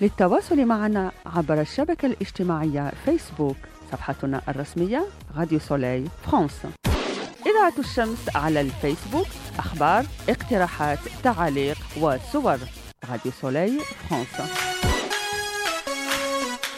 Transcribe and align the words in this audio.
للتواصل 0.00 0.64
معنا 0.64 1.12
عبر 1.26 1.60
الشبكة 1.60 2.06
الاجتماعية 2.06 2.92
فيسبوك 3.04 3.56
صفحتنا 3.92 4.42
الرسمية 4.48 5.06
راديو 5.36 5.58
سولي 5.58 6.04
فرانس. 6.26 6.52
إذاعة 7.46 7.78
الشمس 7.78 8.36
على 8.36 8.60
الفيسبوك 8.60 9.26
أخبار 9.58 10.06
اقتراحات 10.28 10.98
تعاليق 11.22 11.78
وصور. 12.00 12.58
راديو 13.10 13.32
سولي 13.40 13.80
فرانس. 14.10 14.50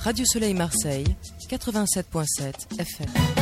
Radio 0.00 0.24
Soleil 0.24 0.56
Marseille, 0.56 1.14
87.7 1.50 2.54
FM. 2.78 3.39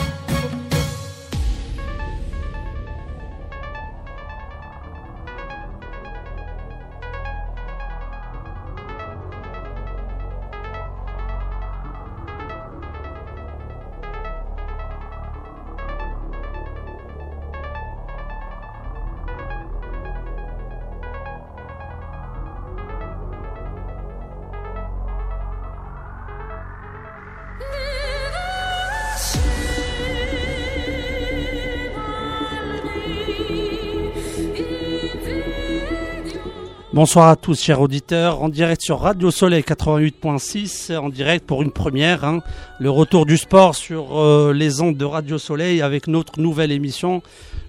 Bonsoir 37.00 37.28
à 37.28 37.36
tous, 37.36 37.62
chers 37.62 37.80
auditeurs, 37.80 38.42
en 38.42 38.48
direct 38.48 38.82
sur 38.82 38.98
Radio 38.98 39.30
Soleil 39.30 39.62
88.6, 39.62 40.96
en 40.96 41.10
direct 41.10 41.46
pour 41.46 41.62
une 41.62 41.70
première, 41.70 42.24
hein, 42.24 42.40
le 42.80 42.90
retour 42.90 43.24
du 43.24 43.36
sport 43.36 43.76
sur 43.76 44.18
euh, 44.18 44.52
les 44.52 44.80
ondes 44.80 44.96
de 44.96 45.04
Radio 45.04 45.38
Soleil 45.38 45.80
avec 45.80 46.08
notre 46.08 46.40
nouvelle 46.40 46.72
émission, 46.72 47.22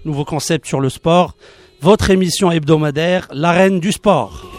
nouveau 0.04 0.24
concept 0.24 0.66
sur 0.66 0.80
le 0.80 0.88
sport, 0.88 1.36
votre 1.80 2.10
émission 2.10 2.50
hebdomadaire, 2.50 3.28
l'arène 3.32 3.78
du 3.78 3.92
sport. 3.92 4.50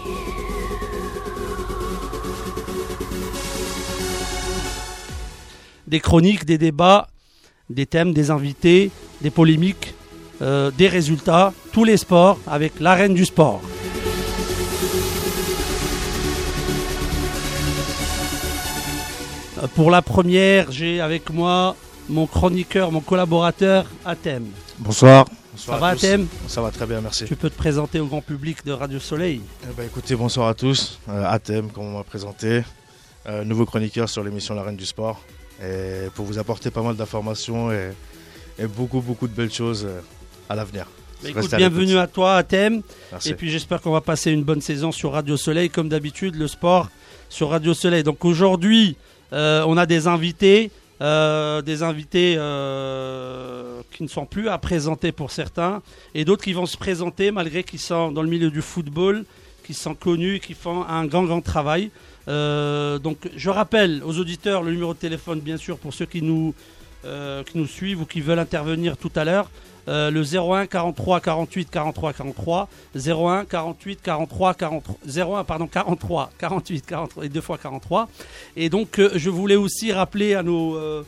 Des 5.85 5.99
chroniques, 5.99 6.45
des 6.45 6.57
débats, 6.57 7.09
des 7.69 7.87
thèmes, 7.87 8.13
des 8.13 8.31
invités, 8.31 8.89
des 9.19 9.31
polémiques, 9.31 9.95
euh, 10.41 10.71
des 10.71 10.87
résultats, 10.87 11.51
tous 11.73 11.83
les 11.83 11.97
sports 11.97 12.39
avec 12.47 12.79
l'arène 12.79 13.13
du 13.13 13.25
sport. 13.25 13.59
Pour 19.75 19.91
la 19.91 20.01
première, 20.01 20.71
j'ai 20.71 21.01
avec 21.01 21.29
moi 21.29 21.75
mon 22.09 22.25
chroniqueur, 22.25 22.91
mon 22.91 23.01
collaborateur, 23.01 23.85
Athème. 24.05 24.47
Bonsoir. 24.79 25.27
Ça 25.55 25.77
va, 25.77 25.87
Athème 25.89 26.27
Ça 26.47 26.61
va 26.61 26.71
très 26.71 26.87
bien, 26.87 27.01
merci. 27.01 27.25
Tu 27.25 27.35
peux 27.35 27.49
te 27.49 27.57
présenter 27.57 27.99
au 27.99 28.07
grand 28.07 28.21
public 28.21 28.65
de 28.65 28.71
Radio 28.71 28.99
Soleil. 28.99 29.41
Eh 29.63 29.73
ben, 29.75 29.85
écoutez, 29.85 30.15
bonsoir 30.15 30.47
à 30.47 30.53
tous. 30.55 30.99
Euh, 31.09 31.23
Athème, 31.27 31.69
comme 31.69 31.83
on 31.85 31.97
m'a 31.97 32.03
présenté, 32.03 32.63
euh, 33.27 33.43
nouveau 33.43 33.65
chroniqueur 33.65 34.09
sur 34.09 34.23
l'émission 34.23 34.55
La 34.55 34.63
Reine 34.63 34.77
du 34.77 34.85
Sport. 34.85 35.21
Et 35.63 36.09
pour 36.15 36.25
vous 36.25 36.39
apporter 36.39 36.71
pas 36.71 36.81
mal 36.81 36.95
d'informations 36.95 37.71
et, 37.71 37.91
et 38.57 38.65
beaucoup, 38.65 39.01
beaucoup 39.01 39.27
de 39.27 39.33
belles 39.33 39.53
choses 39.53 39.85
euh, 39.85 39.99
à 40.49 40.55
l'avenir. 40.55 40.87
Bah, 41.21 41.29
écoute, 41.29 41.53
bienvenue 41.55 41.97
à 41.97 42.07
toi, 42.07 42.35
Athème. 42.35 42.81
Merci. 43.11 43.29
Et 43.29 43.33
puis 43.35 43.51
j'espère 43.51 43.79
qu'on 43.81 43.91
va 43.91 44.01
passer 44.01 44.31
une 44.31 44.43
bonne 44.43 44.61
saison 44.61 44.91
sur 44.91 45.11
Radio 45.11 45.37
Soleil, 45.37 45.69
comme 45.69 45.89
d'habitude, 45.89 46.35
le 46.35 46.47
sport 46.47 46.89
sur 47.29 47.49
Radio 47.49 47.73
Soleil. 47.75 48.03
Donc 48.03 48.25
aujourd'hui, 48.25 48.95
euh, 48.97 49.10
on 49.31 49.77
a 49.77 49.85
des 49.85 50.07
invités, 50.07 50.71
euh, 51.01 51.63
des 51.63 51.81
invités 51.81 52.35
euh, 52.37 53.81
qui 53.91 54.03
ne 54.03 54.07
sont 54.07 54.27
plus 54.27 54.49
à 54.49 54.59
présenter 54.59 55.11
pour 55.11 55.31
certains, 55.31 55.81
et 56.13 56.25
d'autres 56.25 56.43
qui 56.43 56.53
vont 56.53 56.67
se 56.67 56.77
présenter 56.77 57.31
malgré 57.31 57.63
qu'ils 57.63 57.79
sont 57.79 58.11
dans 58.11 58.21
le 58.21 58.29
milieu 58.29 58.51
du 58.51 58.61
football, 58.61 59.25
qui 59.65 59.73
sont 59.73 59.95
connus, 59.95 60.39
qui 60.39 60.53
font 60.53 60.83
un 60.83 61.07
grand 61.07 61.23
grand 61.23 61.41
travail. 61.41 61.89
Euh, 62.27 62.99
donc 62.99 63.17
je 63.35 63.49
rappelle 63.49 64.03
aux 64.05 64.19
auditeurs 64.19 64.61
le 64.61 64.73
numéro 64.73 64.93
de 64.93 64.99
téléphone, 64.99 65.39
bien 65.39 65.57
sûr, 65.57 65.79
pour 65.79 65.91
ceux 65.91 66.07
euh, 67.05 67.43
qui 67.43 67.57
nous 67.57 67.67
suivent 67.67 68.01
ou 68.01 68.05
qui 68.05 68.21
veulent 68.21 68.37
intervenir 68.37 68.95
tout 68.95 69.11
à 69.15 69.25
l'heure. 69.25 69.49
Euh, 69.87 70.11
le 70.11 70.21
01 70.21 70.67
43 70.67 71.21
48 71.21 71.69
43 71.71 72.13
43 72.13 72.69
01 72.95 73.45
48 73.45 73.99
43 74.03 74.53
43 74.53 74.95
01 75.07 75.43
pardon 75.43 75.67
43 75.67 76.31
48 76.37 76.85
43 76.85 77.25
et 77.25 77.29
deux 77.29 77.41
fois 77.41 77.57
43 77.57 78.07
et 78.55 78.69
donc 78.69 78.99
euh, 78.99 79.09
je 79.15 79.31
voulais 79.31 79.55
aussi 79.55 79.91
rappeler 79.91 80.35
à 80.35 80.43
nos 80.43 80.75
euh, 80.75 81.03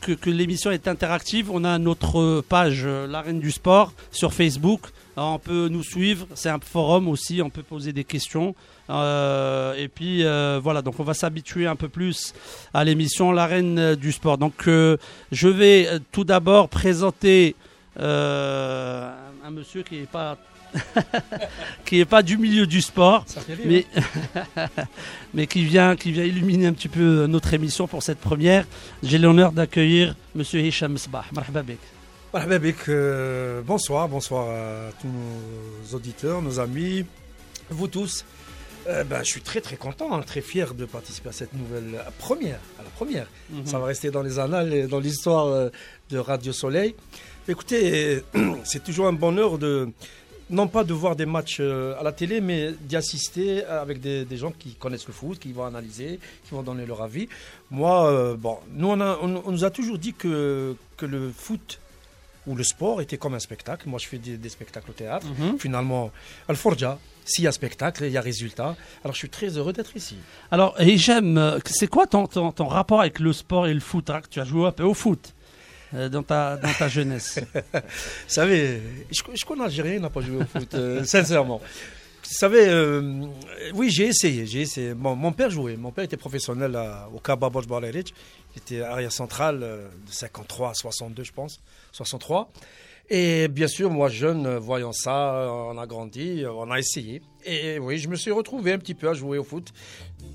que, 0.00 0.30
l'émission 0.30 0.70
est 0.70 0.88
interactive. 0.88 1.50
On 1.52 1.62
a 1.62 1.78
notre 1.78 2.40
page 2.40 2.84
l'arène 2.84 3.38
du 3.38 3.52
sport 3.52 3.92
sur 4.10 4.32
Facebook. 4.32 4.80
On 5.16 5.38
peut 5.38 5.68
nous 5.68 5.84
suivre. 5.84 6.26
C'est 6.34 6.48
un 6.48 6.58
forum 6.58 7.06
aussi. 7.06 7.42
On 7.42 7.50
peut 7.50 7.62
poser 7.62 7.92
des 7.92 8.04
questions. 8.04 8.56
Et 8.88 9.88
puis 9.94 10.24
voilà. 10.24 10.82
Donc 10.82 10.98
on 10.98 11.04
va 11.04 11.14
s'habituer 11.14 11.68
un 11.68 11.76
peu 11.76 11.88
plus 11.88 12.34
à 12.74 12.82
l'émission 12.82 13.30
l'arène 13.30 13.94
du 13.94 14.10
sport. 14.10 14.36
Donc 14.36 14.64
je 14.66 15.48
vais 15.48 15.88
tout 16.10 16.24
d'abord 16.24 16.68
présenter 16.68 17.54
euh, 17.98 19.12
un 19.44 19.50
monsieur 19.50 19.82
qui 19.82 19.98
est 19.98 20.10
pas 20.10 20.36
qui 21.86 22.00
est 22.00 22.04
pas 22.04 22.22
du 22.22 22.36
milieu 22.36 22.66
du 22.66 22.82
sport, 22.82 23.24
mais 23.64 23.86
mais 25.34 25.46
qui 25.46 25.64
vient 25.64 25.96
qui 25.96 26.12
vient 26.12 26.24
illuminer 26.24 26.66
un 26.66 26.74
petit 26.74 26.88
peu 26.88 27.26
notre 27.26 27.54
émission 27.54 27.86
pour 27.86 28.02
cette 28.02 28.18
première. 28.18 28.66
J'ai 29.02 29.18
l'honneur 29.18 29.52
d'accueillir 29.52 30.14
Monsieur 30.34 30.60
Hicham 30.60 30.98
Sbah. 30.98 31.24
Euh, 32.88 33.62
bonsoir, 33.62 34.08
bonsoir 34.08 34.50
à 34.50 34.92
tous 35.00 35.08
nos 35.08 35.96
auditeurs, 35.96 36.42
nos 36.42 36.60
amis, 36.60 37.06
vous 37.70 37.88
tous. 37.88 38.24
Euh, 38.86 39.04
ben, 39.04 39.20
je 39.20 39.30
suis 39.30 39.40
très 39.40 39.60
très 39.60 39.76
content, 39.76 40.14
hein, 40.14 40.22
très 40.22 40.40
fier 40.40 40.74
de 40.74 40.84
participer 40.84 41.30
à 41.30 41.32
cette 41.32 41.54
nouvelle 41.54 42.00
à 42.06 42.10
première. 42.10 42.60
À 42.78 42.82
la 42.82 42.90
première. 42.90 43.26
Mhm. 43.50 43.66
Ça 43.66 43.78
va 43.78 43.86
rester 43.86 44.10
dans 44.10 44.22
les 44.22 44.38
annales 44.38 44.72
et 44.72 44.86
dans 44.86 45.00
l'histoire 45.00 45.46
euh, 45.46 45.68
de 46.10 46.18
Radio 46.18 46.52
Soleil. 46.52 46.94
Écoutez, 47.48 48.22
c'est 48.64 48.84
toujours 48.84 49.06
un 49.06 49.12
bonheur 49.12 49.58
de 49.58 49.88
non 50.50 50.66
pas 50.66 50.82
de 50.84 50.92
voir 50.94 51.14
des 51.16 51.26
matchs 51.26 51.58
euh, 51.60 51.98
à 52.00 52.02
la 52.02 52.12
télé, 52.12 52.40
mais 52.40 52.72
d'y 52.80 52.96
assister 52.96 53.64
avec 53.64 54.00
des, 54.00 54.24
des 54.24 54.36
gens 54.38 54.50
qui 54.50 54.74
connaissent 54.74 55.06
le 55.06 55.12
foot, 55.12 55.38
qui 55.38 55.52
vont 55.52 55.64
analyser, 55.66 56.18
qui 56.44 56.50
vont 56.54 56.62
donner 56.62 56.86
leur 56.86 57.02
avis. 57.02 57.28
Moi, 57.70 58.10
euh, 58.10 58.34
bon, 58.36 58.56
nous 58.72 58.88
on, 58.88 59.00
a- 59.00 59.18
on- 59.22 59.42
on 59.44 59.50
nous 59.52 59.64
a 59.64 59.70
toujours 59.70 59.98
dit 59.98 60.14
que, 60.14 60.74
que 60.96 61.04
le 61.06 61.30
foot 61.30 61.78
ou 62.46 62.54
le 62.54 62.64
sport 62.64 63.02
était 63.02 63.18
comme 63.18 63.34
un 63.34 63.38
spectacle. 63.40 63.88
Moi, 63.90 63.98
je 63.98 64.06
fais 64.06 64.16
des, 64.16 64.38
des 64.38 64.48
spectacles 64.48 64.90
au 64.90 64.94
théâtre. 64.94 65.26
Mhm. 65.38 65.58
Finalement, 65.58 66.10
Al-Forja, 66.48 66.98
s'il 67.26 67.44
y 67.44 67.46
a 67.46 67.52
spectacle, 67.52 68.04
il 68.04 68.12
y 68.12 68.16
a 68.16 68.22
résultat. 68.22 68.74
Alors, 69.04 69.12
je 69.12 69.18
suis 69.18 69.28
très 69.28 69.48
heureux 69.58 69.74
d'être 69.74 69.94
ici. 69.96 70.16
Alors 70.50 70.74
Hicham, 70.80 71.36
euh, 71.36 71.58
c'est 71.66 71.88
quoi 71.88 72.06
ton, 72.06 72.26
ton, 72.26 72.52
ton 72.52 72.68
rapport 72.68 73.00
avec 73.02 73.20
le 73.20 73.34
sport 73.34 73.66
et 73.66 73.74
le 73.74 73.80
foot 73.80 74.10
Tu 74.30 74.40
as 74.40 74.44
joué 74.44 74.66
un 74.66 74.72
peu 74.72 74.84
au 74.84 74.94
foot 74.94 75.34
dans 75.92 76.22
ta 76.22 76.56
dans 76.56 76.72
ta 76.72 76.88
jeunesse. 76.88 77.40
Vous 77.72 77.80
savez, 78.26 78.80
je, 79.10 79.22
je 79.34 79.44
connais 79.44 79.64
Algérien, 79.64 79.94
il 79.94 80.00
n'a 80.00 80.10
pas 80.10 80.20
joué 80.20 80.36
au 80.36 80.44
foot, 80.44 80.74
euh, 80.74 81.04
sincèrement. 81.04 81.58
Vous 81.58 82.34
savez, 82.34 82.68
euh, 82.68 83.24
oui, 83.74 83.88
j'ai 83.90 84.08
essayé. 84.08 84.44
J'ai 84.44 84.60
essayé. 84.62 84.92
Bon, 84.92 85.14
mon 85.16 85.32
père 85.32 85.48
jouait. 85.50 85.76
Mon 85.76 85.92
père 85.92 86.04
était 86.04 86.18
professionnel 86.18 86.76
à- 86.76 87.08
au 87.14 87.20
Kaba 87.20 87.48
Borj. 87.48 87.66
Il 87.70 88.58
était 88.58 88.82
arrière 88.82 89.12
central 89.12 89.60
euh, 89.62 89.88
de 90.06 90.12
53 90.12 90.70
à 90.70 90.74
62, 90.74 91.22
je 91.24 91.32
pense. 91.32 91.58
63. 91.92 92.50
Et 93.10 93.48
bien 93.48 93.66
sûr, 93.68 93.88
moi, 93.90 94.10
jeune, 94.10 94.44
euh, 94.46 94.58
voyant 94.58 94.92
ça, 94.92 95.34
euh, 95.36 95.48
on 95.48 95.78
a 95.78 95.86
grandi, 95.86 96.44
euh, 96.44 96.52
on 96.52 96.70
a 96.70 96.78
essayé. 96.78 97.22
Et 97.50 97.78
oui, 97.78 97.96
je 97.96 98.08
me 98.08 98.16
suis 98.16 98.30
retrouvé 98.30 98.72
un 98.74 98.78
petit 98.78 98.92
peu 98.94 99.08
à 99.08 99.14
jouer 99.14 99.38
au 99.38 99.44
foot. 99.44 99.72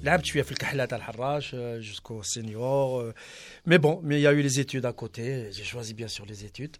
Là, 0.01 0.17
tu 0.17 0.39
as 0.39 0.43
fait 0.43 0.55
le 0.55 0.57
Kahlat 0.57 0.87
al-Harrach 0.89 1.51
euh, 1.53 1.79
jusqu'au 1.79 2.23
senior. 2.23 2.99
euh. 2.99 3.13
Mais 3.67 3.77
bon, 3.77 3.99
mais 4.01 4.17
il 4.17 4.23
y 4.23 4.27
a 4.27 4.33
eu 4.33 4.41
les 4.41 4.59
études 4.59 4.83
à 4.87 4.93
côté. 4.93 5.51
J'ai 5.51 5.63
choisi 5.63 5.93
bien 5.93 6.07
sûr 6.07 6.25
les 6.25 6.43
études 6.43 6.75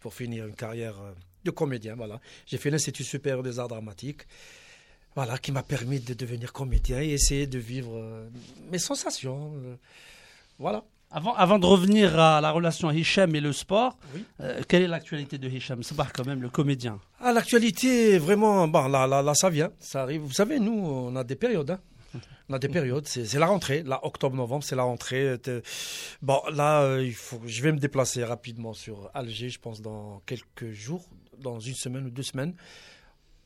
pour 0.00 0.12
finir 0.12 0.46
une 0.46 0.54
carrière 0.54 1.00
euh, 1.00 1.12
de 1.44 1.50
comédien. 1.50 1.94
Voilà. 1.96 2.20
J'ai 2.44 2.58
fait 2.58 2.68
l'Institut 2.68 3.02
supérieur 3.02 3.42
des 3.42 3.58
arts 3.58 3.68
dramatiques. 3.68 4.26
Voilà, 5.14 5.38
qui 5.38 5.52
m'a 5.52 5.62
permis 5.62 6.00
de 6.00 6.12
devenir 6.12 6.52
comédien 6.52 7.00
et 7.00 7.08
essayer 7.08 7.46
de 7.46 7.58
vivre 7.58 8.28
mes 8.70 8.78
sensations. 8.78 9.54
Voilà. 10.58 10.84
Avant, 11.10 11.34
avant 11.34 11.58
de 11.58 11.64
revenir 11.64 12.18
à 12.20 12.40
la 12.42 12.50
relation 12.50 12.90
Hicham 12.90 13.34
et 13.34 13.40
le 13.40 13.52
sport, 13.52 13.96
Oui. 14.14 14.24
euh, 14.40 14.60
quelle 14.68 14.82
est 14.82 14.88
l'actualité 14.88 15.38
de 15.38 15.48
Hicham 15.48 15.82
Sabah 15.82 16.06
quand 16.14 16.26
même, 16.26 16.42
le 16.42 16.50
comédien 16.50 17.00
Ah, 17.20 17.32
l'actualité, 17.32 18.18
vraiment, 18.18 18.68
bon, 18.68 18.88
là, 18.88 19.06
là, 19.06 19.22
là, 19.22 19.34
ça 19.34 19.48
vient, 19.48 19.70
ça 19.78 20.02
arrive. 20.02 20.20
Vous 20.20 20.32
savez, 20.34 20.60
nous, 20.60 20.72
on 20.78 21.16
a 21.16 21.24
des 21.24 21.36
périodes. 21.36 21.70
hein. 21.70 21.80
On 22.50 22.54
a 22.54 22.58
des 22.58 22.68
périodes, 22.68 23.06
c'est 23.06 23.38
la 23.38 23.46
rentrée. 23.46 23.82
Là, 23.82 24.00
octobre-novembre, 24.02 24.64
c'est 24.64 24.76
la 24.76 24.82
rentrée. 24.82 25.36
Bon, 26.22 26.40
là, 26.52 26.80
euh, 26.82 27.04
il 27.04 27.14
faut, 27.14 27.40
je 27.46 27.62
vais 27.62 27.72
me 27.72 27.78
déplacer 27.78 28.24
rapidement 28.24 28.72
sur 28.72 29.10
Alger, 29.14 29.48
je 29.50 29.58
pense, 29.58 29.80
dans 29.82 30.20
quelques 30.26 30.72
jours, 30.72 31.04
dans 31.38 31.60
une 31.60 31.74
semaine 31.74 32.06
ou 32.06 32.10
deux 32.10 32.22
semaines. 32.22 32.54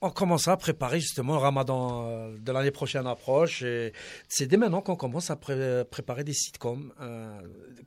On 0.02 0.10
commence 0.10 0.48
à 0.48 0.56
préparer 0.56 1.00
justement 1.00 1.34
le 1.34 1.38
ramadan 1.38 2.06
euh, 2.08 2.36
de 2.38 2.52
l'année 2.52 2.70
prochaine 2.72 3.06
approche. 3.06 3.62
Et 3.62 3.92
c'est 4.28 4.46
dès 4.46 4.56
maintenant 4.56 4.82
qu'on 4.82 4.96
commence 4.96 5.30
à 5.30 5.36
pré- 5.36 5.84
préparer 5.90 6.24
des 6.24 6.34
sitcoms 6.34 6.92
euh, 7.00 7.40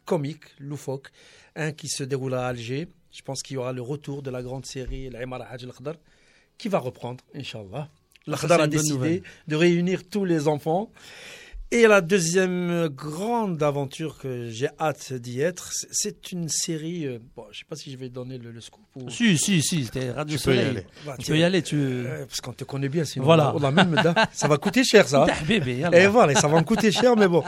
comiques, 0.05 0.45
loufoques. 0.59 1.11
Un 1.55 1.71
qui 1.71 1.87
se 1.87 2.03
déroule 2.03 2.33
à 2.33 2.47
Alger. 2.47 2.87
Je 3.11 3.21
pense 3.21 3.41
qu'il 3.43 3.55
y 3.55 3.57
aura 3.57 3.73
le 3.73 3.81
retour 3.81 4.21
de 4.21 4.29
la 4.31 4.41
grande 4.41 4.65
série 4.65 5.09
L'Aimara 5.09 5.45
Hajj 5.45 5.65
al 5.65 5.95
qui 6.57 6.69
va 6.69 6.79
reprendre, 6.79 7.23
Inch'Allah. 7.35 7.89
L'Akhdar 8.27 8.61
a 8.61 8.67
décidé 8.67 8.93
nouvelle. 8.93 9.23
de 9.47 9.55
réunir 9.55 10.07
tous 10.09 10.25
les 10.25 10.47
enfants. 10.47 10.91
Et 11.77 11.87
la 11.87 11.99
deuxième 11.99 12.87
grande 12.87 13.61
aventure 13.61 14.17
que 14.17 14.49
j'ai 14.49 14.69
hâte 14.79 15.11
d'y 15.11 15.41
être, 15.41 15.71
c'est- 15.91 16.31
une 16.31 16.47
série. 16.47 17.05
euh, 17.05 17.19
Bon, 17.35 17.43
je 17.51 17.59
sais 17.59 17.65
pas 17.67 17.75
si 17.75 17.91
je 17.91 17.97
vais 17.97 18.07
donner 18.07 18.37
le, 18.37 18.51
le 18.51 18.61
scoop. 18.61 18.85
Ou... 18.95 19.09
Si, 19.09 19.37
si, 19.37 19.61
si, 19.61 19.83
c'était 19.83 20.11
Radio 20.11 20.37
Tu 20.37 20.43
peux 20.45 20.55
y 20.55 20.59
aller. 20.59 20.85
Bah, 21.05 21.17
Tu 21.19 21.31
peux 21.31 21.37
y 21.37 21.43
aller, 21.43 21.61
tu. 21.61 21.75
euh, 21.75 22.25
parce 22.25 22.39
qu'on 22.39 22.53
te 22.53 22.63
connaît 22.63 22.87
bien, 22.87 23.03
sinon. 23.03 23.25
Voilà. 23.25 23.53
on 23.53 23.61
a 23.61 23.71
même, 23.71 23.93
ça 24.31 24.47
va 24.47 24.57
coûter 24.57 24.85
cher, 24.85 25.05
ça. 25.05 25.27
Yallah. 25.49 26.01
Et 26.01 26.07
voilà, 26.07 26.33
ça 26.35 26.47
va 26.47 26.57
me 26.59 26.63
coûter 26.63 26.93
cher, 26.93 27.17
mais 27.17 27.27
bon. 27.27 27.43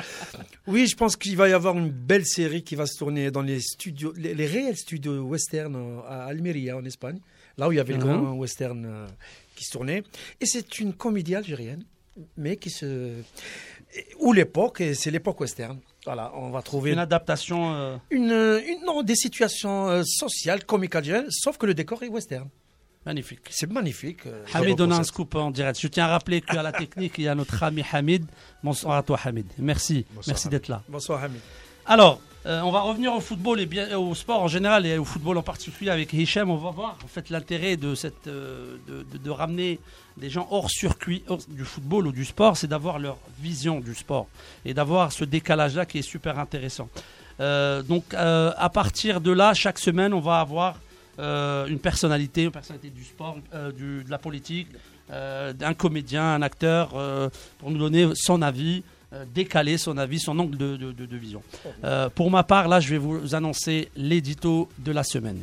Oui, 0.68 0.88
je 0.88 0.95
pense 0.97 1.15
qu'il 1.15 1.38
va 1.38 1.47
y 1.47 1.53
avoir 1.53 1.77
une 1.77 1.89
belle 1.89 2.25
série 2.25 2.63
qui 2.63 2.75
va 2.75 2.85
se 2.85 2.97
tourner 2.97 3.31
dans 3.31 3.41
les 3.41 3.62
studios, 3.62 4.12
les, 4.18 4.33
les 4.33 4.45
réels 4.45 4.75
studios 4.75 5.21
western 5.21 5.73
euh, 5.73 6.00
à 6.06 6.25
Almeria, 6.25 6.75
en 6.75 6.83
Espagne, 6.83 7.19
là 7.57 7.69
où 7.69 7.71
il 7.71 7.77
y 7.77 7.80
avait 7.80 7.94
le 7.94 8.00
Mhm. 8.03 8.21
grand 8.21 8.33
western 8.33 8.85
euh, 8.85 9.07
qui 9.56 9.63
se 9.63 9.71
tournait. 9.71 10.03
Et 10.41 10.45
c'est 10.45 10.80
une 10.80 10.91
comédie 10.94 11.33
algérienne, 11.35 11.83
mais 12.35 12.57
qui 12.57 12.69
se. 12.69 13.13
Où 14.19 14.33
l'époque, 14.33 14.81
et 14.81 14.94
c'est 14.94 15.11
l'époque 15.11 15.39
western. 15.39 15.79
Voilà, 16.05 16.31
on 16.35 16.49
va 16.51 16.61
trouver 16.61 16.91
Une 16.94 16.99
adaptation. 16.99 17.73
euh, 17.73 17.97
une, 18.11 18.31
une- 18.31 18.85
non, 18.85 19.03
des 19.03 19.15
situations 19.15 19.89
euh, 19.89 20.03
sociales, 20.05 20.63
comiques 20.65 20.95
algériennes, 20.95 21.27
sauf 21.29 21.57
que 21.57 21.65
le 21.65 21.73
décor 21.73 22.01
est 22.03 22.07
western. 22.07 22.47
Magnifique. 23.05 23.41
C'est 23.49 23.71
magnifique. 23.71 24.25
euh, 24.25 24.44
Hamid 24.53 24.75
donne 24.77 24.91
un 24.91 24.97
concept. 24.97 25.13
scoop 25.15 25.35
en 25.35 25.49
direct. 25.51 25.79
Je 25.79 25.88
tiens 25.88 26.05
à 26.05 26.07
rappeler 26.09 26.41
qu'à 26.41 26.61
la 26.61 26.71
technique, 26.73 27.13
il 27.17 27.23
y 27.23 27.27
a 27.29 27.35
notre 27.35 27.63
ami 27.63 27.83
Hamid. 27.94 28.25
Bonsoir 28.63 28.97
à 28.97 29.03
toi, 29.03 29.17
Hamid. 29.23 29.45
Merci. 29.57 30.05
Bonsoir, 30.13 30.33
Merci 30.33 30.49
d'être 30.49 30.67
là. 30.67 30.83
Bonsoir, 30.89 31.23
Hamid. 31.23 31.39
Alors, 31.85 32.19
euh, 32.45 32.62
on 32.62 32.72
va 32.72 32.81
revenir 32.81 33.13
au 33.13 33.19
football 33.19 33.60
et 33.60 33.66
bien 33.66 33.98
au 33.98 34.13
sport 34.16 34.44
en 34.44 34.48
général 34.48 34.86
et 34.86 34.98
au 34.98 35.04
football 35.04 35.38
en 35.38 35.44
particulier 35.44 35.92
avec 35.92 36.13
Hicham. 36.13 36.50
On 36.50 36.56
va 36.56 36.72
voir 36.72 36.98
fait 37.07 37.30
l'intérêt 37.30 37.78
euh, 37.84 38.78
de, 38.88 39.30
ramener 39.30 39.80
des 40.18 40.30
gens 40.30 40.48
hors 40.51 40.69
circuit 40.69 41.24
du 41.50 41.66
football 41.66 42.07
ou 42.07 42.12
du 42.12 42.25
sport, 42.25 42.56
c'est 42.56 42.68
d'avoir 42.68 43.00
leur 43.00 43.18
vision 43.39 43.80
du 43.80 43.95
sport 43.95 44.28
et 44.66 44.74
d'avoir 44.74 45.12
ce 45.12 45.25
décalage-là 45.25 45.86
qui 45.86 46.00
est 46.00 46.10
super 46.10 46.39
intéressant. 46.39 46.89
Euh, 47.39 47.81
donc, 47.84 48.13
à 48.13 48.69
partir 48.69 49.19
de 49.19 49.31
là, 49.31 49.54
chaque 49.54 49.80
semaine, 49.80 50.13
on 50.13 50.22
va 50.22 50.40
avoir 50.40 50.80
une 51.19 51.80
personnalité, 51.80 52.44
une 52.44 52.51
personnalité 52.51 52.90
du 52.90 53.04
sport, 53.04 53.38
de 53.54 54.04
la 54.07 54.18
politique, 54.19 54.68
euh, 55.12 55.54
un 55.62 55.74
comédien, 55.74 56.33
un 56.33 56.42
acteur, 56.42 56.90
pour 57.60 57.72
nous 57.72 57.80
donner 57.80 58.10
son 58.16 58.42
avis, 58.42 58.83
décaler 59.33 59.77
son 59.77 59.98
avis, 59.98 60.19
son 60.19 60.38
angle 60.39 60.57
de 60.57 61.18
vision. 61.18 61.42
Euh, 61.83 62.09
pour 62.09 62.30
ma 62.30 62.44
part, 62.44 62.68
là, 62.68 62.80
je 62.80 62.89
vais 62.89 62.98
vous 62.98 63.36
annoncer 63.36 63.89
l'édito 63.95 64.69
de 64.80 64.92
la 64.92 65.04
semaine. 65.04 65.39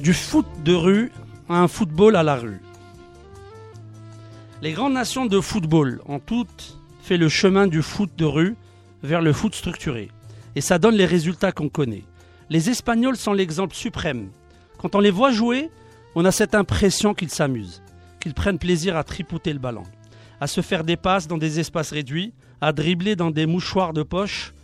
Du 0.00 0.14
foot 0.14 0.46
de 0.64 0.74
rue 0.74 1.12
à 1.48 1.60
un 1.60 1.68
football 1.68 2.16
à 2.16 2.22
la 2.22 2.36
rue. 2.36 2.60
Les 4.62 4.72
grandes 4.72 4.94
nations 4.94 5.26
de 5.26 5.40
football 5.40 6.00
ont 6.06 6.18
toutes 6.18 6.78
fait 7.02 7.16
le 7.16 7.28
chemin 7.28 7.66
du 7.66 7.82
foot 7.82 8.10
de 8.16 8.24
rue 8.24 8.56
vers 9.02 9.22
le 9.22 9.32
foot 9.32 9.54
structuré. 9.54 10.10
Et 10.56 10.60
ça 10.60 10.78
donne 10.78 10.96
les 10.96 11.06
résultats 11.06 11.52
qu'on 11.52 11.68
connaît. 11.68 12.04
Les 12.50 12.70
Espagnols 12.70 13.16
sont 13.16 13.34
l'exemple 13.34 13.74
suprême. 13.74 14.30
Quand 14.78 14.94
on 14.94 15.00
les 15.00 15.10
voit 15.10 15.32
jouer, 15.32 15.70
on 16.14 16.24
a 16.24 16.32
cette 16.32 16.54
impression 16.54 17.12
qu'ils 17.12 17.30
s'amusent, 17.30 17.82
qu'ils 18.20 18.32
prennent 18.32 18.58
plaisir 18.58 18.96
à 18.96 19.04
tripouter 19.04 19.52
le 19.52 19.58
ballon, 19.58 19.82
à 20.40 20.46
se 20.46 20.62
faire 20.62 20.82
des 20.82 20.96
passes 20.96 21.28
dans 21.28 21.36
des 21.36 21.60
espaces 21.60 21.92
réduits, 21.92 22.32
à 22.62 22.72
dribbler 22.72 23.16
dans 23.16 23.30
des 23.30 23.44
mouchoirs 23.44 23.92
de 23.92 24.02
poche. 24.02 24.54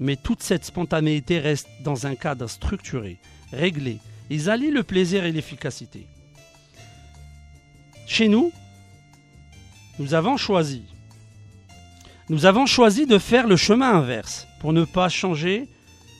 Mais 0.00 0.16
toute 0.16 0.42
cette 0.42 0.64
spontanéité 0.64 1.38
reste 1.38 1.68
dans 1.84 2.06
un 2.06 2.14
cadre 2.14 2.46
structuré, 2.46 3.18
réglé. 3.52 3.98
Ils 4.30 4.48
allient 4.48 4.70
le 4.70 4.82
plaisir 4.82 5.24
et 5.24 5.32
l'efficacité. 5.32 6.06
Chez 8.06 8.28
nous, 8.28 8.50
nous 9.98 10.14
avons 10.14 10.36
choisi. 10.36 10.82
Nous 12.28 12.46
avons 12.46 12.66
choisi 12.66 13.06
de 13.06 13.18
faire 13.18 13.46
le 13.46 13.56
chemin 13.56 13.94
inverse. 13.94 14.46
Pour 14.60 14.72
ne 14.72 14.84
pas 14.84 15.08
changer, 15.08 15.68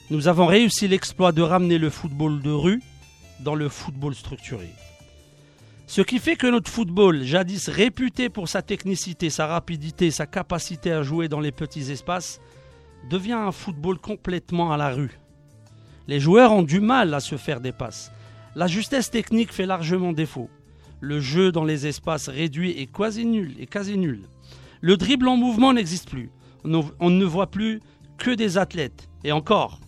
nous 0.09 0.27
avons 0.27 0.45
réussi 0.45 0.87
l'exploit 0.87 1.31
de 1.31 1.41
ramener 1.41 1.77
le 1.77 1.89
football 1.89 2.41
de 2.41 2.51
rue 2.51 2.81
dans 3.41 3.55
le 3.55 3.69
football 3.69 4.15
structuré. 4.15 4.69
Ce 5.85 6.01
qui 6.01 6.19
fait 6.19 6.35
que 6.35 6.47
notre 6.47 6.69
football, 6.69 7.23
jadis 7.23 7.69
réputé 7.69 8.29
pour 8.29 8.49
sa 8.49 8.61
technicité, 8.61 9.29
sa 9.29 9.47
rapidité, 9.47 10.11
sa 10.11 10.25
capacité 10.25 10.91
à 10.91 11.03
jouer 11.03 11.27
dans 11.29 11.39
les 11.39 11.51
petits 11.51 11.91
espaces, 11.91 12.39
devient 13.09 13.33
un 13.33 13.51
football 13.51 13.97
complètement 13.97 14.71
à 14.73 14.77
la 14.77 14.89
rue. 14.89 15.19
Les 16.07 16.19
joueurs 16.19 16.51
ont 16.51 16.63
du 16.63 16.79
mal 16.79 17.13
à 17.13 17.19
se 17.19 17.35
faire 17.37 17.61
des 17.61 17.71
passes. 17.71 18.11
La 18.55 18.67
justesse 18.67 19.11
technique 19.11 19.53
fait 19.53 19.65
largement 19.65 20.13
défaut. 20.13 20.49
Le 20.99 21.19
jeu 21.19 21.51
dans 21.51 21.63
les 21.63 21.85
espaces 21.85 22.27
réduits 22.27 22.71
est 22.71 22.91
quasi 22.91 23.25
nul, 23.25 23.55
est 23.59 23.67
quasi 23.67 23.97
nul. 23.97 24.21
Le 24.81 24.97
dribble 24.97 25.27
en 25.27 25.37
mouvement 25.37 25.73
n'existe 25.73 26.09
plus. 26.09 26.31
On 26.63 26.69
ne- 26.69 26.83
on 26.99 27.09
ne 27.09 27.25
voit 27.25 27.47
plus 27.51 27.81
que 28.17 28.31
des 28.31 28.57
athlètes. 28.57 29.07
Et 29.23 29.31
encore, 29.31 29.79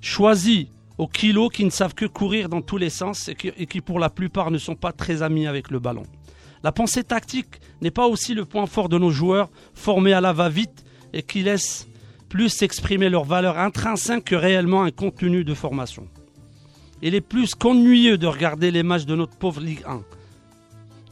choisis 0.00 0.66
au 0.98 1.06
kilo 1.06 1.48
qui 1.48 1.64
ne 1.64 1.70
savent 1.70 1.94
que 1.94 2.06
courir 2.06 2.48
dans 2.48 2.60
tous 2.60 2.76
les 2.76 2.90
sens 2.90 3.28
et 3.28 3.34
qui, 3.34 3.52
et 3.56 3.66
qui 3.66 3.80
pour 3.80 3.98
la 3.98 4.10
plupart 4.10 4.50
ne 4.50 4.58
sont 4.58 4.74
pas 4.74 4.92
très 4.92 5.22
amis 5.22 5.46
avec 5.46 5.70
le 5.70 5.78
ballon. 5.78 6.02
La 6.64 6.72
pensée 6.72 7.04
tactique 7.04 7.60
n'est 7.80 7.92
pas 7.92 8.06
aussi 8.06 8.34
le 8.34 8.44
point 8.44 8.66
fort 8.66 8.88
de 8.88 8.98
nos 8.98 9.10
joueurs 9.10 9.48
formés 9.74 10.12
à 10.12 10.20
la 10.20 10.32
va-vite 10.32 10.84
et 11.12 11.22
qui 11.22 11.42
laissent 11.42 11.86
plus 12.28 12.48
s'exprimer 12.48 13.08
leur 13.08 13.24
valeur 13.24 13.58
intrinsèque 13.58 14.24
que 14.24 14.34
réellement 14.34 14.82
un 14.82 14.90
contenu 14.90 15.44
de 15.44 15.54
formation. 15.54 16.06
Il 17.00 17.14
est 17.14 17.20
plus 17.20 17.54
qu'ennuyeux 17.54 18.18
de 18.18 18.26
regarder 18.26 18.70
les 18.70 18.82
matchs 18.82 19.06
de 19.06 19.14
notre 19.14 19.36
pauvre 19.36 19.60
Ligue 19.60 19.84
1. 19.86 20.02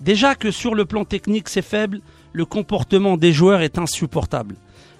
Déjà 0.00 0.34
que 0.34 0.50
sur 0.50 0.74
le 0.74 0.84
plan 0.84 1.04
technique 1.04 1.48
c'est 1.48 1.62
faible, 1.62 2.00
le 2.32 2.44
comportement 2.44 3.16
des 3.16 3.32
joueurs 3.32 3.62
est 3.62 3.78
insupportable. 3.78 4.56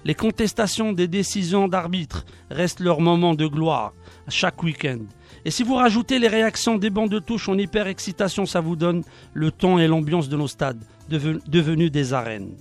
Les 0.07 0.15
contestations 0.15 0.93
des 0.93 1.09
décisions 1.09 1.67
d'arbitre 1.67 2.25
restent 2.49 2.79
leur 2.79 3.01
moment 3.01 3.33
de 3.35 3.45
gloire 3.45 3.91
chaque 4.29 4.63
week-end. 4.63 4.99
Et 5.43 5.51
si 5.51 5.63
vous 5.63 5.75
rajoutez 5.75 6.17
les 6.17 6.29
réactions 6.29 6.77
des 6.77 6.89
bancs 6.89 7.09
de 7.11 7.19
touche 7.19 7.49
en 7.49 7.57
hyper-excitation, 7.57 8.45
ça 8.45 8.61
vous 8.61 8.77
donne 8.77 9.03
le 9.33 9.51
ton 9.51 9.77
et 9.77 9.85
l'ambiance 9.85 10.29
de 10.29 10.37
nos 10.37 10.47
stades, 10.47 10.81
deve- 11.09 11.41
devenus 11.49 11.91
des 11.91 12.13
arènes. 12.13 12.51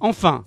Enfin, 0.00 0.44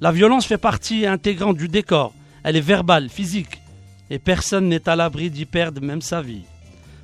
la 0.00 0.12
violence 0.12 0.46
fait 0.46 0.56
partie 0.56 1.04
intégrante 1.04 1.56
du 1.56 1.66
décor. 1.66 2.14
Elle 2.44 2.54
est 2.56 2.60
verbale, 2.60 3.08
physique, 3.08 3.60
et 4.08 4.20
personne 4.20 4.68
n'est 4.68 4.88
à 4.88 4.94
l'abri 4.94 5.30
d'y 5.30 5.46
perdre 5.46 5.82
même 5.82 6.00
sa 6.00 6.22
vie. 6.22 6.42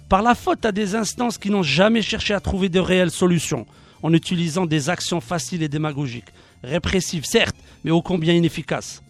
Par 0.08 0.22
la 0.22 0.36
faute 0.36 0.64
à 0.64 0.70
des 0.70 0.94
instances 0.94 1.36
qui 1.36 1.50
n'ont 1.50 1.64
jamais 1.64 2.02
cherché 2.02 2.32
à 2.32 2.38
trouver 2.38 2.68
de 2.68 2.78
réelles 2.78 3.10
solutions, 3.10 3.66
en 4.04 4.12
utilisant 4.12 4.66
des 4.66 4.88
actions 4.88 5.20
faciles 5.20 5.64
et 5.64 5.68
démagogiques, 5.68 6.32
répressives 6.62 7.24
certes, 7.24 7.56
mais 7.84 7.90
ô 7.90 8.02
combien 8.02 8.34
inefficaces. 8.34 9.02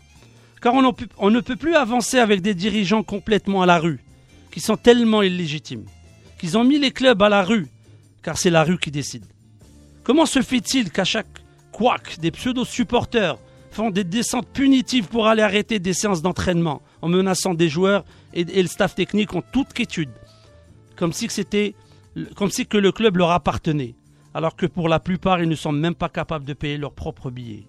Car 0.61 0.75
on, 0.75 1.31
ne 1.31 1.41
peut 1.41 1.57
plus 1.57 1.75
avancer 1.75 2.19
avec 2.19 2.43
des 2.43 2.55
dirigeants 2.55 3.03
complètement 3.03 3.63
à 3.63 3.67
la 3.67 3.79
rue, 3.79 4.01
qui 4.51 4.61
sont 4.61 4.77
tellement 4.77 5.23
illégitimes, 5.23 5.85
qu'ils 6.39 6.59
ont 6.59 6.65
mis 6.65 6.79
les 6.79 6.91
clubs 6.91 7.23
à 7.23 7.29
la 7.29 7.43
rue, 7.43 7.69
car 8.23 8.37
c'est 8.37 8.51
la 8.51 8.65
rue 8.65 8.79
qui 8.79 8.91
décide. 8.91 9.25
Comment 10.03 10.27
se 10.27 10.43
fait-il 10.43 10.91
qu'à 10.91 11.05
chaque 11.05 11.27
couac, 11.71 12.19
des 12.19 12.33
pseudo-supporters 12.33 13.39
font 13.71 13.91
des 13.91 14.05
descentes 14.05 14.49
punitives 14.49 15.07
pour 15.07 15.29
aller 15.29 15.43
arrêter 15.43 15.79
des 15.79 15.93
séances 15.93 16.23
d'entraînement 16.23 16.83
en 17.03 17.09
menaçant 17.09 17.55
des 17.55 17.69
joueurs 17.69 18.05
et, 18.35 18.45
le 18.45 18.69
staff 18.69 18.95
technique 18.95 19.35
en 19.35 19.43
toute 19.43 19.73
quiétude 19.73 20.11
comme 20.99 21.13
si 21.13 21.29
c'était 21.31 21.75
comme 22.35 22.51
si 22.51 22.67
le 22.73 22.91
club 22.91 23.17
leur 23.17 23.31
appartenait, 23.31 23.95
alors 24.35 24.57
que 24.57 24.67
pour 24.67 24.89
la 24.89 24.99
plupart 24.99 25.41
ils 25.41 25.49
ne 25.49 25.55
sont 25.55 25.71
même 25.71 25.95
pas 25.95 26.09
capables 26.09 26.45
de 26.45 26.53
payer 26.53 26.77
leurs 26.77 26.93
propres 26.93 27.31
billets. 27.31 27.67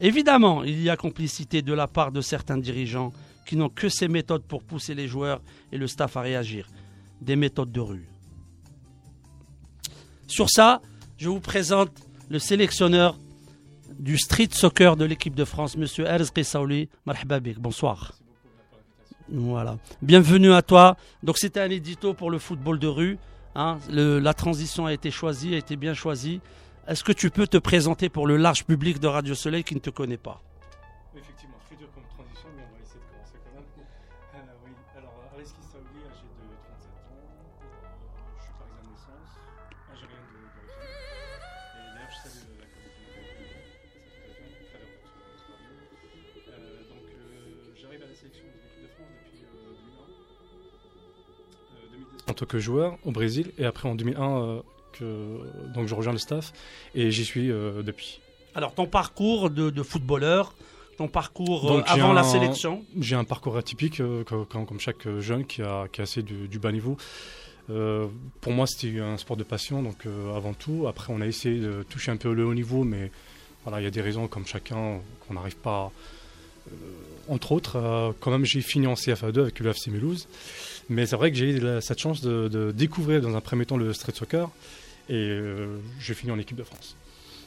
Évidemment, 0.00 0.64
il 0.64 0.80
y 0.80 0.88
a 0.90 0.96
complicité 0.96 1.62
de 1.62 1.72
la 1.74 1.86
part 1.86 2.10
de 2.12 2.20
certains 2.20 2.56
dirigeants 2.58 3.12
qui 3.46 3.56
n'ont 3.56 3.68
que 3.68 3.88
ces 3.88 4.08
méthodes 4.08 4.42
pour 4.44 4.62
pousser 4.62 4.94
les 4.94 5.08
joueurs 5.08 5.40
et 5.72 5.78
le 5.78 5.86
staff 5.86 6.16
à 6.16 6.20
réagir, 6.22 6.68
des 7.20 7.36
méthodes 7.36 7.72
de 7.72 7.80
rue. 7.80 8.08
Sur 10.26 10.48
ça, 10.48 10.80
je 11.18 11.28
vous 11.28 11.40
présente 11.40 11.90
le 12.30 12.38
sélectionneur 12.38 13.18
du 13.98 14.16
street 14.16 14.48
soccer 14.52 14.96
de 14.96 15.04
l'équipe 15.04 15.34
de 15.34 15.44
France, 15.44 15.76
Monsieur 15.76 16.06
Erzqi 16.06 16.44
Saouli. 16.44 16.88
Marhaba 17.04 17.40
bik. 17.40 17.58
Bonsoir. 17.58 18.14
Voilà. 19.28 19.76
Bienvenue 20.00 20.52
à 20.52 20.62
toi. 20.62 20.96
Donc 21.22 21.36
c'était 21.36 21.60
un 21.60 21.68
édito 21.70 22.14
pour 22.14 22.30
le 22.30 22.38
football 22.38 22.78
de 22.78 22.86
rue. 22.86 23.18
hein. 23.54 23.78
La 23.90 24.32
transition 24.32 24.86
a 24.86 24.92
été 24.92 25.10
choisie, 25.10 25.54
a 25.54 25.58
été 25.58 25.76
bien 25.76 25.92
choisie. 25.92 26.40
Est-ce 26.90 27.04
que 27.04 27.12
tu 27.12 27.30
peux 27.30 27.46
te 27.46 27.56
présenter 27.56 28.08
pour 28.08 28.26
le 28.26 28.36
large 28.36 28.64
public 28.64 28.98
de 28.98 29.06
Radio 29.06 29.34
Soleil 29.34 29.62
qui 29.62 29.74
ne 29.76 29.80
te 29.80 29.90
connaît 29.90 30.16
pas? 30.16 30.42
Effectivement, 31.16 31.54
très 31.66 31.76
dur 31.76 31.86
comme 31.94 32.02
transition, 32.04 32.48
mais 32.56 32.64
on 32.68 32.74
va 32.74 32.80
essayer 32.82 32.98
Reski 35.38 35.62
Saouli, 35.70 36.02
âgé 36.10 36.26
de 36.26 36.50
37 36.66 36.90
ans. 37.06 37.22
Euh, 37.22 37.86
je 38.34 38.42
suis 38.42 38.54
parisien 38.58 38.82
de 38.82 38.90
naissance, 38.90 39.30
algérien 39.86 40.18
de- 40.18 40.50
d'origine. 40.50 40.82
Et 41.78 41.94
d'ailleurs, 41.94 42.10
je 42.10 42.18
salue 42.26 42.58
la 42.58 42.66
communauté 42.74 43.06
de 43.06 43.14
de. 43.30 43.54
Euh, 46.50 46.90
Donc, 46.90 47.06
euh, 47.06 47.70
j'arrive 47.78 48.02
à 48.02 48.08
la 48.10 48.16
sélection 48.18 48.44
de 48.50 48.58
l'équipe 48.58 48.82
de 48.82 48.90
France 48.98 49.14
depuis 49.14 49.46
euh, 49.46 49.78
2001. 49.78 50.10
Euh, 51.70 52.18
2010. 52.18 52.30
en 52.30 52.34
tant 52.34 52.46
que 52.50 52.58
joueur 52.58 52.98
au 53.06 53.12
Brésil 53.14 53.52
et 53.58 53.64
après 53.64 53.86
en 53.88 53.94
2001 53.94 54.26
euh, 54.42 54.58
que 54.58 54.79
donc 55.00 55.86
je 55.86 55.94
rejoins 55.94 56.12
le 56.12 56.18
staff 56.18 56.52
et 56.94 57.10
j'y 57.10 57.24
suis 57.24 57.50
euh, 57.50 57.82
depuis. 57.82 58.20
Alors, 58.54 58.74
ton 58.74 58.86
parcours 58.86 59.48
de, 59.50 59.70
de 59.70 59.82
footballeur, 59.82 60.54
ton 60.98 61.06
parcours 61.08 61.64
euh, 61.70 61.76
Donc, 61.76 61.84
avant 61.88 62.12
la 62.12 62.24
sélection. 62.24 62.84
J'ai 62.98 63.14
un 63.16 63.24
parcours 63.24 63.56
atypique 63.56 64.00
euh, 64.00 64.24
co- 64.24 64.44
comme, 64.44 64.66
comme 64.66 64.80
chaque 64.80 65.08
jeune 65.20 65.44
qui 65.46 65.62
a, 65.62 65.86
qui 65.92 66.00
a 66.00 66.04
assez 66.04 66.22
du, 66.22 66.48
du 66.48 66.58
bas 66.58 66.72
niveau. 66.72 66.96
Euh, 67.70 68.08
pour 68.40 68.52
moi, 68.52 68.66
c'était 68.66 68.98
un 68.98 69.16
sport 69.16 69.36
de 69.36 69.44
passion, 69.44 69.82
donc 69.82 70.04
euh, 70.06 70.34
avant 70.36 70.54
tout. 70.54 70.86
Après, 70.88 71.12
on 71.16 71.20
a 71.20 71.26
essayé 71.26 71.60
de 71.60 71.84
toucher 71.88 72.10
un 72.10 72.16
peu 72.16 72.32
le 72.32 72.44
haut 72.44 72.54
niveau, 72.54 72.82
mais 72.82 73.12
voilà, 73.64 73.80
il 73.80 73.84
y 73.84 73.86
a 73.86 73.90
des 73.90 74.00
raisons 74.02 74.26
comme 74.26 74.46
chacun 74.46 74.98
qu'on 75.28 75.34
n'arrive 75.34 75.56
pas. 75.56 75.92
Euh, 76.68 76.74
entre 77.28 77.52
autres, 77.52 77.76
euh, 77.76 78.10
quand 78.20 78.30
même, 78.30 78.44
j'ai 78.44 78.60
fini 78.60 78.86
en 78.86 78.94
CFA2 78.94 79.40
avec 79.40 79.60
le 79.60 79.70
FC 79.70 79.90
Mulhouse. 79.90 80.26
Mais 80.88 81.06
c'est 81.06 81.16
vrai 81.16 81.30
que 81.30 81.36
j'ai 81.36 81.50
eu 81.50 81.58
la- 81.60 81.80
cette 81.80 82.00
chance 82.00 82.20
de, 82.20 82.48
de 82.48 82.72
découvrir 82.72 83.20
dans 83.20 83.36
un 83.36 83.40
premier 83.40 83.64
temps 83.66 83.76
le 83.76 83.92
street 83.92 84.12
soccer 84.14 84.50
et 85.08 85.14
euh, 85.14 85.76
j'ai 86.00 86.14
fini 86.14 86.32
en 86.32 86.38
équipe 86.38 86.56
de 86.56 86.64
France. 86.64 86.96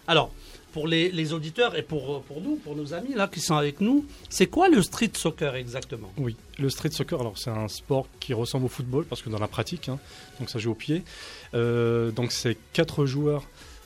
Alors, 0.08 0.32
pour 0.72 0.88
les, 0.88 1.12
les 1.12 1.34
auditeurs 1.34 1.78
et 1.78 1.82
pour, 1.84 2.24
pour 2.24 2.42
nous, 2.42 2.56
pour 2.56 2.76
nos 2.76 2.94
amis 2.94 3.14
là 3.14 3.28
qui 3.28 3.40
sont 3.42 3.56
avec 3.56 3.80
nous, 3.82 4.06
c'est 4.30 4.48
quoi 4.48 4.70
le 4.70 4.82
street 4.82 5.12
soccer 5.16 5.56
exactement? 5.56 6.12
Oui, 6.18 6.36
le 6.58 6.70
street 6.70 6.92
soccer, 6.92 7.20
alors 7.20 7.38
c'est 7.38 7.50
un 7.52 7.68
sport 7.68 8.08
qui 8.20 8.34
ressemble 8.34 8.66
au 8.66 8.70
football 8.70 9.06
parce 9.06 9.22
que 9.22 9.30
dans 9.30 9.40
la 9.40 9.48
pratique, 9.48 9.90
hein, 9.90 10.00
donc 10.40 10.50
ça 10.50 10.58
joue 10.60 10.72
au 10.72 10.76
pied. 10.76 11.04
Euh, 11.54 12.12
donc 12.12 12.32
c'est 12.32 12.58
quatre 12.74 13.06
joueurs, 13.06 13.44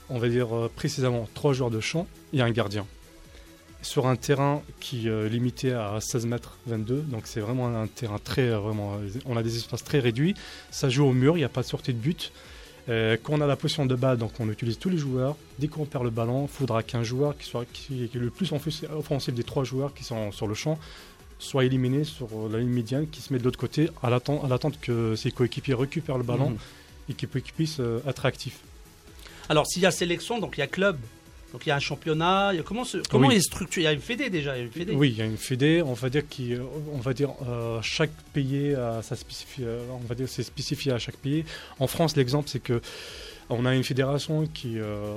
on 0.09 0.17
va 0.19 0.29
dire 0.29 0.47
précisément 0.75 1.27
trois 1.33 1.53
joueurs 1.53 1.71
de 1.71 1.79
champ 1.81 2.07
et 2.33 2.41
un 2.41 2.51
gardien. 2.51 2.85
Sur 3.87 4.05
un 4.07 4.17
terrain 4.17 4.61
qui 4.81 5.07
euh, 5.07 5.27
est 5.27 5.29
limité 5.29 5.71
à 5.71 5.99
16 6.01 6.25
mètres 6.25 6.57
22, 6.67 7.03
donc 7.03 7.21
c'est 7.25 7.39
vraiment 7.39 7.67
un 7.67 7.87
terrain 7.87 8.19
très 8.21 8.49
euh, 8.49 8.59
vraiment, 8.59 8.97
on 9.25 9.37
a 9.37 9.43
des 9.43 9.55
espaces 9.55 9.81
très 9.83 9.99
réduits. 9.99 10.35
Ça 10.71 10.89
joue 10.89 11.05
au 11.05 11.13
mur, 11.13 11.37
il 11.37 11.39
n'y 11.39 11.45
a 11.45 11.49
pas 11.49 11.61
de 11.61 11.67
sortie 11.67 11.93
de 11.93 11.97
but. 11.99 12.33
Euh, 12.89 13.15
quand 13.23 13.33
on 13.35 13.41
a 13.41 13.47
la 13.47 13.55
position 13.55 13.85
de 13.85 13.95
balle, 13.95 14.17
donc 14.17 14.31
on 14.41 14.49
utilise 14.49 14.77
tous 14.77 14.89
les 14.89 14.97
joueurs. 14.97 15.37
Dès 15.57 15.69
qu'on 15.69 15.85
perd 15.85 16.03
le 16.03 16.09
ballon, 16.09 16.49
il 16.51 16.53
faudra 16.53 16.83
qu'un 16.83 17.03
joueur 17.03 17.37
qui 17.37 17.45
soit 17.45 17.63
qui, 17.71 18.09
qui 18.09 18.17
est 18.17 18.19
le 18.19 18.29
plus 18.29 18.51
offensif 18.51 19.33
des 19.33 19.43
trois 19.45 19.63
joueurs 19.63 19.93
qui 19.93 20.03
sont 20.03 20.31
sur 20.33 20.47
le 20.47 20.53
champ 20.53 20.77
soit 21.39 21.63
éliminé 21.65 22.03
sur 22.03 22.27
la 22.51 22.57
ligne 22.59 22.67
médiane, 22.69 23.07
qui 23.07 23.21
se 23.21 23.31
met 23.31 23.37
de 23.39 23.43
l'autre 23.45 23.59
côté 23.59 23.89
à 24.03 24.09
l'attente, 24.09 24.79
que 24.81 25.15
ses 25.15 25.31
coéquipiers 25.31 25.75
récupèrent 25.75 26.17
le 26.17 26.23
ballon 26.23 26.49
Mhm. 26.49 26.57
et 27.09 27.13
qu'ils 27.13 27.27
pu- 27.29 27.41
qu'ils 27.41 27.53
puissent 27.53 27.79
être 28.07 28.25
actifs. 28.25 28.59
Alors, 29.47 29.65
s'il 29.67 29.83
y 29.83 29.85
a 29.85 29.91
sélection, 29.91 30.39
donc 30.39 30.57
il 30.57 30.61
y 30.61 30.63
a 30.63 30.67
club, 30.67 30.97
donc 31.53 31.65
il 31.65 31.69
y 31.69 31.71
a 31.71 31.75
un 31.75 31.79
championnat. 31.79 32.49
il 32.53 32.57
y 32.57 32.59
a- 32.59 32.63
comment 32.63 32.83
se- 32.83 32.97
comment 33.09 33.27
Oui. 33.27 33.35
il 33.35 33.37
est 33.37 33.41
structuré? 33.41 33.81
Il 33.83 33.85
y 33.85 33.87
a 33.87 33.93
une 33.93 34.01
fédé 34.01 34.29
déjà. 34.29 34.55
Il 34.55 34.59
y 34.59 34.61
a 34.61 34.65
une 34.65 34.71
fédé. 34.71 34.93
Oui, 34.93 35.09
il 35.11 35.17
y 35.17 35.21
a 35.21 35.25
une 35.25 35.37
fédé, 35.37 35.81
on 35.81 35.93
va 35.93 36.09
dire 36.09 36.23
qui, 36.27 36.55
on 36.93 36.97
va 36.99 37.13
dire 37.13 37.29
euh, 37.47 37.79
chaque 37.81 38.11
pays 38.33 38.73
a 38.75 39.01
sa 39.01 39.15
spécifi- 39.15 39.65
on 39.91 40.05
va 40.07 40.15
dire 40.15 40.27
c'est 40.27 40.43
spécifié 40.43 40.91
à 40.91 40.99
chaque 40.99 41.17
pays. 41.17 41.45
En 41.79 41.87
France, 41.87 42.15
l'exemple 42.15 42.49
c'est 42.49 42.59
que 42.61 42.81
on 43.49 43.65
a 43.65 43.73
une 43.75 43.83
fédération 43.83 44.45
qui 44.53 44.77
euh, 44.77 45.15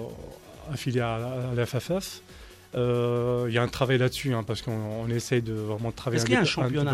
affiliée 0.73 1.01
à, 1.01 1.17
à 1.17 1.55
la 1.55 1.67
FFF. 1.67 2.21
Euh, 2.77 3.47
Il 3.49 3.55
y 3.55 3.59
a 3.59 3.63
un 3.63 3.69
travail 3.69 3.99
là-dessus 3.99 4.33
hein, 4.33 4.45
parce 4.47 4.63
qu'on 4.63 4.73
on 4.73 5.09
essaye 5.09 5.43
de 5.43 5.53
vraiment 5.53 5.91
travailler. 5.93 6.19
Est-ce 6.19 6.27
qu'il 6.27 6.35
y 6.35 6.39
a 6.39 6.41
un 6.41 6.45
championnat 6.45 6.93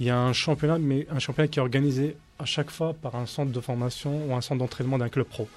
Il 0.00 0.06
y 0.06 0.10
a 0.10 0.18
un 0.18 0.32
championnat, 0.32 0.78
mais 0.78 1.06
un 1.10 1.18
championnat 1.18 1.48
qui 1.48 1.58
est 1.58 1.62
organisé 1.62 2.16
à 2.38 2.44
chaque 2.44 2.70
fois 2.70 2.92
par 2.94 3.14
un 3.14 3.26
centre 3.26 3.52
de 3.52 3.60
formation 3.60 4.26
ou 4.26 4.34
un 4.34 4.40
centre 4.40 4.58
d'entraînement 4.58 4.98
d'un 4.98 5.08
club 5.08 5.26
pro. 5.26 5.48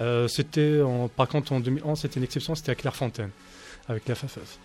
Euh, 0.00 0.28
c'était, 0.28 0.80
par 1.16 1.28
contre, 1.28 1.52
en 1.52 1.60
2011, 1.60 1.98
c'était 2.00 2.16
une 2.20 2.24
exception, 2.24 2.54
c'était 2.54 2.72
à 2.72 2.74
Clairefontaine, 2.74 3.30
avec 3.88 4.08
la 4.08 4.14
FFF. 4.14 4.58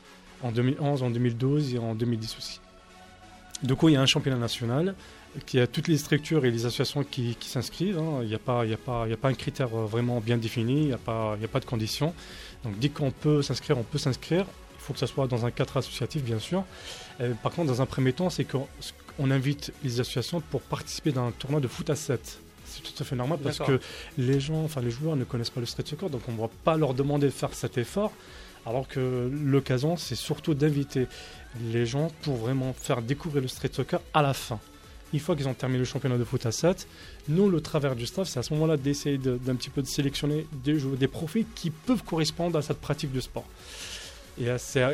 En 0.44 0.52
2011, 0.52 1.04
en 1.04 1.10
2012 1.10 1.76
et 1.76 1.80
en 1.80 1.94
2010 1.96 2.36
aussi. 2.38 2.60
Du 3.64 3.76
coup, 3.76 3.90
il 3.90 3.94
y 3.94 3.96
a 3.98 4.02
un 4.02 4.06
championnat 4.06 4.38
national 4.38 4.94
qui 5.46 5.60
a 5.60 5.68
toutes 5.68 5.88
les 5.88 5.98
structures 5.98 6.46
et 6.46 6.52
les 6.52 6.66
associations 6.66 7.04
qui, 7.04 7.36
qui 7.40 7.50
s'inscrivent. 7.50 7.98
hein. 7.98 8.20
Il 8.22 8.28
n'y 8.30 8.36
a, 8.36 8.40
pas- 8.40 8.64
a, 8.64 8.66
a 8.66 9.28
un 9.28 9.34
critère 9.34 9.70
euh, 9.76 9.86
vraiment 9.86 10.20
bien 10.20 10.38
défini, 10.38 10.82
il 10.84 10.86
n'y 10.88 10.94
a, 10.94 10.96
a 10.96 11.48
pas 11.52 11.60
de 11.60 11.66
conditions. 11.66 12.14
Donc, 12.68 12.80
dès 12.80 12.90
qu'on 12.90 13.12
peut 13.12 13.42
s'inscrire, 13.42 13.78
on 13.78 13.84
peut 13.84 13.98
s'inscrire. 13.98 14.46
Il 14.76 14.82
faut 14.82 14.94
que 14.94 15.00
ça 15.00 15.08
soit 15.08 15.28
dans 15.28 15.46
un 15.46 15.52
cadre 15.52 15.78
associatif, 15.78 16.22
bien 16.24 16.40
sûr. 16.40 16.64
Euh, 17.22 17.34
par 17.42 17.54
contre, 17.54 17.68
dans 17.68 17.82
un 17.82 17.86
premier 17.86 18.12
temps, 18.12 18.30
c'est 18.30 18.44
qu'on 18.44 18.68
on 19.20 19.32
invite 19.32 19.72
les 19.84 20.00
associations 20.02 20.42
pour 20.42 20.62
participer 20.62 21.12
dans 21.12 21.26
un 21.26 21.32
tournoi 21.32 21.60
de 21.62 21.68
foot 21.68 21.90
à 21.90 21.96
7. 21.96 22.40
C'est 22.66 22.84
tout 22.84 23.02
à 23.02 23.06
fait 23.06 23.16
normal 23.16 23.40
parce 23.42 23.60
que 23.60 23.80
les 24.18 24.42
gens, 24.42 24.64
enfin 24.64 24.82
les 24.82 24.92
joueurs 24.92 25.16
ne 25.16 25.24
connaissent 25.24 25.50
pas 25.50 25.62
le 25.62 25.66
street 25.66 25.86
soccer, 25.86 26.10
donc 26.10 26.22
on 26.28 26.34
ne 26.34 26.38
va 26.38 26.50
pas 26.66 26.76
leur 26.76 26.94
demander 26.94 27.28
de 27.28 27.32
faire 27.32 27.54
cet 27.54 27.78
effort. 27.78 28.12
Alors 28.66 28.88
que 28.88 29.32
l'occasion, 29.32 29.96
c'est 29.96 30.16
surtout 30.16 30.54
d'inviter 30.54 31.08
les 31.72 31.86
gens 31.86 32.12
pour 32.24 32.36
vraiment 32.36 32.74
faire 32.74 33.02
découvrir 33.02 33.42
le 33.42 33.48
street 33.48 33.72
soccer 33.72 34.02
à 34.14 34.22
la 34.22 34.34
fin. 34.34 34.60
Une 35.14 35.20
fois 35.20 35.36
qu'ils 35.36 35.48
ont 35.48 35.54
terminé 35.54 35.80
le 35.80 35.86
championnat 35.86 36.18
de 36.18 36.24
foot 36.24 36.46
à 36.46 36.52
7, 36.52 36.88
nous, 37.30 37.50
le 37.50 37.62
travers 37.62 37.96
du 37.96 38.06
staff, 38.06 38.28
c'est 38.28 38.40
à 38.40 38.44
ce 38.44 38.54
moment-là 38.54 38.78
d'essayer 38.78 39.18
de- 39.18 39.38
d'un 39.38 39.56
petit 39.56 39.70
peu 39.70 39.82
de 39.82 39.88
sélectionner 39.88 40.46
des, 40.64 40.78
des 40.80 41.08
profils 41.08 41.46
qui 41.56 41.70
peuvent 41.70 42.04
correspondre 42.04 42.58
à 42.58 42.62
cette 42.62 42.80
pratique 42.80 43.14
de 43.14 43.22
sport. 43.22 43.46
Et 44.40 44.50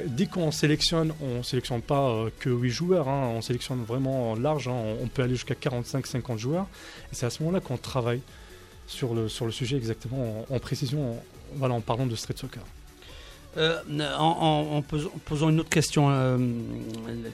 dès 0.07 0.27
qu'on 0.27 0.51
sélectionne, 0.51 1.13
on 1.21 1.39
ne 1.39 1.43
sélectionne 1.43 1.81
pas 1.81 2.09
euh, 2.09 2.29
que 2.39 2.49
8 2.49 2.69
joueurs, 2.69 3.09
hein, 3.09 3.29
on 3.35 3.41
sélectionne 3.41 3.83
vraiment 3.83 4.35
large, 4.35 4.69
hein, 4.69 4.95
on, 5.01 5.07
peut 5.07 5.21
aller 5.21 5.35
jusqu'à 5.35 5.55
45-50 5.55 6.37
joueurs. 6.37 6.67
C'est 7.11 7.25
à 7.25 7.29
ce 7.29 7.43
moment-là 7.43 7.59
qu'on 7.59 7.77
travaille 7.77 8.21
sur 8.87 9.13
le, 9.13 9.27
sujet 9.27 9.75
exactement 9.75 10.45
en, 10.49 10.59
précision, 10.59 11.17
en 11.61 11.81
parlant 11.81 12.05
de 12.05 12.15
street 12.15 12.35
soccer. 12.37 12.63
Euh, 13.57 13.79
en, 14.17 14.23
en- 14.23 14.77
en 14.77 14.81
posant, 15.25 15.49
une 15.49 15.59
autre 15.59 15.69
question 15.69 16.09
euh, 16.09 16.37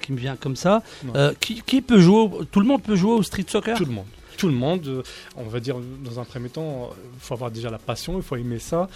qui 0.01 0.11
me 0.11 0.17
vient 0.17 0.35
comme 0.35 0.55
ça, 0.57 0.83
euh, 1.15 1.33
qui, 1.39 1.61
qui 1.61 1.81
peut 1.81 1.99
jouer 1.99 2.29
Tout 2.51 2.59
le 2.59 2.65
monde 2.65 2.81
peut 2.83 2.95
jouer 2.95 3.13
au 3.13 3.23
street 3.23 3.45
soccer? 3.47 3.77
Tout 3.77 3.85
le 3.85 3.91
monde. 3.91 4.05
Tout 4.38 4.47
le 4.47 4.53
monde. 4.53 5.03
On 5.38 5.43
va 5.43 5.59
dire, 5.59 5.77
dans 6.03 6.19
un 6.19 6.25
premier 6.25 6.49
temps, 6.49 6.89
il 7.13 7.19
faut 7.19 7.33
avoir 7.35 7.51
déjà 7.51 7.69
la 7.69 7.77
passion, 7.77 8.17
il 8.17 8.23
faut 8.23 8.35
aimer 8.35 8.59
ça. 8.59 8.89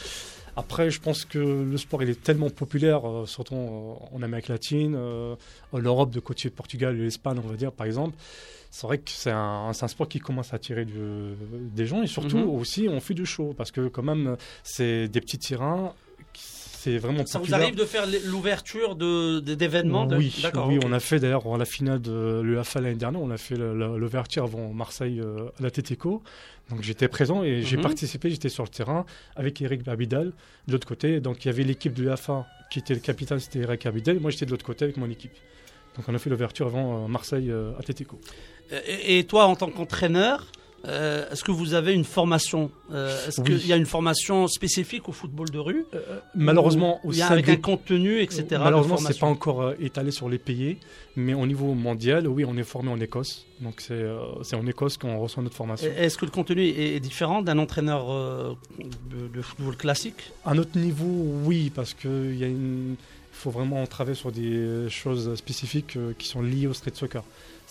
Après, 0.56 0.92
je 0.92 1.00
pense 1.02 1.26
que 1.26 1.40
le 1.40 1.78
sport, 1.78 2.04
il 2.04 2.10
est 2.10 2.22
tellement 2.22 2.50
populaire, 2.50 3.02
surtout 3.26 3.56
en 3.56 4.22
Amérique 4.22 4.50
latine, 4.50 4.94
euh, 4.96 5.36
en 5.72 5.80
Europe, 5.80 6.12
de 6.12 6.20
côté 6.20 6.50
de 6.50 6.54
Portugal 6.54 6.96
et 6.96 7.04
l'Espagne, 7.04 7.40
on 7.44 7.48
va 7.48 7.56
dire, 7.56 7.72
par 7.72 7.88
exemple. 7.88 8.16
C'est 8.70 8.86
vrai 8.88 8.98
que 8.98 9.10
c'est 9.12 9.32
un, 9.32 9.72
sport 9.74 10.08
qui 10.08 10.20
commence 10.20 10.52
à 10.54 10.58
attirer 10.58 10.86
du- 10.86 11.36
des 11.76 11.86
gens 11.86 12.02
et 12.04 12.08
surtout 12.08 12.38
Mhm. 12.40 12.50
aussi, 12.50 12.88
on 12.90 13.00
fait 13.00 13.14
du 13.14 13.26
show 13.26 13.54
parce 13.58 13.72
que, 13.72 13.88
quand 13.88 14.04
même, 14.04 14.36
c'est 14.64 15.08
des 15.08 15.22
petits 15.22 15.38
terrains. 15.40 15.94
C'est 16.84 16.98
vraiment 16.98 17.26
Ça 17.26 17.40
vous 17.40 17.54
arrive 17.54 17.76
de 17.76 17.86
faire 17.86 18.06
l'ouverture 18.26 18.96
de- 18.98 19.40
de- 19.40 19.54
d'événements 19.56 20.06
de- 20.06 20.18
Oui, 20.18 20.34
oui 20.68 20.80
on 20.84 20.92
a 20.92 21.00
fait 21.00 21.18
d'ailleurs 21.20 21.58
la 21.58 21.64
finale 21.64 22.02
de 22.02 22.42
l'UEFA 22.44 22.82
l'année 22.82 22.96
dernière, 22.96 23.22
on 23.22 23.32
a 23.32 23.38
fait 23.38 23.56
l'ouverture 23.56 24.44
avant 24.44 24.74
Marseille 24.74 25.22
euh, 25.22 25.46
à 25.60 25.64
la 25.64 25.72
Tétéco. 25.72 26.22
Donc 26.70 26.82
j'étais 26.82 27.08
présent 27.08 27.42
et 27.44 27.62
j'ai 27.62 27.78
Mhm. 27.78 27.84
participé, 27.84 28.30
j'étais 28.30 28.50
sur 28.50 28.64
le 28.64 28.70
terrain 28.70 29.06
avec 29.38 29.62
Eric 29.62 29.88
Abidal 29.88 30.34
de 30.68 30.72
l'autre 30.74 30.88
côté. 30.88 31.22
Donc 31.22 31.46
il 31.46 31.48
y 31.48 31.52
avait 31.52 31.64
l'équipe 31.64 31.94
de 31.94 32.04
l'UEFA 32.04 32.46
qui 32.70 32.80
était 32.80 32.94
le 32.94 33.00
capitaine, 33.00 33.40
c'était 33.40 33.60
Eric 33.60 33.86
Abidal. 33.86 34.20
Moi 34.20 34.32
j'étais 34.32 34.46
de 34.46 34.52
l'autre 34.52 34.66
côté 34.66 34.84
avec 34.84 34.98
mon 34.98 35.10
équipe. 35.10 35.34
Donc 35.96 36.04
on 36.10 36.14
a 36.16 36.18
fait 36.20 36.30
l'ouverture 36.30 36.66
avant 36.68 37.06
euh, 37.06 37.08
Marseille 37.08 37.50
euh, 37.50 37.72
à 37.80 37.84
Tétéco. 37.84 38.20
Et, 38.88 39.20
et 39.20 39.24
toi, 39.26 39.46
en 39.46 39.56
tant 39.56 39.70
qu'entraîneur, 39.70 40.48
euh, 40.86 41.30
est-ce 41.32 41.44
que 41.44 41.52
vous 41.52 41.74
avez 41.74 41.94
une 41.94 42.04
formation 42.04 42.70
euh, 42.92 43.28
Est-ce 43.28 43.40
Oui. 43.42 43.58
qu'il 43.60 43.68
y 43.68 43.74
a 43.74 43.78
une 43.78 43.86
formation 43.86 44.48
spécifique 44.48 45.08
au 45.08 45.12
football 45.14 45.50
de 45.50 45.60
rue 45.60 45.86
Malheureusement, 46.36 47.00
Ou 47.04 47.10
au 47.10 47.12
il 47.14 47.20
y 47.20 47.22
a 47.22 47.28
avec 47.28 47.46
des- 47.46 47.54
un 47.54 47.56
contenu, 47.58 48.20
etc. 48.22 48.46
Malheureusement, 48.60 48.98
c'est 48.98 49.18
pas 49.20 49.28
encore 49.28 49.62
euh, 49.62 49.74
étalé 49.80 50.12
sur 50.12 50.30
les 50.30 50.38
pays, 50.40 50.78
mais 51.16 51.34
au 51.34 51.46
niveau 51.46 51.74
mondial, 51.74 52.28
oui, 52.28 52.44
on 52.46 52.58
est 52.58 52.64
formé 52.64 52.90
en 52.90 53.00
Écosse. 53.00 53.46
Donc 53.62 53.76
c'est 53.80 53.94
euh, 53.94 54.18
en 54.54 54.68
Écosse 54.68 54.98
qu'on 54.98 55.18
reçoit 55.20 55.42
notre 55.44 55.56
formation. 55.56 55.90
Est-ce 55.98 56.18
que 56.18 56.26
le 56.26 56.32
contenu 56.32 56.62
est 56.64 57.00
différent 57.00 57.42
d'un 57.42 57.60
entraîneur 57.60 58.12
euh, 58.12 58.54
de, 59.34 59.42
football 59.42 59.78
classique? 59.78 60.32
À 60.46 60.54
notre 60.54 60.78
niveau, 60.78 61.06
oui, 61.46 61.72
parce 61.74 61.94
que 61.94 62.30
il 62.32 62.38
y 62.38 62.44
a 62.44 62.48
une- 62.48 62.96
il 63.36 63.36
faut 63.36 63.50
vraiment 63.52 63.86
travailler 63.88 64.16
sur 64.16 64.32
des 64.32 64.88
choses 64.90 65.34
spécifiques 65.36 65.96
euh, 65.98 66.14
qui 66.18 66.28
sont 66.28 66.42
liées 66.42 66.68
au 66.68 66.74
street 66.74 66.92
soccer. 66.94 67.24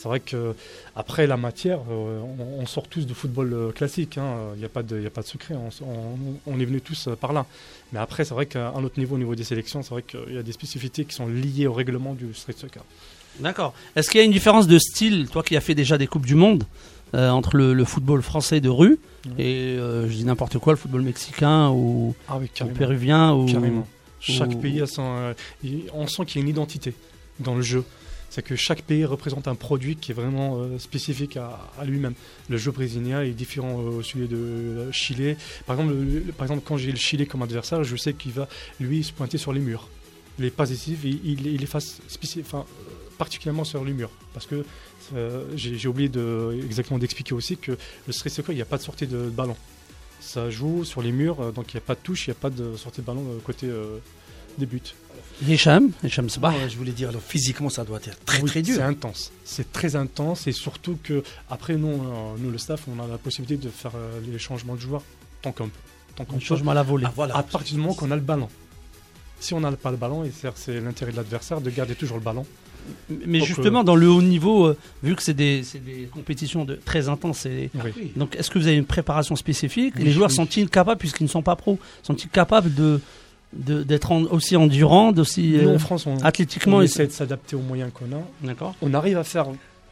C'est 0.02 0.09
vrai 0.09 0.18
que 0.18 0.52
après 0.97 1.28
la 1.28 1.37
matière, 1.37 1.78
euh, 1.88 2.21
on, 2.59 2.66
sort 2.66 2.88
tous 2.88 3.06
du 3.06 3.14
football 3.14 3.52
euh, 3.52 3.71
classique. 3.71 4.18
hein. 4.18 4.35
Il 4.56 4.59
n'y 4.59 4.64
a 4.64 4.68
pas 4.68 4.82
de, 4.82 5.06
a 5.06 5.11
pas 5.11 5.23
de 5.23 5.26
secret. 5.28 5.54
On, 5.54 6.59
est 6.59 6.64
venus 6.64 6.82
tous 6.85 7.06
euh, 7.06 7.14
par 7.14 7.32
là. 7.32 7.47
Mais 7.92 8.00
après, 8.00 8.25
c'est 8.25 8.35
vrai 8.35 8.47
qu'à 8.47 8.73
notre 8.80 8.99
niveau, 8.99 9.14
au 9.14 9.18
niveau 9.18 9.37
des 9.37 9.44
sélections, 9.44 9.80
c'est 9.82 9.90
vrai 9.90 10.02
qu'il 10.02 10.35
y 10.35 10.38
a 10.38 10.42
des 10.42 10.50
spécificités 10.50 11.04
qui 11.04 11.14
sont 11.14 11.28
liées 11.28 11.68
au 11.68 11.73
règlement 11.73 12.14
du 12.14 12.35
street 12.35 12.54
soccer. 12.59 12.82
D'accord. 13.38 13.75
Est-ce 13.94 14.11
qu'il 14.11 14.18
y 14.18 14.23
a 14.23 14.26
une 14.26 14.32
différence 14.32 14.66
de 14.66 14.76
style, 14.78 15.28
toi 15.30 15.44
qui 15.44 15.56
as 15.56 15.61
fait 15.61 15.76
déjà 15.76 15.97
des 15.99 16.09
Coupes 16.09 16.26
du 16.26 16.35
Monde, 16.35 16.64
euh, 17.14 17.30
entre 17.30 17.56
le, 17.56 17.73
le 17.73 17.85
football 17.85 18.23
français 18.23 18.61
de 18.61 18.68
rue 18.68 18.99
Ouais. 19.38 19.44
et, 19.44 19.78
euh, 19.78 20.09
je 20.09 20.14
dis 20.14 20.25
n'importe 20.25 20.59
quoi, 20.59 20.73
le 20.73 20.76
football 20.78 21.02
mexicain 21.02 21.71
ou, 21.71 22.12
Ah 22.28 22.38
oui, 22.40 22.50
ou 22.61 22.66
péruvien 22.66 23.32
ou... 23.32 23.47
Carrément. 23.47 23.87
Chaque 24.18 24.50
ou- 24.50 24.56
pays 24.56 24.80
a 24.82 24.87
son. 24.88 25.04
euh, 25.04 25.35
on 25.94 26.09
sent 26.09 26.25
qu'il 26.26 26.40
y 26.40 26.42
a 26.42 26.42
une 26.42 26.49
identité 26.50 26.92
dans 27.38 27.54
le 27.54 27.62
jeu. 27.62 27.85
C'est 28.35 28.43
que 28.43 28.57
chaque 28.57 28.81
pays 28.81 29.05
représente 29.05 29.47
un 29.47 29.55
produit 29.55 29.95
qui 29.97 30.11
est 30.11 30.15
vraiment 30.15 30.57
euh, 30.62 30.79
spécifique 30.79 31.37
à, 31.37 31.69
lui-même. 31.85 32.15
Le 32.49 32.57
jeu 32.57 32.71
brésilien 32.71 33.21
est 33.21 33.33
différent 33.33 33.79
euh, 33.79 33.99
au 33.99 34.03
celui 34.03 34.27
de 34.27 34.37
euh, 34.37 34.91
Chili. 34.91 35.37
Par 35.67 35.77
exemple, 35.79 35.95
le- 35.95 36.21
le- 36.21 36.33
par 36.33 36.47
exemple, 36.47 36.62
quand 36.67 36.79
j'ai 36.79 36.91
le 36.93 36.97
Chili 36.97 37.27
comme 37.27 37.43
adversaire, 37.43 37.85
je 37.85 37.95
sais 37.95 38.15
qu'il 38.15 38.33
va 38.33 38.49
lui 38.81 39.05
se 39.05 39.12
pointer 39.12 39.37
sur 39.37 39.53
les 39.53 39.61
murs. 39.61 39.87
Les 40.39 40.49
décisives, 40.51 41.01
il, 41.05 41.21
il, 41.27 41.47
il 41.47 41.61
les 41.61 41.67
fasse 41.67 42.01
particulièrement 43.19 43.65
sur 43.65 43.85
les 43.85 43.93
murs. 43.93 44.11
Parce 44.33 44.47
que 44.47 44.65
euh, 45.15 45.45
j'ai 45.55 45.87
oublié 45.89 46.09
de, 46.09 46.59
exactement 46.65 46.99
d'expliquer 46.99 47.35
aussi 47.35 47.59
que 47.59 47.73
le 48.07 48.12
street 48.15 48.31
soccer, 48.31 48.53
il 48.55 48.57
n'y 48.57 48.62
a 48.62 48.65
pas 48.65 48.79
de 48.79 48.83
sortie 48.83 49.07
de 49.07 49.29
ballon. 49.29 49.57
Ça 50.21 50.49
joue 50.49 50.85
sur 50.87 51.03
les 51.03 51.12
murs, 51.12 51.53
donc 51.53 51.75
il 51.75 51.77
n'y 51.77 51.83
a 51.83 51.85
pas 51.85 51.97
de 51.97 52.01
touche, 52.03 52.29
il 52.29 52.31
n'y 52.31 52.37
a 52.37 52.41
pas 52.41 52.49
de 52.49 52.77
sortie 52.77 53.03
de 53.03 53.07
ballon 53.07 53.25
côté 53.45 53.69
des 54.57 54.65
buts. 54.65 54.81
Hicham, 55.47 55.91
Hicham 56.05 56.29
Sabah. 56.29 56.53
Je 56.69 56.77
voulais 56.77 56.93
dire, 56.93 57.09
alors, 57.09 57.23
physiquement, 57.23 57.69
ça 57.69 57.85
doit 57.85 57.99
être 57.99 58.25
très 58.25 58.41
Oui, 58.43 58.49
très 58.49 58.62
dur. 58.62 58.77
C'est 58.77 58.83
intense. 58.83 59.33
C'est 59.45 59.73
très 59.73 59.97
intense 59.97 60.47
et 60.47 60.53
surtout 60.53 60.99
que 61.03 61.23
après 61.51 61.77
nous, 61.77 62.03
nous 62.39 62.51
le 62.51 62.59
staff, 62.59 62.83
on 62.89 63.03
a 63.03 63.07
la 63.07 63.19
possibilité 63.19 63.57
de 63.65 63.71
faire 63.71 63.93
euh, 63.97 64.21
les 64.31 64.39
changements 64.39 64.75
de 64.75 64.81
joueurs 64.81 65.03
tant 65.43 65.53
qu'on 65.53 65.65
peut. 65.67 65.71
Tant 66.17 66.25
qu'on 66.25 66.39
changement 66.39 66.73
à 66.73 66.75
la 66.75 66.83
volée. 66.83 67.07
Ah, 67.09 67.12
voilà. 67.15 67.37
À 67.37 67.43
partir 67.43 67.75
du 67.75 67.81
moment 67.81 67.95
qu'on 67.95 68.11
a 68.11 68.17
le 68.17 68.21
ballon. 68.23 68.49
Si 69.41 69.55
on 69.55 69.61
n'a 69.61 69.73
pas 69.73 69.91
le 69.91 69.97
ballon, 69.97 70.25
et 70.25 70.31
c'est- 70.31 70.53
c'est 70.55 70.81
l'intérêt 70.81 71.11
de 71.11 71.17
l'adversaire 71.17 71.61
de 71.61 71.71
garder 71.71 71.95
toujours 71.95 72.17
le 72.19 72.23
ballon. 72.23 72.47
Mais 73.09 73.39
Donc, 73.39 73.47
justement, 73.49 73.83
dans 73.85 73.95
le 73.97 74.09
haut 74.11 74.23
niveau, 74.23 74.67
euh, 74.67 74.77
vu 75.03 75.15
que 75.17 75.23
c'est 75.23 75.35
des, 75.35 75.62
c'est 75.62 75.79
des 75.79 76.09
compétitions 76.12 76.65
de, 76.65 76.75
très 76.75 77.09
intenses, 77.09 77.47
et- 77.47 77.71
Oui. 77.75 78.12
donc 78.17 78.35
est-ce 78.37 78.51
que 78.51 78.59
vous 78.59 78.67
avez 78.67 78.77
une 78.77 78.85
préparation 78.85 79.37
spécifique? 79.37 79.95
Oui, 79.97 80.05
Les 80.05 80.11
joueurs 80.12 80.31
oui. 80.31 80.35
sont-ils 80.37 80.69
capables, 80.69 80.99
puisqu'ils 80.99 81.25
ne 81.25 81.29
sont 81.29 81.43
pas 81.43 81.55
pros, 81.57 81.79
sont-ils 82.03 82.29
capables 82.29 82.75
de- 82.75 83.01
d'être 83.52 84.12
en- 84.12 84.23
aussi 84.25 84.56
endurants, 84.56 85.12
d'aussi 85.12 85.59
Nous 85.62 85.68
euh, 85.68 85.75
en 85.75 85.78
France, 85.78 86.06
on, 86.06 86.16
athlétiquement 86.25 86.78
on 86.78 86.82
et- 86.82 86.85
essaie 86.85 87.06
de 87.06 87.12
s'adapter 87.12 87.54
aux 87.56 87.61
moyens 87.61 87.90
qu'on 87.92 88.14
a. 88.16 88.21
D'accord. 88.42 88.75
On 88.82 88.94
arrive 88.94 89.18
à 89.18 89.25
faire 89.25 89.47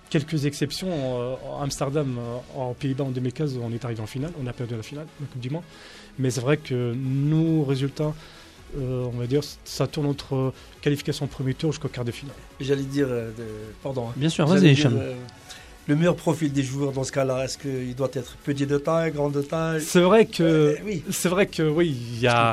quelques 0.08 0.46
exceptions. 0.46 0.88
Euh, 0.90 1.34
En 1.58 1.62
Amsterdam, 1.62 2.16
euh, 2.18 2.58
en 2.60 2.72
Pays-Bas 2.74 3.04
en 3.04 3.10
2015, 3.10 3.58
on 3.62 3.72
est 3.72 3.84
arrivé 3.84 4.00
en 4.00 4.06
finale. 4.06 4.32
On 4.42 4.46
a 4.46 4.52
perdu 4.52 4.74
la 4.76 4.82
finale, 4.82 5.06
la 5.20 5.26
Coupe 5.26 5.40
du 5.40 5.50
Monde. 5.50 5.62
Mais 6.18 6.30
c'est 6.30 6.40
vrai 6.40 6.56
que 6.56 6.94
nos 6.94 7.62
résultats, 7.64 8.12
euh, 8.78 9.04
on 9.12 9.18
va 9.18 9.26
dire, 9.26 9.42
ça 9.64 9.86
tourne 9.86 10.06
entre 10.06 10.52
qualification 10.80 11.26
au 11.26 11.28
premier 11.28 11.54
tour 11.54 11.72
jusqu'au 11.72 11.88
quart 11.88 12.04
de 12.04 12.10
finale. 12.12 12.34
J'allais 12.60 12.82
dire, 12.82 13.06
euh, 13.08 13.30
pardon. 13.82 14.06
hein. 14.08 14.12
Bien 14.16 14.28
sûr, 14.28 14.46
J'allais 14.46 14.72
vas-y, 14.74 14.86
euh, 14.86 15.14
le 15.86 15.96
meilleur 15.96 16.14
profil 16.16 16.52
des 16.52 16.62
joueurs 16.62 16.92
dans 16.92 17.04
ce 17.04 17.10
cas-là, 17.12 17.44
est-ce 17.44 17.58
qu'il 17.58 17.94
doit 17.96 18.10
être 18.12 18.36
petit 18.44 18.66
de 18.66 18.78
taille, 18.78 19.10
grand 19.12 19.28
de 19.30 19.42
taille 19.42 19.80
C'est 19.80 20.00
vrai 20.00 20.26
que, 20.26 20.42
Euh, 20.42 20.74
Oui, 20.84 21.02
c'est 21.10 21.28
vrai 21.28 21.46
que 21.46 21.62
oui, 21.62 21.96
il 22.14 22.20
y 22.20 22.26
a, 22.28 22.52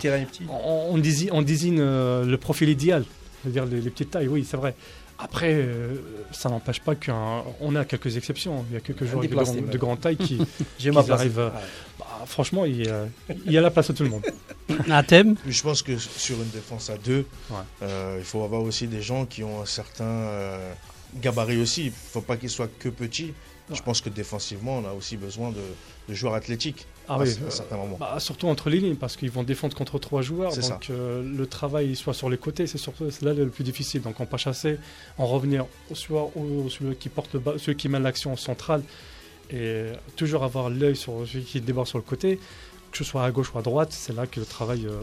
on, 0.50 0.88
on 0.94 0.98
désigne, 0.98 1.30
on 1.32 1.42
désigne, 1.42 1.80
euh, 1.80 2.26
le 2.26 2.38
profil 2.38 2.70
idéal, 2.70 3.04
c'est-à-dire 3.44 3.66
les, 3.66 3.80
les 3.82 3.90
petites 3.90 4.12
tailles. 4.12 4.28
Oui, 4.28 4.46
c'est 4.50 4.58
vrai. 4.58 4.74
Après, 5.20 5.52
euh, 5.54 5.96
ça 6.32 6.48
n'empêche 6.50 6.80
pas 6.80 6.94
qu'on 6.94 7.76
a 7.76 7.86
quelques 7.86 8.18
exceptions. 8.18 8.64
Il 8.70 8.76
y 8.76 8.78
a 8.78 8.82
quelques 8.82 9.06
joueurs 9.06 9.24
de, 9.24 9.28
grand- 9.28 9.52
de 9.72 9.78
grande 9.78 10.00
taille 10.00 10.16
qui, 10.18 10.38
ma 10.92 11.02
place. 11.04 11.20
arrivent, 11.20 11.40
euh, 11.40 11.50
Ouais. 11.50 11.56
bah, 12.00 12.06
franchement, 12.28 12.66
il 12.66 12.86
y, 12.86 12.88
a, 12.90 13.06
il 13.46 13.52
y 13.52 13.58
a 13.58 13.62
la 13.62 13.72
place 13.72 13.90
à 13.90 13.94
tout 13.94 14.04
le 14.04 14.10
monde. 14.10 14.22
Un 14.90 15.04
thème? 15.12 15.36
Je 15.48 15.62
pense 15.64 15.82
que 15.82 15.98
sur 15.98 16.36
une 16.38 16.50
défense 16.50 16.90
à 16.92 16.98
deux, 16.98 17.26
Ouais. 17.50 17.58
euh, 17.84 18.18
il 18.20 18.26
faut 18.26 18.44
avoir 18.44 18.62
aussi 18.62 18.86
des 18.88 19.02
gens 19.02 19.26
qui 19.26 19.44
ont 19.44 19.62
un 19.62 19.66
certain 19.66 20.04
euh, 20.06 20.72
gabarit 21.22 21.58
aussi. 21.62 21.82
Il 21.84 21.88
ne 21.88 21.92
faut 21.92 22.22
pas 22.22 22.38
qu'ils 22.38 22.50
soient 22.50 22.70
que. 22.80 22.90
Ouais. 23.70 23.76
Je 23.76 23.82
pense 23.84 24.00
que 24.00 24.08
défensivement, 24.10 24.78
on 24.78 24.86
a 24.88 24.94
aussi 24.94 25.18
besoin 25.18 25.52
de, 25.52 25.60
de 26.08 26.14
joueurs 26.14 26.36
athlétiques 26.36 26.86
Ah 27.10 27.16
à, 27.16 27.20
oui, 27.20 27.28
à 27.30 27.44
euh, 27.48 27.50
certains 27.50 27.76
moments. 27.76 27.98
bah, 28.00 28.16
surtout 28.20 28.48
entre 28.48 28.70
les 28.70 28.80
lignes, 28.80 28.96
parce 28.96 29.18
qu'ils 29.18 29.30
vont 29.30 29.44
défendre 29.44 29.76
contre 29.76 30.00
trois 30.00 30.22
joueurs. 30.22 30.56
Donc 30.56 30.90
euh, 30.90 31.22
le 31.22 31.46
travail 31.48 31.94
soit 31.98 32.14
sur 32.14 32.30
les 32.30 32.38
côtés, 32.38 32.66
c'est 32.66 32.78
surtout 32.78 33.10
là 33.22 33.34
le 33.34 33.50
plus 33.50 33.66
difficile. 33.66 34.02
Donc 34.02 34.22
on 34.22 34.26
pas 34.26 34.38
chasser, 34.38 34.78
en 35.18 35.26
revenir 35.28 35.66
soit 35.92 36.32
au, 36.38 36.70
celui 36.70 36.96
qui 36.96 37.10
porte 37.10 37.34
le 37.34 37.42
celui 37.58 37.76
qui 37.76 37.90
mène 37.90 38.04
l'action 38.04 38.38
centrale, 38.38 38.84
et 39.52 39.88
toujours 40.16 40.46
avoir 40.46 40.70
l'œil 40.70 40.96
sur 40.96 41.28
celui 41.28 41.44
qui 41.44 41.60
déborde 41.60 41.88
sur 41.88 41.98
le 41.98 42.04
côté, 42.06 42.40
que 42.92 42.98
ce 42.98 43.04
soit 43.04 43.26
à 43.26 43.32
gauche 43.32 43.54
ou 43.54 43.58
à 43.58 43.62
droite, 43.62 43.92
c'est 43.92 44.14
là 44.16 44.28
que 44.28 44.40
le 44.40 44.46
travail 44.46 44.86
euh, 44.86 45.02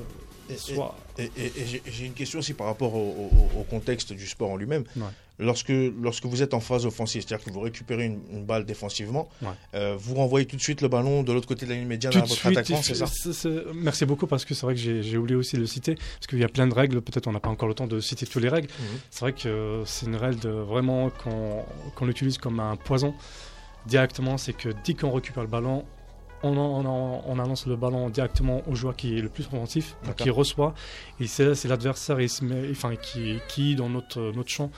Et- 0.48 0.54
et- 0.54 0.56
soit. 0.56 0.96
Et, 1.18 1.24
et- 1.36 1.52
et 1.60 1.66
j'ai- 1.66 1.82
j'ai 1.86 2.06
une 2.06 2.14
question 2.14 2.38
aussi 2.38 2.54
par 2.54 2.66
rapport 2.66 2.94
au, 2.94 3.30
au- 3.30 3.60
au 3.60 3.62
contexte 3.64 4.14
du 4.14 4.26
sport 4.26 4.50
en 4.50 4.56
lui-même. 4.56 4.84
Ouais. 4.96 5.02
Lorsque, 5.40 5.72
lorsque 6.00 6.26
vous 6.26 6.42
êtes 6.44 6.54
en 6.54 6.60
phase 6.60 6.86
offensive, 6.86 7.24
c'est-à-dire 7.26 7.44
que 7.44 7.50
vous 7.50 7.58
récupérez 7.58 8.04
une, 8.04 8.20
une 8.30 8.44
balle 8.44 8.64
défensivement, 8.64 9.28
Ouais. 9.42 9.48
euh, 9.74 9.96
vous 9.98 10.14
renvoyez 10.14 10.46
tout 10.46 10.54
de 10.54 10.60
suite 10.62 10.80
le 10.80 10.86
ballon 10.86 11.24
de 11.24 11.32
l'autre 11.32 11.48
côté 11.48 11.66
de 11.66 11.70
la 11.72 11.76
ligne 11.76 11.88
médiane 11.88 12.12
Tout 12.12 12.18
à 12.18 12.22
votre 12.22 12.34
suite, 12.34 12.56
attaquant, 12.56 12.80
c'est 12.82 12.94
ça 12.94 13.48
merci 13.74 14.06
beaucoup 14.06 14.28
parce 14.28 14.44
que 14.44 14.54
c'est 14.54 14.64
vrai 14.64 14.76
que 14.76 14.80
j'ai 15.02 15.16
oublié 15.18 15.34
aussi 15.36 15.56
de 15.56 15.60
le 15.62 15.66
citer 15.66 15.96
parce 15.96 16.28
qu'il 16.28 16.38
y 16.38 16.44
a 16.44 16.48
plein 16.48 16.68
de 16.68 16.74
règles. 16.74 17.00
Peut-être 17.02 17.26
on 17.26 17.32
n'a 17.32 17.40
pas 17.40 17.48
encore 17.50 17.66
le 17.68 17.74
temps 17.74 17.88
de 17.88 17.98
citer 17.98 18.26
toutes 18.26 18.42
les 18.44 18.48
règles. 18.48 18.68
Mhm. 18.78 18.98
C'est 19.10 19.20
vrai 19.22 19.32
que 19.32 19.82
c'est 19.86 20.06
une 20.06 20.14
règle 20.16 20.38
de 20.38 20.50
vraiment 20.50 21.10
qu'on 21.10 22.04
l'utilise 22.06 22.38
comme 22.38 22.60
un 22.60 22.76
poison 22.76 23.12
directement. 23.86 24.38
C'est 24.38 24.52
que 24.52 24.68
dès 24.84 24.94
qu'on 24.94 25.10
récupère 25.10 25.42
le 25.42 25.48
ballon, 25.48 25.84
on, 26.42 26.56
en- 26.56 26.84
on, 26.84 26.84
en- 26.86 27.24
on 27.26 27.38
annonce 27.38 27.66
le 27.66 27.74
ballon 27.76 28.08
directement 28.10 28.62
au 28.68 28.74
joueur 28.74 28.94
qui 28.96 29.18
est 29.18 29.20
le 29.20 29.28
plus 29.30 29.46
offensif, 29.46 29.96
qui 30.16 30.30
reçoit. 30.30 30.74
Et 31.18 31.26
c'est 31.26 31.64
l'adversaire 31.64 32.18
enfin, 32.70 32.94
qui, 32.96 33.38
qui 33.48 33.74
dans 33.74 33.88
notre, 33.88 34.32
notre 34.34 34.50
champ 34.50 34.70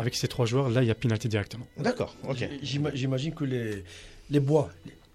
avec 0.00 0.14
ces 0.16 0.26
trois 0.28 0.46
joueurs. 0.46 0.68
Là, 0.70 0.82
il 0.82 0.88
y 0.88 0.90
a 0.90 0.94
pénalité 0.94 1.28
directement. 1.28 1.66
D'accord, 1.76 2.14
ok. 2.28 2.48
J'ima- 2.62 2.90
J'imagine 2.94 3.34
que 3.34 3.44
les, 3.44 3.84
les 4.30 4.40
bois, 4.40 4.70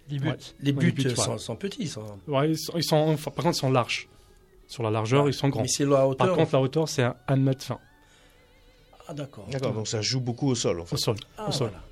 Les 0.08 0.18
buts. 0.18 0.28
Ouais. 0.28 0.36
les 0.60 0.72
buts, 0.72 0.86
les 0.86 0.92
buts, 0.92 1.16
sont, 1.16 1.32
ouais. 1.32 1.38
sont 1.38 1.56
petits. 1.56 1.88
Sont... 1.88 2.04
Ouais, 2.28 2.50
ils 2.50 2.58
sont, 2.58 2.72
ils 2.76 2.84
sont- 2.84 2.96
enfin, 2.96 3.30
par 3.30 3.44
contre, 3.44 3.56
ils 3.56 3.60
sont 3.60 3.70
larges. 3.70 4.08
Sur 4.68 4.82
la 4.82 4.90
largeur, 4.90 5.28
ils 5.28 5.34
sont 5.34 5.48
grands. 5.48 5.62
Mais 5.62 5.68
c'est 5.68 5.84
la 5.84 6.06
hauteur. 6.06 6.26
Par 6.26 6.36
contre, 6.36 6.52
la 6.54 6.60
hauteur, 6.60 6.88
c'est 6.88 7.02
un 7.02 7.16
1 7.28 7.36
mètre 7.36 7.66
20 7.68 7.78
ah, 9.08 9.14
d'accord. 9.14 9.46
D'accord, 9.48 9.72
donc 9.72 9.86
ça 9.86 10.00
joue 10.02 10.18
beaucoup 10.20 10.48
au 10.48 10.56
sol. 10.56 10.80
En 10.80 10.84
fait. 10.84 10.94
au 10.94 10.98
sol. 10.98 11.16
Ah, 11.38 11.48
au 11.48 11.52
sol. 11.52 11.68
voilà. 11.70 11.84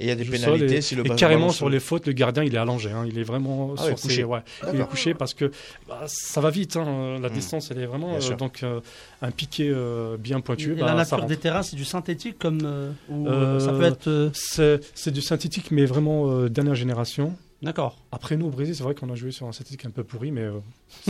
Et 0.00 0.04
il 0.04 0.08
y 0.08 0.10
a 0.10 0.14
des 0.14 0.24
pénalités 0.24 0.76
et, 0.76 0.80
si 0.80 0.94
le 0.96 1.06
et 1.06 1.10
carrément 1.10 1.50
sur 1.50 1.68
les 1.68 1.78
fautes, 1.78 2.06
le 2.06 2.14
gardien 2.14 2.42
il 2.42 2.54
est 2.54 2.58
allongé. 2.58 2.90
hein. 2.90 3.04
Il 3.06 3.18
est 3.18 3.22
vraiment 3.22 3.74
Ah 3.76 3.82
ouais, 3.82 3.88
sur 3.88 3.98
ses- 3.98 4.08
couché. 4.08 4.24
ouais, 4.24 4.40
il 4.72 4.80
est 4.80 4.84
couché 4.88 5.12
parce 5.12 5.34
que 5.34 5.50
bah, 5.86 6.04
ça 6.06 6.40
va 6.40 6.48
vite. 6.50 6.76
hein. 6.76 7.18
La 7.20 7.28
Mm. 7.28 7.32
distance, 7.32 7.70
elle 7.70 7.80
est 7.80 7.86
vraiment. 7.86 8.14
Euh, 8.16 8.34
donc 8.36 8.62
euh, 8.62 8.80
un 9.20 9.30
piqué 9.30 9.68
euh, 9.70 10.16
bien 10.16 10.40
pointu. 10.40 10.72
Et 10.72 10.76
bah, 10.76 10.86
la 10.86 10.94
nature 10.94 11.26
des 11.26 11.36
terrains, 11.36 11.62
c'est 11.62 11.76
du 11.76 11.84
synthétique 11.84 12.38
comme 12.38 12.60
euh, 12.64 12.92
ou, 13.10 13.60
ça 13.60 13.72
peut 13.72 13.82
être. 13.84 14.08
euh, 14.08 14.30
C'est 14.32 14.80
c'est 14.94 15.10
du 15.10 15.20
synthétique, 15.20 15.70
mais 15.70 15.84
vraiment 15.84 16.30
euh, 16.30 16.48
dernière 16.48 16.74
génération. 16.74 17.36
D'accord. 17.62 17.98
Après 18.10 18.36
nous 18.38 18.46
au 18.46 18.50
Brésil, 18.50 18.74
c'est 18.74 18.82
vrai 18.82 18.94
qu'on 18.94 19.10
a 19.10 19.14
joué 19.14 19.32
sur 19.32 19.46
un 19.46 19.52
synthétique 19.52 19.84
un 19.84 19.90
peu 19.90 20.02
pourri, 20.02 20.30
mais 20.30 20.40
euh, 20.42 20.60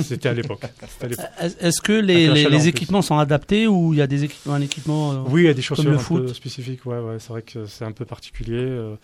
c'était 0.02 0.28
à 0.28 0.34
l'époque. 0.34 0.62
Est- 1.40 1.56
Est-ce 1.62 1.80
que 1.80 1.92
les, 1.92 2.66
équipements 2.68 3.02
sont 3.02 3.18
adaptés 3.18 3.68
ou 3.68 3.92
il 3.94 3.98
y 3.98 4.02
a 4.02 4.08
des 4.08 4.24
équipements, 4.24 4.54
un 4.54 4.60
équipement 4.60 5.12
euh, 5.12 5.22
Oui, 5.28 5.42
il 5.42 5.46
y 5.46 5.48
a 5.48 5.54
des 5.54 5.62
chaussures 5.62 5.92
un 5.92 5.98
foot. 5.98 6.26
peu 6.26 6.34
spécifiques. 6.34 6.84
Ouais, 6.86 6.98
ouais, 6.98 7.18
c'est 7.20 7.28
vrai 7.28 7.42
que 7.42 7.66
c'est 7.66 7.84
un 7.84 7.92
peu 7.92 8.04
particulier. 8.04 8.58
euh. 8.58 8.96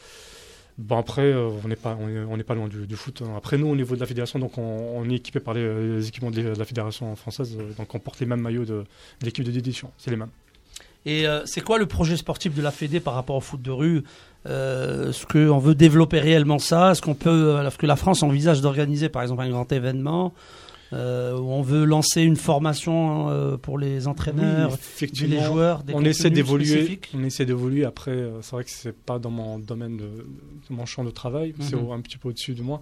Bon 0.78 0.98
après, 0.98 1.22
euh, 1.22 1.48
on 1.64 1.68
n'est 1.68 1.76
pas, 1.76 1.96
on 1.98 2.08
est, 2.08 2.18
on 2.18 2.36
n'est 2.36 2.42
pas 2.42 2.54
loin 2.54 2.68
du, 2.68 2.86
du 2.86 2.96
foot. 2.96 3.22
hein. 3.24 3.32
Après 3.36 3.56
nous, 3.56 3.68
au 3.68 3.76
niveau 3.76 3.94
de 3.94 4.00
la 4.00 4.06
fédération, 4.06 4.38
donc 4.38 4.58
on, 4.58 4.62
on 4.98 5.08
est 5.08 5.14
équipé 5.14 5.40
par 5.40 5.54
les, 5.54 5.96
les 5.96 6.08
équipements 6.08 6.30
de 6.30 6.42
la 6.42 6.64
fédération 6.66 7.14
française, 7.16 7.56
euh, 7.58 7.72
donc 7.78 7.94
on 7.94 7.98
porte 7.98 8.20
les 8.20 8.26
mêmes 8.26 8.42
maillots 8.42 8.66
de, 8.66 8.80
de 9.20 9.24
l'équipe 9.24 9.44
de 9.44 9.50
dédition. 9.52 9.90
C'est 9.96 10.10
les 10.10 10.16
mêmes. 10.16 10.28
Et 11.06 11.26
euh, 11.26 11.42
c'est 11.46 11.60
quoi 11.60 11.78
le 11.78 11.86
projet 11.86 12.16
sportif 12.16 12.52
de 12.54 12.60
la 12.60 12.72
Fédé 12.72 12.98
par 12.98 13.14
rapport 13.14 13.36
au 13.36 13.40
foot 13.40 13.62
de 13.62 13.70
rue? 13.70 14.02
Euh, 14.48 15.10
Est-ce 15.10 15.24
qu'on 15.24 15.58
veut 15.58 15.76
développer 15.76 16.18
réellement 16.18 16.58
ça? 16.58 16.90
Est-ce 16.90 17.00
qu'on 17.00 17.14
peut, 17.14 17.30
euh, 17.30 17.66
est-ce 17.66 17.78
que 17.78 17.86
la 17.86 17.94
France 17.94 18.24
envisage 18.24 18.60
d'organiser 18.60 19.08
par 19.08 19.22
exemple 19.22 19.42
un 19.42 19.48
grand 19.48 19.70
événement? 19.70 20.34
Euh, 20.92 21.36
où 21.38 21.50
on 21.50 21.62
veut 21.62 21.84
lancer 21.84 22.22
une 22.22 22.36
formation 22.36 23.28
euh, 23.28 23.56
pour 23.56 23.78
les 23.78 24.06
entraîneurs, 24.08 24.70
Oui, 24.70 24.76
effectivement. 24.78 25.34
les 25.36 25.42
joueurs, 25.44 25.82
des 25.82 25.94
on 25.94 26.02
essaie 26.04 26.30
d'évoluer. 26.30 27.00
On 27.14 27.24
essaie 27.24 27.44
d'évoluer. 27.44 27.84
Après, 27.84 28.12
euh, 28.12 28.40
c'est 28.42 28.52
vrai 28.52 28.64
que 28.64 28.70
c'est 28.70 28.94
pas 28.96 29.18
dans 29.18 29.30
mon 29.30 29.58
domaine 29.58 29.96
de, 29.96 30.04
de 30.04 30.24
mon 30.70 30.86
champ 30.86 31.02
de 31.04 31.10
travail. 31.10 31.54
C'est 31.60 31.74
Mhm. 31.76 31.90
un 31.92 32.00
petit 32.00 32.18
peu 32.18 32.28
au-dessus 32.28 32.54
de 32.54 32.62
moi. 32.62 32.80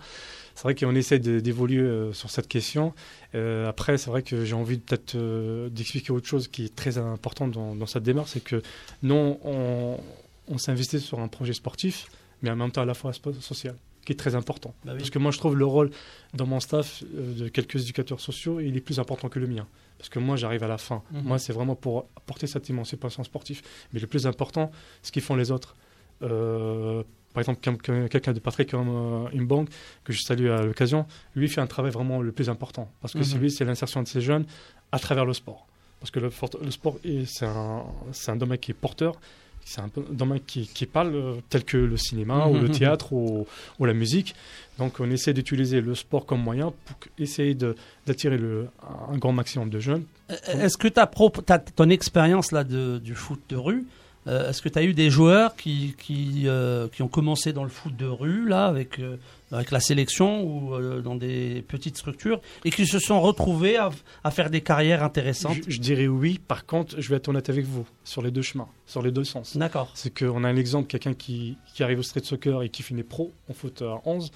C'est 0.55 0.63
vrai 0.65 0.75
qu'on 0.75 0.95
essaie 0.95 1.19
d'évoluer 1.19 2.13
sur 2.13 2.31
cette 2.31 2.47
question. 2.47 2.93
Après, 3.67 3.99
c'est 3.99 4.09
vrai 4.11 4.23
que 4.23 4.45
j'ai 4.45 4.55
envie 4.55 4.79
peut-être 4.79 5.17
d'expliquer 5.69 6.13
autre 6.13 6.29
chose 6.29 6.47
qui 6.47 6.67
est 6.67 6.77
très 6.77 6.97
important 6.99 7.49
dans, 7.49 7.75
dans 7.75 7.87
cette 7.87 8.05
démarche, 8.05 8.31
c'est 8.35 8.45
que 8.45 8.63
non, 9.03 9.39
on, 9.45 9.97
on 10.47 10.59
s'investit 10.59 11.01
sur 11.01 11.19
un 11.19 11.27
projet 11.27 11.55
sportif, 11.55 12.07
mais 12.43 12.51
en 12.51 12.57
même 12.57 12.71
temps 12.71 12.83
à 12.83 12.85
la 12.85 12.95
fois 12.95 13.13
social, 13.41 13.75
qui 14.05 14.13
est 14.13 14.17
très 14.17 14.35
important. 14.35 14.75
Bah 14.85 14.93
oui. 14.93 14.99
Parce 14.99 15.11
que 15.11 15.19
moi, 15.19 15.31
je 15.31 15.39
trouve 15.39 15.57
le 15.57 15.65
rôle 15.67 15.91
dans 16.35 16.47
mon 16.47 16.61
staff 16.61 17.03
euh, 17.15 17.35
de 17.35 17.49
quelques 17.49 17.77
éducateurs 17.83 18.21
sociaux, 18.21 18.61
il 18.61 18.77
est 18.77 18.81
plus 18.81 18.99
important 18.99 19.29
que 19.29 19.39
le 19.39 19.47
mien. 19.47 19.67
Parce 19.99 20.09
que 20.09 20.19
moi, 20.19 20.37
j'arrive 20.37 20.63
à 20.63 20.69
la 20.69 20.79
fin. 20.79 21.03
Mhm. 21.13 21.23
Moi, 21.23 21.39
c'est 21.39 21.53
vraiment 21.53 21.75
pour 21.77 22.07
apporter 22.17 22.47
cette 22.47 22.69
émancipation 22.71 23.23
sportive. 23.25 23.63
Mais 23.93 24.01
le 24.01 24.07
plus 24.07 24.27
important, 24.27 24.71
ce 25.03 25.11
qu'ils 25.13 25.23
font 25.23 25.37
les 25.37 25.51
autres. 25.51 25.77
Euh, 26.23 27.03
par 27.33 27.41
exemple, 27.41 27.61
quelqu'un 28.09 28.33
de 28.33 28.39
Patrick 28.39 28.71
comme 28.71 28.89
euh, 28.89 29.29
une 29.33 29.45
banque 29.47 29.69
que 30.05 30.13
je 30.13 30.23
salue 30.23 30.49
à 30.51 30.63
l'occasion, 30.63 31.05
lui 31.35 31.49
fait 31.49 31.61
un 31.61 31.67
travail 31.67 31.91
vraiment 31.91 32.23
le 32.23 32.31
plus 32.33 32.49
important. 32.49 32.89
Parce 33.01 33.13
que 33.15 33.23
c'est 33.25 33.35
Mhm. 33.37 33.41
lui, 33.43 33.51
c'est 33.51 33.65
l'insertion 33.65 34.03
de 34.03 34.09
ces 34.09 34.21
jeunes 34.21 34.45
à 34.93 34.99
travers 35.01 35.25
le 35.25 35.33
sport. 35.33 35.67
Parce 35.99 36.11
que 36.13 36.21
le, 36.21 36.31
le 36.63 36.71
sport, 36.71 36.97
est- 37.05 37.25
c'est 37.25 37.47
un, 37.47 37.85
c'est 38.13 38.31
un 38.31 38.37
domaine 38.37 38.59
qui 38.59 38.71
est 38.71 38.75
porteur, 38.75 39.15
c'est 39.65 39.81
un 39.81 39.89
peu- 39.89 40.05
domaine 40.11 40.41
qui, 40.47 40.67
qui 40.67 40.87
parle, 40.87 41.15
euh, 41.15 41.35
tel 41.49 41.65
que 41.65 41.77
le 41.77 41.97
cinéma 41.97 42.47
ou 42.47 42.55
le 42.55 42.69
Mhm. 42.69 42.71
théâtre 42.79 43.13
ou, 43.13 43.47
ou 43.79 43.85
la 43.85 43.95
musique. 43.95 44.35
Donc 44.79 45.01
on 45.01 45.11
essaie 45.11 45.33
d'utiliser 45.33 45.81
le 45.81 45.95
sport 45.95 46.27
comme 46.27 46.43
moyen 46.43 46.73
pour 46.85 46.97
essayer 47.19 47.55
d'attirer 48.07 48.39
un 49.11 49.17
grand 49.19 49.33
maximum 49.33 49.71
de 49.71 49.79
jeunes. 49.81 50.05
Euh, 50.31 50.35
Est-ce 50.63 50.77
que 50.77 50.89
ta 50.89 51.07
propre, 51.07 51.43
ta- 51.43 51.59
ton 51.59 51.89
expérience 51.91 52.53
là 52.53 52.65
de, 52.65 52.99
du 52.99 53.15
foot 53.15 53.41
de 53.49 53.57
rue 53.57 53.85
euh, 54.27 54.51
est-ce 54.51 54.63
que 54.63 54.69
tu 54.69 54.79
as 54.79 54.83
eu 54.83 54.95
des 54.95 55.11
joueurs 55.11 55.55
qui, 55.57 55.95
qui, 55.99 56.45
euh, 56.47 56.89
qui 56.89 57.03
ont 57.03 57.09
commencé 57.09 57.53
dans 57.53 57.65
le 57.65 57.71
foot 57.71 57.95
de 57.97 58.07
rue, 58.07 58.49
là, 58.49 58.67
avec, 58.67 58.99
euh, 58.99 59.17
avec 59.53 59.71
la 59.71 59.81
sélection 59.81 60.43
ou 60.43 61.03
dans 61.03 61.15
des 61.15 61.63
petites 61.69 61.97
structures, 61.99 62.41
et 62.65 62.71
qui 62.71 62.87
se 62.87 62.99
sont 62.99 63.21
retrouvés 63.21 63.77
à, 63.77 63.91
à 64.23 64.31
faire 64.31 64.51
des 64.51 64.61
carrières 64.61 65.03
intéressantes 65.03 65.59
Je, 65.67 65.73
je 65.73 65.81
dirais 65.81 66.07
oui. 66.07 66.41
Par 66.47 66.67
contre, 66.67 67.01
je 67.01 67.09
vais 67.11 67.17
être 67.17 67.29
honnête 67.29 67.51
avec 67.51 67.67
vous 67.67 67.87
sur 68.05 68.23
les 68.23 68.31
deux 68.31 68.43
chemins, 68.43 68.69
sur 68.87 69.03
les 69.03 69.11
deux 69.11 69.25
sens. 69.25 69.57
D'accord. 69.57 69.91
C'est 69.95 70.17
qu'on 70.17 70.45
a 70.45 70.49
un 70.49 70.57
exemple, 70.57 70.89
quelqu'un 70.89 71.15
qui, 71.15 71.57
qui 71.75 71.83
arrive 71.83 71.99
au 71.99 72.03
street 72.03 72.25
soccer 72.25 72.63
et 72.63 72.69
qui 72.71 72.83
finit 72.83 73.03
pro 73.03 73.33
en 73.51 73.55
foot 73.55 73.83
à 73.83 74.01
11. 74.05 74.31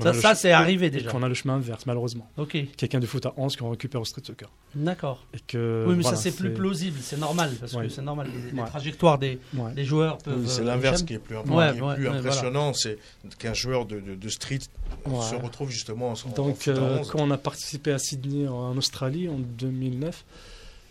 Ça, 0.00 0.12
ça 0.14 0.34
c'est 0.34 0.50
arrivé 0.52 0.86
et 0.86 0.90
déjà. 0.90 1.10
qu'on 1.10 1.22
a 1.22 1.28
le 1.28 1.34
chemin 1.34 1.54
inverse, 1.54 1.86
malheureusement. 1.86 2.28
Ok, 2.36 2.56
Quelqu'un 2.76 2.98
de 3.00 3.06
foot 3.06 3.24
à 3.26 3.32
11 3.36 3.56
qu'on 3.56 3.70
récupère 3.70 4.00
au 4.00 4.04
street 4.04 4.22
soccer. 4.26 4.50
d'accord. 4.74 5.24
Et 5.34 5.38
que, 5.46 5.84
oui, 5.86 5.94
mais 5.96 6.02
voilà, 6.02 6.16
ça 6.16 6.22
c'est 6.22 6.36
plus 6.36 6.52
plausible, 6.52 6.98
c'est 7.00 7.18
normal, 7.18 7.52
parce 7.60 7.74
que 7.74 7.88
c'est 7.88 8.02
normal. 8.02 8.28
Les, 8.34 8.50
les 8.52 8.60
Ouais. 8.60 8.66
trajectoires 8.66 9.18
des, 9.18 9.38
Ouais. 9.54 9.72
des 9.72 9.84
joueurs 9.84 10.18
peuvent. 10.18 10.38
Oui, 10.40 10.48
c'est 10.48 10.62
euh, 10.62 10.64
l'inverse 10.64 11.02
qui 11.02 11.14
est 11.14 11.18
plus, 11.18 11.36
Ouais, 11.36 11.42
qui 11.44 11.50
est 11.78 11.94
plus 11.94 12.08
ouais, 12.08 12.08
impressionnant, 12.08 12.72
c'est 12.72 12.98
qu'un 13.38 13.54
joueur 13.54 13.86
de, 13.86 14.00
de- 14.00 14.14
de 14.14 14.28
street 14.28 14.58
Ouais. 15.06 15.22
se 15.22 15.34
retrouve 15.36 15.70
justement 15.70 16.10
en, 16.10 16.12
en 16.14 16.28
Donc, 16.30 16.56
foot 16.56 16.68
à 16.68 16.78
euh, 16.80 16.98
11. 17.00 17.10
quand 17.10 17.20
on 17.20 17.30
a 17.30 17.38
participé 17.38 17.92
à 17.92 17.98
Sydney 17.98 18.48
en, 18.48 18.54
en 18.54 18.76
Australie 18.76 19.28
en 19.28 19.38
2009, 19.38 20.24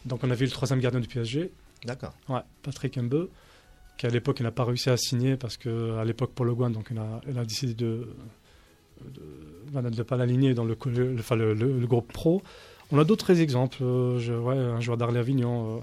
donc 0.06 0.24
on 0.24 0.32
avait 0.32 0.46
le 0.46 0.52
troisième 0.52 0.80
gardien 0.80 1.00
du 1.00 1.08
PSG, 1.08 1.52
D'accord. 1.86 2.14
ouais, 2.30 2.40
Patrick 2.64 2.98
Mbeu, 2.98 3.30
qui 3.98 4.06
à 4.06 4.10
l'époque 4.10 4.38
il 4.40 4.44
n'a 4.44 4.52
pas 4.52 4.64
réussi 4.66 4.90
à 4.90 4.98
signer 4.98 5.36
parce 5.38 5.58
que 5.58 5.98
à 5.98 6.04
l'époque 6.06 6.32
Paul 6.36 6.48
Le 6.48 6.56
Guen, 6.56 6.72
donc 6.72 6.88
il 6.92 6.98
a, 6.98 7.22
il 7.30 7.38
a 7.40 7.46
décidé 7.46 7.74
de 7.74 8.08
de, 9.04 9.90
de 9.90 10.04
pas 10.04 10.16
l'aligner 10.18 10.54
dans 10.54 10.64
le, 10.66 10.78
le, 10.86 11.16
enfin, 11.20 11.36
le, 11.36 11.54
le- 11.54 11.80
le 11.80 11.88
groupe 11.88 12.12
pro. 12.12 12.42
On 12.92 13.00
a 13.00 13.04
d'autres 13.04 13.40
exemples, 13.42 13.84
euh, 13.84 14.20
je- 14.20 14.34
ouais, 14.34 14.56
un 14.56 14.80
joueur 14.80 14.98
d'Arles 14.98 15.18
Avignon. 15.18 15.82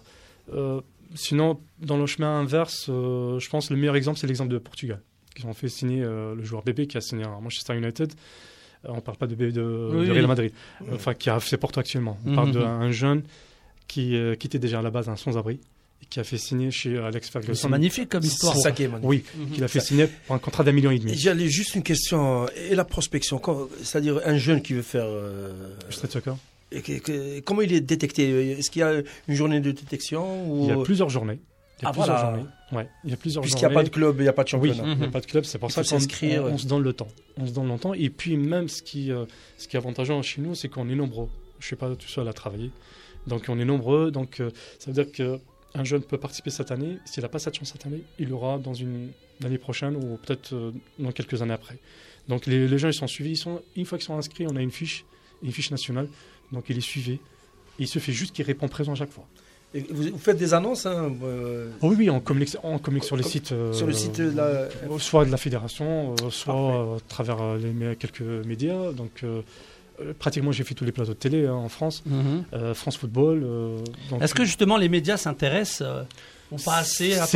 euh, 0.52 0.56
euh, 0.56 0.80
sinon, 1.14 1.58
dans 1.80 1.96
le 1.98 2.06
chemin 2.06 2.40
inverse, 2.40 2.84
je 2.88 3.48
pense 3.50 3.68
que 3.68 3.74
le 3.74 3.80
meilleur 3.80 3.96
exemple 3.96 4.18
c'est 4.18 4.26
l'exemple 4.26 4.50
de 4.52 4.58
Portugal, 4.58 5.00
qui 5.34 5.44
ont 5.46 5.52
fait 5.52 5.68
signer 5.68 6.00
le 6.02 6.42
joueur 6.42 6.62
bébé 6.62 6.86
qui 6.86 6.96
a 6.96 7.00
signé 7.00 7.24
à 7.24 7.38
Manchester 7.40 7.76
United. 7.76 8.12
On 8.84 9.00
parle 9.00 9.16
pas 9.18 9.26
de 9.26 9.34
de, 9.34 9.90
Oui, 9.92 10.06
oui. 10.06 10.10
Real 10.10 10.26
Madrid, 10.26 10.52
enfin 10.92 11.14
qui 11.14 11.28
a 11.30 11.38
fait 11.38 11.56
Porto 11.58 11.78
actuellement. 11.80 12.18
On 12.26 12.34
parle 12.34 12.48
Mhm. 12.48 12.54
d'un 12.54 12.90
jeune 12.90 13.22
qui, 13.88 14.16
euh, 14.16 14.34
qui 14.36 14.46
était 14.46 14.58
déjà 14.58 14.78
à 14.78 14.82
la 14.82 14.90
base 14.90 15.08
un 15.08 15.16
sans-abri 15.16 15.60
qui 16.10 16.20
a 16.20 16.24
fait 16.24 16.38
signer 16.38 16.70
chez 16.70 16.98
Alex 16.98 17.26
C'est 17.26 17.32
Ferguson. 17.32 17.68
magnifique 17.68 18.08
comme 18.10 18.22
histoire. 18.22 18.54
C'est 18.54 18.60
ça 18.62 18.72
qui 18.72 18.82
est. 18.84 18.90
Oui, 19.02 19.24
Mhm. 19.36 19.50
qu'il 19.50 19.64
a 19.64 19.68
fait 19.68 19.80
signer 19.80 20.06
pour 20.26 20.36
un 20.36 20.38
contrat 20.38 20.62
d'un 20.64 20.72
million 20.72 20.90
et 20.90 20.98
demi. 20.98 21.14
J'allais 21.16 21.48
juste 21.48 21.74
une 21.74 21.82
question. 21.82 22.46
Et 22.70 22.74
la 22.74 22.84
prospection, 22.84 23.40
c'est-à-dire 23.82 24.20
un 24.24 24.36
jeune 24.36 24.60
qui 24.62 24.74
veut 24.74 24.82
faire. 24.82 25.04
euh, 25.06 25.52
Street 25.90 26.08
soccer. 26.10 26.36
et 26.70 26.80
que- 26.80 26.98
que- 27.00 27.40
comment 27.40 27.60
il 27.62 27.72
est 27.74 27.80
détecté? 27.80 28.52
Est-ce 28.58 28.70
qu'il 28.70 28.80
y 28.80 28.82
a 28.82 29.02
une 29.28 29.34
journée 29.34 29.60
de 29.60 29.72
détection 29.72 30.50
ou... 30.50 30.64
Il 30.64 30.68
y 30.68 30.72
a 30.72 30.82
plusieurs 30.82 31.10
journées. 31.10 31.38
Il 31.80 31.82
y 31.82 31.86
a 31.86 31.88
Ah, 31.88 31.92
plusieurs 31.92 32.16
voilà. 32.16 32.30
journées. 32.36 32.48
Ouais, 32.72 32.88
il 33.04 33.10
y 33.10 33.12
a 33.12 33.16
plusieurs 33.16 33.42
Puisqu'il 33.42 33.66
n'y 33.66 33.72
a 33.72 33.74
pas 33.74 33.82
de 33.82 33.88
club, 33.88 34.16
il 34.18 34.22
n'y 34.22 34.28
a 34.28 34.32
pas 34.32 34.44
de 34.44 34.56
Oui, 34.56 34.68
championnat. 34.70 34.92
il 34.92 34.96
n'y 34.98 35.02
a 35.04 35.06
Mhm. 35.06 35.12
pas 35.12 35.20
de 35.20 35.26
club, 35.26 35.44
c'est 35.44 35.58
pour 35.58 35.68
Il 35.68 35.72
ça 35.72 35.82
qu'on 35.82 35.88
s'inscrire. 35.88 36.44
on- 36.44 36.52
on 36.52 36.58
se 36.58 36.66
donne 36.66 36.82
le 36.82 36.92
temps. 36.92 37.08
On 37.36 37.46
se 37.46 37.52
donne 37.52 37.70
le 37.70 37.78
temps. 37.78 37.92
Et 37.94 38.08
puis 38.08 38.36
même 38.36 38.68
ce 38.68 38.82
qui, 38.82 39.10
euh, 39.12 39.24
ce 39.58 39.66
qui 39.68 39.76
est 39.76 39.78
avantageux 39.80 40.20
chez 40.22 40.40
nous, 40.40 40.54
c'est 40.54 40.68
qu'on 40.68 40.88
est 40.88 40.94
nombreux. 40.94 41.28
Je 41.58 41.64
ne 41.64 41.66
suis 41.66 41.76
pas 41.76 41.88
tout 41.94 42.08
seul 42.08 42.26
à 42.28 42.32
travailler. 42.32 42.70
Donc 43.26 43.44
on 43.48 43.58
est 43.58 43.64
nombreux. 43.64 44.10
Donc 44.10 44.40
euh, 44.40 44.50
ça 44.78 44.90
veut 44.90 44.94
dire 44.94 45.12
qu'un 45.72 45.84
jeune 45.84 46.02
peut 46.02 46.18
participer 46.18 46.50
cette 46.50 46.70
année. 46.70 46.98
S'il 47.04 47.22
n'a 47.22 47.28
pas 47.28 47.38
cette 47.38 47.54
chance 47.54 47.70
cette 47.72 47.86
année, 47.86 48.02
il 48.18 48.28
l'aura 48.28 48.58
dans 48.58 48.74
une 48.74 49.10
l'année 49.40 49.58
prochaine 49.58 49.96
ou 49.96 50.16
peut-être 50.18 50.54
euh, 50.54 50.72
dans 50.98 51.12
quelques 51.12 51.42
années 51.42 51.54
après. 51.54 51.78
Donc 52.28 52.46
les, 52.46 52.68
les 52.68 52.78
gens 52.78 52.88
ils 52.88 52.94
sont 52.94 53.06
suivis. 53.06 53.32
Ils 53.32 53.36
sont, 53.36 53.60
une 53.76 53.84
fois 53.84 53.98
qu'ils 53.98 54.06
sont 54.06 54.16
inscrits, 54.16 54.46
on 54.48 54.56
a 54.56 54.62
une 54.62 54.70
fiche, 54.70 55.04
une 55.42 55.52
fiche 55.52 55.70
nationale. 55.70 56.08
Donc 56.52 56.64
il 56.68 56.78
est 56.78 56.82
suivi. 56.82 57.18
Il 57.78 57.88
se 57.88 57.98
fait 57.98 58.12
juste 58.12 58.34
qu'il 58.34 58.44
répond 58.44 58.68
présent 58.68 58.92
à 58.92 58.96
chaque 58.96 59.10
fois. 59.12 59.26
Et 59.74 59.80
Vous, 59.90 60.02
vous 60.12 60.18
faites 60.18 60.36
des 60.36 60.52
annonces 60.52 60.84
hein, 60.84 61.10
euh, 61.24 61.70
Oh 61.80 61.88
oui, 61.88 61.96
oui, 61.98 62.10
on 62.10 62.20
communique, 62.20 62.56
on 62.62 62.78
communique 62.78 63.04
sur 63.04 63.16
les 63.16 63.22
sites. 63.22 63.52
euh, 63.52 63.72
sur 63.72 63.86
le 63.86 63.94
site 63.94 64.20
de 64.20 64.30
la. 64.36 64.68
soit 64.98 65.24
de 65.24 65.30
la 65.30 65.38
fédération, 65.38 66.14
soit 66.30 66.96
à 66.96 67.00
travers 67.08 67.56
les, 67.56 67.96
quelques 67.96 68.20
médias. 68.20 68.92
Donc, 68.92 69.24
pratiquement, 70.18 70.52
j'ai 70.52 70.64
fait 70.64 70.74
tous 70.74 70.84
les 70.84 70.92
plateaux 70.92 71.12
de 71.12 71.18
télé 71.18 71.46
hein, 71.46 71.54
en 71.54 71.68
France, 71.68 72.02
Mhm. 72.06 72.44
Euh, 72.52 72.74
France 72.74 72.96
Football. 72.96 73.42
euh, 73.44 73.78
Est-ce 74.20 74.34
que 74.34 74.44
justement 74.44 74.76
les 74.76 74.88
médias 74.88 75.16
s'intéressent 75.16 75.82
euh, 75.82 76.02
ou 76.50 76.56
pas 76.56 76.76
assez 76.76 77.14
à 77.14 77.26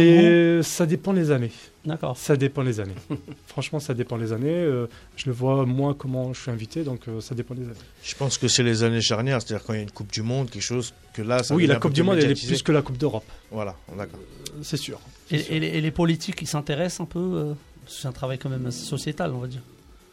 ça 0.62 0.84
dépend 0.86 1.12
les 1.12 1.30
années. 1.30 1.50
D'accord. 1.86 2.16
Ça 2.18 2.36
dépend 2.36 2.60
les 2.62 2.80
années. 2.80 2.94
Franchement, 3.46 3.80
ça 3.80 3.94
dépend 3.94 4.16
les 4.18 4.32
années. 4.32 4.50
Euh, 4.52 4.88
je 5.16 5.24
le 5.26 5.32
vois 5.32 5.64
moi 5.64 5.94
comment 5.96 6.32
je 6.34 6.40
suis 6.42 6.50
invité, 6.50 6.82
donc 6.84 7.08
euh, 7.08 7.20
ça 7.22 7.34
dépend 7.34 7.54
des 7.54 7.62
années. 7.62 7.72
Je 8.02 8.14
pense 8.14 8.36
que 8.36 8.46
c'est 8.48 8.62
les 8.62 8.82
années 8.82 9.00
charnières, 9.00 9.40
c'est-à-dire 9.40 9.64
quand 9.64 9.72
il 9.72 9.76
y 9.76 9.80
a 9.80 9.82
une 9.84 9.90
Coupe 9.90 10.12
du 10.12 10.20
Monde, 10.22 10.50
quelque 10.50 10.60
chose 10.62 10.92
que 11.14 11.22
là, 11.22 11.42
ça 11.42 11.54
oui, 11.54 11.66
la 11.66 11.76
Coupe 11.76 11.92
du 11.94 12.02
Monde, 12.02 12.18
elle 12.18 12.32
est 12.32 12.46
plus 12.46 12.62
que 12.62 12.72
la 12.72 12.82
Coupe 12.82 12.98
d'Europe, 12.98 13.24
Voilà, 13.50 13.74
d'accord. 13.96 14.18
euh, 14.20 14.50
c'est 14.62 14.76
sûr. 14.76 14.98
Et, 15.30 15.38
C'est 15.38 15.44
sûr. 15.44 15.54
et 15.54 15.60
les, 15.60 15.66
et 15.68 15.80
les 15.80 15.90
politiques, 15.90 16.42
ils 16.42 16.46
s'intéressent 16.48 17.00
un 17.00 17.06
peu 17.06 17.18
euh, 17.20 17.52
C'est 17.86 18.08
un 18.08 18.12
travail 18.12 18.36
quand 18.38 18.50
même 18.50 18.70
sociétal, 18.70 19.32
on 19.32 19.38
va 19.38 19.46
dire. 19.46 19.62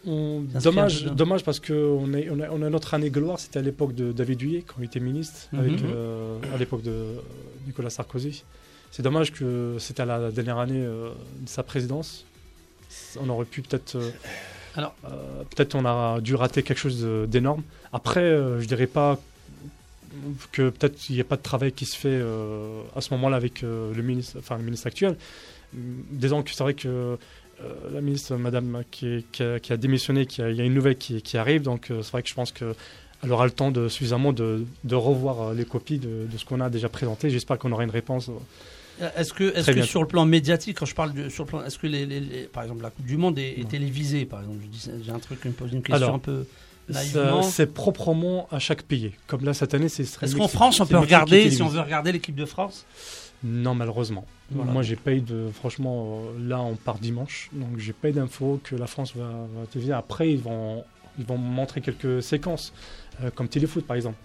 On- 0.06 0.42
dommage, 0.62 1.06
dommage 1.06 1.44
parce 1.44 1.60
qu'on 1.60 2.14
a, 2.14 2.18
on 2.30 2.40
a, 2.42 2.50
on 2.50 2.62
a 2.62 2.70
notre 2.70 2.94
année 2.94 3.10
gloire, 3.10 3.40
c'était 3.40 3.60
à 3.60 3.62
l'époque 3.62 3.96
de 3.96 4.12
David 4.12 4.40
Douillet, 4.40 4.64
quand 4.68 4.76
il 4.80 4.86
était 4.86 5.00
ministre, 5.00 5.48
Mhm. 5.54 5.60
avec, 5.60 5.84
euh, 5.84 6.38
à 6.54 6.58
l'époque 6.58 6.82
de 6.84 7.16
Nicolas 7.66 7.90
Sarkozy. 7.90 8.44
C'est 8.92 9.02
dommage 9.02 9.32
que 9.32 9.78
c'était 9.80 10.02
à 10.02 10.06
la 10.06 10.30
dernière 10.32 10.58
année 10.60 10.84
euh, 10.84 11.10
de 11.40 11.48
sa 11.50 11.64
présidence. 11.64 12.26
On 13.20 13.30
aurait 13.30 13.46
pu 13.46 13.62
peut-être. 13.62 13.96
euh, 13.96 14.10
Alors- 14.76 14.96
peut-être 15.52 15.76
on 15.76 15.86
a 15.86 16.20
dû 16.20 16.34
rater 16.36 16.64
quelque 16.64 16.80
chose 16.80 17.06
d'énorme. 17.28 17.62
Après, 17.94 18.28
je 18.60 18.66
dirais 18.66 18.88
pas 18.88 19.20
que 20.52 20.70
peut-être 20.70 21.10
il 21.10 21.16
n'y 21.16 21.22
a 21.22 21.24
pas 21.24 21.38
de 21.38 21.42
travail 21.44 21.72
qui 21.72 21.86
se 21.86 21.96
fait 21.96 22.20
à 22.96 23.00
ce 23.02 23.14
moment-là 23.14 23.38
avec 23.38 23.62
le 23.62 24.02
ministre, 24.02 24.38
enfin 24.40 24.58
le 24.58 24.64
ministre 24.64 24.88
actuel. 24.88 25.16
Disons 25.74 26.42
que 26.44 26.52
c'est 26.52 26.64
vrai 26.64 26.74
que 26.74 27.18
la 27.94 28.02
ministre, 28.02 28.36
Madame, 28.36 28.84
qui, 28.92 29.08
est- 29.08 29.32
qui 29.32 29.44
a, 29.44 29.60
qui 29.60 29.72
a 29.74 29.78
démissionné, 29.78 30.26
qui 30.26 30.42
a- 30.42 30.50
il 30.50 30.56
y 30.58 30.62
a 30.62 30.64
une 30.66 30.74
nouvelle 30.74 30.98
qui, 30.98 31.22
qui 31.22 31.38
arrive, 31.38 31.62
donc 31.62 31.92
euh, 31.92 32.02
c'est 32.02 32.12
vrai 32.12 32.24
que 32.24 32.30
je 32.30 32.34
pense 32.34 32.52
que 32.52 32.76
elle 33.24 33.32
aura 33.32 33.46
le 33.46 33.52
temps 33.52 33.72
de 33.72 33.88
suffisamment 33.88 34.34
de, 34.34 34.66
de 34.84 34.96
revoir 34.96 35.42
euh, 35.50 35.54
les 35.54 35.64
copies 35.64 35.98
de, 35.98 36.28
de 36.30 36.38
ce 36.38 36.44
qu'on 36.44 36.60
a 36.60 36.70
déjà 36.70 36.90
présenté. 36.90 37.30
J'espère 37.30 37.58
qu'on 37.58 37.72
aura 37.72 37.84
une 37.86 37.90
réponse. 37.90 38.30
euh, 39.02 39.10
Est-ce 39.16 39.32
que, 39.34 39.46
est-ce 39.56 39.72
Très 39.72 39.76
que 39.76 39.82
sur 39.84 40.02
le 40.02 40.08
plan 40.08 40.26
médiatique, 40.26 40.78
quand 40.80 40.86
je 40.86 40.94
parle 40.96 41.14
de, 41.14 41.30
sur 41.30 41.46
le 41.46 41.50
plan, 41.50 41.64
est-ce 41.64 41.78
que 41.80 41.88
les, 41.88 42.06
les- 42.06 42.20
les- 42.20 42.44
par 42.44 42.64
exemple 42.64 42.84
la 42.84 42.90
Coupe 42.90 43.06
du 43.06 43.16
Monde 43.16 43.40
est, 43.40 43.60
est 43.62 43.68
télévisée, 43.70 44.26
par 44.26 44.42
exemple? 44.42 44.60
J'ai 45.06 45.12
un 45.12 45.20
truc, 45.20 45.40
pose 45.56 45.72
une 45.72 45.82
question 45.84 45.94
Alors, 45.96 46.16
un 46.16 46.20
peu. 46.20 46.46
C'est 47.50 47.74
proprement 47.74 48.48
à 48.52 48.60
chaque 48.60 48.84
pays. 48.84 49.12
Comme 49.28 49.46
là, 49.46 49.54
cette 49.54 49.74
année, 49.74 49.88
c'est. 49.88 50.04
Est-ce 50.04 50.36
qu'en 50.36 50.50
France 50.50 50.82
on 50.82 50.86
peut 50.86 50.98
regarder, 50.98 51.50
si 51.50 51.62
on 51.62 51.70
veut 51.70 51.80
regarder 51.80 52.12
l'équipe 52.12 52.36
de 52.36 52.46
France? 52.46 52.86
Non, 53.44 53.76
malheureusement. 53.76 54.26
Voilà. 54.52 54.72
Moi, 54.72 54.84
j'ai 54.84 54.96
pas 54.96 55.12
eu 55.14 55.22
de. 55.22 55.50
Franchement, 55.54 56.22
euh, 56.38 56.48
là, 56.50 56.62
on 56.62 56.76
part 56.76 57.00
dimanche, 57.00 57.50
donc 57.54 57.78
j'ai 57.78 57.94
pas 57.94 58.10
eu 58.10 58.14
d'infos 58.14 58.60
que 58.64 58.76
la 58.76 58.88
France 58.88 59.14
va, 59.16 59.26
va 59.26 59.66
téléviser. 59.72 59.94
Après, 59.94 60.32
ils 60.32 60.40
vont, 60.40 60.84
ils 61.20 61.26
vont 61.26 61.38
montrer 61.38 61.82
quelques 61.82 62.24
séquences, 62.24 62.74
euh, 63.22 63.30
comme 63.36 63.48
téléfoot 63.50 63.86
par 63.86 63.96
exemple. 63.96 64.18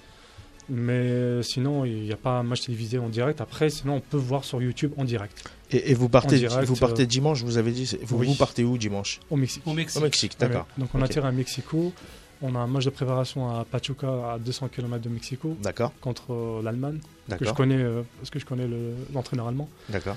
Mais 0.70 0.92
euh, 0.92 1.42
sinon, 1.42 1.87
il 1.87 2.02
n'y 2.02 2.12
a 2.12 2.16
pas 2.16 2.33
un 2.38 2.42
match 2.42 2.61
télévisé 2.66 2.98
en 2.98 3.09
direct. 3.09 3.40
Après, 3.40 3.70
sinon, 3.70 3.94
on 3.96 4.00
peut 4.00 4.18
voir 4.18 4.44
sur 4.44 4.61
YouTube 4.61 4.92
en 4.98 5.04
direct, 5.04 5.50
Et, 5.70 5.90
et 5.90 5.94
vous 5.94 6.11
partez, 6.11 6.37
direct, 6.37 6.68
vous 6.68 6.76
partez 6.76 7.04
euh, 7.04 7.07
dimanche, 7.07 7.42
vous 7.42 7.57
avez 7.57 7.72
dit, 7.72 7.90
vous, 8.02 8.18
oui. 8.18 8.26
vous 8.26 8.35
partez 8.35 8.64
où 8.64 8.76
dimanche? 8.76 9.18
Au 9.31 9.37
Mexique. 9.37 9.62
Au 9.66 9.72
Mexique 9.72 9.98
Au 9.98 10.04
Mexique, 10.04 10.37
d'accord. 10.38 10.66
Ouais. 10.76 10.83
Donc, 10.83 10.90
on 10.94 10.98
Ok. 10.98 11.04
attire 11.07 11.24
à 11.24 11.33
Mexico. 11.33 11.92
On 12.40 12.55
a 12.55 12.59
un 12.59 12.66
match 12.68 12.85
de 12.85 12.90
préparation 12.90 13.48
à 13.51 13.64
Pachuca, 13.64 14.07
à 14.35 14.38
200 14.38 14.68
km 14.68 15.03
de 15.03 15.09
Mexico, 15.09 15.57
D'accord, 15.62 15.92
contre 16.01 16.33
euh, 16.33 16.62
l'Allemagne, 16.62 16.98
que 17.38 17.44
je 17.44 17.53
connais, 17.53 17.77
euh, 17.83 18.03
parce 18.20 18.31
que 18.31 18.38
je 18.38 18.44
connais 18.46 18.66
le- 18.68 18.94
l'entraîneur 19.12 19.48
allemand. 19.48 19.68
d'accord, 19.88 20.16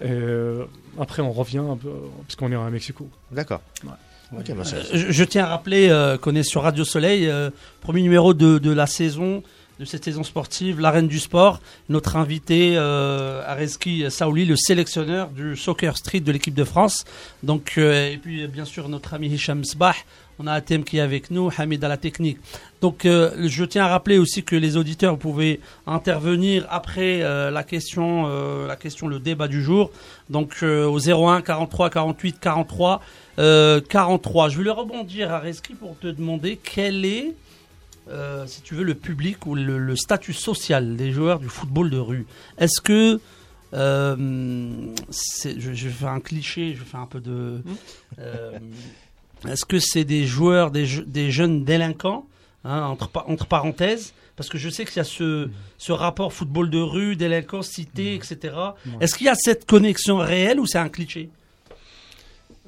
Et 0.00 0.06
euh, 0.10 0.64
après, 0.98 1.20
on 1.22 1.30
revient, 1.32 1.58
un 1.58 1.76
peu, 1.76 1.90
parce 2.22 2.36
qu'on 2.36 2.50
est 2.50 2.54
à 2.56 2.70
Mexico. 2.70 3.06
d'accord. 3.30 3.60
Ouais. 3.84 3.90
Bah, 4.30 4.62
je, 4.92 5.10
je 5.10 5.24
tiens 5.24 5.44
à 5.44 5.48
rappeler 5.48 5.88
euh, 5.88 6.18
qu'on 6.18 6.34
est 6.34 6.42
sur 6.42 6.62
Radio 6.62 6.84
Soleil, 6.84 7.26
euh, 7.28 7.48
premier 7.80 8.02
numéro 8.02 8.34
de, 8.34 8.58
de 8.58 8.70
la 8.70 8.86
saison, 8.86 9.42
de 9.78 9.84
cette 9.84 10.04
saison 10.04 10.22
sportive, 10.22 10.80
l'arène 10.80 11.08
du 11.08 11.20
sport. 11.20 11.60
Notre 11.88 12.16
invité, 12.16 12.74
euh, 12.76 13.42
Areski 13.46 14.10
Saouli, 14.10 14.44
le 14.44 14.56
sélectionneur 14.56 15.30
du 15.30 15.56
soccer 15.56 15.96
street 15.96 16.20
de 16.20 16.32
l'équipe 16.32 16.54
de 16.54 16.64
France. 16.64 17.04
Donc, 17.42 17.74
euh, 17.78 18.12
et 18.12 18.16
puis 18.16 18.42
euh, 18.42 18.48
bien 18.48 18.64
sûr 18.64 18.88
notre 18.88 19.14
ami 19.14 19.28
Hicham 19.28 19.64
Sbah. 19.64 19.94
On 20.40 20.46
a 20.46 20.52
Atem 20.52 20.84
qui 20.84 20.98
est 20.98 21.00
avec 21.00 21.32
nous, 21.32 21.50
Hamid 21.58 21.82
à 21.82 21.88
la 21.88 21.96
technique. 21.96 22.38
Donc, 22.80 23.00
je 23.02 23.64
tiens 23.64 23.86
à 23.86 23.88
rappeler 23.88 24.18
aussi 24.18 24.44
que 24.44 24.54
les 24.54 24.76
auditeurs 24.76 25.18
pouvez 25.18 25.58
intervenir 25.84 26.64
après 26.70 27.18
la 27.50 27.64
question, 27.64 28.28
la 28.64 28.76
question, 28.76 29.08
le 29.08 29.18
débat 29.18 29.48
du 29.48 29.64
jour. 29.64 29.90
Donc, 30.30 30.62
au 30.62 31.00
01 31.00 31.42
43 31.42 31.90
48 31.90 32.38
43 32.38 33.00
euh, 33.38 33.80
43. 33.80 34.48
Je 34.48 34.56
voulais 34.56 34.70
rebondir 34.70 35.32
à 35.32 35.42
pour 35.78 35.96
te 35.98 36.08
demander 36.08 36.58
quel 36.62 37.04
est, 37.04 37.34
euh, 38.10 38.46
si 38.46 38.62
tu 38.62 38.74
veux, 38.74 38.84
le 38.84 38.94
public 38.94 39.46
ou 39.46 39.54
le, 39.54 39.78
le 39.78 39.96
statut 39.96 40.32
social 40.32 40.96
des 40.96 41.12
joueurs 41.12 41.38
du 41.40 41.48
football 41.48 41.90
de 41.90 41.98
rue. 41.98 42.26
Est-ce 42.58 42.80
que 42.80 43.20
euh, 43.74 44.16
je, 45.10 45.50
je 45.74 45.88
vais 45.88 45.94
faire 45.94 46.08
un 46.10 46.20
cliché, 46.20 46.74
je 46.74 46.80
vais 46.80 46.84
faire 46.86 47.00
un 47.00 47.06
peu 47.06 47.20
de. 47.20 47.60
euh, 48.18 48.58
Est-ce 49.46 49.64
que 49.64 49.78
c'est 49.78 50.04
des 50.04 50.26
joueurs, 50.26 50.70
des, 50.70 50.86
des 51.06 51.30
jeunes 51.30 51.64
délinquants, 51.64 52.26
hein, 52.64 52.82
entre, 52.84 53.08
pa- 53.08 53.24
entre 53.28 53.46
parenthèses? 53.46 54.12
Parce 54.36 54.48
que 54.48 54.56
je 54.56 54.68
sais 54.70 54.84
qu'il 54.84 54.96
y 54.98 55.00
a 55.00 55.04
ce, 55.04 55.50
ce 55.78 55.90
rapport 55.92 56.32
football 56.32 56.70
de 56.70 56.78
rue, 56.78 57.16
délinquance, 57.16 57.68
cité, 57.70 58.14
etc. 58.14 58.38
Ouais. 58.86 58.92
Est-ce 59.00 59.16
qu'il 59.16 59.26
y 59.26 59.30
a 59.30 59.34
cette 59.34 59.66
connexion 59.66 60.18
réelle 60.18 60.60
ou 60.60 60.66
c'est 60.66 60.78
un 60.78 60.88
cliché? 60.88 61.28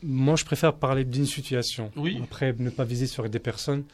Moi, 0.03 0.35
je 0.37 0.45
préfère 0.45 0.75
parler 0.75 1.05
d'une 1.05 1.27
situation. 1.27 1.93
Oui. 1.95 2.19
Après, 2.25 2.55
ne 2.59 2.71
pas 2.71 2.85
viser 2.85 3.07
sur 3.07 3.29
des 3.29 3.39
personnes. 3.39 3.85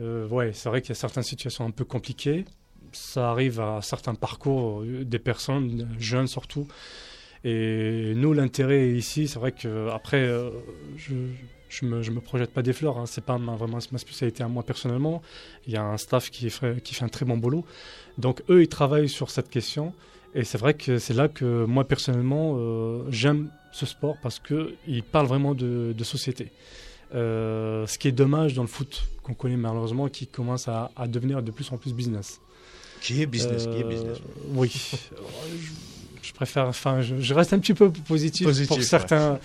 Euh, 0.00 0.26
ouais, 0.28 0.52
c'est 0.52 0.68
vrai 0.68 0.80
qu'il 0.80 0.90
y 0.90 0.92
a 0.92 0.96
certaines 0.96 1.22
situations 1.22 1.64
un 1.64 1.70
peu 1.70 1.84
compliquées. 1.84 2.44
Ça 2.92 3.30
arrive 3.30 3.60
à 3.60 3.80
certains 3.82 4.14
parcours 4.14 4.82
euh, 4.82 5.04
des 5.04 5.18
personnes, 5.18 5.88
jeunes 5.98 6.26
surtout. 6.26 6.66
Et 7.44 8.12
nous, 8.14 8.32
l'intérêt 8.32 8.90
ici, 8.90 9.28
c'est 9.28 9.38
vrai 9.38 9.52
que 9.52 9.88
après, 9.90 10.22
euh, 10.22 10.50
je, 10.96 11.14
je 11.68 11.84
me, 11.84 12.02
je 12.02 12.10
me 12.10 12.20
projette 12.20 12.52
pas 12.52 12.62
des 12.62 12.72
fleurs. 12.72 12.98
Hein. 12.98 13.06
C'est 13.06 13.24
pas 13.24 13.38
ma- 13.38 13.56
vraiment 13.56 13.78
ma 13.90 13.98
spécialité 13.98 14.42
à 14.42 14.48
moi 14.48 14.62
personnellement. 14.62 15.22
Il 15.66 15.72
y 15.72 15.76
a 15.76 15.82
un 15.82 15.96
staff 15.96 16.30
qui 16.30 16.48
fait, 16.50 16.76
un 17.00 17.08
très 17.08 17.24
bon 17.24 17.36
boulot. 17.36 17.64
Donc 18.18 18.42
eux, 18.48 18.62
ils 18.62 18.68
travaillent 18.68 19.08
sur 19.08 19.30
cette 19.30 19.48
question. 19.50 19.92
Et 20.34 20.44
c'est 20.44 20.58
vrai 20.58 20.74
que 20.74 20.98
c'est 20.98 21.14
là 21.14 21.28
que 21.28 21.64
moi 21.66 21.84
personnellement, 21.86 22.56
j'aime 23.10 23.50
ce 23.70 23.84
sport 23.84 24.16
parce 24.22 24.38
que 24.38 24.74
il 24.86 25.02
parle 25.02 25.26
vraiment 25.26 25.54
de 25.54 26.04
société. 26.04 26.50
Euh, 27.14 27.86
ce 27.86 27.98
qui 27.98 28.08
est 28.08 28.12
dommage 28.12 28.54
dans 28.54 28.62
le 28.62 28.68
foot 28.68 29.02
qu'on 29.22 29.34
connaît 29.34 29.56
malheureusement, 29.56 30.08
qui 30.08 30.26
commence 30.26 30.66
à, 30.68 30.90
à 30.96 31.06
devenir 31.06 31.42
de 31.42 31.50
plus 31.50 31.70
en 31.72 31.76
plus 31.76 31.92
business. 31.92 32.40
Qui 33.00 33.20
est 33.22 33.26
business 33.26 33.64
Qui 33.64 33.78
est 33.80 33.84
Euh, 33.84 33.88
business 33.88 34.18
Oui. 34.54 34.72
je, 34.72 36.28
je 36.28 36.32
préfère, 36.32 36.66
enfin, 36.68 37.00
je, 37.02 37.16
je 37.20 37.34
reste 37.34 37.52
un 37.52 37.58
petit 37.58 37.74
peu 37.74 37.90
positif, 37.90 38.46
Positif, 38.46 38.68
pour 38.68 38.76
ouais. 38.78 38.82
certains, 38.84 39.38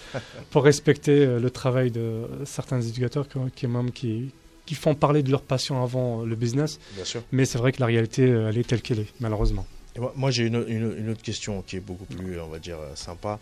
pour 0.51 0.63
respecter 0.63 1.25
euh, 1.25 1.39
le 1.39 1.49
travail 1.49 1.91
de 1.91 2.21
certains 2.45 2.79
éducateurs 2.81 3.27
qui, 3.27 3.37
qui, 3.55 3.67
même, 3.67 3.91
qui, 3.91 4.29
qui 4.65 4.75
font 4.75 4.95
parler 4.95 5.23
de 5.23 5.31
leur 5.31 5.41
passion 5.41 5.83
avant 5.83 6.23
le 6.23 6.35
business. 6.35 6.79
Bien 6.95 7.03
sûr. 7.05 7.21
Mais 7.31 7.45
c'est 7.45 7.57
vrai 7.57 7.71
que 7.71 7.79
la 7.81 7.87
réalité, 7.87 8.23
elle 8.27 8.57
est 8.57 8.67
telle 8.67 8.81
qu'elle 8.81 8.99
est, 8.99 9.13
malheureusement. 9.19 9.65
Et 9.95 9.99
moi, 9.99 10.13
moi, 10.15 10.31
j'ai 10.31 10.45
une, 10.45 10.63
une- 10.67 10.95
une 10.97 11.09
autre 11.09 11.23
question 11.23 11.61
qui 11.63 11.75
est 11.77 11.81
beaucoup 11.81 12.05
plus, 12.05 12.39
on 12.39 12.47
va 12.47 12.59
dire, 12.59 12.77
sympa. 12.95 13.39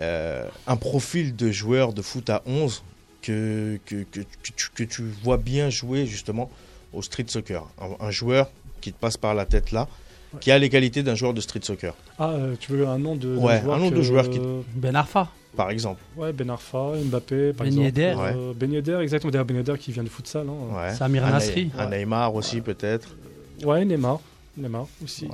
Euh, 0.00 0.48
un 0.66 0.76
profil 0.76 1.36
de 1.36 1.50
joueur 1.52 1.92
de 1.92 2.00
foot 2.02 2.30
à 2.30 2.42
11 2.46 2.82
que, 3.22 3.78
que, 3.86 4.02
que, 4.10 4.20
tu, 4.42 4.68
que 4.74 4.82
tu 4.84 5.02
vois 5.22 5.36
bien 5.38 5.70
jouer 5.70 6.04
justement 6.06 6.50
au 6.92 7.00
street 7.02 7.26
soccer. 7.28 7.64
Un, 7.80 8.06
un 8.06 8.10
joueur 8.10 8.50
qui 8.80 8.92
te 8.92 8.98
passe 8.98 9.16
par 9.16 9.34
la 9.34 9.46
tête 9.46 9.70
là, 9.72 9.88
qui 10.40 10.50
a 10.50 10.58
les 10.58 10.68
qualités 10.68 11.02
d'un 11.02 11.14
joueur 11.14 11.32
de 11.34 11.40
street 11.40 11.60
soccer, 11.62 11.94
Ah, 12.18 12.30
euh, 12.30 12.54
tu 12.58 12.72
veux 12.72 12.86
un 12.88 12.98
nom 12.98 13.16
de, 13.16 13.36
Ouais, 13.36 13.60
joueur 13.62 13.76
un 13.76 13.78
nom 13.78 13.90
de 13.90 14.02
joueur 14.02 14.28
qui- 14.30 14.40
Ben 14.74 14.96
Arfa. 14.96 15.28
par 15.56 15.70
exemple. 15.70 16.00
Ouais, 16.16 16.32
Ben 16.32 16.48
Arfa, 16.50 16.92
Mbappé, 17.04 17.52
par 17.52 17.64
Ben 17.64 17.66
exemple. 17.68 17.84
Yedder. 17.84 18.14
Ouais. 18.16 18.32
Euh, 18.34 18.52
Ben 18.56 18.72
Yedder, 18.72 18.98
exactement. 19.02 19.30
D'ailleurs, 19.30 19.44
Ben 19.46 19.56
Yedder 19.58 19.74
qui 19.78 19.92
vient 19.92 20.02
de 20.02 20.08
futsal. 20.08 20.46
Hein. 20.48 20.74
Ouais. 20.76 20.94
Samir 20.94 21.26
Nasri. 21.26 21.70
un 21.78 21.88
Neymar 21.90 22.34
aussi 22.34 22.60
peut-être. 22.60 23.08
Ouais, 23.62 23.84
Neymar. 23.84 24.20
Neymar 24.56 24.86
aussi. 25.04 25.28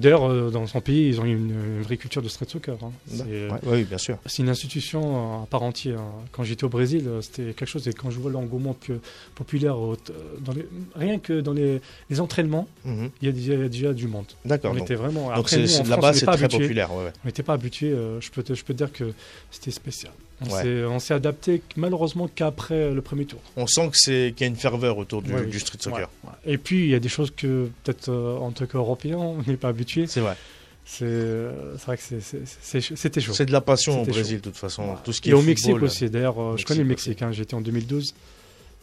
D'ailleurs, 0.00 0.24
euh, 0.30 0.50
dans 0.50 0.66
son 0.66 0.80
pays, 0.80 1.08
ils 1.08 1.20
ont 1.20 1.24
une, 1.24 1.50
une 1.50 1.82
vraie 1.82 1.96
culture 1.96 2.22
de 2.22 2.28
street 2.28 2.46
soccer. 2.48 2.76
hein. 2.82 2.92
C'est 3.06 3.22
Ouais, 3.50 3.58
oui, 3.66 3.84
bien 3.84 3.98
sûr. 3.98 4.18
c'est 4.26 4.42
une 4.42 4.48
institution 4.48 5.00
euh, 5.40 5.42
à 5.42 5.46
part 5.46 5.62
entière. 5.62 6.00
hein. 6.00 6.12
Quand 6.32 6.42
j'étais 6.44 6.64
au 6.64 6.68
Brésil, 6.68 7.04
euh, 7.06 7.20
c'était 7.20 7.52
quelque 7.52 7.66
chose. 7.66 7.86
Et 7.88 7.92
quand 7.92 8.10
je 8.10 8.18
vois 8.18 8.30
l'engouement 8.30 8.74
pu- 8.74 9.00
populaire, 9.34 9.78
au- 9.78 9.92
euh, 9.94 9.96
dans 10.40 10.52
les- 10.52 10.66
rien 10.94 11.18
que 11.18 11.40
dans 11.40 11.52
les, 11.52 11.80
les 12.10 12.20
entraînements, 12.20 12.68
Mhm. 12.84 13.10
il 13.20 13.26
y, 13.26 13.28
a 13.28 13.32
déjà- 13.32 13.54
il 13.54 13.60
y 13.60 13.64
a 13.64 13.68
déjà 13.68 13.92
du 13.92 14.08
monde. 14.08 14.26
D'accord. 14.44 14.72
On 14.74 14.78
était 14.78 14.94
vraiment. 14.94 15.34
donc 15.34 15.50
là-bas, 15.50 16.12
c'est 16.12 16.26
très 16.26 16.42
habitués. 16.44 16.60
populaire. 16.60 16.92
ouais, 16.94 17.04
ouais. 17.04 17.12
On 17.24 17.26
n'était 17.28 17.42
pas 17.42 17.54
habitué. 17.54 17.92
euh, 17.92 18.20
je, 18.20 18.30
peux 18.30 18.42
te, 18.42 18.54
je 18.54 18.64
peux 18.64 18.72
te 18.74 18.78
dire 18.78 18.92
que 18.92 19.12
c'était 19.50 19.70
spécial. 19.70 20.12
On 20.44 20.52
Ouais. 20.54 20.62
s'est- 20.62 20.84
on 20.84 20.98
s'est 20.98 21.14
adapté 21.14 21.62
malheureusement 21.76 22.28
qu'après 22.34 22.92
le 22.92 23.00
premier 23.02 23.24
tour. 23.26 23.40
On 23.56 23.66
sent 23.66 23.90
qu'il 23.94 24.34
y 24.40 24.44
a 24.44 24.46
une 24.46 24.56
ferveur 24.56 24.98
autour 24.98 25.22
du, 25.22 25.32
Ouais, 25.32 25.42
du 25.46 25.54
oui. 25.56 25.60
street 25.60 25.78
soccer. 25.80 26.08
Ouais. 26.24 26.30
Et 26.46 26.58
puis, 26.58 26.84
il 26.84 26.90
y 26.90 26.94
a 26.94 27.00
des 27.00 27.08
choses 27.08 27.30
que, 27.36 27.68
peut-être 27.84 28.08
euh, 28.08 28.36
en 28.38 28.50
tant 28.50 28.66
qu'Européens, 28.66 29.18
on 29.18 29.42
n'est 29.46 29.56
pas 29.56 29.68
habitué. 29.68 30.06
C'est 30.06 30.20
vrai. 30.20 30.36
C'est 30.84 31.04
euh, 31.06 31.74
vrai 31.86 31.96
que 31.96 32.02
c'était 32.02 33.20
chaud. 33.20 33.32
C'est 33.34 33.46
de 33.46 33.52
la 33.52 33.60
passion 33.60 34.02
au 34.02 34.04
Brésil, 34.04 34.38
de 34.38 34.42
toute 34.42 34.56
façon. 34.56 34.96
Tout 35.04 35.12
ce 35.12 35.20
qui 35.20 35.28
Et 35.28 35.32
est 35.32 35.34
au 35.34 35.38
football, 35.38 35.50
Mexique 35.50 35.82
aussi. 35.82 36.10
D'ailleurs, 36.10 36.42
euh, 36.42 36.56
je 36.56 36.64
connais 36.66 36.82
le. 36.82 36.88
Mexique. 36.88 37.22
hein, 37.22 37.30
J'étais 37.32 37.54
en 37.54 37.60
2012. 37.60 38.14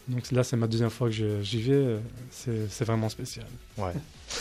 Donc 0.09 0.31
là, 0.31 0.43
c'est 0.43 0.55
ma 0.57 0.67
deuxième 0.67 0.89
fois 0.89 1.07
que 1.09 1.13
j'y 1.41 1.61
vais. 1.61 1.73
euh, 1.73 1.99
C'est 2.31 2.69
c'est 2.69 2.83
vraiment 2.85 3.09
spécial. 3.09 3.45
Ouais. 3.77 3.93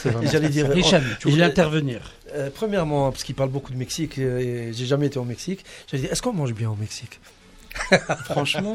J'allais 0.33 0.48
dire. 0.48 0.74
Hicham, 0.76 1.02
tu 1.20 1.28
voulais 1.28 1.35
voulais- 1.35 1.44
intervenir. 1.44 2.00
Euh, 2.35 2.50
premièrement, 2.52 3.11
parce 3.11 3.22
qu'il 3.22 3.35
parle 3.35 3.50
beaucoup 3.50 3.72
de 3.72 3.76
Mexique, 3.78 4.18
euh, 4.18 4.38
et 4.70 4.72
j'ai 4.72 4.87
jamais 4.87 5.07
été 5.07 5.18
au 5.18 5.24
Mexique, 5.24 5.64
j'allais 5.90 6.02
dire, 6.04 6.12
est-ce 6.12 6.22
qu'on 6.22 6.33
mange 6.33 6.52
bien 6.54 6.70
au 6.70 6.74
Mexique? 6.76 7.20
Franchement, 8.24 8.74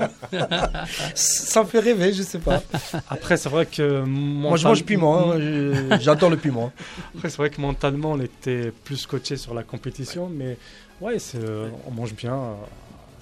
Ça 1.15 1.63
me 1.63 1.67
fait 1.67 1.79
rêver, 1.79 2.13
je 2.13 2.23
sais 2.23 2.39
pas. 2.39 2.62
après, 3.10 3.38
c'est 3.38 3.49
vrai 3.49 3.65
que. 3.65 4.01
Moi, 4.03 4.56
je 4.58 4.67
mange 4.67 4.84
piment, 4.84 5.32
hein, 5.32 5.39
je- 5.39 5.97
j'adore 5.99 6.29
le 6.29 6.38
piment. 6.38 6.71
Après, 7.15 7.29
c'est 7.29 7.38
vrai 7.38 7.49
que 7.49 7.60
mentalement, 7.60 8.12
on 8.12 8.19
était 8.21 8.71
plus 8.84 9.06
coaché 9.06 9.36
sur 9.38 9.53
la 9.53 9.63
compétition, 9.63 10.29
mais 10.29 10.58
ouais, 11.01 11.19
c'est, 11.19 11.38
euh, 11.43 11.69
on 11.88 11.91
mange 11.91 12.13
bien. 12.13 12.34
euh. 12.36 12.53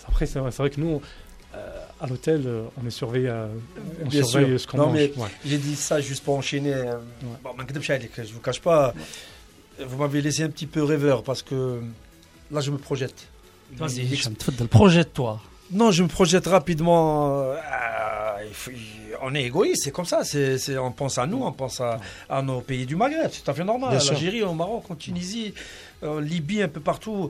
Après, 0.08 0.26
c'est 0.26 0.40
vrai, 0.40 0.52
c'est 0.52 0.58
vrai 0.62 0.70
que 0.70 0.80
nous, 0.82 1.02
euh, 1.56 1.58
à 2.02 2.08
l'hôtel, 2.08 2.44
euh, 2.46 2.64
on 2.82 2.88
est 2.88 2.92
surveillé, 2.92 3.30
à- 3.30 3.48
on 4.04 4.08
Bien 4.10 4.24
surveille 4.24 4.50
sûr. 4.50 4.60
ce 4.60 4.68
qu'on 4.68 4.78
Non, 4.78 4.86
mange. 4.88 4.96
mais- 4.96 5.14
ouais. 5.18 5.30
J'ai 5.46 5.58
dit 5.58 5.76
ça 5.76 6.02
juste 6.02 6.24
pour 6.24 6.36
enchaîner. 6.36 6.74
euh, 6.74 6.98
Bon, 7.44 7.52
ma 7.56 7.64
gueule, 7.64 7.82
je 7.82 8.34
vous 8.34 8.40
cache 8.40 8.60
pas, 8.62 8.94
vous 9.80 9.98
m'avez 9.98 10.22
laissé 10.22 10.44
un 10.44 10.50
petit 10.50 10.66
peu 10.68 10.84
rêveur 10.84 11.24
parce 11.24 11.42
que 11.44 11.80
là, 12.50 12.60
je 12.62 12.72
me 12.72 12.78
projette. 12.78 13.28
Vas-y, 13.74 14.06
projette-toi. 14.70 15.40
Non, 15.72 15.92
je 15.92 16.04
me 16.04 16.08
projette 16.10 16.48
rapidement. 16.48 17.44
euh, 17.44 17.56
il 18.48 18.54
faut- 18.54 18.72
on 19.22 19.34
est 19.36 19.44
égoïste, 19.44 19.84
c'est 19.86 19.92
comme 19.92 20.06
ça. 20.06 20.24
C'est, 20.26 20.58
c'est- 20.58 20.78
on 20.78 20.92
pense 20.92 21.18
à 21.18 21.26
nous, 21.28 21.42
on 21.44 21.52
pense 21.54 21.80
à, 21.80 22.00
à 22.30 22.42
nos 22.42 22.60
pays 22.62 22.86
du 22.86 22.96
Maghreb. 22.98 23.30
C'est 23.32 23.44
tout 23.44 23.52
à 23.52 23.54
fait 23.54 23.64
normal. 23.64 23.92
Bien 23.92 24.00
En 24.00 24.02
sûr. 24.02 24.14
Algérie, 24.16 24.44
au 24.44 24.54
Maroc, 24.54 24.86
en 24.90 24.96
Tunisie, 24.96 25.54
en 26.04 26.20
Libye, 26.20 26.64
un 26.64 26.68
peu 26.68 26.82
partout. 26.82 27.30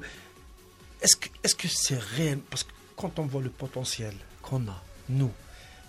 Est-ce 1.01 1.15
que, 1.17 1.27
est-ce 1.43 1.55
que 1.55 1.67
c'est 1.67 1.99
réel? 1.99 2.39
Parce 2.49 2.63
que 2.63 2.71
quand 2.95 3.19
on 3.19 3.25
voit 3.27 3.41
le 3.41 3.49
potentiel 3.49 4.13
qu'on 4.51 4.61
a, 4.69 4.83
nous, 5.09 5.31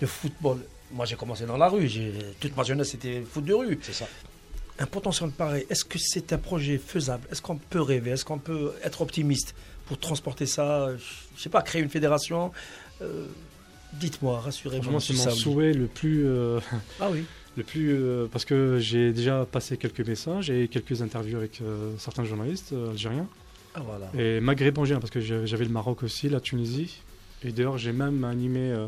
de 0.01 0.07
football. 0.07 0.59
Moi, 0.93 1.05
j'ai 1.07 1.17
commencé 1.17 1.45
dans 1.47 1.57
la 1.57 1.69
rue. 1.69 1.89
J'ai, 1.89 2.13
toute 2.41 2.57
ma 2.57 2.63
jeunesse, 2.63 2.91
c'était 2.91 3.23
foot 3.23 3.45
de 3.45 3.55
rue. 3.55 3.79
C'est 3.83 3.93
ça. 3.95 4.07
Un 4.79 4.87
potentiel 4.87 5.31
pareil, 5.31 5.67
est-ce 5.71 5.85
que 5.85 5.99
c'est 5.99 6.33
un 6.33 6.39
projet 6.39 6.79
faisable? 6.79 7.27
Est-ce 7.31 7.43
qu'on 7.43 7.57
peut 7.57 7.81
rêver? 7.81 8.11
Est-ce 8.13 8.25
qu'on 8.25 8.39
peut 8.39 8.73
être 8.83 9.01
optimiste 9.03 9.55
pour 9.87 9.99
transporter 9.99 10.47
ça? 10.47 10.89
Je 11.37 11.43
sais 11.43 11.49
pas, 11.51 11.63
créer 11.63 11.83
une 11.83 11.91
fédération? 11.91 12.53
Euh, 13.01 13.27
Dites-moi, 13.95 14.41
rassurez-moi. 14.41 14.83
Franchement, 14.83 15.01
c'est 15.01 15.13
monsieur 15.13 15.29
mon 15.31 15.37
souhait 15.37 15.73
le 15.75 15.87
plus. 15.87 16.25
euh, 16.27 16.59
Ah 17.01 17.09
oui. 17.11 17.25
le 17.59 17.63
plus 17.63 17.93
euh, 17.93 18.27
parce 18.33 18.47
que 18.47 18.79
j'ai 18.81 19.13
déjà 19.13 19.45
passé 19.45 19.77
quelques 19.77 20.07
messages 20.07 20.49
et 20.49 20.69
quelques 20.69 21.03
interviews 21.03 21.37
avec 21.37 21.61
euh, 21.61 21.93
certains 21.99 22.25
journalistes 22.25 22.73
euh, 22.73 22.91
algériens 22.93 23.29
Ah 23.75 23.83
voilà. 23.85 24.09
et 24.19 24.41
maghrébins 24.41 24.99
parce 24.99 25.11
que 25.11 25.21
j'avais 25.21 25.65
le 25.67 25.71
Maroc 25.71 26.03
aussi, 26.05 26.31
la 26.31 26.41
Tunisie 26.41 27.03
et 27.45 27.53
d'ailleurs 27.53 27.79
j'ai 27.79 27.93
même 27.93 28.25
animé 28.25 28.71
euh, 28.71 28.87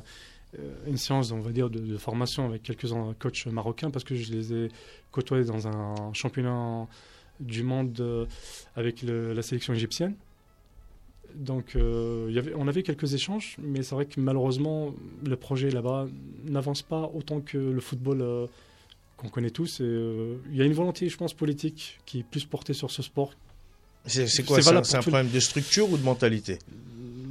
euh, 0.59 0.73
une 0.87 0.97
séance 0.97 1.31
on 1.33 1.41
va 1.41 1.51
dire 1.51 1.71
de, 1.71 1.79
de 1.81 1.97
formation 1.97 2.47
avec 2.47 2.63
quelques 2.63 2.87
coachs 3.19 3.47
marocains 3.47 3.91
parce 3.91 4.05
que 4.05 4.15
je 4.15 4.33
les 4.33 4.53
ai 4.53 4.69
côtoyés 5.11 5.45
dans 5.45 5.67
un 5.69 6.13
championnat 6.13 6.87
du 7.41 7.63
monde 7.63 7.99
euh, 8.01 8.27
avec 8.77 9.03
le- 9.03 9.33
la 9.33 9.43
sélection 9.43 9.75
égyptienne. 9.75 10.15
Donc 11.35 11.75
euh, 11.75 12.27
il 12.29 12.35
y 12.35 12.39
avait, 12.39 12.53
on 12.55 12.69
avait 12.69 12.85
quelques 12.85 13.13
échanges, 13.15 13.57
mais 13.61 13.83
c'est 13.83 13.95
vrai 13.97 14.07
que 14.07 14.21
malheureusement 14.21 14.95
le 15.27 15.35
projet 15.37 15.69
là-bas 15.71 16.07
n'avance 16.45 16.83
pas 16.83 17.11
autant 17.13 17.41
que 17.41 17.59
le 17.59 17.81
football 17.81 18.21
euh, 18.23 18.47
qu'on 19.17 19.29
connaît 19.29 19.51
tous. 19.51 19.81
Euh, 19.81 20.37
il 20.51 20.57
y 20.57 20.63
a 20.63 20.65
une 20.65 20.73
volonté, 20.75 21.09
je 21.09 21.17
pense, 21.17 21.35
politique 21.35 21.99
qui 22.07 22.21
est 22.21 22.23
plus 22.23 22.45
portée 22.45 22.73
sur 22.73 22.91
ce 22.93 23.03
sport. 23.03 23.33
C'est, 24.07 24.23
quoi 24.45 24.61
C'est 24.63 24.85
C'est 24.85 24.97
un, 24.97 25.01
problème 25.01 25.29
de 25.31 25.41
structure 25.41 25.91
ou 25.91 25.97
de 25.97 26.03
mentalité? 26.05 26.59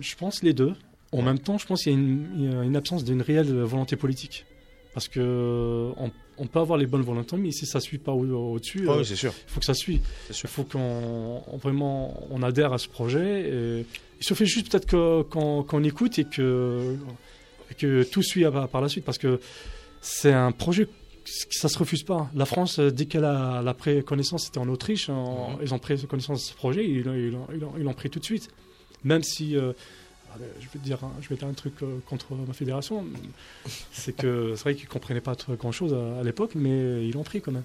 Je 0.01 0.15
pense 0.15 0.43
les 0.43 0.53
deux. 0.53 0.73
En 1.13 1.21
même 1.21 1.39
temps, 1.39 1.58
je 1.58 1.65
pense 1.65 1.84
qu'il 1.84 1.91
y 1.93 1.95
a 1.95 2.63
une, 2.63 2.76
absence 2.76 3.04
d'une 3.04 3.21
réelle 3.21 3.52
volonté 3.62 3.95
politique. 3.95 4.45
Parce 4.93 5.08
que 5.08 5.91
on, 5.97 6.12
on 6.38 6.45
peut 6.47 6.60
avoir 6.60 6.78
les 6.78 6.86
bonnes 6.86 7.02
volontés, 7.02 7.36
mais 7.38 7.52
si 7.52 7.65
ça 7.65 7.80
ne 7.80 7.84
suit 7.84 7.97
pas 7.97 8.12
au- 8.12 8.54
au-dessus, 8.54 8.86
Ah 8.88 8.91
euh, 8.91 8.97
Oui, 8.99 9.08
il 9.23 9.30
faut 9.47 9.60
que 9.60 9.65
ça 9.65 9.73
suive. 9.73 10.02
C'est 10.30 10.43
Il 10.43 10.47
faut 10.49 10.63
qu'on 10.63 11.41
on- 11.52 11.58
vraiment 11.58 12.13
on 12.30 12.43
adhère 12.43 12.73
à 12.73 12.78
ce 12.78 12.88
projet. 12.88 13.41
Et 13.49 13.86
il 14.19 14.23
suffit 14.23 14.45
juste 14.45 14.69
peut-être 14.71 14.86
qu'on 15.30 15.84
écoute 15.84 16.19
et 16.19 16.26
que, 16.26 16.95
et 17.71 17.73
que 17.76 18.04
tout 18.04 18.21
suit 18.21 18.45
à- 18.45 18.52
par 18.67 18.82
la 18.82 18.89
suite. 18.89 19.04
Parce 19.06 19.17
que 19.17 19.39
c'est 20.02 20.34
un 20.34 20.52
projet 20.52 20.88
ça 21.26 21.69
se 21.69 21.80
refuse 21.80 22.04
pas. 22.04 22.30
La 22.36 22.45
France, 22.45 22.80
euh, 22.80 22.91
dès 22.91 23.06
qu'elle 23.06 23.23
a, 23.23 23.60
elle 23.62 23.67
a 23.69 23.73
pris 23.73 24.04
connaissance, 24.04 24.43
c'était 24.43 24.58
en 24.58 24.67
Autriche, 24.67 25.08
en- 25.10 25.52
Mhm. 25.52 25.58
ils 25.63 25.73
ont 25.73 25.80
pris 25.80 25.97
connaissance 26.06 26.41
de 26.41 26.45
ce 26.49 26.54
projet, 26.54 26.86
ils 26.86 27.02
l'ont- 27.02 27.93
pris 27.93 28.10
tout 28.10 28.19
de 28.19 28.26
suite. 28.26 28.49
Même 29.06 29.23
si, 29.23 29.56
euh, 29.56 29.71
je 30.60 30.65
vais 30.65 30.72
te 30.74 30.78
dire, 30.80 30.98
un- 31.04 31.12
je 31.22 31.30
vais 31.30 31.36
dire 31.36 31.48
un 31.48 31.54
truc 31.54 31.74
euh, 31.84 32.00
contre 32.08 32.34
ma 32.36 32.54
fédération, 32.54 33.06
c'est 33.91 34.15
que 34.15 34.54
c'est 34.56 34.63
vrai 34.63 34.76
qu'ils 34.76 34.88
comprenaient 34.88 35.22
pas 35.22 35.36
trop 35.36 35.54
grand-chose 35.56 35.93
à, 35.93 36.19
à 36.19 36.24
l'époque, 36.24 36.52
mais 36.56 37.06
ils 37.08 37.13
l'ont 37.13 37.24
pris 37.24 37.41
quand 37.41 37.52
même. 37.52 37.63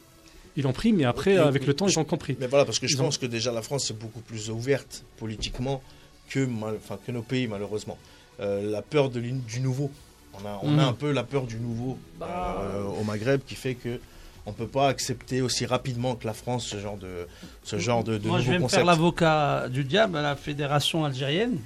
Ils 0.56 0.64
l'ont 0.64 0.72
pris, 0.72 0.92
mais 0.92 1.04
après, 1.04 1.36
avec 1.36 1.66
le 1.66 1.74
temps, 1.74 1.86
ils 1.86 1.98
ont 1.98 2.04
compris. 2.04 2.36
Mais 2.40 2.46
voilà, 2.48 2.64
parce 2.64 2.78
que 2.78 2.86
je 2.88 2.94
Ils 2.94 3.00
ont- 3.00 3.04
pense 3.04 3.18
que 3.18 3.26
déjà 3.26 3.52
la 3.52 3.62
France 3.62 3.90
est 3.90 3.94
beaucoup 3.94 4.20
plus 4.20 4.50
ouverte 4.50 5.04
politiquement 5.18 5.82
que, 6.30 6.40
mal- 6.44 6.76
enfin, 6.82 6.98
que 7.06 7.12
nos 7.12 7.22
pays, 7.22 7.46
malheureusement. 7.46 7.96
Euh, 8.40 8.68
la 8.70 8.82
peur 8.82 9.08
de 9.10 9.20
du 9.20 9.60
nouveau. 9.60 9.90
On 10.34 10.46
a, 10.46 10.58
on 10.62 10.78
a 10.78 10.82
Mhm. 10.82 10.88
un 10.88 10.92
peu 10.92 11.10
la 11.12 11.24
peur 11.24 11.46
du 11.46 11.56
nouveau 11.56 11.98
Bah. 12.20 12.58
euh, 12.60 12.84
au 12.84 13.02
Maghreb 13.02 13.40
qui 13.46 13.54
fait 13.56 13.74
que 13.74 13.98
on 14.46 14.52
peut 14.52 14.68
pas 14.68 14.88
accepter 14.88 15.42
aussi 15.42 15.66
rapidement 15.66 16.14
que 16.14 16.26
la 16.26 16.32
France 16.32 16.64
ce 16.66 16.78
genre 16.78 16.96
de, 16.96 17.26
ce 17.64 17.78
genre 17.78 18.04
de, 18.04 18.18
de 18.18 18.28
Moi, 18.28 18.40
je 18.40 18.50
vais 18.52 18.58
me 18.58 18.68
faire 18.68 18.84
l'avocat 18.84 19.68
du 19.68 19.82
diable 19.84 20.16
à 20.16 20.22
la 20.22 20.36
fédération 20.36 21.04
algérienne 21.04 21.58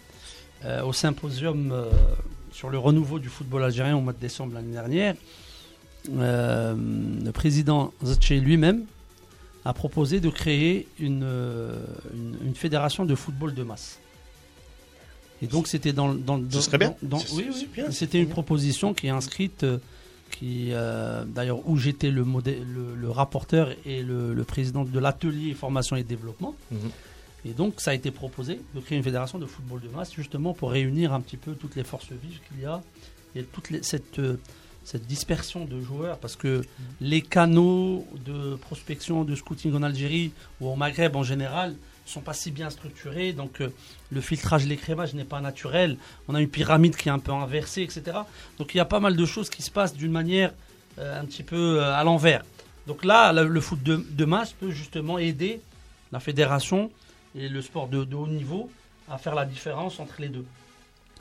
euh, 0.64 0.82
au 0.84 0.92
symposium 0.92 1.70
euh, 1.72 1.90
sur 2.52 2.70
le 2.70 2.78
renouveau 2.78 3.18
du 3.18 3.28
football 3.28 3.64
algérien 3.64 3.96
au 3.96 4.00
mois 4.00 4.12
de 4.12 4.18
décembre 4.20 4.54
l'année 4.54 4.72
dernière. 4.72 5.14
euh, 6.10 6.74
le 7.24 7.30
président 7.32 7.92
Zetché 8.02 8.40
lui-même 8.40 8.84
a 9.64 9.72
proposé 9.72 10.18
de 10.20 10.28
créer 10.28 10.88
une, 10.98 11.26
une, 12.12 12.36
une 12.44 12.54
fédération 12.54 13.04
de 13.04 13.14
football 13.14 13.54
de 13.54 13.62
masse. 13.62 13.98
Et 15.40 15.46
donc 15.46 15.66
c'était 15.68 15.92
dans, 15.92 16.12
dans, 16.14 16.40
oui, 17.34 17.46
oui. 17.50 17.82
C'était 17.90 18.20
une 18.20 18.28
proposition 18.28 18.94
qui 18.94 19.06
est 19.08 19.10
inscrite, 19.10 19.64
qui 20.30 20.70
d'ailleurs 21.26 21.68
où 21.68 21.76
j'étais 21.76 22.10
le, 22.10 22.24
le, 22.24 22.94
le 22.96 23.10
rapporteur 23.10 23.70
et 23.86 24.02
le, 24.02 24.34
le 24.34 24.44
président 24.44 24.84
de 24.84 24.98
l'atelier 24.98 25.54
formation 25.54 25.96
et 25.96 26.02
développement. 26.04 26.54
Mhm. 26.70 26.90
Et 27.44 27.50
donc 27.50 27.80
ça 27.80 27.90
a 27.90 27.94
été 27.94 28.10
proposé 28.10 28.60
de 28.74 28.80
créer 28.80 28.96
une 28.98 29.04
fédération 29.04 29.38
de 29.38 29.46
football 29.46 29.80
de 29.80 29.88
masse 29.88 30.12
justement 30.14 30.54
pour 30.54 30.70
réunir 30.70 31.12
un 31.12 31.20
petit 31.20 31.36
peu 31.36 31.54
toutes 31.54 31.74
les 31.76 31.82
forces 31.84 32.12
vives 32.12 32.38
qu'il 32.48 32.60
y 32.62 32.66
a 32.66 32.80
et 33.34 33.42
toute 33.42 33.70
les- 33.70 33.82
cette 33.82 34.18
euh, 34.18 34.36
cette 34.84 35.06
dispersion 35.06 35.64
de 35.64 35.80
joueurs. 35.80 36.18
Parce 36.18 36.34
que 36.36 36.62
les 37.00 37.22
canaux 37.22 38.04
de 38.24 38.56
prospection 38.56 39.22
de 39.24 39.34
scouting 39.36 39.72
en 39.74 39.82
Algérie 39.82 40.32
ou 40.60 40.68
au 40.68 40.74
Maghreb 40.76 41.14
en 41.16 41.22
général 41.22 41.74
sont 42.04 42.20
pas 42.20 42.32
si 42.32 42.50
bien 42.50 42.68
structurés. 42.70 43.32
Donc 43.32 43.60
euh, 43.60 43.70
le 44.10 44.20
filtrage 44.20 44.66
l'écrémage 44.66 45.14
n'est 45.14 45.24
pas 45.24 45.40
naturel. 45.40 45.96
On 46.28 46.34
a 46.34 46.40
une 46.40 46.48
pyramide 46.48 46.94
qui 46.96 47.08
est 47.08 47.12
un 47.12 47.18
peu 47.20 47.32
inversée 47.32 47.82
etc 47.82 48.18
donc 48.58 48.74
il 48.74 48.78
y 48.78 48.80
a 48.80 48.84
pas 48.84 49.00
mal 49.00 49.16
de 49.16 49.24
choses 49.24 49.50
qui 49.50 49.62
se 49.62 49.70
passent 49.70 49.94
d'une 49.94 50.12
manière 50.12 50.52
euh, 50.98 51.20
un 51.20 51.24
petit 51.24 51.42
peu 51.42 51.82
à 51.82 52.02
l'envers. 52.04 52.44
Donc 52.86 53.04
là 53.04 53.32
le, 53.32 53.48
le 53.48 53.60
foot 53.60 53.82
de, 53.82 54.04
de 54.10 54.24
masse 54.24 54.52
peut 54.52 54.70
justement 54.70 55.18
aider 55.18 55.60
la 56.12 56.20
fédération 56.20 56.90
et 57.36 57.48
le 57.48 57.62
sport 57.62 57.88
de, 57.88 58.04
de 58.04 58.14
haut 58.16 58.26
niveau 58.26 58.70
à 59.10 59.18
faire 59.18 59.34
la 59.34 59.44
différence 59.44 60.00
entre 60.00 60.20
les 60.20 60.28
deux 60.28 60.44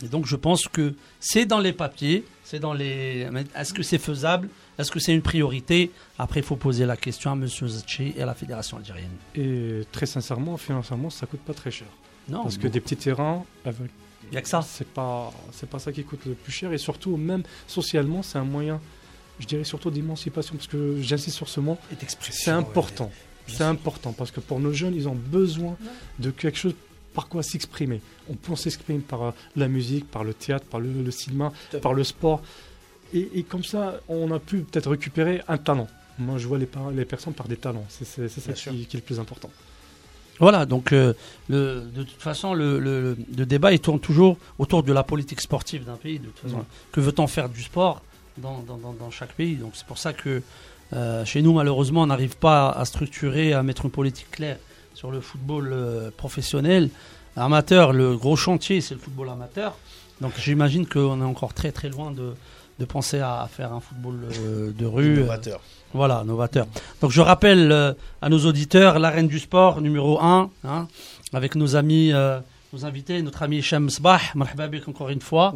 et 0.03 0.07
donc 0.07 0.25
je 0.25 0.35
pense 0.35 0.67
que 0.67 0.95
c'est 1.19 1.45
dans 1.45 1.59
les 1.59 1.73
papiers, 1.73 2.25
c'est 2.43 2.59
dans 2.59 2.73
les. 2.73 3.27
Est-ce 3.55 3.73
que 3.73 3.83
c'est 3.83 3.97
faisable 3.97 4.49
Est-ce 4.77 4.91
que 4.91 4.99
c'est 4.99 5.13
une 5.13 5.21
priorité? 5.21 5.91
Après, 6.17 6.39
il 6.39 6.45
faut 6.45 6.55
poser 6.55 6.85
la 6.85 6.97
question 6.97 7.31
à 7.31 7.33
M. 7.33 7.47
Zetché 7.47 8.13
et 8.17 8.21
à 8.21 8.25
la 8.25 8.33
fédération 8.33 8.77
algérienne. 8.77 9.11
Et 9.35 9.81
très 9.91 10.05
sincèrement, 10.05 10.57
financièrement, 10.57 11.09
ça 11.09 11.27
coûte 11.27 11.41
pas 11.41 11.53
très 11.53 11.71
cher. 11.71 11.87
Non, 12.29 12.43
Parce 12.43 12.57
que 12.57 12.67
des 12.67 12.79
petits 12.79 12.97
terrains, 12.97 13.43
avec 13.65 13.91
il 14.23 14.31
n'y 14.31 14.37
a 14.37 14.41
que 14.41 14.47
ça. 14.47 14.61
c'est 14.61 14.87
pas 14.87 15.31
c'est 15.51 15.67
pas 15.69 15.79
ça 15.79 15.91
qui 15.91 16.03
coûte 16.03 16.25
le 16.25 16.33
plus 16.33 16.51
cher 16.51 16.71
et 16.71 16.77
surtout 16.77 17.17
même 17.17 17.41
socialement 17.67 18.21
c'est 18.21 18.37
un 18.37 18.43
moyen 18.43 18.79
je 19.39 19.47
dirais 19.47 19.63
surtout 19.63 19.89
d'émancipation 19.89 20.55
parce 20.55 20.67
que 20.67 21.01
j'insiste 21.01 21.35
sur 21.35 21.49
ce 21.49 21.59
mot 21.59 21.77
Et 21.91 21.95
d'expression, 21.95 22.41
c'est 22.45 22.51
important 22.51 23.11
c'est 23.47 23.63
important 23.63 24.13
parce 24.13 24.31
que 24.31 24.39
pour 24.39 24.59
nos 24.59 24.73
jeunes 24.73 24.95
ils 24.95 25.07
ont 25.07 25.15
besoin 25.15 25.75
de 26.19 26.31
quelque 26.31 26.57
chose 26.57 26.73
par 27.13 27.27
quoi 27.27 27.43
s'exprimer. 27.43 27.99
On 28.29 28.35
peut 28.35 28.55
s'exprimer 28.55 28.99
par 28.99 29.21
euh, 29.23 29.31
la 29.55 29.67
musique 29.67 30.09
par 30.09 30.23
le 30.23 30.33
théâtre 30.33 30.65
par 30.65 30.79
le, 30.79 30.91
le 30.91 31.11
cinéma 31.11 31.51
par 31.81 31.93
le 31.93 32.03
sport. 32.03 32.41
Et, 33.13 33.27
et 33.35 33.43
comme 33.43 33.63
ça 33.63 33.99
on 34.07 34.31
a 34.31 34.39
pu 34.39 34.59
peut-être 34.59 34.89
récupérer 34.91 35.41
un 35.47 35.57
talent. 35.57 35.87
Moi 36.19 36.37
je 36.37 36.47
vois 36.47 36.57
les, 36.57 36.65
par- 36.65 36.91
les 36.91 37.05
personnes 37.05 37.33
par 37.33 37.47
des 37.47 37.57
talents. 37.57 37.85
C'est 37.89 38.05
ça 38.29 38.53
qui, 38.53 38.85
qui 38.85 38.95
est 38.97 38.99
le 38.99 39.05
plus 39.05 39.19
important. 39.19 39.49
Voilà, 40.39 40.65
donc 40.65 40.91
euh, 40.91 41.13
le, 41.49 41.81
de 41.93 42.01
toute 42.03 42.19
façon, 42.21 42.53
le, 42.55 42.79
le- 42.79 43.15
le 43.37 43.45
débat 43.45 43.71
il 43.73 43.79
tourne 43.79 43.99
toujours 43.99 44.37
autour 44.57 44.81
de 44.81 44.91
la 44.91 45.03
politique 45.03 45.39
sportive 45.41 45.83
d'un 45.85 45.97
pays. 45.97 46.17
De 46.19 46.27
toute 46.27 46.39
façon. 46.39 46.57
Ouais. 46.57 46.63
Que 46.91 46.99
veut-on 46.99 47.27
faire 47.27 47.47
du 47.49 47.61
sport 47.61 48.01
dans, 48.37 48.59
dans- 48.61 48.77
dans- 48.77 48.93
dans 48.93 49.11
chaque 49.11 49.33
pays? 49.33 49.55
Donc 49.55 49.73
c'est 49.75 49.85
pour 49.85 49.97
ça 49.99 50.13
que 50.13 50.41
euh, 50.93 51.23
chez 51.25 51.41
nous, 51.41 51.53
malheureusement, 51.53 52.01
on 52.01 52.07
n'arrive 52.07 52.37
pas 52.37 52.69
à 52.69 52.85
structurer, 52.85 53.53
à 53.53 53.63
mettre 53.63 53.85
une 53.85 53.91
politique 53.91 54.31
claire 54.31 54.57
sur 54.93 55.11
le 55.11 55.21
football 55.21 55.69
euh, 55.71 56.11
professionnel. 56.15 56.89
Amateur, 57.35 57.93
le 57.93 58.17
gros 58.17 58.35
chantier, 58.35 58.81
c'est 58.81 58.93
le 58.93 58.99
football 58.99 59.29
amateur. 59.29 59.77
Donc 60.19 60.33
j'imagine 60.37 60.85
qu'on 60.85 61.21
est 61.21 61.25
encore 61.25 61.53
très 61.53 61.71
très 61.71 61.89
loin 61.89 62.11
de, 62.11 62.33
de 62.77 62.85
penser 62.85 63.19
à 63.19 63.47
faire 63.51 63.71
un 63.71 63.79
football 63.79 64.27
euh, 64.45 64.71
de 64.77 64.85
rue. 64.85 65.15
Innovateur. 65.15 65.61
voilà, 65.93 66.23
novateur. 66.25 66.67
Donc 67.01 67.11
je 67.11 67.21
rappelle 67.21 67.95
à 68.21 68.29
nos 68.29 68.45
auditeurs 68.45 68.99
l'arène 68.99 69.27
du 69.27 69.39
sport 69.39 69.79
numéro 69.79 70.19
1, 70.21 70.49
avec 71.33 71.55
nos 71.55 71.77
amis, 71.77 72.11
nos 72.73 72.85
invités, 72.85 73.21
notre 73.21 73.43
ami 73.43 73.57
Hicham 73.57 73.89
Sbah, 73.89 74.19
marhaba 74.35 74.67
bik 74.67 74.87
encore 74.87 75.09
une 75.09 75.21
fois. 75.21 75.53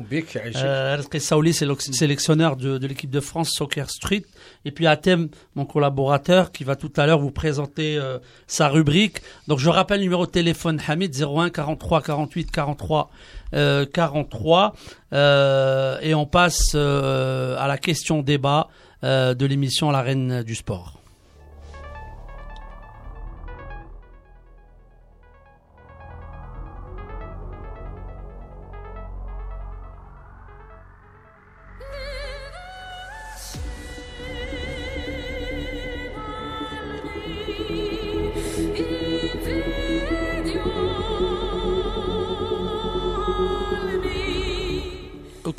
Euh, 0.56 1.02
Saouli, 1.20 1.54
c'est 1.54 1.66
le 1.66 1.76
sélectionneur 1.80 2.56
de, 2.58 2.78
de 2.78 2.88
l'équipe 2.88 3.10
de 3.10 3.20
France 3.20 3.52
Soccer 3.54 3.90
Street. 3.90 4.24
Et 4.66 4.72
puis 4.72 4.88
Atem, 4.88 5.30
mon 5.56 5.66
collaborateur, 5.66 6.52
qui 6.52 6.64
va 6.64 6.76
tout 6.76 6.92
à 6.98 7.06
l'heure 7.06 7.20
vous 7.20 7.32
présenter 7.32 7.98
euh, 7.98 8.20
sa 8.48 8.68
rubrique. 8.68 9.22
Donc 9.48 9.60
je 9.60 9.70
rappelle 9.70 10.00
le 10.00 10.04
numéro 10.04 10.26
de 10.26 10.32
téléphone 10.32 10.82
Hamid 10.88 11.16
01 11.16 11.50
43 11.50 12.02
48 12.02 12.52
43 12.52 13.10
euh, 13.54 13.86
43. 13.86 14.74
Euh, 15.14 15.98
et 16.02 16.14
on 16.14 16.26
passe 16.26 16.74
euh, 16.76 17.56
à 17.58 17.68
la 17.68 17.78
question 17.78 18.22
débat 18.22 18.68
euh, 19.04 19.34
de 19.34 19.46
l'émission 19.46 19.92
La 19.92 20.02
Reine 20.02 20.44
du 20.44 20.56
Sport. 20.56 21.05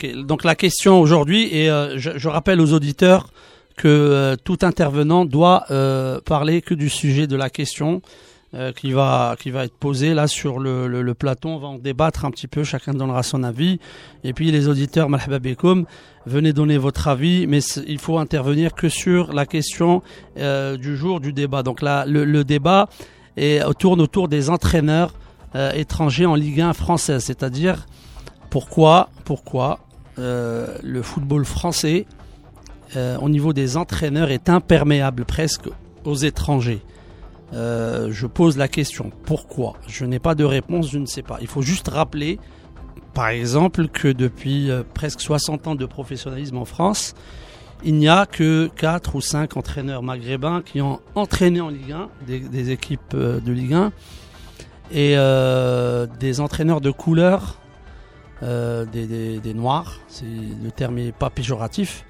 Donc 0.03 0.45
la 0.45 0.55
question 0.55 1.01
aujourd'hui, 1.01 1.49
et 1.53 1.71
euh, 1.71 1.99
je, 1.99 2.29
rappelle 2.29 2.61
aux 2.61 2.73
auditeurs 2.73 3.29
que 3.77 3.89
euh, 3.89 4.37
tout 4.37 4.59
intervenant 4.63 5.25
doit 5.25 5.65
euh, 5.71 6.21
parler 6.21 6.63
que 6.63 6.75
du 6.75 6.89
sujet 6.89 7.27
de 7.27 7.37
la 7.37 7.51
question 7.51 8.03
qui 8.75 8.93
va 8.93 9.37
qui 9.39 9.51
va 9.51 9.65
être 9.65 9.77
posée 9.77 10.15
là 10.15 10.27
sur 10.27 10.59
le, 10.59 11.13
plateau. 11.13 11.51
On 11.51 11.59
va 11.59 11.69
en 11.69 11.79
débattre 11.79 12.25
un 12.25 12.31
petit 12.31 12.47
peu, 12.47 12.65
chacun 12.65 12.95
donnera 12.95 13.23
son 13.23 13.43
avis. 13.43 13.79
Et 14.25 14.33
puis 14.33 14.51
les 14.51 14.67
auditeurs, 14.67 15.11
marhaba 15.11 15.41
bikoum, 15.41 15.85
venez 16.25 16.55
donner 16.55 16.79
votre 16.79 17.07
avis, 17.09 17.47
mais 17.47 17.59
il 17.87 17.99
faut 17.99 18.17
intervenir 18.17 18.73
que 18.73 18.89
sur 18.89 19.35
la 19.35 19.45
question 19.45 20.01
du 20.37 20.97
jour 20.97 21.21
du 21.21 21.35
débat. 21.35 21.63
Donc 21.63 21.83
là, 21.83 22.07
le, 22.07 22.45
débat 22.45 22.89
tourne 23.79 24.01
autour 24.01 24.29
des 24.29 24.49
entraîneurs 24.49 25.13
étrangers 25.75 26.25
en 26.25 26.35
Ligue 26.35 26.63
1 26.63 26.73
française, 26.73 27.25
c'est-à-dire 27.25 27.85
pourquoi, 28.49 29.11
pourquoi 29.27 29.81
le 30.19 31.03
football 31.03 31.45
français, 31.45 32.07
euh, 32.97 33.19
au 33.19 33.29
niveau 33.29 33.53
des 33.53 33.77
entraîneurs, 33.77 34.31
est 34.31 34.49
imperméable 34.49 35.25
presque 35.25 35.69
aux 36.05 36.15
étrangers 36.15 36.83
Euh, 37.53 38.09
Je 38.11 38.27
pose 38.27 38.57
la 38.57 38.69
question. 38.69 39.13
Pourquoi? 39.25 39.75
Je 39.87 40.05
n'ai 40.05 40.19
pas 40.19 40.35
de 40.35 40.45
réponse, 40.45 40.91
je 40.91 40.99
ne 40.99 41.07
sais 41.07 41.23
pas. 41.23 41.39
Il 41.41 41.47
faut 41.47 41.63
juste 41.63 41.89
rappeler, 41.89 42.39
par 43.15 43.29
exemple, 43.29 43.89
que 43.89 44.09
depuis 44.09 44.71
euh, 44.71 44.83
presque 44.95 45.21
60 45.21 45.69
ans 45.69 45.75
de 45.75 45.87
professionnalisme 45.87 46.57
en 46.57 46.65
France, 46.65 47.15
il 47.85 47.95
n'y 47.97 48.09
a 48.09 48.27
que 48.27 48.69
4 48.77 49.15
ou 49.15 49.21
5 49.21 49.57
entraîneurs 49.57 50.03
maghrébins 50.03 50.63
qui 50.63 50.81
ont 50.81 51.01
entraîné 51.15 51.61
en 51.61 51.69
Ligue 51.69 51.93
1, 51.93 52.09
des, 52.27 52.71
équipes 52.71 53.15
euh, 53.15 53.41
de 53.41 53.53
Ligue 53.53 53.75
1, 53.75 53.93
et 54.93 55.15
euh, 55.17 56.07
des 56.19 56.41
entraîneurs 56.41 56.81
de 56.81 56.91
couleur 56.91 57.59
euh, 58.43 58.85
des, 58.85 59.07
des- 59.07 59.39
des 59.41 59.55
noirs, 59.55 60.01
c'est, 60.09 60.25
le 60.27 60.71
terme 60.71 60.97
n'est 60.97 61.13
pas 61.13 61.31
péjoratif. 61.31 62.05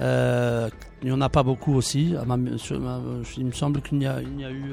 Euh, 0.00 0.68
il 1.02 1.06
n'y 1.08 1.12
en 1.12 1.20
a 1.20 1.28
pas 1.28 1.42
beaucoup 1.42 1.74
aussi. 1.74 2.14
À 2.20 2.24
ma- 2.24 2.56
sur 2.58 2.78
ma- 2.80 3.00
il 3.36 3.46
me 3.46 3.52
semble 3.52 3.80
qu'il 3.82 4.02
y 4.02 4.06
a, 4.06 4.20
il 4.22 4.40
y 4.40 4.44
a 4.44 4.50
eu 4.50 4.72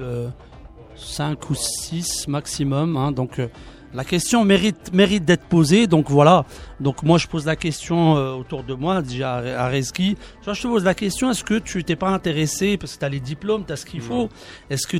5 0.95 1.49
ou 1.49 1.55
6 1.55 2.27
maximum. 2.27 2.95
hein. 2.97 3.11
donc 3.11 3.39
euh, 3.39 3.47
la 3.93 4.03
question 4.03 4.43
mérite, 4.43 4.91
mérite 4.93 5.23
d'être 5.25 5.45
posée. 5.45 5.87
Donc 5.87 6.09
voilà. 6.09 6.45
Donc 6.79 7.01
moi 7.03 7.17
je 7.17 7.27
pose 7.27 7.45
la 7.45 7.55
question 7.55 8.17
euh, 8.17 8.33
autour 8.33 8.63
de 8.63 8.73
moi, 8.73 9.01
déjà 9.01 9.35
à, 9.35 9.65
à 9.65 9.69
Reski. 9.69 10.15
Je 10.45 10.51
te 10.51 10.67
pose 10.67 10.83
la 10.83 10.93
question 10.93 11.31
est-ce 11.31 11.43
que 11.43 11.55
tu 11.59 11.83
t'es 11.83 11.95
pas 11.95 12.09
intéressé 12.09 12.77
parce 12.77 12.93
que 12.95 12.99
tu 12.99 13.05
as 13.05 13.09
les 13.09 13.19
diplômes, 13.21 13.63
tu 13.65 13.73
as 13.73 13.77
ce 13.77 13.85
qu'il 13.85 14.01
faut 14.01 14.29
Est-ce 14.69 14.85
que 14.87 14.97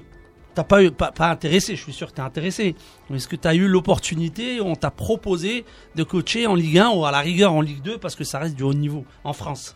t'as 0.56 0.64
pas 0.64 0.90
pas, 0.92 1.12
pas 1.12 1.30
intéressé, 1.30 1.76
je 1.76 1.82
suis 1.84 1.94
sûr 1.94 2.10
que 2.10 2.16
tu 2.16 2.22
es 2.22 2.24
intéressé. 2.24 2.76
Est-ce 3.14 3.28
que 3.28 3.36
tu 3.36 3.48
as 3.48 3.54
eu 3.56 3.68
l'opportunité, 3.68 4.62
on 4.62 4.76
t'a 4.76 4.90
proposé 4.92 5.66
de 5.96 6.04
coacher 6.04 6.48
en 6.48 6.56
Ligue 6.56 6.80
1 6.80 6.90
ou 6.90 7.06
à 7.06 7.12
la 7.12 7.20
rigueur 7.20 7.54
en 7.54 7.62
Ligue 7.62 7.82
2 7.84 7.98
parce 7.98 8.16
que 8.16 8.24
ça 8.24 8.40
reste 8.40 8.56
du 8.56 8.64
haut 8.64 8.74
niveau 8.74 9.06
en 9.24 9.34
France? 9.34 9.76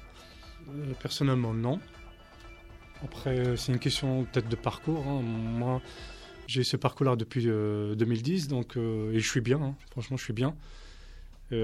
Euh, 0.69 0.93
personnellement, 1.01 1.53
non. 1.53 1.79
Après, 3.03 3.37
euh, 3.39 3.55
c'est 3.55 3.71
une 3.71 3.79
question 3.79 4.25
peut-être 4.31 4.49
de 4.49 4.55
parcours. 4.55 5.03
hein. 5.07 5.21
Moi, 5.21 5.81
j'ai 6.47 6.63
ce 6.63 6.77
parcours-là 6.77 7.15
depuis 7.15 7.43
euh, 7.47 7.95
2010, 7.95 8.47
donc 8.47 8.75
euh, 8.77 9.11
et 9.13 9.19
je 9.19 9.29
suis 9.29 9.41
bien. 9.41 9.61
hein. 9.61 9.75
Franchement, 9.91 10.17
je 10.17 10.23
suis 10.23 10.33
bien. 10.33 10.55
Je 11.51 11.55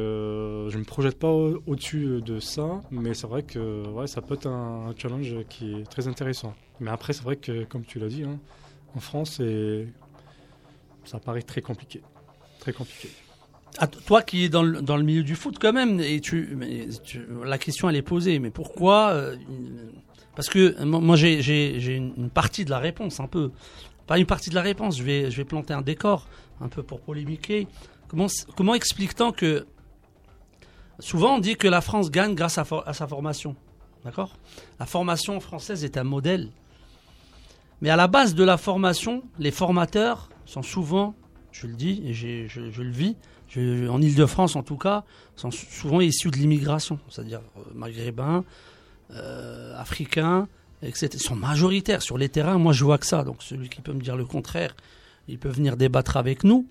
ne 0.74 0.78
me 0.80 0.84
projette 0.84 1.20
pas 1.20 1.30
au- 1.30 1.61
au-dessus 1.68 2.20
de 2.22 2.39
ça, 2.39 2.82
mais 2.89 3.13
c'est 3.13 3.28
vrai 3.28 3.43
que 3.43 3.88
ouais, 3.89 4.07
ça 4.07 4.22
peut 4.22 4.34
être 4.34 4.47
un, 4.47 4.88
un 4.88 4.95
challenge 4.97 5.36
qui 5.47 5.74
est 5.76 5.84
très 5.84 6.07
intéressant. 6.07 6.55
Mais 6.80 6.89
après, 6.89 7.13
c'est 7.13 7.22
vrai 7.24 7.36
que, 7.36 7.66
comme 7.66 7.86
tu 7.86 7.99
l'as 7.99 8.07
dit, 8.07 8.24
hein, 8.24 8.39
en 8.96 9.00
France, 9.00 9.41
ça 11.04 11.20
paraît 11.20 11.41
très 11.41 11.62
compliqué. 11.62 12.02
Très 12.60 12.74
compliqué. 12.74 13.10
Ah, 13.78 13.88
toi 13.88 14.22
qui 14.22 14.46
es 14.46 14.50
dans 14.50 14.64
le, 14.64 15.04
milieu 15.04 15.24
du 15.24 15.36
foot 15.36 15.58
quand 15.60 15.74
même, 15.74 16.02
la 17.43 17.58
question 17.58 17.89
elle 17.89 17.96
est 17.96 18.02
posée, 18.02 18.39
mais 18.39 18.50
pourquoi 18.50 19.10
euh, 19.10 19.36
Parce 20.36 20.50
que 20.50 20.82
moi 20.84 21.16
j'ai 21.16 21.96
une, 21.96 22.30
partie 22.30 22.64
de 22.64 22.70
la 22.70 22.80
réponse, 22.80 23.20
un 23.20 23.28
peu. 23.28 23.52
Pas 24.08 24.18
une 24.20 24.26
partie 24.26 24.50
de 24.50 24.56
la 24.56 24.62
réponse, 24.62 24.98
je 24.98 25.04
vais, 25.04 25.46
planter 25.46 25.74
un 25.74 25.82
décor, 25.82 26.28
un 26.62 26.70
peu 26.70 26.84
pour 26.84 27.02
polémiquer. 27.02 27.68
Comment, 28.08 28.74
explique-t-on 28.74 29.32
que. 29.32 29.66
Souvent 31.00 31.36
on 31.36 31.39
dit 31.39 31.58
que 31.58 31.68
la 31.68 31.82
France 31.82 32.10
gagne 32.10 32.34
grâce 32.34 32.58
à 32.58 32.93
sa 32.93 33.08
formation. 33.08 33.58
D'accord? 34.06 34.38
La 34.80 34.86
formation 34.86 35.39
française 35.41 35.84
est 35.84 35.98
un 35.98 36.06
modèle. 36.06 36.52
Mais 37.82 37.89
à 37.89 37.95
la 37.95 38.07
base 38.07 38.36
de 38.36 38.43
la 38.43 38.57
formation, 38.57 39.23
les 39.39 39.51
formateurs 39.51 40.30
sont 40.45 40.61
souvent, 40.63 41.13
je 41.51 41.67
le 41.67 41.73
dis 41.73 42.01
et 42.05 42.13
je, 42.13 42.82
le 42.82 42.89
vis, 42.91 43.15
en 43.57 44.01
Ile-de-France 44.01 44.55
en 44.55 44.63
tout 44.63 44.78
cas, 44.78 45.03
sont 45.36 45.51
sou- 45.51 45.65
souvent 45.69 46.01
issus 46.01 46.32
de 46.32 46.38
l'immigration, 46.38 46.99
c'est-à-dire 47.09 47.41
euh, 47.57 47.61
maghrébins, 47.73 48.43
euh, 49.11 49.78
africains, 49.80 50.47
etc. 50.82 51.09
Ils 51.13 51.19
sont 51.19 51.36
majoritaires 51.36 52.01
sur 52.01 52.17
les 52.17 52.30
terrains. 52.30 52.57
Moi, 52.57 52.73
je 52.73 52.84
vois 52.84 52.97
que 52.97 53.05
ça. 53.05 53.23
Donc, 53.23 53.43
celui 53.43 53.69
qui 53.69 53.82
peut 53.82 53.93
me 53.93 54.01
dire 54.01 54.15
le 54.15 54.26
contraire, 54.26 54.76
il 55.28 55.38
peut 55.38 55.49
venir 55.49 55.78
débattre 55.78 56.17
avec 56.17 56.43
nous. 56.43 56.67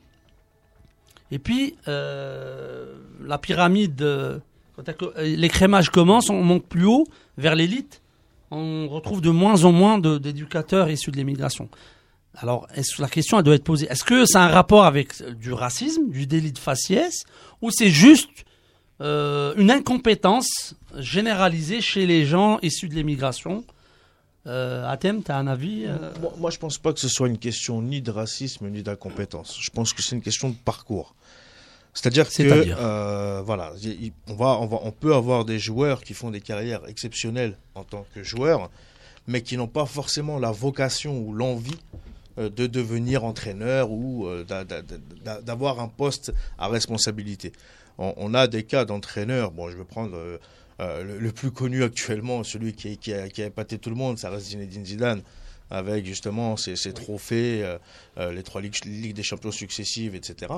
Et 1.30 1.38
puis, 1.38 1.76
euh, 1.88 2.94
la 3.24 3.38
pyramide, 3.38 4.04
quand 4.76 4.84
l'écrémage 5.18 5.90
commence, 5.90 6.28
on 6.30 6.42
monte 6.42 6.66
plus 6.66 6.84
haut 6.86 7.06
vers 7.38 7.54
l'élite. 7.54 8.02
On 8.54 8.88
retrouve 8.88 9.20
de 9.20 9.30
moins 9.30 9.64
en 9.64 9.72
moins 9.72 9.98
d'éducateurs 9.98 10.88
issus 10.90 11.10
de 11.10 11.16
l'immigration. 11.16 11.68
Alors, 12.36 12.66
est-ce, 12.74 13.00
la 13.00 13.08
question 13.08 13.40
doit 13.42 13.54
être 13.54 13.64
posée. 13.64 13.86
Est-ce 13.90 14.04
que 14.04 14.26
ça 14.26 14.42
a 14.42 14.46
un 14.46 14.48
rapport 14.48 14.84
avec 14.84 15.22
du 15.38 15.52
racisme, 15.52 16.08
du 16.10 16.26
délit 16.26 16.52
de 16.52 16.58
faciès, 16.58 17.24
ou 17.62 17.70
c'est 17.70 17.90
juste 17.90 18.28
euh, 19.00 19.54
une 19.56 19.70
incompétence 19.70 20.74
généralisée 20.98 21.80
chez 21.80 22.06
les 22.06 22.24
gens 22.24 22.58
issus 22.62 22.88
de 22.88 22.94
l'immigration? 22.94 23.64
Euh, 24.46 24.86
Atem, 24.86 25.22
tu 25.22 25.32
as 25.32 25.38
un 25.38 25.46
avis 25.46 25.84
euh, 25.86 26.10
Moi, 26.20 26.32
moi, 26.38 26.50
je 26.50 26.58
pense 26.58 26.78
pas 26.78 26.92
que 26.92 27.00
ce 27.00 27.08
soit 27.08 27.28
une 27.28 27.38
question 27.38 27.80
ni 27.80 28.02
de 28.02 28.10
racisme 28.10 28.68
ni 28.68 28.82
d'incompétence. 28.82 29.56
Je 29.60 29.70
pense 29.70 29.92
que 29.92 30.02
c'est 30.02 30.14
une 30.14 30.22
question 30.22 30.50
de 30.50 30.56
parcours. 30.64 31.14
C'est-à-dire 31.94 32.28
que 32.28 32.32
euh, 32.76 33.42
voilà, 33.44 33.72
on 34.28 34.34
va, 34.34 34.58
on 34.60 34.66
va, 34.66 34.78
on 34.82 34.90
peut 34.90 35.14
avoir 35.14 35.44
des 35.44 35.58
joueurs 35.60 36.02
qui 36.02 36.12
font 36.12 36.30
des 36.30 36.40
carrières 36.40 36.86
exceptionnelles 36.88 37.56
en 37.76 37.84
tant 37.84 38.04
que 38.14 38.22
joueurs, 38.24 38.68
mais 39.28 39.40
qui 39.42 39.56
n'ont 39.56 39.68
pas 39.68 39.86
forcément 39.86 40.38
la 40.38 40.50
vocation 40.50 41.16
ou 41.18 41.32
l'envie 41.32 41.78
euh, 42.38 42.50
de 42.50 42.66
devenir 42.66 43.24
entraîneur 43.24 43.90
ou 43.92 44.26
euh, 44.26 44.42
d'a- 44.44 44.64
d'a- 44.64 44.82
d'a- 44.82 45.40
d'avoir 45.40 45.78
un 45.80 45.88
poste 45.88 46.32
à 46.58 46.66
responsabilité. 46.68 47.52
On, 47.96 48.34
a 48.34 48.48
des 48.48 48.64
cas 48.64 48.84
d'entraîneurs. 48.84 49.52
Bon, 49.52 49.70
je 49.70 49.76
vais 49.76 49.84
prendre 49.84 50.16
le, 50.80 51.18
le 51.20 51.30
plus 51.32 51.52
connu 51.52 51.84
actuellement, 51.84 52.42
celui 52.42 52.72
qui, 52.72 52.98
qui, 52.98 53.14
a, 53.14 53.28
qui 53.28 53.40
a 53.40 53.46
épaté 53.46 53.78
tout 53.78 53.88
le 53.88 53.94
monde, 53.94 54.18
ça 54.18 54.30
reste 54.30 54.46
Zinedine 54.48 54.84
Zidane, 54.84 55.22
avec 55.70 56.04
justement 56.04 56.56
ses 56.56 56.92
trophées, 56.92 57.62
euh, 57.62 57.78
euh, 58.18 58.32
les 58.32 58.42
trois 58.42 58.60
ligues, 58.60 58.84
ligues 58.84 59.14
des 59.14 59.22
champions 59.22 59.50
successives, 59.50 60.14
etc. 60.14 60.52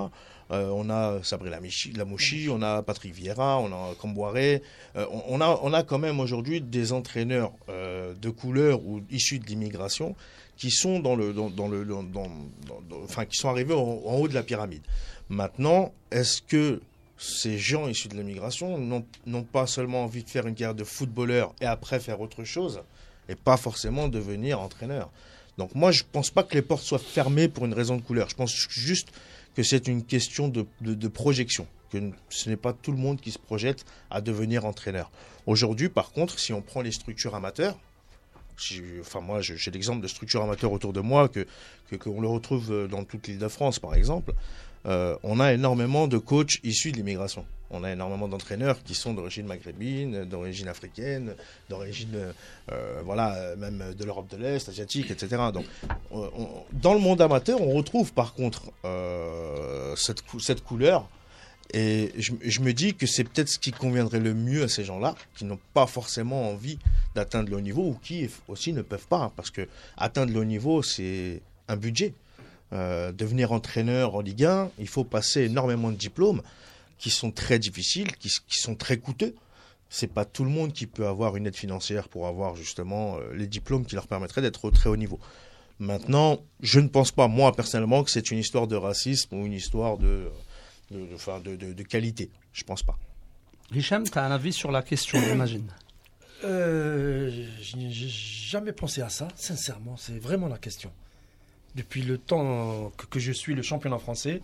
Euh, 0.50 0.68
on 0.74 0.90
a 0.90 1.22
Sabri 1.22 1.50
Lamouchi, 1.50 2.48
on 2.50 2.62
a 2.62 2.82
Patrick 2.82 3.14
Vieira, 3.14 3.58
on 3.58 3.72
a 3.72 3.94
Camboiré. 3.94 4.62
Euh, 4.96 5.06
on, 5.28 5.40
a, 5.40 5.58
on 5.62 5.72
a 5.72 5.82
quand 5.82 5.98
même 5.98 6.20
aujourd'hui 6.20 6.60
des 6.60 6.92
entraîneurs 6.92 7.52
de 7.68 8.30
couleur 8.30 8.84
ou 8.84 9.00
issus 9.10 9.38
de 9.38 9.46
l'immigration 9.46 10.14
qui 10.56 10.70
sont 10.70 11.00
dans 11.00 11.16
le, 11.16 11.32
dans, 11.32 11.68
le, 11.68 11.84
dans, 11.84 12.04
enfin, 13.04 13.26
qui 13.26 13.36
sont 13.36 13.48
arrivés 13.48 13.74
en, 13.74 13.80
en 13.80 14.16
haut 14.16 14.28
de 14.28 14.34
la 14.34 14.42
pyramide. 14.42 14.82
Maintenant, 15.28 15.92
est-ce 16.10 16.40
que 16.40 16.80
ces 17.18 17.58
gens 17.58 17.88
issus 17.88 18.08
de 18.08 18.16
l'immigration 18.16 18.78
n'ont 19.26 19.42
pas 19.44 19.66
seulement 19.66 20.04
envie 20.04 20.22
de 20.22 20.28
faire 20.28 20.46
une 20.46 20.54
carrière 20.54 20.74
de 20.74 20.84
footballeur 20.84 21.54
et 21.60 21.66
après 21.66 22.00
faire 22.00 22.20
autre 22.20 22.44
chose 22.44 22.82
et 23.28 23.34
pas 23.34 23.56
forcément 23.56 24.08
devenir 24.08 24.60
entraîneur. 24.60 25.10
Donc 25.58 25.74
moi, 25.74 25.90
je 25.90 26.02
pense 26.10 26.30
pas 26.30 26.42
que 26.42 26.54
les 26.54 26.62
portes 26.62 26.82
soient 26.84 26.98
fermées 26.98 27.48
pour 27.48 27.64
une 27.64 27.74
raison 27.74 27.96
de 27.96 28.02
couleur. 28.02 28.28
Je 28.28 28.34
pense 28.34 28.54
juste 28.68 29.08
que 29.54 29.62
c'est 29.62 29.88
une 29.88 30.04
question 30.04 30.48
de, 30.48 31.08
projection, 31.08 31.66
que 31.90 31.98
ce 32.28 32.50
n'est 32.50 32.56
pas 32.56 32.72
tout 32.74 32.92
le 32.92 32.98
monde 32.98 33.20
qui 33.20 33.30
se 33.30 33.38
projette 33.38 33.84
à 34.10 34.20
devenir 34.20 34.66
entraîneur. 34.66 35.10
Aujourd'hui, 35.46 35.88
par 35.88 36.10
contre, 36.12 36.38
si 36.38 36.52
on 36.52 36.60
prend 36.60 36.82
les 36.82 36.92
structures 36.92 37.34
amateurs, 37.34 37.78
enfin 39.00 39.20
moi, 39.20 39.40
j'ai 39.40 39.70
l'exemple 39.70 40.02
de 40.02 40.08
structures 40.08 40.42
amateurs 40.42 40.72
autour 40.72 40.92
de 40.92 41.00
moi 41.00 41.28
que 41.28 41.46
que- 41.90 41.96
qu'on 41.96 42.20
le 42.20 42.28
retrouve 42.28 42.72
euh, 42.72 42.88
dans 42.88 43.04
toute 43.04 43.28
l'île 43.28 43.38
de 43.38 43.48
France, 43.48 43.78
par 43.78 43.94
exemple. 43.94 44.32
Euh, 44.86 45.16
on 45.22 45.40
a 45.40 45.52
énormément 45.52 46.08
de 46.08 46.18
coachs 46.18 46.58
issus 46.64 46.90
de 46.92 46.96
l'immigration. 46.96 47.44
On 47.70 47.82
a 47.82 47.90
énormément 47.92 48.28
d'entraîneurs 48.28 48.82
qui 48.84 48.94
sont 48.94 49.12
d'origine 49.14 49.46
maghrébine, 49.46 50.24
d'origine 50.24 50.68
africaine, 50.68 51.34
d'origine, 51.68 52.32
euh, 52.70 53.00
voilà, 53.04 53.56
même 53.56 53.92
de 53.98 54.04
l'Europe 54.04 54.28
de 54.30 54.36
l'Est, 54.36 54.68
asiatique, 54.68 55.10
etc. 55.10 55.42
Donc, 55.52 55.64
on- 56.10 56.30
on- 56.38 56.48
dans 56.72 56.94
le 56.94 57.00
monde 57.00 57.20
amateur, 57.20 57.60
on 57.60 57.72
retrouve 57.72 58.12
par 58.12 58.34
contre 58.34 58.62
euh, 58.84 59.94
cette, 59.96 60.22
cou- 60.22 60.40
cette 60.40 60.62
couleur. 60.62 61.08
Et 61.74 62.12
je, 62.16 62.32
je 62.44 62.60
me 62.60 62.72
dis 62.72 62.94
que 62.94 63.06
c'est 63.08 63.24
peut-être 63.24 63.48
ce 63.48 63.58
qui 63.58 63.72
conviendrait 63.72 64.20
le 64.20 64.32
mieux 64.34 64.62
à 64.62 64.68
ces 64.68 64.84
gens-là, 64.84 65.16
qui 65.36 65.44
n'ont 65.44 65.58
pas 65.74 65.88
forcément 65.88 66.48
envie 66.50 66.78
d'atteindre 67.16 67.50
le 67.50 67.56
haut 67.56 67.60
niveau 67.60 67.82
ou 67.82 67.98
qui 68.00 68.30
aussi 68.46 68.72
ne 68.72 68.82
peuvent 68.82 69.08
pas, 69.08 69.32
parce 69.34 69.50
que 69.50 69.66
atteindre 69.96 70.32
le 70.32 70.38
haut 70.40 70.44
niveau, 70.44 70.82
c'est 70.82 71.40
un 71.66 71.76
budget. 71.76 72.14
Euh, 72.72 73.10
devenir 73.12 73.50
entraîneur 73.52 74.14
en 74.14 74.20
Ligue 74.20 74.44
1, 74.44 74.70
il 74.78 74.86
faut 74.88 75.02
passer 75.04 75.42
énormément 75.42 75.90
de 75.90 75.96
diplômes 75.96 76.42
qui 76.98 77.10
sont 77.10 77.30
très 77.30 77.58
difficiles, 77.58 78.10
qui, 78.16 78.28
qui 78.48 78.58
sont 78.58 78.74
très 78.74 78.96
coûteux. 78.98 79.34
C'est 79.88 80.06
pas 80.12 80.24
tout 80.24 80.44
le 80.44 80.50
monde 80.50 80.72
qui 80.72 80.86
peut 80.86 81.06
avoir 81.06 81.36
une 81.36 81.46
aide 81.46 81.54
financière 81.56 82.08
pour 82.08 82.26
avoir 82.26 82.56
justement 82.56 83.18
euh, 83.18 83.32
les 83.34 83.46
diplômes 83.46 83.86
qui 83.86 83.94
leur 83.94 84.06
permettraient 84.08 84.42
d'être 84.42 84.64
au 84.64 84.70
très 84.70 84.88
haut 84.90 84.96
niveau. 84.96 85.20
Maintenant, 85.78 86.40
je 86.60 86.80
ne 86.80 86.88
pense 86.88 87.12
pas, 87.12 87.28
moi 87.28 87.52
personnellement, 87.54 88.02
que 88.02 88.10
c'est 88.10 88.30
une 88.30 88.38
histoire 88.38 88.66
de 88.66 88.76
racisme 88.76 89.36
ou 89.36 89.46
une 89.46 89.52
histoire 89.52 89.98
de, 89.98 90.28
de, 90.90 90.98
de- 91.06 91.14
enfin, 91.14 91.38
de, 91.40 91.54
de- 91.54 91.72
de 91.72 91.82
qualité. 91.82 92.30
Je 92.52 92.64
pense 92.64 92.82
pas. 92.82 92.98
Hicham, 93.74 94.04
tu 94.08 94.18
as 94.18 94.24
un 94.24 94.30
avis 94.30 94.52
sur 94.52 94.72
la 94.72 94.82
question, 94.82 95.20
j'imagine. 95.20 95.68
Euh, 96.44 97.46
je 97.62 97.76
n'ai 97.76 97.90
jamais 97.90 98.72
pensé 98.72 99.02
à 99.02 99.08
ça, 99.08 99.28
sincèrement, 99.36 99.96
c'est 99.96 100.18
vraiment 100.18 100.48
la 100.48 100.58
question. 100.58 100.92
Depuis 101.74 102.02
le 102.02 102.18
temps 102.18 102.90
que, 102.96 103.06
que 103.06 103.18
je 103.18 103.32
suis 103.32 103.54
le 103.54 103.62
championnat 103.62 103.98
français, 103.98 104.40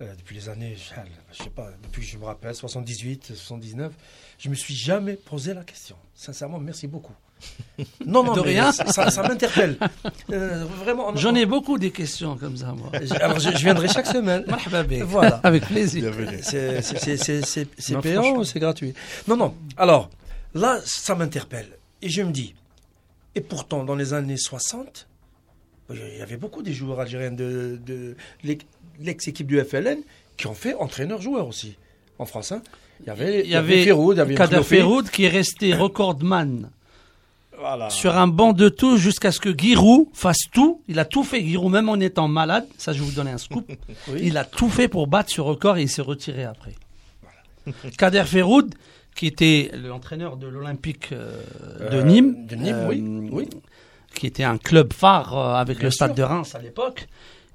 euh, 0.00 0.14
depuis 0.16 0.34
les 0.36 0.48
années, 0.48 0.76
je 0.76 0.94
je 1.36 1.42
sais 1.44 1.50
pas, 1.50 1.70
depuis 1.82 2.02
que 2.02 2.08
je 2.08 2.18
me 2.18 2.24
rappelle, 2.24 2.54
78, 2.54 3.32
79, 3.34 3.92
je 4.38 4.48
me 4.48 4.54
suis 4.54 4.74
jamais 4.74 5.14
posé 5.14 5.54
la 5.54 5.62
question. 5.64 5.96
Sincèrement, 6.14 6.58
merci 6.58 6.86
beaucoup. 6.86 7.12
Non, 8.06 8.22
non, 8.22 8.32
De 8.34 8.40
mais 8.42 8.46
rien. 8.60 8.72
ça, 8.72 9.10
ça 9.10 9.22
m'interpelle. 9.22 9.76
Euh, 10.30 10.64
vraiment. 10.64 11.08
on- 11.10 11.16
J'en 11.16 11.34
ai 11.34 11.46
beaucoup 11.46 11.78
des 11.78 11.90
questions 11.90 12.36
comme 12.36 12.56
ça, 12.56 12.72
moi. 12.72 12.90
Alors, 13.20 13.38
je, 13.40 13.50
je 13.50 13.58
viendrai 13.58 13.88
chaque 13.88 14.06
semaine. 14.06 14.44
Voilà. 15.06 15.36
Avec 15.42 15.66
plaisir. 15.66 16.12
C'est- 16.42 18.00
payant 18.00 18.36
ou 18.36 18.44
c'est 18.44 18.60
gratuit 18.60 18.94
Non, 19.28 19.36
non. 19.36 19.54
Alors, 19.76 20.10
là, 20.54 20.80
ça 20.84 21.14
m'interpelle. 21.14 21.68
Et 22.02 22.08
je 22.08 22.22
me 22.22 22.30
dis, 22.32 22.54
et 23.34 23.40
pourtant, 23.40 23.84
dans 23.84 23.96
les 23.96 24.12
années 24.14 24.36
60, 24.36 25.06
il 25.90 26.16
y 26.18 26.22
avait 26.22 26.36
beaucoup 26.36 26.62
des 26.62 26.72
joueurs 26.72 27.00
algériens 27.00 27.32
de, 27.32 27.78
de 27.84 28.16
l'ex- 28.42 28.64
l'ex-équipe 29.00 29.46
du 29.46 29.60
FLN 29.60 29.98
qui 30.36 30.46
ont 30.46 30.54
fait 30.54 30.74
entraîneur-joueur 30.74 31.46
aussi, 31.46 31.76
en 32.18 32.24
France. 32.26 32.52
hein. 32.52 32.62
Il 33.00 33.06
y 33.06 33.10
avait, 33.10 33.40
Il 33.44 33.50
y 33.50 33.54
avait 33.56 33.84
Féroud, 33.84 34.16
il 34.16 34.18
y 34.18 34.20
avait 34.20 34.34
Kader. 34.34 34.62
Feroud 34.62 35.10
qui 35.10 35.24
est 35.24 35.28
resté 35.28 35.74
recordman 35.74 36.70
Voilà. 37.58 37.90
sur 37.90 38.16
un 38.16 38.26
banc 38.28 38.52
de 38.52 38.68
touche 38.68 39.00
jusqu'à 39.00 39.32
ce 39.32 39.40
que 39.40 39.56
Giroud 39.56 40.06
fasse 40.12 40.48
tout. 40.52 40.80
Il 40.88 40.98
a 40.98 41.04
tout 41.04 41.24
fait, 41.24 41.42
Giroud, 41.44 41.72
même 41.72 41.88
en 41.88 41.96
étant 42.00 42.28
malade. 42.28 42.66
Ça, 42.78 42.92
je 42.92 43.00
vais 43.00 43.04
vous 43.06 43.12
donner 43.12 43.32
un 43.32 43.38
scoop. 43.38 43.68
Oui. 44.08 44.20
Il 44.22 44.36
a 44.38 44.44
tout 44.44 44.68
fait 44.70 44.88
pour 44.88 45.06
battre 45.08 45.30
ce 45.32 45.40
record 45.40 45.76
et 45.76 45.82
il 45.82 45.88
s'est 45.88 46.02
retiré 46.02 46.44
après. 46.44 46.74
Kader 47.98 48.24
Feroud, 48.24 48.74
qui 49.14 49.26
était 49.26 49.70
l'entraîneur 49.74 50.36
de 50.36 50.46
l'Olympique 50.46 51.10
euh, 51.12 51.40
de 51.90 51.96
Euh, 51.98 52.02
Nîmes, 52.02 52.46
de 52.46 52.54
Nîmes, 52.56 52.86
oui, 52.88 53.28
oui. 53.32 53.48
qui 54.14 54.26
était 54.26 54.44
un 54.44 54.58
club 54.58 54.92
phare 54.92 55.36
euh, 55.38 55.54
avec 55.54 55.78
Bien 55.78 55.86
le 55.86 55.90
Stade 55.90 56.14
de 56.14 56.22
Reims 56.22 56.54
à 56.54 56.58
l'époque, 56.60 57.06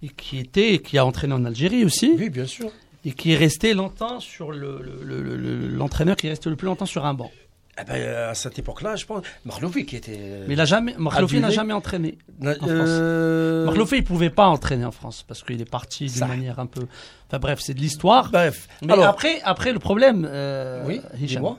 et 0.01 0.09
qui 0.09 0.39
était, 0.39 0.79
qui 0.79 0.97
a 0.97 1.05
entraîné 1.05 1.33
en 1.33 1.45
Algérie 1.45 1.83
aussi, 1.85 2.13
Oui, 2.17 2.29
bien 2.29 2.45
sûr. 2.45 2.71
et 3.05 3.11
qui 3.11 3.33
est 3.33 3.37
resté 3.37 3.73
longtemps 3.73 4.19
sur 4.19 4.51
le, 4.51 4.81
le- 4.81 5.01
le- 5.03 5.21
le- 5.21 5.35
le- 5.37 5.67
l'entraîneur 5.67 6.15
qui 6.15 6.27
est 6.27 6.31
resté 6.31 6.49
le 6.49 6.55
plus 6.55 6.65
longtemps 6.67 6.85
sur 6.85 7.05
un 7.05 7.13
banc. 7.13 7.31
Eh 7.81 7.85
ben, 7.85 7.93
euh, 7.95 8.31
à 8.31 8.33
cette 8.35 8.59
époque-là, 8.59 8.97
je 8.97 9.05
pense, 9.05 9.23
Marlovi 9.45 9.85
qui 9.85 9.95
était. 9.95 10.41
Mais 10.47 10.53
il 10.55 10.59
a 10.59 10.65
jamais, 10.65 10.95
Marlofi 10.97 11.39
n'a 11.39 11.49
jamais 11.49 11.71
entraîné. 11.71 12.17
Na- 12.41 12.53
France. 12.55 12.67
euh, 12.73 13.65
Marlofi, 13.65 13.95
il 13.97 14.03
pouvait 14.03 14.29
pas 14.29 14.47
entraîner 14.47 14.83
en 14.83 14.91
France 14.91 15.23
parce 15.25 15.43
qu'il 15.43 15.61
est 15.61 15.69
parti 15.69 16.07
d'une 16.07 16.27
manière 16.27 16.59
un 16.59 16.65
peu. 16.65 16.81
Enfin 17.29 17.39
bref, 17.39 17.59
c'est 17.61 17.73
de 17.73 17.79
l'histoire. 17.79 18.31
Bref. 18.31 18.67
Mais 18.81 18.91
Alors, 18.91 19.05
après, 19.05 19.39
après 19.45 19.71
le 19.71 19.79
problème, 19.79 20.27
euh, 20.29 20.83
oui, 20.87 20.99
Hicham. 21.21 21.55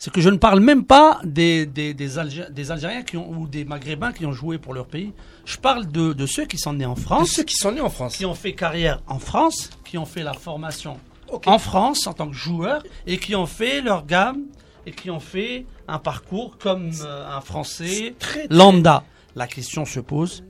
C'est 0.00 0.10
que 0.12 0.20
je 0.20 0.28
ne 0.30 0.36
parle 0.38 0.58
même 0.60 0.84
pas 0.84 1.20
des, 1.22 1.66
des, 1.66 1.94
des, 1.94 2.18
Algé- 2.18 2.50
des 2.50 2.70
Algériens 2.72 3.02
qui 3.02 3.16
ont, 3.16 3.30
ou 3.30 3.46
des 3.46 3.64
Maghrébins 3.64 4.12
qui 4.12 4.26
ont 4.26 4.32
joué 4.32 4.58
pour 4.58 4.74
leur 4.74 4.86
pays. 4.86 5.12
Je 5.44 5.56
parle 5.58 5.86
de, 5.86 6.12
de 6.12 6.26
ceux 6.26 6.46
qui 6.46 6.58
sont 6.58 6.72
nés 6.72 6.86
en 6.86 6.94
De 6.94 6.98
France, 7.00 7.28
ceux 7.30 7.44
qui 7.44 7.54
sont 7.54 7.70
nés 7.70 7.80
en 7.80 7.90
France. 7.90 8.16
qui 8.16 8.24
ont 8.26 8.34
fait 8.34 8.54
carrière 8.54 9.00
en 9.06 9.18
France, 9.20 9.70
qui 9.84 9.96
ont 9.98 10.06
fait 10.06 10.24
la 10.24 10.32
formation 10.32 10.98
en 11.46 11.58
France 11.60 12.08
en 12.08 12.12
tant 12.14 12.26
que 12.28 12.34
joueurs 12.34 12.82
et 13.06 13.18
qui 13.18 13.36
ont 13.36 13.46
fait 13.46 13.80
leur 13.82 14.04
gamme 14.04 14.46
et 14.86 14.90
qui 14.90 15.10
ont 15.10 15.20
fait 15.20 15.64
un 15.86 15.98
parcours 16.00 16.56
comme 16.58 16.90
euh, 17.04 17.28
un 17.36 17.40
Français 17.40 18.14
Très, 18.18 18.46
très- 18.48 18.56
lambda. 18.56 19.04
La 19.36 19.46
question 19.46 19.84
se 19.84 20.00
pose 20.00 20.42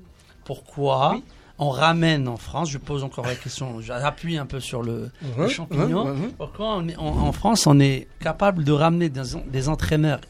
pourquoi 0.45 1.13
Oui. 1.17 1.25
On 1.63 1.69
ramène 1.71 2.27
en 2.27 2.37
France 2.37 2.71
Je 2.71 2.79
pose 2.79 3.05
encore 3.05 3.27
la 3.27 3.35
question. 3.37 3.81
J'appuie 3.81 4.37
un 4.39 4.47
peu 4.47 4.59
sur 4.61 4.83
le, 4.83 5.11
le 5.39 5.49
champignon. 5.49 6.17
Pourquoi 6.39 6.77
on 6.79 6.89
est- 6.89 6.97
on- 6.99 7.07
en 7.29 7.33
France 7.33 7.67
on 7.67 7.79
est 7.79 8.09
capable 8.19 8.65
de 8.65 8.73
ramener 8.73 9.09
des, 9.09 9.23
des 9.47 9.69
entraîneurs, 9.69 10.21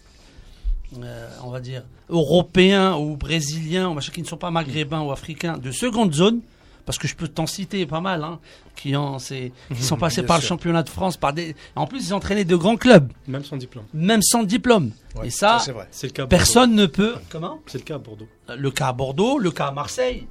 euh, 1.03 1.29
on 1.45 1.51
va 1.51 1.61
dire 1.61 1.83
européens 2.09 2.97
ou 2.97 3.17
brésiliens, 3.17 3.89
ou 3.89 3.95
machin, 3.95 4.13
qui 4.13 4.23
ne 4.23 4.27
sont 4.27 4.37
pas 4.37 4.51
maghrébins 4.51 5.01
ou 5.03 5.13
africains 5.13 5.57
de 5.59 5.71
seconde 5.71 6.13
zone? 6.13 6.41
Parce 6.87 6.99
que 6.99 7.07
je 7.07 7.15
peux 7.15 7.29
t'en 7.29 7.47
citer 7.47 7.87
pas 7.87 8.01
mal, 8.01 8.25
hein, 8.25 8.41
qui, 8.75 8.97
ont, 8.97 9.19
qui 9.19 9.83
sont 9.83 9.97
passés 10.05 10.25
par 10.25 10.39
le 10.39 10.43
championnat 10.43 10.83
de 10.83 10.89
France, 10.89 11.17
par 11.17 11.33
des. 11.33 11.55
En 11.77 11.87
plus, 11.87 12.07
ils 12.09 12.13
ont 12.15 12.17
entraîné 12.17 12.45
de 12.45 12.57
grands 12.57 12.77
clubs, 12.77 13.13
Même 13.29 13.45
sans 13.45 13.57
diplôme. 13.59 13.85
même 13.95 14.23
sans 14.23 14.43
diplôme. 14.43 14.91
Ouais, 15.15 15.29
Et 15.29 15.31
ça, 15.31 15.59
c'est 15.61 15.71
vrai. 15.73 15.87
Le 16.03 16.09
cas 16.09 16.27
personne 16.27 16.75
ne 16.75 16.87
peut. 16.87 17.15
Comment 17.29 17.61
C'est 17.67 17.79
le 17.79 17.85
cas 17.85 17.95
à 17.97 17.99
Bordeaux. 17.99 18.27
Le 18.57 18.71
cas 18.73 18.89
à 18.89 18.93
Bordeaux, 18.93 19.39
le 19.39 19.51
cas 19.53 19.67
à 19.67 19.73
Marseille, 19.73 20.27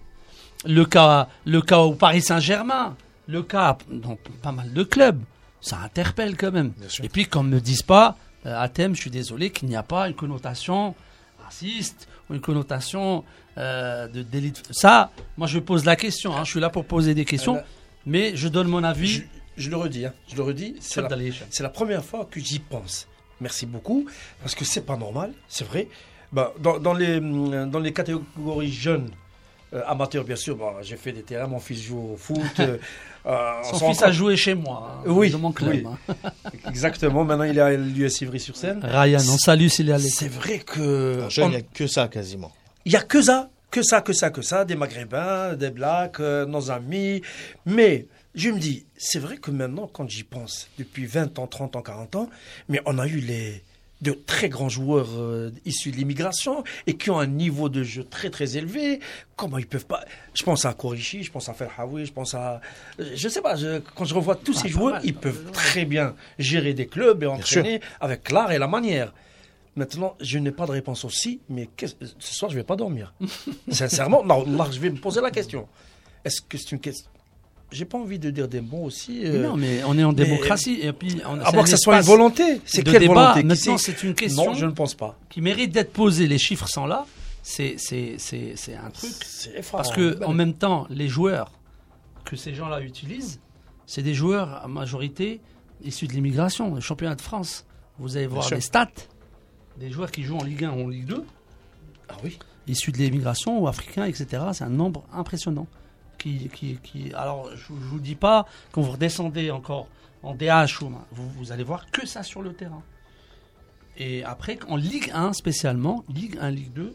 le 0.65 0.85
cas, 0.85 1.27
le 1.45 1.61
cas 1.61 1.79
au 1.79 1.93
Paris 1.93 2.21
Saint-Germain, 2.21 2.95
le 3.27 3.43
cas 3.43 3.77
dans 3.89 4.17
pas 4.41 4.51
mal 4.51 4.73
de 4.73 4.83
clubs. 4.83 5.21
Ça 5.61 5.77
interpelle 5.79 6.37
quand 6.37 6.51
même. 6.51 6.71
Et 7.03 7.09
puis, 7.09 7.25
qu'on 7.25 7.43
ne 7.43 7.49
me 7.49 7.59
dise 7.59 7.81
pas, 7.81 8.15
euh, 8.45 8.57
à 8.57 8.69
thème, 8.69 8.95
je 8.95 9.01
suis 9.01 9.09
désolé, 9.11 9.49
qu'il 9.49 9.67
n'y 9.67 9.75
a 9.75 9.83
pas 9.83 10.07
une 10.07 10.15
connotation 10.15 10.95
raciste 11.43 12.07
ou 12.29 12.33
une 12.35 12.41
connotation 12.41 13.23
euh, 13.57 14.07
de 14.07 14.21
d'élite. 14.21 14.63
Ça, 14.71 15.11
moi, 15.37 15.47
je 15.47 15.59
pose 15.59 15.83
la 15.85 15.95
question. 15.97 16.35
hein, 16.35 16.43
je 16.45 16.51
suis 16.51 16.59
là 16.61 16.69
pour 16.69 16.85
poser 16.85 17.13
des 17.13 17.25
questions, 17.25 17.57
Euh, 17.57 17.61
mais 18.05 18.35
je 18.35 18.47
donne 18.47 18.67
mon 18.69 18.83
avis. 18.85 19.07
Je, 19.07 19.21
je 19.57 19.69
le 19.69 19.75
redis, 19.75 20.05
hein, 20.05 20.13
je 20.29 20.37
le 20.37 20.43
redis, 20.43 20.75
c'est 20.79 21.01
la, 21.01 21.09
la 21.09 21.69
première 21.69 22.05
fois 22.05 22.25
que 22.31 22.39
j'y 22.39 22.59
pense. 22.59 23.07
Merci 23.41 23.65
beaucoup, 23.65 24.05
parce 24.41 24.55
que 24.55 24.63
c'est 24.63 24.85
pas 24.85 24.95
normal, 24.95 25.33
c'est 25.49 25.65
vrai. 25.67 25.89
Bah, 26.31 26.53
dans, 26.59 26.79
dans 26.79 26.93
les, 26.93 27.17
hum, 27.17 27.69
dans 27.69 27.79
les 27.79 27.91
catégories 27.91 28.71
jeunes, 28.71 29.09
euh, 29.73 29.81
amateurs 29.87 30.23
bien 30.23 30.35
sûr, 30.35 30.55
bah, 30.55 30.75
j'ai 30.81 30.97
fait 30.97 31.11
des 31.11 31.21
terrains, 31.23 31.47
mon 31.47 31.59
fils 31.59 31.81
joue 31.81 32.11
au 32.13 32.17
foot. 32.17 32.39
euh, 32.59 32.77
euh, 33.25 33.51
Son 33.63 33.89
fils 33.89 34.01
a 34.03 34.11
joué 34.11 34.35
chez 34.35 34.55
moi, 34.55 34.99
hein, 34.99 35.03
Oui, 35.09 35.29
dans 35.29 35.39
mon 35.39 35.51
club. 35.51 35.69
oui. 35.71 35.83
hein. 35.85 35.97
compte. 36.43 36.53
Exactement, 36.69 37.23
maintenant 37.23 37.43
il 37.45 37.57
est 37.57 37.61
à 37.61 37.71
l'US 37.75 38.21
Ivry-sur-Seine. 38.21 38.81
Ryan, 38.83 39.19
on 39.19 39.37
salue 39.37 39.67
s'il 39.67 39.89
est 39.89 39.93
allé. 39.93 40.09
C'est 40.09 40.27
vrai 40.29 40.59
que... 40.59 41.23
En 41.25 41.29
jeune, 41.29 41.45
on- 41.45 41.49
il 41.49 41.51
n'y 41.51 41.57
a 41.57 41.61
que 41.73 41.87
ça 41.87 42.07
quasiment. 42.07 42.51
Il 42.85 42.91
y 42.91 42.95
a 42.95 43.01
que 43.01 43.21
ça, 43.21 43.49
que 43.71 43.83
ça, 43.83 44.01
que 44.01 44.13
ça, 44.13 44.29
que 44.31 44.41
ça, 44.41 44.65
des 44.65 44.75
Maghrébins, 44.75 45.53
des 45.55 45.69
Blacks, 45.69 46.19
euh, 46.19 46.45
nos 46.45 46.71
amis. 46.71 47.21
Mais 47.65 48.07
je 48.35 48.49
me 48.49 48.59
dis, 48.59 48.85
c'est 48.97 49.19
vrai 49.19 49.37
que 49.37 49.51
maintenant, 49.51 49.87
quand 49.91 50.09
j'y 50.09 50.23
pense, 50.23 50.67
depuis 50.79 51.05
20 51.05 51.37
ans, 51.39 51.45
30 51.47 51.75
ans, 51.75 51.81
40 51.81 52.15
ans, 52.15 52.29
mais 52.69 52.79
on 52.85 52.97
a 52.97 53.05
eu 53.07 53.17
les 53.19 53.61
de 54.01 54.13
très 54.13 54.47
grands 54.47 54.69
joueurs 54.69 55.09
euh, 55.17 55.51
issus 55.65 55.91
de 55.91 55.97
l'immigration 55.97 56.63
et 56.87 56.95
qui 56.95 57.09
ont 57.09 57.19
un 57.19 57.27
niveau 57.27 57.67
de 57.67 57.83
jeu 57.83 58.03
très 58.05 58.29
très 58.29 58.55
élevé. 58.55 59.01
Comment 59.35 59.57
ils 59.57 59.67
peuvent 59.67 59.85
pas 59.85 60.05
Je 60.33 60.43
pense 60.43 60.63
à 60.65 60.73
Korishi, 60.73 61.23
je 61.23 61.31
pense 61.31 61.49
à 61.49 61.53
Ferhawi, 61.53 62.05
je 62.05 62.13
pense 62.13 62.33
à 62.33 62.61
je 62.97 63.27
sais 63.27 63.41
pas. 63.41 63.55
je- 63.55 63.79
quand 63.95 64.05
je 64.05 64.13
revois 64.15 64.35
tous 64.35 64.53
Ah, 64.57 64.61
ces 64.61 64.67
pas 64.69 64.73
joueurs, 64.73 64.93
mal, 64.93 65.01
ils 65.05 65.13
peuvent 65.15 65.51
très 65.51 65.83
bien 65.85 66.15
gérer 66.37 66.73
des 66.73 66.87
clubs 66.87 67.21
et 67.23 67.27
entraîner 67.27 67.81
avec 67.99 68.31
l'art 68.31 68.51
et 68.53 68.57
la 68.57 68.67
manière. 68.67 69.13
Maintenant, 69.75 70.15
je 70.19 70.37
n'ai 70.39 70.51
pas 70.51 70.65
de 70.65 70.71
réponse 70.71 71.05
aussi, 71.05 71.39
mais 71.49 71.69
qu'est-ce- 71.77 71.95
ce 72.19 72.33
soir, 72.35 72.49
je 72.51 72.55
vais 72.55 72.63
pas 72.63 72.75
dormir. 72.75 73.13
Sincèrement, 73.69 74.23
non, 74.23 74.45
là, 74.45 74.67
je 74.71 74.79
vais 74.79 74.89
me 74.89 74.97
poser 74.97 75.21
la 75.21 75.31
question. 75.31 75.67
Est-ce 76.25 76.41
que 76.41 76.57
c'est 76.57 76.71
une 76.71 76.79
question 76.79 77.09
J'ai 77.71 77.85
pas 77.85 77.97
envie 77.99 78.17
de 78.19 78.29
dire 78.31 78.47
des 78.47 78.61
mots 78.61 78.83
aussi. 78.85 79.19
Mais 79.21 79.29
euh, 79.29 79.43
non, 79.47 79.55
mais 79.57 79.83
on 79.85 79.97
est 79.97 80.03
en 80.03 80.13
démocratie 80.13 80.79
et 80.81 80.91
puis 80.91 81.17
on, 81.27 81.39
à 81.39 81.51
moins 81.51 81.63
que 81.63 81.69
ce 81.69 81.77
soit 81.77 81.97
une 81.97 82.03
volonté. 82.03 82.61
C'est 82.65 82.83
quelle 82.83 82.99
débat. 83.01 83.13
volonté 83.33 83.43
Maintenant, 83.43 83.77
c'est 83.77 84.01
une 84.03 84.15
question 84.15 84.45
Non, 84.45 84.53
je 84.55 84.65
ne 84.65 84.71
pense 84.71 84.95
pas. 84.95 85.17
qui 85.29 85.41
mérite 85.41 85.71
d'être 85.71 85.93
posée. 85.93 86.27
Les 86.27 86.37
chiffres 86.39 86.67
sont 86.67 86.85
là. 86.87 87.05
C'est 87.43 87.75
c'est 87.77 88.15
c'est 88.17 88.53
c'est 88.55 88.75
un 88.75 88.89
truc 88.89 89.11
C'est 89.23 89.51
effrayant. 89.51 89.83
parce 89.83 89.91
que 89.95 90.15
Ben, 90.15 90.27
en 90.27 90.33
même 90.33 90.53
temps, 90.53 90.87
les 90.89 91.07
joueurs 91.07 91.51
que 92.25 92.35
ces 92.35 92.53
gens-là 92.53 92.81
utilisent, 92.81 93.39
c'est 93.85 94.03
des 94.03 94.13
joueurs 94.13 94.61
à 94.63 94.67
majorité 94.67 95.39
issus 95.83 96.07
de 96.07 96.13
l'immigration, 96.13 96.75
le 96.75 96.81
championnat 96.81 97.15
de 97.15 97.21
France. 97.21 97.65
Vous 97.97 98.17
allez 98.17 98.27
voir 98.27 98.47
les 98.51 98.61
stats 98.61 98.87
des 99.77 99.89
joueurs 99.91 100.11
qui 100.11 100.23
jouent 100.23 100.37
en 100.37 100.43
Ligue 100.43 100.65
1 100.65 100.71
ou 100.71 100.85
en 100.85 100.87
Ligue 100.89 101.05
2, 101.05 101.23
Ah 102.09 102.15
oui. 102.23 102.37
issus 102.67 102.91
de 102.91 102.97
l'immigration 102.97 103.59
ou 103.61 103.67
africains, 103.67 104.03
etc. 104.05 104.27
C'est 104.53 104.65
un 104.65 104.69
nombre 104.69 105.05
impressionnant. 105.13 105.67
Qui, 106.19 106.49
qui, 106.49 106.77
qui, 106.83 107.13
alors, 107.13 107.49
je 107.55 107.73
ne 107.73 107.79
vous 107.79 107.99
dis 107.99 108.15
pas, 108.15 108.45
quand 108.71 108.81
vous 108.81 108.91
redescendez 108.91 109.49
encore 109.51 109.87
en 110.21 110.35
DH, 110.35 110.81
ou, 110.83 110.91
vous, 111.11 111.29
vous 111.29 111.51
allez 111.51 111.63
voir 111.63 111.89
que 111.91 112.05
ça 112.05 112.23
sur 112.23 112.41
le 112.41 112.53
terrain. 112.53 112.83
Et 113.97 114.23
après, 114.23 114.59
en 114.67 114.75
Ligue 114.75 115.11
1 115.13 115.33
spécialement, 115.33 116.03
Ligue 116.13 116.37
1, 116.39 116.51
Ligue 116.51 116.73
2, 116.73 116.93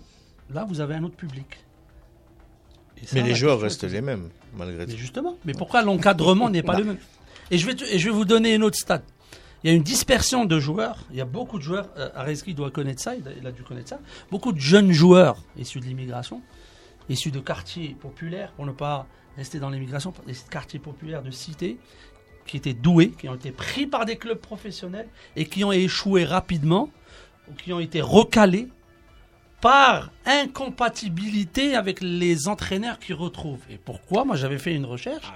là, 0.52 0.64
vous 0.68 0.80
avez 0.80 0.94
un 0.94 1.04
autre 1.04 1.16
public. 1.16 1.64
Et 3.02 3.06
ça, 3.06 3.16
Mais 3.16 3.22
les 3.22 3.34
joueurs 3.34 3.60
restent 3.60 3.84
est 3.84 3.88
les 3.88 4.00
mêmes, 4.00 4.28
malgré 4.56 4.86
mais 4.86 4.92
tout. 4.92 4.98
justement, 4.98 5.36
mais 5.44 5.52
pourquoi 5.52 5.82
l'encadrement 5.82 6.48
n'est 6.48 6.62
pas 6.62 6.78
le 6.78 6.84
même? 6.84 6.98
Et 7.50 7.58
je, 7.58 7.66
vais 7.66 7.74
et 7.90 7.98
je 7.98 8.04
vais 8.08 8.14
vous 8.14 8.24
donner 8.24 8.54
une 8.54 8.62
autre 8.62 8.78
stat. 8.78 9.02
Il 9.62 9.70
y 9.70 9.72
a 9.72 9.76
une 9.76 9.82
dispersion 9.82 10.44
de 10.44 10.60
joueurs. 10.60 11.04
Il 11.10 11.16
y 11.16 11.20
a 11.22 11.24
beaucoup 11.24 11.58
de 11.58 11.62
joueurs. 11.62 11.88
Euh, 11.96 12.10
Areski 12.14 12.52
doit 12.54 12.70
connaître 12.70 13.00
ça. 13.02 13.14
Il 13.16 13.46
a 13.46 13.50
dû 13.50 13.62
connaître 13.62 13.88
ça. 13.88 13.98
Beaucoup 14.30 14.52
de 14.52 14.60
jeunes 14.60 14.92
joueurs 14.92 15.42
issus 15.58 15.80
de 15.80 15.86
l'immigration, 15.86 16.42
issus 17.09 17.30
de 17.30 17.40
quartiers 17.40 17.96
populaires, 18.00 18.52
pour 18.52 18.66
ne 18.66 18.72
pas 18.72 19.07
rester 19.36 19.59
dans 19.59 19.70
l'immigration, 19.70 20.12
des 20.26 20.34
quartiers 20.50 20.78
populaires 20.78 21.22
de 21.22 21.30
cités, 21.30 21.78
qui 22.46 22.57
étaient 22.57 22.74
doués, 22.74 23.11
qui 23.11 23.28
ont 23.28 23.34
été 23.34 23.50
pris 23.50 23.86
par 23.86 24.05
des 24.05 24.16
clubs 24.16 24.38
professionnels 24.38 25.09
et 25.34 25.46
qui 25.46 25.64
ont 25.64 25.72
échoué 25.72 26.24
rapidement, 26.24 26.90
ou 27.50 27.55
qui 27.55 27.72
ont 27.72 27.80
été 27.80 28.00
recalés 28.00 28.68
par 29.61 30.11
incompatibilité 30.26 31.74
avec 31.74 32.00
les 32.02 32.48
entraîneurs 32.48 32.98
qu'ils 32.98 33.14
retrouvent. 33.14 33.64
Et 33.70 33.78
pourquoi? 33.78 34.24
Moi, 34.24 34.36
j'avais 34.36 34.59
fait 34.59 34.74
une 34.74 34.84
recherche. 34.84 35.32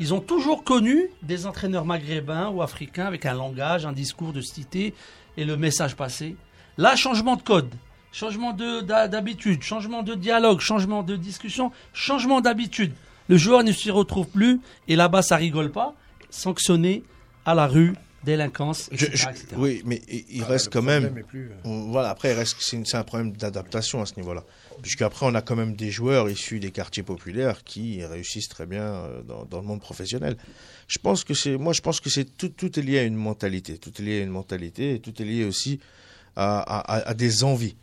Ils 0.00 0.14
ont 0.14 0.20
toujours 0.20 0.64
connu 0.64 1.08
des 1.22 1.46
entraîneurs 1.46 1.84
maghrébins 1.84 2.48
ou 2.48 2.62
africains 2.62 3.06
avec 3.06 3.26
un 3.26 3.34
langage, 3.34 3.86
un 3.86 3.92
discours 3.92 4.32
de 4.32 4.40
cité 4.40 4.94
et 5.36 5.44
le 5.44 5.56
message 5.56 5.96
passé. 5.96 6.36
Là, 6.78 6.96
changement 6.96 7.36
de 7.36 7.42
code, 7.42 7.72
changement 8.14 8.52
d'habitude, 8.54 9.62
changement 9.62 10.02
de 10.02 10.14
dialogue, 10.14 10.60
changement 10.60 11.02
de 11.02 11.16
discussion, 11.16 11.72
changement 11.92 12.40
d'habitude. 12.40 12.92
Le 13.28 13.36
joueur 13.36 13.64
ne 13.64 13.72
s'y 13.72 13.90
retrouve 13.90 14.28
plus 14.28 14.60
et 14.88 14.96
là-bas, 14.96 15.22
ça 15.22 15.36
rigole 15.36 15.70
pas. 15.72 15.94
Sanctionné 16.30 17.02
à 17.44 17.54
la 17.54 17.66
rue, 17.66 17.94
délinquance, 18.24 18.88
etc. 18.92 19.10
je- 19.14 19.28
etc. 19.28 19.46
oui, 19.56 19.82
mais 19.84 20.00
il, 20.08 20.24
il 20.28 20.42
Ah, 20.42 20.46
reste 20.46 20.72
quand 20.72 20.82
même. 20.82 21.04
est 21.18 21.22
plus, 21.22 21.46
euh, 21.50 21.54
on- 21.64 21.90
Voilà, 21.90 22.10
après, 22.10 22.30
il 22.30 22.34
reste, 22.34 22.56
c'est, 22.60 22.76
une- 22.76 22.86
c'est 22.86 22.96
un 22.96 23.02
problème 23.04 23.32
d'adaptation 23.32 24.00
à 24.00 24.06
ce 24.06 24.14
niveau-là. 24.16 24.44
Puisqu'après, 24.82 25.26
on 25.26 25.34
a 25.34 25.42
quand 25.42 25.56
même 25.56 25.74
des 25.76 25.90
joueurs 25.90 26.28
issus 26.30 26.58
des 26.60 26.70
quartiers 26.70 27.02
populaires 27.02 27.62
qui 27.64 28.04
réussissent 28.04 28.48
très 28.48 28.66
bien 28.66 28.82
euh, 28.82 29.22
dans, 29.22 29.44
dans 29.44 29.60
le 29.60 29.66
monde 29.66 29.80
professionnel. 29.80 30.36
Je 30.88 30.98
pense 30.98 31.24
que 31.24 31.34
c'est, 31.34 31.56
moi, 31.56 31.72
je 31.72 31.80
pense 31.82 32.00
que 32.00 32.10
c'est 32.10 32.24
tout, 32.36 32.48
tout 32.48 32.78
est 32.78 32.82
lié 32.82 32.98
à 32.98 33.02
une 33.04 33.14
mentalité. 33.16 33.78
Tout 33.78 33.92
est 33.98 34.02
lié 34.04 34.20
à 34.20 34.24
une 34.24 34.30
mentalité 34.30 34.94
et 34.94 34.98
tout 35.00 35.20
est 35.20 35.24
lié 35.24 35.44
aussi 35.44 35.80
à, 36.36 36.58
à- 36.60 36.96
à- 36.96 37.08
à 37.10 37.14
des 37.14 37.44
envies. 37.44 37.76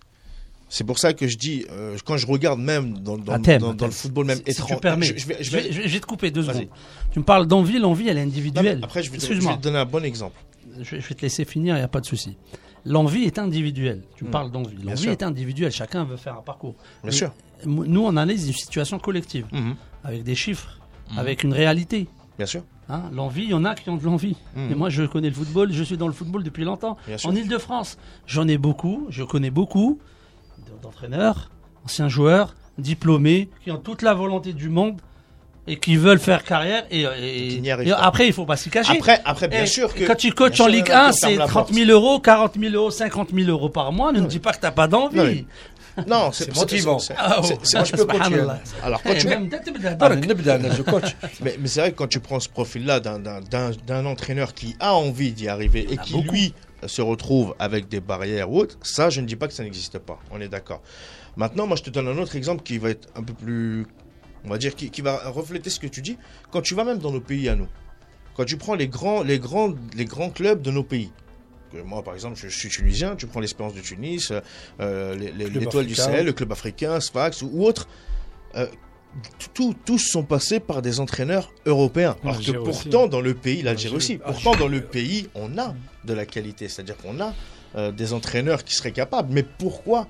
C'est 0.73 0.85
pour 0.85 0.99
ça 0.99 1.11
que 1.11 1.27
je 1.27 1.37
dis, 1.37 1.65
euh, 1.69 1.97
quand 2.05 2.15
je 2.15 2.25
regarde 2.25 2.57
même 2.59 2.97
dans, 2.99 3.17
dans, 3.17 3.33
À 3.33 3.39
thème, 3.39 3.59
dans- 3.59 3.67
à 3.67 3.71
dans 3.71 3.77
thème. 3.77 3.87
le 3.89 3.93
football 3.93 4.25
même 4.25 4.37
Si- 4.37 4.51
étranger, 4.51 5.13
je, 5.17 5.43
je 5.43 5.51
vais, 5.51 5.71
je 5.73 5.81
je 5.85 5.97
te 5.97 6.05
couper 6.05 6.31
deux 6.31 6.43
secondes. 6.43 6.69
Tu 7.11 7.19
me 7.19 7.25
parles 7.25 7.45
d'envie, 7.45 7.77
l'envie, 7.77 8.07
elle 8.07 8.17
est 8.17 8.21
Non, 8.25 8.27
individuelle. 8.31 8.79
après, 8.81 9.03
je 9.03 9.11
vais, 9.11 9.17
te, 9.17 9.23
je 9.23 9.27
vais 9.27 9.33
Excuse-moi. 9.35 9.57
te 9.57 9.63
donner 9.63 9.79
un 9.79 9.85
bon 9.85 10.03
exemple. 10.05 10.37
je, 10.81 10.95
vais- 10.95 11.01
te 11.01 11.21
laisser 11.23 11.43
finir, 11.43 11.75
il 11.75 11.79
n'y 11.79 11.83
a 11.83 11.89
pas 11.89 11.99
de 11.99 12.05
souci. 12.05 12.37
L'envie 12.85 13.23
est 13.25 13.37
individuelle. 13.37 14.01
Tu 14.15 14.23
me 14.23 14.29
Mm. 14.29 14.31
parles 14.31 14.49
d'envie. 14.51 14.77
L'envie 14.81 15.09
est 15.09 15.23
individuelle. 15.23 15.71
Chacun 15.73 16.05
veut 16.05 16.15
faire 16.15 16.37
un 16.37 16.41
parcours. 16.41 16.73
Bien 16.73 16.85
Mais 17.03 17.11
sûr. 17.11 17.33
Nous, 17.65 18.01
on 18.01 18.07
analyse 18.15 18.47
une 18.47 18.53
situation 18.53 18.97
collective, 18.97 19.45
Mhm. 19.51 19.75
avec 20.05 20.23
des 20.23 20.35
chiffres, 20.35 20.79
Mhm. 21.11 21.19
avec 21.19 21.43
une 21.43 21.53
réalité. 21.53 22.07
Bien 22.37 22.47
sûr. 22.47 22.63
Hein, 22.89 23.03
l'envie, 23.13 23.43
il 23.43 23.49
y 23.49 23.53
en 23.53 23.65
a 23.65 23.75
qui 23.75 23.89
ont 23.89 23.97
de 23.97 24.03
l'envie. 24.05 24.35
Mhm. 24.55 24.71
Et 24.71 24.75
moi, 24.75 24.89
je 24.89 25.03
connais 25.03 25.27
le 25.29 25.35
football, 25.35 25.71
je 25.73 25.83
suis 25.83 25.97
dans 25.97 26.07
le 26.07 26.13
football 26.13 26.43
depuis 26.43 26.63
longtemps. 26.63 26.97
En 27.25 27.35
Ile-de-France, 27.35 27.97
j'en 28.25 28.47
ai 28.47 28.57
beaucoup, 28.57 29.05
je 29.09 29.23
connais 29.23 29.51
beaucoup 29.51 29.99
d'entraîneurs, 30.81 31.49
anciens 31.85 32.09
joueurs, 32.09 32.55
diplômés, 32.77 33.49
qui 33.63 33.71
ont 33.71 33.77
toute 33.77 34.01
la 34.01 34.13
volonté 34.13 34.53
du 34.53 34.69
monde 34.69 35.01
et 35.67 35.77
qui 35.77 35.95
veulent 35.95 36.19
faire 36.19 36.43
carrière. 36.43 36.85
Et, 36.89 37.61
après, 37.97 38.27
il 38.27 38.33
faut 38.33 38.45
pas 38.45 38.57
s'y 38.57 38.69
cacher. 38.69 38.97
Après, 38.97 39.21
après 39.25 39.47
bien 39.47 39.65
sûr 39.65 39.93
que. 39.93 40.05
Quand 40.05 40.15
tu 40.15 40.31
coaches 40.31 40.59
en 40.59 40.67
Ligue 40.67 40.91
1, 40.91 41.11
c'est 41.11 41.37
30 41.37 41.73
000 41.73 41.89
euros, 41.91 42.19
40 42.19 42.55
000 42.59 42.73
euros, 42.73 42.91
50 42.91 43.29
000 43.33 43.49
euros 43.49 43.69
par 43.69 43.91
mois. 43.91 44.11
Ne 44.11 44.17
oui. 44.19 44.23
me 44.25 44.29
dis 44.29 44.39
pas 44.39 44.51
que 44.51 44.59
tu 44.59 44.65
n'as 44.65 44.71
pas 44.71 44.87
d'envie. 44.87 45.45
Non, 46.07 46.31
c'est 46.31 46.55
motivant. 46.55 46.99
C'est 46.99 47.15
ah, 47.17 47.41
oh. 47.41 47.45
Alors, 48.83 49.03
quand 49.03 49.11
eh, 49.13 49.17
tu... 49.17 49.27
Ah, 49.29 50.09
mais, 51.41 51.57
mais 51.59 51.67
c'est 51.67 51.81
vrai 51.81 51.91
que 51.91 51.97
quand 51.97 52.07
tu 52.07 52.19
prends 52.19 52.39
ce 52.39 52.49
profil-là 52.49 52.99
d'un 52.99 54.05
entraîneur 54.05 54.53
qui 54.53 54.75
a 54.79 54.93
envie 54.93 55.31
d'y 55.31 55.47
arriver 55.47 55.87
et 55.89 55.97
ah, 55.99 56.01
qui, 56.01 56.21
lui, 56.21 56.53
se 56.87 57.01
retrouve 57.01 57.55
avec 57.59 57.87
des 57.87 57.99
barrières 57.99 58.51
ou 58.51 58.59
autres, 58.59 58.77
ça, 58.81 59.09
je 59.09 59.21
ne 59.21 59.25
dis 59.25 59.35
pas 59.35 59.47
que 59.47 59.53
ça 59.53 59.63
n'existe 59.63 59.99
pas. 59.99 60.19
On 60.31 60.41
est 60.41 60.47
d'accord. 60.47 60.81
Maintenant, 61.37 61.67
moi, 61.67 61.77
je 61.77 61.83
te 61.83 61.89
donne 61.89 62.07
un 62.07 62.17
autre 62.17 62.35
exemple 62.35 62.63
qui 62.63 62.77
va 62.77 62.89
être 62.89 63.07
un 63.15 63.23
peu 63.23 63.33
plus. 63.33 63.85
On 64.43 64.49
va 64.49 64.57
dire, 64.57 64.75
qui, 64.75 64.89
qui 64.89 65.01
va 65.01 65.29
refléter 65.29 65.69
ce 65.69 65.79
que 65.79 65.87
tu 65.87 66.01
dis. 66.01 66.17
Quand 66.49 66.61
tu 66.61 66.73
vas 66.73 66.83
même 66.83 66.97
dans 66.97 67.11
nos 67.11 67.21
pays 67.21 67.47
à 67.47 67.55
nous, 67.55 67.67
quand 68.35 68.45
tu 68.45 68.57
prends 68.57 68.75
les 68.75 68.87
grands, 68.87 69.23
les 69.23 69.39
grands, 69.39 69.73
les 69.95 70.05
grands 70.05 70.29
clubs 70.29 70.61
de 70.61 70.71
nos 70.71 70.83
pays. 70.83 71.11
que 71.71 71.77
Moi, 71.81 72.03
par 72.03 72.15
exemple, 72.15 72.37
je, 72.37 72.47
suis 72.47 72.69
tunisien, 72.69 73.15
tu 73.15 73.27
prends 73.27 73.39
l'Espérance 73.39 73.75
de 73.75 73.81
Tunis, 73.81 74.33
euh, 74.79 75.15
Club 75.15 75.53
l'Étoile 75.55 75.85
du. 75.85 75.95
Sahel, 75.95 76.25
le 76.25 76.33
club 76.33 76.51
africain, 76.51 76.99
Sfax 76.99 77.41
ou, 77.43 77.51
ou 77.53 77.65
autre. 77.65 77.87
euh, 78.55 78.67
tous 79.53 79.99
sont 79.99 80.23
passés 80.23 80.59
par 80.59 80.81
des 80.81 80.99
entraîneurs 80.99 81.51
européens. 81.65 82.15
Alors 82.23 82.37
que 82.37 82.51
aussi. 82.51 82.53
pourtant, 82.83 83.07
dans 83.07 83.21
le 83.21 83.33
pays, 83.33 83.61
l'Algérie 83.61 83.95
aussi, 83.95 84.17
pourtant 84.17 84.55
dans 84.55 84.67
le 84.67 84.81
pays, 84.81 85.27
on 85.35 85.57
a 85.57 85.75
de 86.05 86.13
la 86.13 86.25
qualité. 86.25 86.67
C'est-à-dire 86.69 86.97
qu'on 86.97 87.19
a 87.19 87.33
euh, 87.75 87.91
des 87.91 88.13
entraîneurs 88.13 88.63
qui 88.63 88.73
seraient 88.75 88.91
capables. 88.91 89.29
Mais 89.33 89.43
pourquoi, 89.43 90.07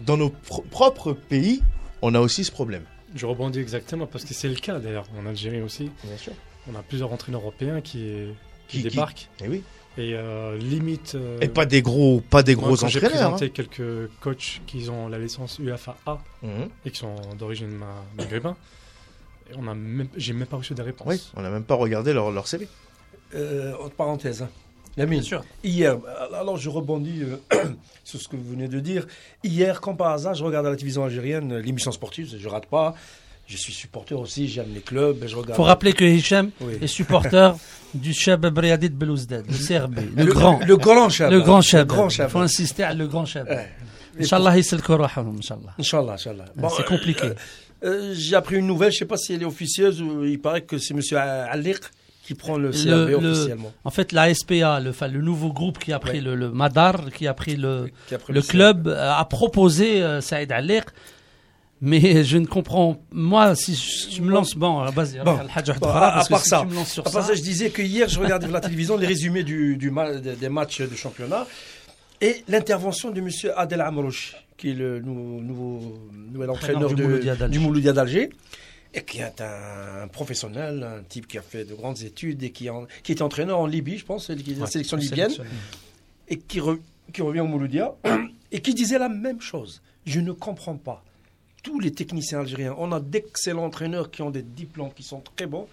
dans 0.00 0.16
nos 0.16 0.30
pro- 0.30 0.62
propres 0.70 1.12
pays, 1.12 1.62
on 2.02 2.14
a 2.14 2.20
aussi 2.20 2.44
ce 2.44 2.52
problème? 2.52 2.82
Je 3.14 3.26
rebondis 3.26 3.60
exactement 3.60 4.06
parce 4.06 4.24
que 4.24 4.34
c'est 4.34 4.48
le 4.48 4.56
cas 4.56 4.78
d'ailleurs 4.78 5.06
en 5.20 5.26
Algérie 5.26 5.60
aussi. 5.62 5.90
Bien 6.04 6.16
sûr. 6.16 6.32
On 6.72 6.74
a 6.76 6.82
plusieurs 6.82 7.12
entraîneurs 7.12 7.42
européens 7.42 7.80
qui, 7.80 7.98
qui, 8.68 8.78
Qui- 8.78 8.82
qui- 8.82 8.90
débarquent 8.90 9.28
Et 9.44 9.48
oui. 9.48 9.62
Et 9.96 10.14
euh, 10.14 10.56
limite. 10.58 11.14
euh, 11.14 11.38
Et 11.40 11.48
pas 11.48 11.66
des 11.66 11.82
gros, 11.82 12.20
pas 12.20 12.42
des 12.42 12.56
moi, 12.56 12.68
gros 12.68 12.76
quand 12.76 12.88
J'ai 12.88 12.98
entraîneurs. 12.98 13.30
présenté 13.36 13.50
quelques 13.50 14.10
coachs 14.20 14.60
qui 14.66 14.88
ont 14.90 15.08
la 15.08 15.18
licence 15.18 15.58
UFA 15.58 15.96
A 16.06 16.12
hein. 16.12 16.18
Mhm. 16.42 16.68
et 16.84 16.90
qui 16.90 16.98
sont 16.98 17.14
d'origine 17.38 17.68
ma- 17.68 18.04
maghrébin. 18.16 18.56
Et 19.50 19.54
on 19.58 19.68
a 19.68 19.74
même, 19.74 20.08
j'ai 20.16 20.32
même 20.32 20.46
pas 20.48 20.56
reçu 20.56 20.74
des 20.74 20.82
réponses. 20.82 21.06
Oui, 21.08 21.22
on 21.36 21.42
n'a 21.42 21.50
même 21.50 21.64
pas 21.64 21.74
regardé 21.74 22.12
leur, 22.12 22.30
leur 22.30 22.48
CV. 22.48 22.66
Euh, 23.34 23.72
entre 23.80 23.94
parenthèses, 23.94 24.42
hein. 24.42 24.48
Bien 24.96 25.22
sûr. 25.22 25.42
hier, 25.64 25.98
alors 26.32 26.56
je 26.56 26.70
rebondis 26.70 27.22
euh, 27.24 27.64
sur 28.04 28.20
ce 28.20 28.28
que 28.28 28.36
vous 28.36 28.48
venez 28.50 28.68
de 28.68 28.78
dire. 28.78 29.06
Hier, 29.42 29.80
comme 29.80 29.96
par 29.96 30.12
hasard, 30.12 30.34
je 30.34 30.44
regarde 30.44 30.66
à 30.66 30.70
la 30.70 30.76
télévision 30.76 31.02
algérienne 31.04 31.50
euh, 31.52 31.60
l'émission 31.60 31.90
sportive, 31.90 32.32
je 32.38 32.48
rate 32.48 32.66
pas 32.66 32.94
je 33.46 33.56
suis 33.56 33.72
supporter 33.72 34.18
aussi, 34.18 34.48
j'aime 34.48 34.72
les 34.74 34.80
clubs, 34.80 35.24
je 35.26 35.36
regarde. 35.36 35.56
Faut 35.56 35.64
rappeler 35.64 35.92
que 35.92 36.04
Hicham 36.04 36.50
oui. 36.60 36.74
est 36.80 36.86
supporter 36.86 37.56
du 37.94 38.12
Chab 38.12 38.46
Briadit 38.46 38.88
Belouzdad, 38.88 39.44
le 39.46 39.54
Serbe, 39.54 39.98
le, 40.16 40.24
grand. 40.24 40.60
Le 40.66 40.76
grand 40.76 41.08
Chab. 41.08 41.30
Le 41.30 41.40
grand 41.40 41.60
Chab. 41.60 41.90
Faut 42.28 42.38
insister 42.38 42.82
à 42.84 42.94
le 42.94 43.06
grand 43.06 43.26
Chab. 43.26 43.46
Inch'Allah, 44.18 44.56
il 44.56 44.64
se 44.64 44.76
le 44.76 44.82
Inch'Allah. 44.82 45.74
Inch'Allah, 45.78 46.44
Bon, 46.56 46.68
c'est 46.68 46.82
euh, 46.82 46.86
compliqué. 46.86 47.26
Euh, 47.26 47.34
euh, 47.84 48.14
j'ai 48.16 48.36
appris 48.36 48.56
une 48.56 48.66
nouvelle, 48.66 48.92
je 48.92 48.96
ne 48.96 48.98
sais 49.00 49.04
pas 49.04 49.16
si 49.16 49.34
elle 49.34 49.42
est 49.42 49.46
officieuse, 49.46 50.02
il 50.22 50.40
paraît 50.40 50.62
que 50.62 50.78
c'est 50.78 50.94
monsieur 50.94 51.18
Aliq 51.18 51.80
qui 52.24 52.34
prend 52.34 52.56
le 52.56 52.70
CRB 52.70 53.22
officiellement. 53.22 53.72
En 53.84 53.90
fait, 53.90 54.12
la 54.12 54.32
SPA, 54.32 54.80
le, 54.80 55.20
nouveau 55.20 55.52
groupe 55.52 55.78
qui 55.78 55.92
a 55.92 55.98
pris 55.98 56.20
le, 56.20 56.50
Madar, 56.50 57.10
qui 57.10 57.26
a 57.26 57.34
pris 57.34 57.56
le, 57.56 57.90
club, 58.48 58.88
a 58.88 59.24
proposé 59.26 60.02
euh, 60.02 60.20
Saïd 60.20 60.50
Alek 60.50 60.86
mais 61.84 62.24
je 62.24 62.38
ne 62.38 62.46
comprends. 62.46 63.00
Moi, 63.12 63.54
si 63.54 63.76
tu 64.10 64.22
me 64.22 64.30
lances. 64.30 64.54
Bon, 64.56 64.80
à- 64.80 64.90
part 66.32 66.42
si 66.42 66.48
ça, 66.48 66.64
À 67.00 67.04
part 67.04 67.12
ça. 67.22 67.28
ça, 67.28 67.34
je 67.34 67.42
disais 67.42 67.70
que 67.70 67.82
hier, 67.82 68.08
je 68.08 68.18
regardais 68.18 68.48
la 68.48 68.60
télévision 68.60 68.96
les 68.96 69.06
résumés 69.06 69.42
du, 69.44 69.76
des 69.76 70.48
matchs 70.48 70.80
de 70.82 70.96
championnat 70.96 71.46
et 72.20 72.42
l'intervention 72.48 73.10
de 73.10 73.20
monsieur 73.20 73.56
Adel 73.58 73.80
Amrouche, 73.80 74.34
qui 74.56 74.70
est 74.70 74.74
le 74.74 75.00
nou- 75.00 75.40
nouveau, 75.40 75.98
nouvel 76.32 76.50
Entraîneur 76.50 76.88
du 77.50 77.58
Mouloudia 77.58 77.92
d'Alger. 77.92 78.30
Et 78.96 79.02
qui 79.02 79.18
est 79.18 79.40
un 79.40 80.06
professionnel, 80.06 80.84
un 80.84 81.02
type 81.02 81.26
qui 81.26 81.36
a 81.36 81.42
fait 81.42 81.64
de 81.64 81.74
grandes 81.74 82.00
études 82.02 82.40
et 82.44 82.50
qui, 82.50 82.70
en- 82.70 82.86
qui 83.02 83.10
était 83.10 83.22
entraîneur 83.22 83.58
en 83.58 83.66
Libye, 83.66 83.98
je 83.98 84.04
pense, 84.04 84.26
qui 84.28 84.32
est 84.52 84.54
la 84.54 84.64
Ouais, 84.64 84.70
sélection 84.70 84.96
le 84.96 85.02
libyenne, 85.02 85.32
et 86.28 86.36
qui, 86.38 86.60
re- 86.60 86.78
qui 87.12 87.20
revient 87.20 87.40
au 87.40 87.46
Mouloudia, 87.46 87.92
et 88.52 88.60
qui 88.60 88.72
disait 88.72 88.98
la 89.00 89.08
même 89.08 89.40
chose. 89.40 89.82
Je 90.06 90.20
ne 90.20 90.30
comprends 90.30 90.76
pas. 90.76 91.02
Tous 91.64 91.80
les 91.80 91.90
techniciens 91.90 92.40
algériens, 92.40 92.76
on 92.78 92.92
a 92.92 93.00
d'excellents 93.00 93.64
entraîneurs 93.64 94.10
qui 94.12 94.22
ont 94.22 94.30
des 94.30 94.42
diplômes 94.42 94.92
qui 94.94 95.02
sont 95.02 95.22
très 95.34 95.46
bons 95.46 95.66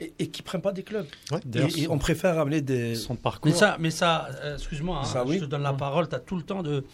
et, 0.00 0.12
et 0.18 0.28
qui 0.28 0.40
ne 0.40 0.46
prennent 0.46 0.62
pas 0.62 0.72
des 0.72 0.82
clubs. 0.84 1.06
Et, 1.32 1.82
et 1.82 1.88
on 1.88 1.98
préfère 1.98 2.38
amener 2.38 2.60
des. 2.62 2.94
Son 2.94 3.16
parcours. 3.16 3.50
Mais 3.52 3.56
ça, 3.58 3.76
mais 3.78 3.90
ça 3.90 4.28
euh, 4.42 4.54
excuse-moi, 4.56 5.00
hein, 5.02 5.04
Ça, 5.04 5.24
je 5.28 5.40
te 5.40 5.44
donne 5.44 5.62
la 5.62 5.72
parole, 5.74 6.08
tu 6.08 6.14
as 6.14 6.20
tout 6.20 6.36
le 6.36 6.42
temps 6.42 6.62
de. 6.62 6.84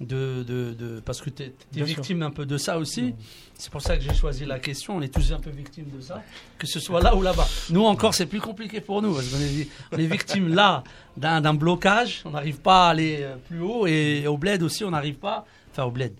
De, 0.00 0.42
de, 0.42 0.72
de- 0.72 1.00
parce 1.04 1.22
que 1.22 1.30
tu 1.30 1.44
es, 1.44 1.52
victime 1.84 2.22
un 2.22 2.32
peu 2.32 2.44
de 2.44 2.58
ça 2.58 2.78
aussi. 2.78 3.14
C'est 3.56 3.70
pour 3.70 3.80
ça 3.80 3.96
que 3.96 4.02
j'ai 4.02 4.12
choisi 4.12 4.44
la 4.44 4.58
question. 4.58 4.96
On 4.96 5.00
est 5.00 5.08
tous 5.14 5.32
un 5.32 5.38
peu 5.38 5.50
victimes 5.50 5.88
de 5.96 6.00
ça, 6.00 6.20
que 6.58 6.66
ce 6.66 6.80
soit 6.80 7.00
là 7.00 7.14
ou 7.14 7.22
là-bas. 7.22 7.46
Nous 7.70 7.84
encore, 7.84 8.12
c'est 8.12 8.26
plus 8.26 8.40
compliqué 8.40 8.80
pour 8.80 9.00
nous 9.02 9.14
parce 9.14 9.28
qu'on 9.28 9.38
est, 9.40 9.68
on 9.92 9.96
est 9.98 10.06
victime 10.06 10.52
là 10.52 10.82
d'un 11.16 11.54
blocage. 11.54 12.22
On 12.24 12.30
n'arrive 12.30 12.58
pas 12.58 12.88
à 12.88 12.90
aller 12.90 13.18
euh, 13.20 13.36
plus 13.48 13.60
haut 13.60 13.86
et 13.86 14.26
au 14.26 14.36
bled 14.36 14.64
aussi, 14.64 14.82
on 14.84 14.90
n'arrive 14.90 15.14
pas. 15.14 15.46
Enfin, 15.70 15.84
au 15.84 15.92
bled. 15.92 16.12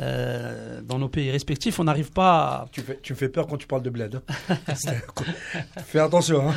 Euh, 0.00 0.80
dans 0.82 0.98
nos 0.98 1.08
pays 1.10 1.30
respectifs, 1.30 1.78
on 1.78 1.84
n'arrive 1.84 2.10
pas 2.10 2.38
à, 2.62 2.68
Tu, 2.72 2.80
fais, 2.80 2.98
tu 3.02 3.12
me 3.12 3.18
fais 3.18 3.28
peur 3.28 3.46
quand 3.46 3.58
tu 3.58 3.66
parles 3.66 3.82
de 3.82 3.90
bled. 3.90 4.22
hein. 4.48 4.54
Fais 5.84 5.98
attention. 5.98 6.48
Hein. 6.50 6.54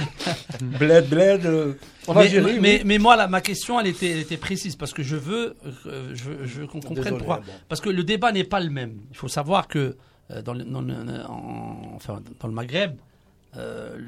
bled, 0.61 1.09
bled. 1.09 1.45
euh, 1.45 1.73
mais, 2.07 2.29
mais, 2.41 2.75
oui. 2.77 2.81
mais 2.85 2.97
moi, 2.99 3.15
là, 3.17 3.27
ma 3.27 3.41
question, 3.41 3.79
elle 3.79 3.87
était, 3.87 4.11
elle 4.11 4.19
était 4.19 4.37
précise 4.37 4.75
parce 4.75 4.93
que 4.93 5.03
je 5.03 5.15
veux, 5.17 5.55
euh, 5.87 6.11
je 6.13 6.23
veux, 6.23 6.45
je 6.45 6.61
veux 6.61 6.67
qu'on 6.67 6.79
comprenne 6.79 7.17
pourquoi. 7.17 7.37
bon. 7.37 7.51
Parce 7.67 7.81
que 7.81 7.89
le 7.89 8.03
débat 8.03 8.31
n'est 8.31 8.43
pas 8.45 8.59
le 8.61 8.69
même. 8.69 8.99
Il 9.11 9.17
faut 9.17 9.27
savoir 9.27 9.67
que 9.67 9.97
dans, 10.45 10.53
le, 10.53 10.63
dans, 10.63 10.81
le- 10.81 10.93
en- 11.27 11.91
enfin, 11.95 12.21
dans 12.39 12.47
le 12.47 12.53
Maghreb, 12.53 12.95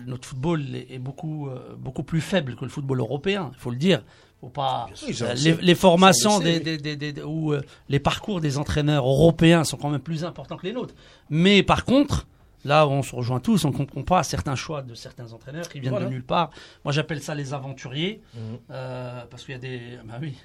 notre 0.08 0.28
football 0.28 0.64
est, 0.76 0.96
est 0.96 1.00
beaucoup, 1.00 1.50
beaucoup 1.78 2.04
plus 2.04 2.22
faible 2.22 2.56
que 2.56 2.64
le 2.64 2.70
football 2.72 3.00
européen. 3.00 3.52
Il 3.54 3.60
faut 3.60 3.70
le 3.72 3.78
dire. 3.78 4.02
Faut 4.46 4.50
pas. 4.52 4.88
euh, 5.10 5.34
le 5.34 5.62
les, 5.62 5.74
formations 5.76 6.40
des, 6.40 6.60
des, 6.60 6.78
des- 6.78 6.96
des- 6.96 7.22
ou 7.24 7.52
euh, 7.54 7.62
les 7.90 8.00
parcours 8.00 8.42
des 8.42 8.60
entraîneurs 8.60 9.08
européens 9.08 9.64
sont 9.64 9.76
quand 9.78 9.90
même 9.90 10.00
plus 10.02 10.24
importants 10.24 10.56
que 10.58 10.68
les 10.68 10.74
nôtres. 10.74 10.94
Mais 11.32 11.64
par 11.64 11.84
contre, 11.84 12.28
là, 12.64 12.88
on 12.88 13.02
se 13.02 13.16
rejoint 13.16 13.40
tous. 13.40 13.66
On 13.66 13.70
ne 13.72 13.74
comprend 13.76 14.04
pas 14.04 14.22
certains 14.22 14.56
choix 14.56 14.84
de 14.84 14.94
certains 14.94 15.34
entraîneurs 15.34 15.68
qui 15.68 15.80
viennent 15.80 15.94
Voilà. 15.94 16.06
de 16.06 16.12
nulle 16.12 16.24
part. 16.24 16.52
Moi, 16.84 16.92
j'appelle 16.92 17.22
ça 17.24 17.34
les 17.34 17.56
aventuriers. 17.56 18.22
Mhm. 18.36 18.40
Euh, 18.70 19.22
parce 19.32 19.44
qu'il 19.46 19.54
y 19.54 19.56
a 19.56 19.60
des. 19.60 19.82
Bah 20.08 20.16
oui. 20.22 20.36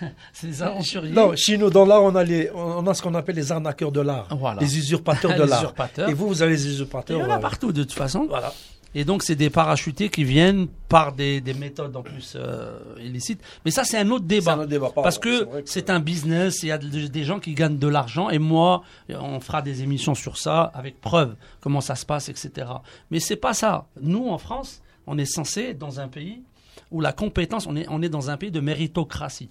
c'est 0.32 0.46
des 0.46 0.62
aventuriers. 0.62 1.12
Non, 1.12 1.32
chez 1.34 1.58
nous, 1.58 1.70
dans 1.70 1.84
l'art, 1.84 2.04
on 2.04 2.14
a, 2.14 2.22
les, 2.22 2.50
on 2.54 2.86
a 2.86 2.94
ce 2.94 3.02
qu'on 3.02 3.14
appelle 3.14 3.34
les 3.36 3.50
arnaqueurs 3.50 3.90
de 3.90 4.00
l'art. 4.00 4.28
Voilà. 4.38 4.60
Les 4.60 4.78
usurpateurs 4.78 5.34
de 5.36 5.42
l'art. 5.42 5.58
usurpateurs. 5.60 6.08
Et 6.08 6.14
vous, 6.14 6.28
vous 6.28 6.42
avez 6.42 6.52
les 6.52 6.62
Il 6.66 6.70
y 6.70 6.74
usurpateurs. 6.74 7.20
en 7.20 7.30
a 7.30 7.38
partout 7.40 7.72
de 7.72 7.82
toute 7.82 7.92
façon. 7.94 8.26
Voilà. 8.28 8.52
Et 8.94 9.04
donc, 9.04 9.22
c'est 9.22 9.36
des 9.36 9.50
parachutés 9.50 10.08
qui 10.08 10.24
viennent 10.24 10.66
par 10.88 11.12
des, 11.12 11.40
des 11.40 11.54
méthodes 11.54 11.94
en 11.96 12.02
plus 12.02 12.34
euh, 12.36 12.76
illicites. 13.00 13.40
Mais 13.64 13.70
ça, 13.70 13.84
c'est 13.84 13.98
un 13.98 14.10
autre 14.10 14.24
débat. 14.24 14.54
un 14.54 14.58
autre 14.60 14.68
débat. 14.68 14.86
Pardon, 14.86 15.02
Parce 15.02 15.18
que 15.18 15.46
c'est 15.64 15.90
un 15.90 16.00
business, 16.00 16.62
il 16.64 16.70
y 16.70 16.72
a 16.72 16.78
de- 16.78 17.06
des 17.06 17.24
gens 17.24 17.38
qui 17.38 17.54
gagnent 17.54 17.78
de 17.78 17.86
l'argent, 17.86 18.30
et 18.30 18.38
moi, 18.40 18.82
on 19.08 19.38
fera 19.38 19.62
des 19.62 19.82
émissions 19.84 20.16
sur 20.16 20.36
ça 20.38 20.62
avec 20.74 21.00
preuve, 21.00 21.36
comment 21.60 21.80
ça 21.80 21.94
se 21.94 22.04
passe, 22.04 22.28
etc. 22.28 22.66
Mais 23.12 23.20
c'est 23.20 23.36
pas 23.36 23.54
ça. 23.54 23.86
Nous, 24.00 24.28
en 24.28 24.38
France, 24.38 24.82
on 25.06 25.18
est 25.18 25.24
censé 25.24 25.60
être 25.66 25.78
dans 25.78 26.00
un 26.00 26.08
pays 26.08 26.42
où 26.90 27.00
la 27.00 27.12
compétence, 27.12 27.68
on 27.68 27.76
est, 27.76 27.86
on 27.90 28.02
est 28.02 28.08
dans 28.08 28.30
un 28.30 28.36
pays 28.36 28.50
de 28.50 28.58
méritocratie. 28.60 29.50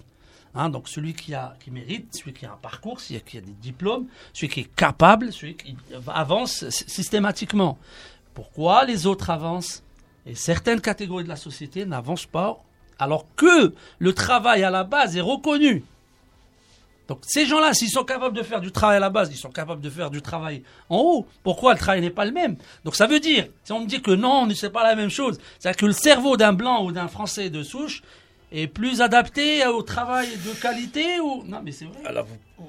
Hein, 0.54 0.68
donc 0.68 0.88
celui 0.88 1.14
qui, 1.14 1.32
a, 1.32 1.54
qui 1.64 1.70
mérite, 1.70 2.08
celui 2.14 2.32
qui 2.32 2.44
a 2.44 2.52
un 2.52 2.58
parcours, 2.60 3.00
celui 3.00 3.20
qui 3.22 3.38
a 3.38 3.40
des 3.40 3.52
diplômes, 3.52 4.06
celui 4.34 4.48
qui 4.48 4.60
est 4.60 4.74
capable, 4.74 5.32
celui 5.32 5.54
qui 5.56 5.76
avance 6.08 6.68
sy- 6.70 6.84
systématiquement. 6.88 7.78
Pourquoi 8.40 8.86
les 8.86 9.06
autres 9.06 9.28
avancent. 9.28 9.82
Et 10.24 10.34
certaines 10.34 10.80
catégories 10.80 11.24
de 11.24 11.28
la 11.28 11.36
société 11.36 11.84
n'avancent 11.84 12.24
pas 12.24 12.56
alors 12.98 13.26
que 13.36 13.74
le 13.98 14.14
travail 14.14 14.64
à 14.64 14.70
la 14.70 14.82
base 14.82 15.14
est 15.14 15.20
reconnu. 15.20 15.84
Donc 17.06 17.18
ces 17.26 17.44
gens-là, 17.44 17.74
s'ils 17.74 17.90
sont 17.90 18.04
capables 18.04 18.34
de 18.34 18.42
faire 18.42 18.62
du 18.62 18.72
travail 18.72 18.96
à 18.96 19.00
la 19.00 19.10
base, 19.10 19.28
ils 19.30 19.36
sont 19.36 19.50
capables 19.50 19.82
de 19.82 19.90
faire 19.90 20.10
du 20.10 20.22
travail 20.22 20.62
en 20.88 20.96
haut. 20.96 21.26
Pourquoi 21.42 21.74
le 21.74 21.78
travail 21.78 22.00
n'est 22.00 22.08
pas 22.08 22.24
le 22.24 22.32
même? 22.32 22.56
Donc 22.82 22.96
ça 22.96 23.06
veut 23.06 23.20
dire, 23.20 23.46
si 23.62 23.72
on 23.72 23.80
me 23.80 23.86
dit 23.86 24.00
que 24.00 24.12
non, 24.12 24.48
c'est 24.54 24.70
pas 24.70 24.84
la 24.84 24.94
même 24.94 25.10
chose, 25.10 25.36
c'est-à-dire 25.58 25.78
que 25.78 25.86
le 25.86 25.92
cerveau 25.92 26.38
d'un 26.38 26.54
blanc 26.54 26.82
ou 26.86 26.92
d'un 26.92 27.08
français 27.08 27.50
de 27.50 27.62
souche 27.62 28.00
est 28.52 28.66
plus 28.66 29.00
adapté 29.00 29.66
au 29.66 29.82
travail 29.82 30.28
de 30.28 30.60
qualité 30.60 31.20
ou 31.20 31.44
non 31.46 31.60
mais 31.64 31.72
c'est 31.72 31.84
vrai. 31.86 31.98
Alors, 32.04 32.26
vous- 32.58 32.66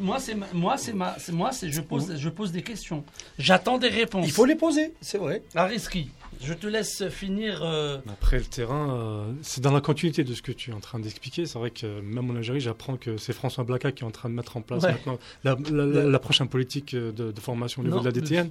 Moi 0.00 0.18
c'est 0.20 0.34
ma- 0.34 0.46
moi 0.52 0.76
c'est 0.76 0.92
ma 0.92 1.16
moi 1.32 1.50
c'est 1.52 1.70
je 1.70 1.80
pose 1.80 2.14
je 2.16 2.28
pose 2.28 2.52
des 2.52 2.62
questions. 2.62 3.04
J'attends 3.38 3.78
des 3.78 3.88
réponses. 3.88 4.26
il 4.26 4.32
faut 4.32 4.44
les 4.44 4.54
poser, 4.54 4.92
c'est 5.00 5.18
vrai. 5.18 5.42
Ariski, 5.54 6.10
je 6.42 6.52
te 6.52 6.66
laisse 6.66 7.08
finir. 7.08 7.60
euh, 7.62 7.98
Après 8.08 8.38
le 8.38 8.44
terrain, 8.44 8.90
euh, 8.92 9.32
c'est 9.42 9.62
dans 9.62 9.72
la 9.72 9.80
continuité 9.80 10.24
de 10.24 10.34
ce 10.34 10.42
que 10.42 10.52
tu 10.52 10.70
es 10.70 10.74
en 10.74 10.80
train 10.80 10.98
d'expliquer. 10.98 11.46
C'est 11.46 11.58
vrai 11.58 11.70
que 11.70 12.00
même 12.00 12.30
en 12.30 12.34
Algérie, 12.36 12.60
j'apprends 12.60 12.96
que 12.96 13.16
c'est 13.16 13.32
François 13.32 13.64
Blacas 13.64 13.92
qui 13.92 14.04
est 14.04 14.06
en 14.06 14.10
train 14.10 14.28
de 14.28 14.34
mettre 14.34 14.56
en 14.56 14.60
place 14.60 14.82
Ouais. 14.84 14.92
maintenant 14.92 15.18
la, 15.42 15.56
la- 15.70 15.86
la- 15.86 16.04
la 16.04 16.18
prochaine 16.18 16.48
politique 16.48 16.94
euh, 16.94 17.10
de, 17.12 17.32
de 17.32 17.40
formation 17.40 17.80
au 17.80 17.84
niveau 17.84 17.96
Non, 17.96 18.02
de 18.02 18.08
la 18.08 18.12
DTN. 18.12 18.50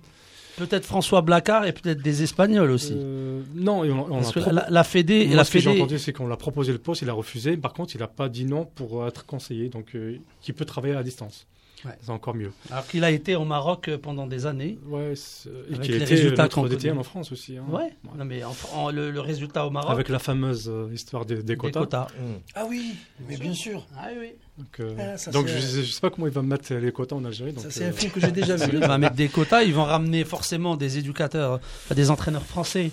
Peut-être 0.58 0.86
François 0.86 1.22
Blacard 1.22 1.66
et 1.66 1.72
peut-être 1.72 2.01
des 2.01 2.24
Espagnols 2.24 2.72
aussi. 2.72 2.93
Euh, 2.95 3.41
non, 3.55 3.82
on, 3.84 3.99
on 3.99 4.22
Parce 4.22 4.36
a 4.36 4.41
que 4.41 4.49
la, 4.49 4.68
la 4.70 4.84
Fédé, 4.84 5.28
Moi, 5.28 5.36
la 5.38 5.43
ce 5.43 5.51
que 5.51 5.60
j'ai 5.60 5.70
Fédé, 5.70 5.82
entendu, 5.82 5.99
c'est 5.99 6.12
qu'on 6.12 6.28
l'a 6.28 6.36
proposé 6.36 6.72
le 6.74 6.80
poste, 6.80 7.03
il 7.03 7.10
a 7.10 7.14
refusé. 7.14 7.55
Par 7.55 7.74
contre, 7.74 7.95
il 7.95 7.99
n'a 7.99 8.08
pas 8.08 8.28
dit 8.28 8.45
non 8.45 8.66
pour 8.66 9.08
être 9.08 9.26
conseiller, 9.26 9.70
donc 9.70 9.95
euh, 9.95 10.18
il 10.47 10.53
peut 10.53 10.66
travailler 10.66 10.95
à 10.95 11.03
distance. 11.03 11.47
Ouais. 11.88 11.97
C'est 12.01 12.09
encore 12.11 12.35
mieux. 12.35 12.51
alors 12.71 12.85
qu'il 12.88 13.03
a 13.03 13.11
été 13.11 13.35
au 13.35 13.45
Maroc 13.45 13.88
euh, 13.88 13.97
pendant 13.97 14.27
des 14.27 14.45
années. 14.45 14.77
Ouais, 14.88 15.13
c'est- 15.15 15.49
et 15.49 15.73
Avec 15.75 15.81
qui 15.81 15.88
les 15.93 15.99
a 16.01 16.03
été 16.03 16.15
résultats 16.15 16.49
qu'on 16.49 16.67
en 16.97 17.03
France 17.03 17.31
aussi. 17.31 17.57
hein. 17.57 17.65
Ouais. 17.69 17.93
Non 18.17 18.25
mais 18.25 18.43
en- 18.43 18.55
en- 18.73 18.91
le, 18.91 19.11
le 19.11 19.19
résultat 19.21 19.65
au 19.65 19.69
Maroc. 19.69 19.91
Avec 19.91 20.09
la 20.09 20.19
fameuse 20.19 20.67
euh, 20.69 20.89
histoire 20.93 21.25
des, 21.25 21.35
des 21.38 21.43
des 21.43 21.57
quotas. 21.57 21.79
quotas. 21.79 22.07
Mm. 22.19 22.33
Ah 22.55 22.65
oui, 22.69 22.95
mais 23.27 23.38
bien 23.38 23.53
sûr. 23.53 23.85
Ah 23.97 24.07
oui. 24.19 24.33
Donc, 24.57 24.79
euh, 24.79 24.95
Ah, 25.13 25.17
ça, 25.17 25.31
donc 25.31 25.47
c'est- 25.49 25.59
je 25.61 25.79
ne 25.79 25.83
sais 25.85 25.99
pas 26.01 26.09
comment 26.09 26.27
il 26.27 26.33
va 26.33 26.41
mettre 26.41 26.73
les 26.73 26.91
quotas 26.91 27.15
en 27.15 27.23
Algérie. 27.25 27.53
Donc, 27.53 27.63
Ça, 27.63 27.69
c'est 27.71 27.85
euh, 27.85 27.89
un 27.89 27.93
film 27.93 28.11
que 28.11 28.19
j'ai 28.19 28.31
déjà 28.31 28.55
vu. 28.57 28.69
Il 28.73 28.79
va 28.79 28.97
mettre 28.97 29.15
des 29.15 29.29
quotas, 29.29 29.63
ils 29.63 29.73
vont 29.73 29.83
ramener 29.85 30.23
forcément 30.25 30.75
des 30.75 30.97
éducateurs, 30.97 31.59
des 31.95 32.09
entraîneurs 32.09 32.45
français, 32.45 32.91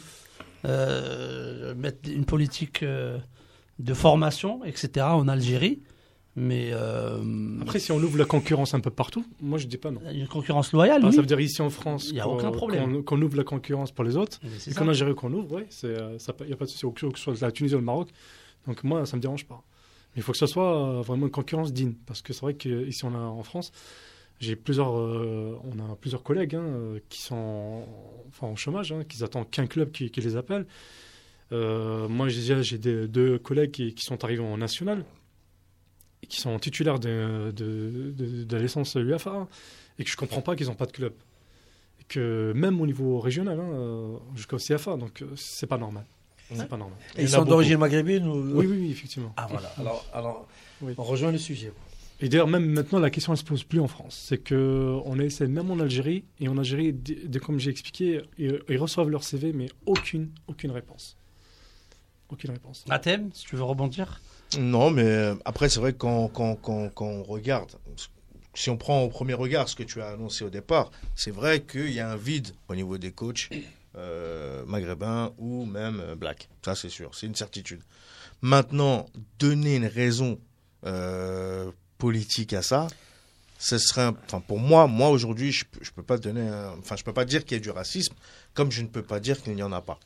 euh, 0.64 1.74
mettre 1.74 2.08
une 2.10 2.24
politique 2.24 2.82
euh, 2.82 3.18
de 3.78 3.94
formation, 3.94 4.64
etc. 4.64 5.06
en 5.06 5.28
Algérie. 5.28 5.80
Mais 6.36 6.70
euh, 6.72 7.22
Après, 7.62 7.78
si 7.78 7.92
on 7.92 7.96
ouvre 7.98 8.18
la 8.18 8.24
concurrence 8.24 8.74
un 8.74 8.80
peu 8.80 8.90
partout, 8.90 9.24
moi 9.40 9.56
je 9.56 9.68
dis 9.68 9.76
pas 9.76 9.92
non. 9.92 10.00
une 10.12 10.26
concurrence 10.26 10.72
loyale, 10.72 10.98
Enfin, 10.98 11.08
oui. 11.10 11.14
Ça 11.14 11.20
veut 11.20 11.26
dire 11.28 11.38
ici 11.40 11.62
en 11.62 11.70
France 11.70 12.08
Il 12.10 12.16
y 12.16 12.20
a 12.20 12.24
qu'on- 12.24 12.34
aucun 12.34 12.50
problème. 12.50 12.92
qu'on- 12.96 13.02
qu'on 13.16 13.22
ouvre 13.22 13.36
la 13.36 13.44
concurrence 13.44 13.92
pour 13.92 14.02
les 14.04 14.16
autres. 14.16 14.40
Et 14.68 14.74
qu'en 14.74 14.88
Algérie 14.88 15.14
qu'on 15.14 15.32
ouvre, 15.32 15.62
ça, 15.70 15.86
il 16.40 16.46
n'y 16.46 16.52
a 16.52 16.56
pas 16.56 16.64
de 16.64 16.70
souci, 16.70 16.86
que 16.92 17.18
ce 17.18 17.22
soit 17.24 17.40
la 17.40 17.52
Tunisie 17.52 17.74
ou 17.76 17.78
le 17.78 17.84
Maroc. 17.84 18.08
Donc 18.66 18.82
moi, 18.82 19.06
ça 19.06 19.16
me 19.16 19.22
dérange 19.22 19.44
pas. 19.46 19.62
Mais 20.16 20.20
il 20.20 20.22
faut 20.22 20.32
que 20.32 20.38
ce 20.38 20.46
soit 20.46 20.76
euh, 20.98 21.02
vraiment 21.02 21.26
une 21.26 21.32
concurrence 21.32 21.72
digne. 21.72 21.94
Parce 22.06 22.20
que 22.20 22.32
c'est 22.32 22.40
vrai 22.42 22.54
qu'ici 22.54 23.04
on 23.04 23.14
a, 23.14 23.18
en 23.18 23.42
France, 23.44 23.70
j'ai 24.40 24.56
plusieurs, 24.56 24.98
euh, 24.98 25.56
on 25.64 25.78
a 25.92 25.94
plusieurs 25.94 26.24
collègues 26.24 26.56
hein, 26.56 26.98
qui 27.08 27.20
sont 27.22 27.36
en, 27.36 27.86
enfin, 28.28 28.48
en 28.48 28.56
chômage, 28.56 28.90
hein, 28.90 29.02
qui 29.08 29.22
attendent 29.22 29.48
qu'un 29.50 29.66
club 29.68 29.92
qui, 29.92 30.10
qui 30.10 30.20
les 30.20 30.34
appelle. 30.36 30.66
Euh, 31.52 32.08
moi, 32.08 32.28
j'ai 32.28 32.78
deux 32.78 33.38
collègues 33.38 33.70
qui, 33.70 33.94
qui 33.94 34.04
sont 34.04 34.24
arrivés 34.24 34.42
en 34.42 34.56
national 34.58 35.04
et 36.24 36.26
qui 36.26 36.40
sont 36.40 36.58
titulaires 36.58 36.98
de, 36.98 37.52
de, 37.54 38.10
de, 38.16 38.44
de 38.44 38.56
la 38.56 38.62
licence 38.62 38.94
UEFA 38.94 39.46
et 39.98 40.04
que 40.04 40.10
je 40.10 40.16
comprends 40.16 40.40
pas 40.40 40.56
qu'ils 40.56 40.66
n'ont 40.68 40.74
pas 40.74 40.86
de 40.86 40.92
club. 40.92 41.12
Et 42.00 42.04
que 42.08 42.52
même 42.56 42.80
au 42.80 42.86
niveau 42.86 43.20
régional, 43.20 43.60
hein, 43.60 43.70
euh, 43.74 44.16
jusqu'au 44.34 44.56
CFA, 44.56 44.96
donc 44.96 45.20
euh, 45.20 45.26
c'est 45.36 45.66
pas 45.66 45.76
normal. 45.78 46.04
C'est 46.54 46.68
pas 46.68 46.76
normal. 46.76 46.96
Et 47.16 47.20
Il 47.20 47.24
ils 47.24 47.28
sont 47.28 47.44
d'origine 47.44 47.78
maghrébine 47.78 48.26
ou... 48.26 48.56
Oui, 48.58 48.66
oui, 48.66 48.76
oui, 48.80 48.90
effectivement. 48.90 49.32
Ah 49.36 49.46
voilà, 49.50 49.68
alors, 49.78 50.06
alors 50.12 50.48
Oui. 50.82 50.94
on 50.96 51.02
rejoint 51.02 51.30
le 51.32 51.38
sujet. 51.38 51.72
Et 52.20 52.28
d'ailleurs, 52.28 52.46
même 52.48 52.64
maintenant, 52.66 53.00
la 53.00 53.10
question 53.10 53.32
ne 53.32 53.36
se 53.36 53.44
pose 53.44 53.64
plus 53.64 53.80
en 53.80 53.88
France. 53.88 54.24
C'est 54.28 54.38
que 54.38 54.98
on 55.04 55.18
essaie 55.18 55.46
même 55.48 55.70
en 55.70 55.78
Algérie, 55.80 56.24
et 56.40 56.48
en 56.48 56.56
Algérie, 56.56 56.92
dès- 56.92 57.16
dès- 57.26 57.38
comme 57.40 57.58
j'ai 57.58 57.70
expliqué, 57.70 58.22
ils, 58.38 58.60
ils 58.68 58.78
reçoivent 58.78 59.10
leur 59.10 59.24
CV, 59.24 59.52
mais 59.52 59.68
aucune, 59.84 60.30
aucune 60.46 60.70
réponse. 60.70 61.16
Aucune 62.30 62.50
réponse. 62.52 62.84
Athème, 62.88 63.30
si 63.34 63.44
tu 63.46 63.56
veux 63.56 63.62
rebondir? 63.64 64.20
Non, 64.58 64.90
mais 64.90 65.02
euh, 65.04 65.34
après, 65.44 65.68
c'est 65.68 65.80
vrai 65.80 65.92
que 65.92 65.98
quand, 65.98 66.30
on 67.00 67.22
regarde, 67.22 67.72
si 68.54 68.70
on 68.70 68.76
prend 68.76 69.02
au 69.02 69.08
premier 69.08 69.34
regard 69.34 69.68
ce 69.68 69.74
que 69.76 69.82
tu 69.82 70.00
as 70.00 70.08
annoncé 70.10 70.44
au 70.44 70.50
départ, 70.50 70.90
c'est 71.14 71.30
vrai 71.30 71.62
qu'il 71.62 71.90
y 71.92 72.00
a 72.00 72.10
un 72.10 72.16
vide 72.16 72.48
au 72.68 72.74
niveau 72.74 72.98
des 72.98 73.10
coachs 73.12 73.48
euh, 73.96 74.64
maghrébins 74.66 75.32
ou 75.38 75.64
même 75.64 76.00
euh, 76.00 76.14
black. 76.14 76.48
Ça, 76.64 76.74
c'est 76.74 76.88
sûr, 76.88 77.14
c'est 77.14 77.26
une 77.26 77.34
certitude. 77.34 77.80
Maintenant, 78.42 79.06
donner 79.38 79.76
une 79.76 79.86
raison 79.86 80.38
politique 81.96 82.52
à 82.52 82.60
ça, 82.60 82.88
ce 83.58 83.78
serait, 83.78 84.10
enfin 84.26 84.40
pour 84.40 84.58
moi, 84.58 84.86
moi 84.86 85.08
aujourd'hui, 85.08 85.50
je, 85.50 85.64
je 85.80 85.90
peux 85.92 86.02
pas 86.02 86.18
donner, 86.18 86.46
un- 86.46 86.74
enfin 86.78 86.94
je 86.96 87.04
peux 87.04 87.14
pas 87.14 87.24
dire 87.24 87.42
qu'il 87.46 87.56
y 87.56 87.60
a 87.60 87.62
du 87.62 87.70
racisme, 87.70 88.14
comme 88.52 88.70
je 88.70 88.82
ne 88.82 88.88
peux 88.88 89.02
pas 89.02 89.18
dire 89.18 89.42
qu'il 89.42 89.54
n'y 89.54 89.62
en 89.62 89.72
a 89.72 89.80
pas. 89.80 89.98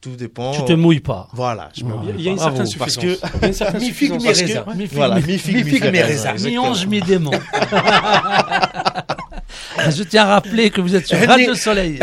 Tout 0.00 0.16
dépend. 0.16 0.52
Tu 0.52 0.64
te 0.64 0.72
mouilles 0.72 0.98
pas. 1.00 1.28
Voilà, 1.32 1.68
je 1.76 1.84
me 1.84 1.92
Ouais. 1.92 2.14
Il 2.18 2.22
y 2.24 2.28
a- 2.28 2.32
une 2.32 2.38
certaine 2.38 2.66
parce 2.78 2.92
suffisance. 2.94 3.20
que- 3.20 3.36
mi-raisin. 3.36 3.64
Parce 3.66 3.78
que- 3.78 3.78
Mi-figue, 4.78 4.92
Voilà, 4.96 5.14
mi- 5.16 5.22
mi-figue, 5.26 5.54
mi-figue, 5.64 5.84
mi-raisin, 5.84 5.90
mi-raisin. 5.92 6.32
exactement. 6.32 6.62
Mi-ange, 6.64 6.86
mi-démon. 6.86 7.30
Je 9.90 10.02
tiens 10.02 10.24
à 10.24 10.34
rappeler 10.34 10.70
que 10.70 10.80
vous 10.80 10.94
êtes 10.94 11.06
sur 11.06 11.18
Radio 11.26 11.54
Soleil. 11.54 11.98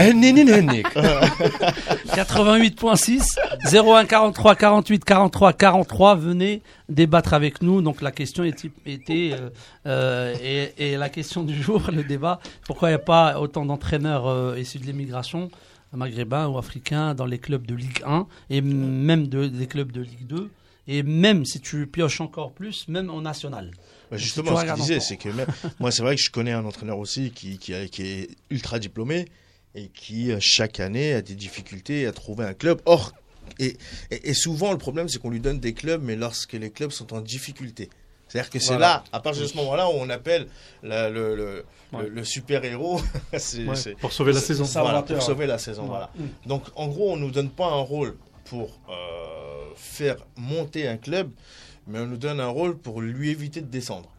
88.6 2.16 3.38
01 3.72 4.06
43 4.06 4.56
48 4.56 5.06
43 5.06 5.54
43 5.54 6.16
venez 6.16 6.62
débattre 6.90 7.34
avec 7.34 7.62
nous 7.62 7.82
donc 7.82 8.02
la 8.02 8.12
question 8.12 8.44
était, 8.44 8.72
était 8.86 9.32
euh, 9.34 9.50
euh, 9.86 10.34
et, 10.44 10.92
et 10.94 10.98
la 10.98 11.10
question 11.10 11.44
du 11.44 11.62
jour 11.62 11.84
le 11.94 12.04
débat 12.04 12.40
pourquoi 12.66 12.90
il 12.90 12.92
n'y 12.94 12.96
a 12.96 13.00
pas 13.00 13.40
autant 13.40 13.66
d'entraîneurs 13.66 14.28
euh, 14.28 14.58
issus 14.60 14.80
de 14.80 14.86
l'immigration 14.86 15.50
maghrébins 15.98 16.48
ou 16.48 16.58
africains 16.58 17.14
dans 17.16 17.26
les 17.26 17.40
clubs 17.40 17.66
de 17.66 17.76
Ligue 17.76 18.02
1 18.06 18.28
et 18.50 18.62
même 18.62 19.28
de, 19.28 19.48
des 19.48 19.68
clubs 19.68 19.92
de 19.92 20.02
Ligue 20.02 20.28
2 20.28 20.50
et 20.88 21.04
même 21.04 21.46
si 21.46 21.60
tu 21.60 21.86
pioches 21.88 22.22
encore 22.22 22.52
plus 22.52 22.88
même 22.88 23.10
en 23.10 23.22
national 23.22 23.72
Bah, 24.12 24.18
justement, 24.18 24.56
ce 24.56 24.66
qu'il 24.66 24.74
disait, 24.82 25.00
c'est 25.00 25.18
que 25.18 25.30
même, 25.30 25.48
moi, 25.80 25.92
c'est 25.92 26.02
vrai 26.02 26.16
que 26.16 26.22
je 26.22 26.32
connais 26.32 26.52
un 26.52 26.66
entraîneur 26.66 26.98
aussi 26.98 27.32
qui, 27.32 27.58
qui, 27.60 27.74
a- 27.74 27.88
qui 27.88 28.02
est 28.04 28.30
ultra 28.50 28.80
diplômé 28.80 29.26
et 29.76 29.90
qui, 29.90 30.32
euh, 30.32 30.38
chaque 30.42 30.80
année, 30.80 31.14
a 31.14 31.22
des 31.22 31.36
difficultés 31.36 32.08
à 32.08 32.12
trouver 32.12 32.46
un 32.46 32.54
club. 32.56 32.82
Or, 32.86 33.14
et, 33.60 33.78
et, 34.10 34.30
et 34.30 34.34
souvent, 34.34 34.72
le 34.72 34.80
problème, 34.80 35.08
c'est 35.10 35.20
qu'on 35.20 35.30
lui 35.30 35.40
donne 35.40 35.60
des 35.60 35.74
clubs, 35.74 36.02
mais 36.04 36.16
lorsque 36.16 36.54
les 36.54 36.72
clubs 36.72 36.90
sont 36.92 37.14
en 37.14 37.22
difficulté. 37.22 37.90
C'est-à-dire 38.30 38.50
que 38.50 38.60
c'est 38.60 38.68
Voilà. 38.74 38.88
là, 38.88 39.04
à 39.12 39.20
partir 39.20 39.42
de 39.44 39.48
ce 39.48 39.58
moment-là, 39.58 39.90
où 39.90 39.94
on 39.96 40.10
appelle 40.10 40.48
la- 40.84 41.10
le, 41.10 41.36
le, 41.36 41.66
Ouais. 41.92 42.04
le, 42.04 42.10
le 42.10 42.24
super-héros. 42.24 43.02
Ouais, 43.34 43.96
pour 44.00 44.14
sauver 44.14 44.32
la 44.34 44.40
saison. 44.40 44.64
Voilà, 44.64 44.88
Salvateur. 44.90 45.18
pour 45.18 45.26
sauver 45.26 45.48
la 45.48 45.58
saison. 45.58 45.82
Ouais. 45.84 45.88
Voilà. 45.90 46.10
Donc, 46.46 46.64
en 46.76 46.88
gros, 46.88 47.12
on 47.12 47.18
nous 47.18 47.32
donne 47.32 47.50
pas 47.50 47.66
un 47.66 47.82
rôle 47.82 48.16
pour 48.46 48.80
euh, 48.90 48.94
faire 49.76 50.18
monter 50.38 50.88
un 50.88 50.98
club, 50.98 51.32
mais 51.88 52.00
on 52.00 52.06
nous 52.06 52.18
donne 52.18 52.40
un 52.40 52.48
rôle 52.48 52.78
pour 52.78 53.02
lui 53.02 53.30
éviter 53.32 53.62
de 53.62 53.68
descendre. 53.68 54.10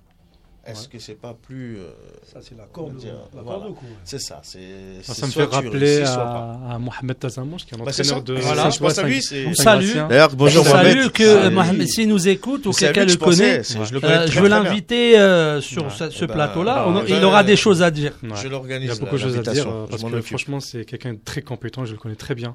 Est-ce 0.67 0.89
que 0.89 0.99
c'est 0.99 1.15
pas 1.15 1.35
plus. 1.35 1.79
euh, 1.79 1.89
Ça, 2.31 2.41
c'est 2.43 2.57
la 2.57 2.65
corde, 2.65 2.95
dire, 2.97 3.15
la 3.35 3.41
voilà. 3.43 3.59
corde 3.61 3.71
au 3.71 3.75
cou. 3.75 3.87
c'est 4.05 4.21
ça. 4.21 4.41
C'est, 4.45 4.59
Ça, 5.03 5.15
c'est 5.15 5.21
ça 5.23 5.27
me 5.27 5.33
fait 5.33 5.45
rappeler 5.45 6.03
à, 6.03 6.59
à 6.73 6.79
Mohamed 6.79 7.19
Tazamouche, 7.19 7.65
qui 7.65 7.75
est 7.75 7.81
un 7.81 7.85
Bah, 7.85 7.91
entraîneur 7.91 8.23
de. 8.23 8.35
Voilà, 8.35 8.71
je 8.71 8.79
pense 8.79 8.99
à 8.99 9.03
lui. 9.05 9.21
On 9.49 9.55
salue. 9.55 9.97
D'ailleurs, 10.09 10.37
bonjour 10.37 10.65
Je 10.65 10.71
salue 10.71 10.95
Mohamed. 10.97 11.13
que 11.13 11.25
C'est- 11.25 11.51
Mohamed, 11.51 11.89
s'il 11.89 12.09
nous 12.09 12.29
écoute 12.29 12.67
ou 12.67 12.73
quelqu'un 12.73 13.07
que 13.07 13.11
le 13.11 13.17
connaît 13.17 13.63
je 13.65 13.79
euh, 13.79 14.41
veux 14.43 14.49
l'inviter 14.49 15.19
euh, 15.19 15.61
sur 15.63 15.91
ce, 15.91 16.05
Eh 16.05 16.27
ben, 16.27 16.35
plateau-là. 16.35 16.87
il 17.09 17.25
aura 17.25 17.43
des 17.43 17.57
choses 17.57 17.83
à 17.83 17.91
dire. 17.91 18.13
Je 18.23 18.47
Il 18.47 18.51
l'organise. 18.51 18.89
y 18.89 18.93
a 18.93 18.97
beaucoup 18.97 19.17
de 19.17 19.21
choses 19.21 19.39
à 19.39 19.43
dire 19.53 19.67
euh, 19.69 19.87
parce 19.89 20.03
que 20.03 20.21
franchement, 20.21 20.61
c'est 20.61 20.85
quelqu'un 20.85 21.15
de 21.15 21.21
très 21.25 21.41
compétent, 21.43 21.85
je 21.87 21.93
le 21.93 21.99
connais 21.99 22.17
très 22.17 22.35
bien. 22.35 22.55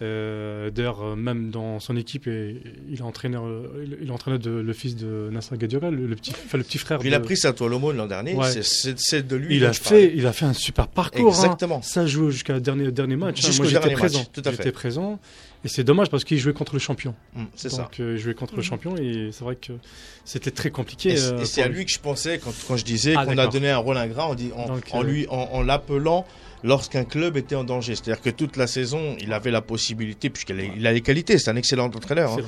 Euh, 0.00 0.70
D'ailleurs, 0.70 1.02
euh, 1.02 1.16
même 1.16 1.50
dans 1.50 1.80
son 1.80 1.96
équipe, 1.96 2.26
et- 2.28 2.62
il 2.88 2.98
est 2.98 3.02
entraîneur, 3.02 3.44
il 3.82 3.98
il 4.02 4.12
entraîneur 4.12 4.38
de 4.38 4.50
le 4.50 4.72
fils 4.72 4.94
de 4.96 5.28
Nasser 5.32 5.56
Gadurel, 5.56 5.94
le, 5.94 6.06
le 6.06 6.14
petit, 6.14 6.30
enfin, 6.30 6.56
le 6.58 6.64
petit 6.64 6.78
frère. 6.78 7.00
Il 7.04 7.14
a 7.14 7.20
pris 7.20 7.36
sa 7.36 7.52
toile 7.52 7.72
l'an 7.72 8.06
dernier. 8.06 8.34
Ouais. 8.34 8.50
c'est- 8.62 9.26
de 9.26 9.36
lui. 9.36 9.56
il 9.56 9.64
a 9.64 9.72
fait, 9.72 10.12
il 10.14 10.26
a 10.26 10.32
fait 10.32 10.44
un 10.44 10.52
super 10.52 10.86
parcours. 10.88 11.26
hein. 11.26 11.28
Exactement. 11.44 11.82
Ça 11.82 12.06
joue 12.06 12.30
jusqu'à 12.30 12.60
dernier 12.60 12.92
dernier 12.92 13.16
match. 13.16 13.40
hein. 13.42 13.46
Jusqu'au 13.48 13.64
Moi, 13.64 13.72
j'étais 13.72 13.94
présent. 13.94 14.24
tout 14.32 14.42
à 14.44 14.50
fait. 14.50 14.56
J'étais 14.58 14.72
présent. 14.72 15.18
Et 15.64 15.68
c'est 15.68 15.82
dommage 15.84 16.08
parce 16.08 16.22
qu'il 16.24 16.38
jouait 16.38 16.52
contre 16.52 16.74
le 16.74 16.78
champion. 16.78 17.14
Mm, 17.34 17.44
C'est 17.56 17.68
ça. 17.68 17.82
Donc, 17.82 17.98
euh, 18.00 18.14
il 18.16 18.18
jouait 18.20 18.34
contre 18.34 18.54
le 18.56 18.62
champion 18.62 18.96
et 18.96 19.30
c'est 19.32 19.42
vrai 19.44 19.56
que 19.56 19.72
c'était 20.24 20.50
très 20.52 20.70
compliqué. 20.70 21.14
Et, 21.14 21.18
euh, 21.20 21.40
et 21.40 21.44
c'est 21.46 21.62
à 21.62 21.68
lui 21.68 21.84
que 21.84 21.90
je 21.90 21.98
pensais 21.98 22.38
quand, 22.38 22.52
quand 22.68 22.76
je 22.76 22.84
disais 22.84 23.14
Ah, 23.16 23.24
qu'on 23.24 23.32
a 23.38 23.46
donné 23.48 23.70
un 23.70 23.78
rôle 23.78 23.96
ingrat 23.96 24.26
en, 24.28 24.34
dit- 24.34 24.52
en, 24.54 24.66
Donc, 24.68 24.84
en 24.92 25.00
euh, 25.02 25.04
lui 25.04 25.26
en, 25.30 25.48
en 25.52 25.62
l'appelant 25.62 26.24
lorsqu'un 26.62 27.04
club 27.04 27.36
était 27.36 27.54
en 27.56 27.64
danger. 27.64 27.94
C'est-à-dire 27.96 28.20
que 28.22 28.30
toute 28.30 28.56
la 28.56 28.66
saison, 28.68 29.16
il 29.20 29.32
avait 29.32 29.50
la 29.50 29.60
possibilité, 29.62 30.30
puisqu'il 30.30 30.60
a, 30.60 30.62
il 30.64 30.86
a 30.86 30.92
les 30.92 31.00
qualités, 31.00 31.38
c'est 31.38 31.50
un 31.50 31.56
excellent 31.56 31.86
entraîneur. 31.86 32.32
hein. 32.34 32.42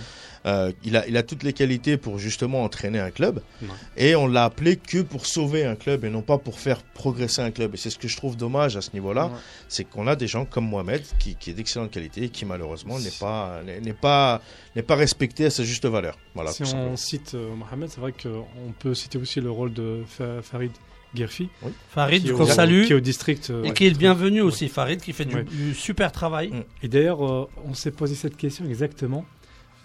Euh, 0.47 0.72
il, 0.84 0.97
a, 0.97 1.07
il 1.07 1.16
a 1.18 1.22
toutes 1.22 1.43
les 1.43 1.53
qualités 1.53 1.99
pour 1.99 2.18
justement 2.18 2.62
entraîner 2.64 2.99
un 2.99 3.11
club. 3.11 3.43
Ouais. 3.62 3.68
Et 3.99 4.16
on 4.16 4.26
l'a 4.26 4.45
appelé 4.45 4.76
que 4.76 5.03
pour 5.03 5.26
sauver 5.26 5.64
un 5.66 5.76
club 5.76 6.05
et 6.07 6.09
non 6.11 6.22
pas 6.22 6.38
pour 6.38 6.59
faire 6.59 6.82
progresser 6.82 7.43
un 7.43 7.51
club. 7.51 7.74
Et 7.74 7.76
c'est 7.76 7.91
ce 7.91 7.99
que 7.99 8.09
je 8.09 8.16
trouve 8.16 8.36
dommage 8.38 8.74
à 8.76 8.80
ce 8.80 8.91
niveau-là, 8.95 9.26
Ouais. 9.26 9.32
c'est 9.68 9.84
qu'on 9.84 10.07
a 10.07 10.16
des 10.16 10.26
gens 10.26 10.47
comme 10.47 10.66
Mohamed 10.66 11.03
qui, 11.18 11.34
qui 11.36 11.51
est 11.51 11.53
d'excellente 11.53 11.91
qualité 11.91 12.24
et 12.24 12.28
qui 12.30 12.47
malheureusement 12.47 12.99
n'est 12.99 13.11
pas, 13.20 13.61
n'est 13.82 13.93
pas, 13.93 14.41
n'est 14.76 14.82
pas 14.82 14.95
respecté 14.97 15.45
à 15.45 15.51
sa 15.51 15.62
juste 15.62 15.84
valeur. 15.84 16.16
Voilà, 16.34 16.53
si 16.53 16.62
on 16.62 16.66
simplement. 16.66 16.97
cite 16.97 17.32
euh, 17.34 17.55
Mohamed, 17.55 17.91
c'est 17.91 18.01
vrai 18.01 18.12
qu'on 18.12 18.72
peut 18.78 18.95
citer 18.95 19.18
aussi 19.18 19.41
le 19.43 19.51
rôle 19.51 19.74
de 19.74 20.03
Fa- 20.07 20.41
Farid 20.43 20.72
Gerfi, 21.14 21.49
Farid, 21.91 22.22
qui, 22.22 22.30
est 22.30 22.32
qu'on 22.32 22.47
salue. 22.47 22.84
qui 22.86 22.93
est 22.93 22.97
au 22.97 23.01
district. 23.01 23.51
euh, 23.51 23.64
Et 23.64 23.68
ouais. 23.68 23.74
qui 23.74 23.84
est 23.86 23.91
le 23.91 23.97
bienvenu 23.97 24.41
aussi, 24.41 24.68
Farid, 24.68 25.01
qui 25.03 25.12
fait 25.12 25.24
du, 25.24 25.34
Ouais. 25.34 25.43
du 25.43 25.74
super 25.74 26.12
travail. 26.12 26.49
Mm. 26.51 26.62
Et 26.84 26.88
d'ailleurs, 26.88 27.26
euh, 27.28 27.49
on 27.66 27.74
s'est 27.74 27.91
posé 27.91 28.14
cette 28.14 28.36
question 28.36 28.64
exactement 28.66 29.24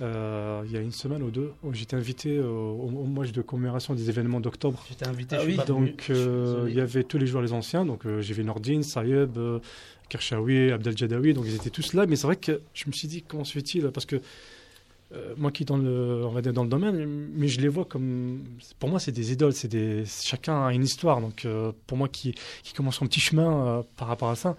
euh, 0.02 0.64
il 0.66 0.72
y 0.72 0.78
a 0.78 0.82
une 0.82 0.92
semaine 0.92 1.24
ou 1.24 1.32
deux, 1.32 1.52
où 1.64 1.74
j'étais 1.74 1.96
invité 1.96 2.38
euh, 2.38 2.48
au, 2.48 2.90
au 2.90 3.06
match 3.06 3.32
de 3.32 3.42
commémoration 3.42 3.94
des 3.94 4.10
événements 4.10 4.40
d'octobre. 4.40 4.84
J'étais 4.90 5.08
invité, 5.08 5.36
Ah 5.38 5.44
je 5.44 5.48
oui, 5.48 5.56
pas. 5.56 5.66
Donc, 5.66 6.08
euh, 6.10 6.66
il 6.68 6.76
y 6.76 6.82
avait 6.82 7.04
tous 7.04 7.18
les 7.18 7.28
joueurs 7.28 7.44
les 7.44 7.54
anciens. 7.54 7.86
Donc, 7.86 8.06
euh, 8.06 8.22
j'ai 8.22 8.34
vu 8.34 8.44
Nordine, 8.44 8.84
Sayeb, 8.84 9.38
euh, 9.38 9.60
Kershawi, 10.10 10.72
Abdel 10.72 10.98
Jadawi. 10.98 11.34
Donc, 11.34 11.46
ils 11.48 11.56
étaient 11.56 11.70
tous 11.70 11.94
là. 11.94 12.06
Mais 12.06 12.16
c'est 12.16 12.28
vrai 12.28 12.36
que 12.36 12.62
je 12.74 12.86
me 12.88 12.92
suis 12.92 13.08
dit, 13.08 13.22
comment 13.22 13.44
se 13.44 13.54
fait-il? 13.54 13.90
Parce 13.92 14.06
que 14.06 14.22
euh, 15.14 15.36
moi 15.38 15.52
qui 15.52 15.66
dans 15.66 15.78
le, 15.78 16.26
on 16.26 16.32
va 16.32 16.42
dire 16.42 16.52
dans 16.52 16.64
le 16.64 16.70
domaine, 16.70 17.06
mais 17.36 17.48
je 17.48 17.62
les 17.62 17.68
vois 17.68 17.86
comme, 17.86 18.44
pour 18.80 18.90
moi 18.90 19.00
c'est 19.00 19.12
des 19.12 19.32
idoles, 19.32 19.54
c'est 19.54 19.68
des, 19.68 20.04
chacun 20.06 20.66
a 20.66 20.74
une 20.74 20.84
histoire. 20.84 21.22
Donc 21.22 21.46
euh, 21.46 21.72
pour 21.86 21.96
moi 21.98 22.08
qui, 22.10 22.34
qui 22.64 22.74
commence 22.74 22.96
son 22.96 23.06
petit 23.06 23.20
chemin 23.20 23.68
euh, 23.68 23.84
par 23.98 24.08
rapport 24.08 24.30
à 24.30 24.36
ça, 24.36 24.58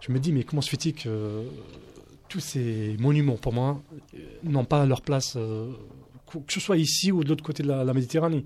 je 0.00 0.12
me 0.12 0.20
dis 0.20 0.32
mais 0.32 0.44
comment 0.44 0.62
se 0.62 0.70
fait-il 0.70 0.94
que 0.94 1.08
euh, 1.08 1.42
tous 2.32 2.40
ces 2.40 2.96
monuments 2.98 3.36
pour 3.36 3.52
moi 3.52 3.80
euh, 4.14 4.18
n'ont 4.42 4.64
pas 4.64 4.86
leur 4.86 5.02
place, 5.02 5.34
euh, 5.36 5.70
que 6.46 6.52
ce 6.52 6.60
soit 6.60 6.78
ici 6.78 7.12
ou 7.12 7.22
de 7.22 7.28
l'autre 7.28 7.44
côté 7.44 7.62
de 7.62 7.68
la, 7.68 7.84
la 7.84 7.92
Méditerranée, 7.92 8.44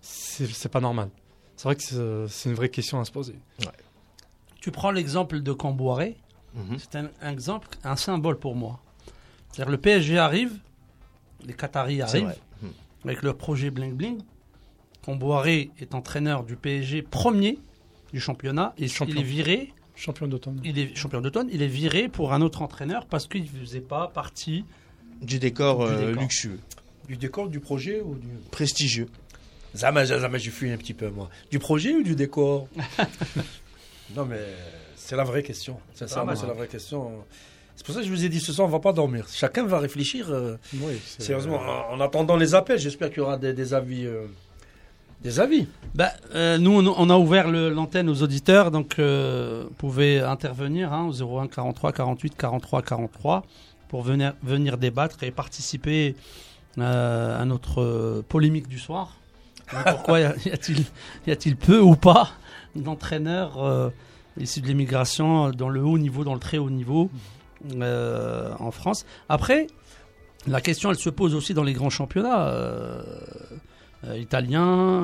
c'est 0.00 0.68
pas 0.68 0.80
normal. 0.80 1.10
C'est 1.56 1.64
vrai 1.64 1.74
que 1.76 2.26
c'est- 2.28 2.48
une 2.48 2.54
vraie 2.54 2.68
question 2.68 3.00
à 3.00 3.04
se 3.04 3.10
poser. 3.10 3.34
Tu 4.60 4.70
prends 4.70 4.90
l'exemple 4.92 5.40
de 5.40 5.52
Camboiré, 5.52 6.16
Mhm. 6.54 6.78
c'est 6.78 6.94
un, 6.96 7.10
un 7.20 7.32
exemple, 7.32 7.68
un 7.82 7.96
symbole 7.96 8.38
pour 8.38 8.54
moi. 8.54 8.80
C'est-à-dire 9.50 9.72
le 9.72 9.78
PSG 9.78 10.16
arrive, 10.18 10.52
les 11.44 11.54
Qataris 11.54 12.00
arrivent. 12.02 12.34
Mhm. 12.62 12.70
avec 13.04 13.22
leur 13.22 13.36
projet 13.36 13.70
Bling 13.70 13.94
Bling. 13.94 14.18
Camboiré 15.04 15.70
est 15.80 15.94
entraîneur 15.94 16.44
du 16.44 16.56
PSG 16.56 17.02
premier 17.02 17.58
du 18.12 18.20
championnat 18.20 18.72
et 18.78 18.86
Champion. 18.88 19.14
il 19.16 19.20
est 19.20 19.24
viré, 19.24 19.72
Champion 19.96 20.26
d'automne. 20.26 20.60
il 20.64 20.78
est 20.78 20.94
champion 20.96 21.20
d'automne, 21.20 21.48
il 21.52 21.62
est 21.62 21.66
viré 21.68 22.08
pour 22.08 22.32
un 22.32 22.40
autre 22.42 22.62
entraîneur 22.62 23.06
parce 23.06 23.26
qu'il 23.26 23.42
ne 23.44 23.48
faisait 23.64 23.80
pas 23.80 24.08
partie. 24.08 24.64
Du 25.22 25.38
décor, 25.38 25.86
Du 25.86 25.92
euh, 25.94 26.06
décor. 26.08 26.22
luxueux, 26.22 26.58
Du 27.08 27.16
décor, 27.16 27.48
du 27.48 27.60
projet 27.60 28.00
ou 28.00 28.14
du. 28.16 28.26
prestigieux. 28.50 29.06
Zama, 29.76 30.04
Zama, 30.06 30.38
j'ai 30.38 30.50
fui 30.50 30.70
un 30.72 30.76
petit 30.76 30.94
peu, 30.94 31.08
moi. 31.10 31.30
Du 31.50 31.58
projet 31.58 31.94
ou 31.94 32.02
du 32.02 32.14
décor? 32.16 32.68
Non, 34.14 34.24
mais 34.24 34.40
c'est 34.96 35.16
la 35.16 35.24
vraie 35.24 35.42
question. 35.42 35.78
Sincèrement, 35.94 36.36
c'est 36.36 36.46
la 36.46 36.52
vraie 36.52 36.68
question. 36.68 37.10
C'est 37.74 37.84
pour 37.84 37.94
ça 37.94 38.00
que 38.02 38.06
je 38.06 38.12
vous 38.12 38.24
ai 38.24 38.28
dit 38.28 38.38
ce 38.38 38.52
soir, 38.52 38.68
on 38.68 38.70
va 38.70 38.78
pas 38.78 38.92
dormir. 38.92 39.26
Chacun 39.32 39.64
va 39.64 39.78
réfléchir. 39.80 40.30
euh, 40.30 40.56
Oui, 40.74 41.00
sérieusement, 41.18 41.58
en, 41.58 41.94
en 41.94 42.00
attendant 42.00 42.36
les 42.36 42.54
appels, 42.54 42.78
j'espère 42.78 43.08
qu'il 43.08 43.18
y 43.18 43.20
aura 43.22 43.36
des, 43.38 43.52
des 43.52 43.74
avis. 43.74 44.06
euh, 44.06 44.26
des 45.24 45.40
avis. 45.40 45.66
Bah, 45.94 46.12
euh, 46.34 46.58
nous, 46.58 46.70
on, 46.70 47.10
a 47.10 47.16
ouvert 47.16 47.50
l'antenne 47.50 48.10
aux 48.10 48.22
auditeurs, 48.22 48.70
donc 48.70 48.98
euh, 48.98 49.64
vous 49.66 49.74
pouvez 49.74 50.20
intervenir 50.20 50.92
hein, 50.92 51.08
au 51.08 51.38
01 51.40 51.48
43 51.48 51.92
48 51.92 52.36
43 52.36 52.82
43 52.82 53.42
pour 53.88 54.02
venir, 54.02 54.34
venir 54.42 54.76
débattre 54.76 55.22
et 55.22 55.30
participer 55.30 56.14
euh, 56.78 57.40
à 57.40 57.44
notre 57.46 57.80
euh, 57.80 58.24
polémique 58.28 58.68
du 58.68 58.78
soir. 58.78 59.16
Pourquoi 59.86 60.20
y 60.20 60.24
a-t-il 60.24 61.56
peu 61.56 61.80
ou 61.80 61.96
pas 61.96 62.28
d'entraîneurs 62.76 63.92
issus 64.38 64.60
de 64.60 64.66
l'immigration 64.66 65.50
dans 65.52 65.70
le 65.70 65.82
haut 65.82 65.96
niveau, 65.96 66.22
dans 66.22 66.34
le 66.34 66.40
très 66.40 66.58
haut 66.58 66.68
niveau 66.68 67.08
en 67.72 68.70
France 68.72 69.06
Après, 69.30 69.68
la 70.46 70.60
question, 70.60 70.90
elle 70.90 70.98
se 70.98 71.08
pose 71.08 71.34
aussi 71.34 71.54
dans 71.54 71.62
les 71.62 71.72
grands 71.72 71.88
championnats. 71.88 72.52
Euh, 74.06 74.18
italien, 74.18 74.62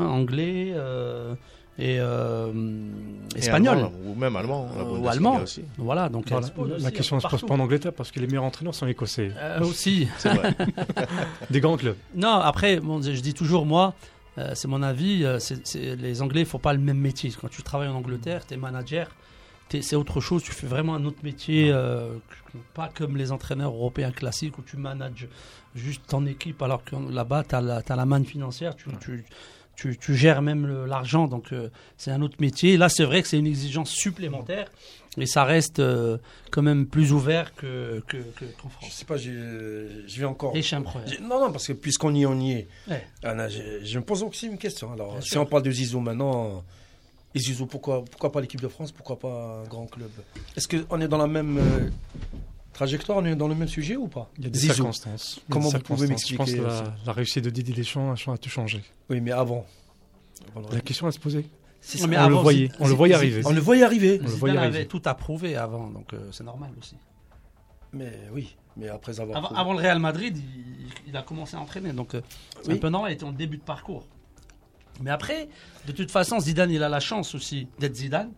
anglais 0.09 0.72
euh, 0.74 1.34
et 1.78 1.97
euh, 1.99 2.53
Et 3.34 3.38
espagnol. 3.38 3.76
allemand, 3.78 3.93
ou 4.07 4.14
même 4.14 4.36
allemand. 4.36 4.68
Euh, 4.76 4.99
ou 4.99 5.09
allemand. 5.09 5.41
aussi. 5.43 5.62
Voilà, 5.78 6.09
donc 6.09 6.28
Voilà, 6.28 6.49
la 6.78 6.91
question 6.91 7.18
se 7.20 7.26
pose 7.28 7.43
pas 7.43 7.55
en 7.55 7.61
Angleterre 7.61 7.93
parce 7.93 8.11
que 8.11 8.20
les 8.20 8.26
meilleurs 8.26 8.45
entraîneurs 8.45 8.74
sont 8.74 8.86
écossais. 8.86 9.32
Euh, 9.38 9.61
aussi. 9.61 10.07
Vrai. 10.24 10.55
Des 11.51 11.61
grands 11.61 11.76
clubs. 11.76 11.97
Non, 12.14 12.34
après, 12.41 12.80
bon, 12.80 13.01
je 13.03 13.11
dis 13.20 13.34
toujours, 13.34 13.64
moi, 13.66 13.95
euh, 14.38 14.53
c'est 14.55 14.68
mon 14.68 14.82
avis, 14.82 15.24
euh, 15.24 15.38
c'est- 15.38 15.66
c'est- 15.66 15.97
les 15.97 16.20
Anglais 16.22 16.41
ne 16.41 16.47
font 16.47 16.59
pas 16.59 16.72
le 16.72 16.78
même 16.80 16.99
métier. 16.99 17.32
Quand 17.41 17.49
tu 17.49 17.62
travailles 17.62 17.88
en 17.88 17.95
Angleterre, 17.97 18.47
tu 18.47 18.55
es 18.55 18.57
manager, 18.57 19.09
c'est 19.71 19.97
autre 19.97 20.21
chose, 20.21 20.43
tu 20.43 20.53
fais 20.53 20.66
vraiment 20.66 20.95
un 20.95 21.05
autre 21.05 21.18
métier, 21.23 21.71
euh, 21.73 22.14
pas 22.75 22.89
comme 22.95 23.16
les 23.16 23.31
entraîneurs 23.33 23.73
européens 23.73 24.11
classiques 24.12 24.59
où 24.59 24.62
tu 24.62 24.77
manages 24.77 25.29
juste 25.75 26.03
ton 26.09 26.27
équipe, 26.27 26.61
alors 26.62 26.83
que 26.85 26.97
là-bas, 27.11 27.45
tu 27.49 27.55
as, 27.55 27.61
la 27.97 28.05
manne 28.07 28.25
financière, 28.25 28.75
tu, 28.75 28.89
tu, 29.01 29.25
tu, 29.77 29.97
tu 29.97 30.14
gères 30.16 30.43
même 30.43 30.85
l'argent, 30.87 31.27
donc 31.29 31.53
euh, 31.53 31.68
c'est 31.97 32.11
un 32.11 32.21
autre 32.23 32.37
métier. 32.41 32.77
Là, 32.77 32.89
c'est 32.89 33.05
vrai 33.05 33.23
que 33.23 33.29
c'est 33.29 33.39
une 33.39 33.47
exigence 33.47 33.91
supplémentaire, 33.91 34.71
mais 35.16 35.27
ça 35.27 35.45
reste 35.45 35.79
euh, 35.79 36.18
quand 36.51 36.62
même 36.62 36.87
plus 36.87 37.12
ouvert 37.12 37.55
que, 37.55 38.03
que, 38.09 38.16
que- 38.16 38.45
qu'en 38.61 38.68
Je 38.68 38.75
France. 38.75 38.93
sais 38.93 39.05
pas, 39.05 39.16
j'ai- 39.16 39.31
je 40.07 40.18
vais 40.21 40.27
encore. 40.27 40.55
Et. 40.57 40.62
J'ai- 40.62 40.77
Non, 41.21 41.41
non, 41.41 41.51
parce 41.53 41.68
que 41.68 41.73
puisqu'on 41.73 42.14
y 42.14 42.23
est, 42.23 42.27
on 42.27 42.39
y 42.41 42.53
est. 42.53 42.68
Ouais. 42.89 43.07
Anna, 43.23 43.49
je, 43.49 43.61
je 43.85 43.99
me 43.99 44.05
pose 44.05 44.23
aussi 44.23 44.47
une 44.49 44.59
question. 44.59 44.93
Alors, 44.93 45.12
Bien 45.12 45.21
si 45.21 45.31
sûr. 45.31 45.43
on 45.43 45.47
parle 45.47 45.62
de 45.62 45.71
Zizou 45.71 46.01
maintenant, 46.01 46.64
et 47.35 47.39
Zizou, 47.39 47.66
pourquoi, 47.66 48.05
pourquoi 48.05 48.33
pas 48.33 48.41
l'équipe 48.41 48.61
de 48.61 48.68
France 48.68 48.93
Pourquoi 48.93 49.18
pas 49.18 49.62
un 49.64 49.68
grand 49.68 49.87
club? 49.87 50.11
Est-ce 50.57 50.66
qu'on 50.68 51.01
est 51.01 51.09
dans 51.09 51.18
la 51.18 51.26
même 51.28 51.59
euh, 51.59 51.89
trajectoire 52.72 53.18
On 53.18 53.24
est 53.24 53.37
dans 53.37 53.49
le 53.49 53.55
même 53.55 53.68
sujet 53.68 53.97
ou 53.97 54.09
pas? 54.09 54.31
Il 54.39 54.45
y 54.45 54.47
a 54.47 54.51
des 54.51 54.59
Zizou. 54.59 54.74
circonstances. 54.74 55.41
Comment 55.51 55.68
des 55.70 55.76
vous 55.78 55.83
pouvez 55.83 56.07
circonstances. 56.07 56.28
Je 56.31 56.37
pense 56.37 56.47
m'expliquer 56.49 56.61
que 56.61 56.85
la, 56.91 56.95
la 57.07 57.12
réussite 57.12 57.45
de 57.45 57.51
Didier 57.51 57.74
Deschamps 57.74 58.12
a 58.12 58.39
tout 58.39 58.49
changé. 58.51 58.83
Oui, 59.09 59.20
mais 59.20 59.31
avant. 59.33 59.64
La 60.72 60.81
question 60.81 61.07
à 61.07 61.12
se 61.12 61.18
poser. 61.18 61.47
C'est 61.83 61.99
Non, 61.99 62.03
ça. 62.05 62.09
mais 62.09 62.18
on 62.18 62.28
le 62.28 62.35
voyait, 62.37 62.66
Zid- 62.66 62.76
on 62.81 62.89
le 62.89 62.95
voyait 62.95 63.14
arriver. 63.14 63.43
On 63.47 63.53
le 63.53 63.61
voyait 63.61 63.83
arriver. 63.85 64.20
On 64.22 64.45
le 64.47 64.51
avait 64.53 64.59
arriver. 64.59 64.87
tout 64.87 65.01
approuvé 65.07 65.57
avant, 65.57 65.89
donc 65.89 66.12
euh, 66.12 66.28
c'est 66.33 66.45
normal 66.45 66.70
aussi. 66.78 66.97
Mais 67.93 68.12
oui, 68.33 68.55
mais 68.76 68.89
après 68.89 69.18
avoir. 69.20 69.39
Avant, 69.39 69.49
avant 69.57 69.72
le 69.72 69.78
Real 69.78 69.99
Madrid, 69.99 70.37
il, 70.37 70.87
il 71.09 71.16
a 71.16 71.22
commencé 71.22 71.57
à 71.57 71.61
entraîner, 71.61 71.93
donc 71.93 72.14
euh, 72.14 72.20
c'est 72.62 72.68
Oui. 72.68 72.74
un 72.74 72.78
peu 72.78 72.89
normal, 72.91 73.12
il 73.12 73.14
était 73.14 73.24
en 73.24 73.33
début 73.33 73.57
de 73.57 73.62
parcours. 73.62 74.07
Mais 75.03 75.11
après, 75.11 75.49
de 75.86 75.93
toute 75.93 76.11
façon, 76.11 76.38
Zidane, 76.41 76.70
il 76.70 76.82
a 76.82 76.88
la 76.88 77.01
chance 77.01 77.34
aussi 77.34 77.66
d'être 77.78 77.97
Zidane. 77.97 78.30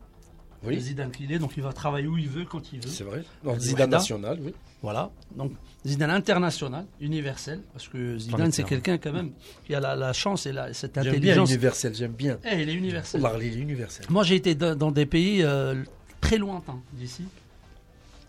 Oui. 0.64 0.76
Le 0.76 0.80
Zidane 0.80 1.10
qu'il 1.10 1.32
est, 1.32 1.40
donc 1.40 1.52
il 1.56 1.62
va 1.62 1.72
travailler 1.72 2.06
où 2.06 2.16
il 2.16 2.28
veut, 2.28 2.44
quand 2.44 2.72
il 2.72 2.80
veut. 2.80 2.88
C'est 2.88 3.02
vrai. 3.02 3.24
Le 3.44 3.58
Zidane 3.58 3.90
national, 3.90 4.38
oui. 4.40 4.54
Voilà. 4.80 5.10
Donc 5.36 5.52
Zidane 5.84 6.10
international, 6.10 6.86
universel, 7.00 7.62
parce 7.72 7.88
que 7.88 8.16
Zidane, 8.18 8.52
c'est 8.52 8.62
quelqu'un 8.62 8.96
quand 8.98 9.12
même 9.12 9.32
qui 9.66 9.74
a 9.74 9.80
la, 9.80 9.96
la 9.96 10.12
chance 10.12 10.46
et 10.46 10.52
la, 10.52 10.72
cette 10.72 10.94
J'aime 10.94 11.02
bien 11.04 11.12
intelligence. 11.14 11.50
universel, 11.50 11.94
j'aime 11.96 12.12
bien. 12.12 12.38
Eh, 12.44 12.62
il 12.62 12.68
est 12.68 12.74
universel. 12.74 13.24
Allah, 13.26 13.38
il 13.44 13.56
est 13.58 13.60
universel. 13.60 14.06
Moi, 14.08 14.22
j'ai 14.22 14.36
été 14.36 14.54
dans, 14.54 14.76
dans 14.76 14.92
des 14.92 15.06
pays 15.06 15.42
euh, 15.42 15.82
très 16.20 16.38
lointains 16.38 16.80
d'ici. 16.92 17.24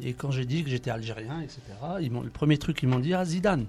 Et 0.04 0.14
quand 0.14 0.32
j'ai 0.32 0.46
dit 0.46 0.64
que 0.64 0.72
j'étais 0.72 0.90
algérien, 0.90 1.40
etc., 1.42 1.60
ils 2.02 2.12
m'ont- 2.12 2.24
le 2.24 2.32
premier 2.32 2.58
truc 2.58 2.78
qu'ils 2.78 2.90
m'ont 2.90 3.00
dit, 3.00 3.14
ah, 3.14 3.24
Zidane. 3.26 3.66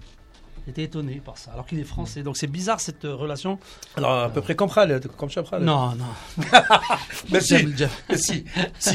J'étais 0.67 0.85
étonné 0.85 1.21
par 1.23 1.37
ça, 1.37 1.51
alors 1.53 1.67
qu'il 1.67 1.79
est 1.79 1.85
français. 1.85 2.23
Donc 2.23 2.39
c'est 2.39 2.47
bizarre 2.47 2.81
cette 2.81 3.05
euh, 3.05 3.15
relation. 3.15 3.59
Alors, 3.99 4.13
à 4.25 4.31
peu 4.31 4.41
près 4.41 4.55
comme 4.55 4.71
Khaled, 4.71 5.09
comme 5.17 5.29
Chapral. 5.29 5.63
Non, 5.63 5.91
non. 5.91 6.05
Mais 7.31 7.41
si, 7.43 7.67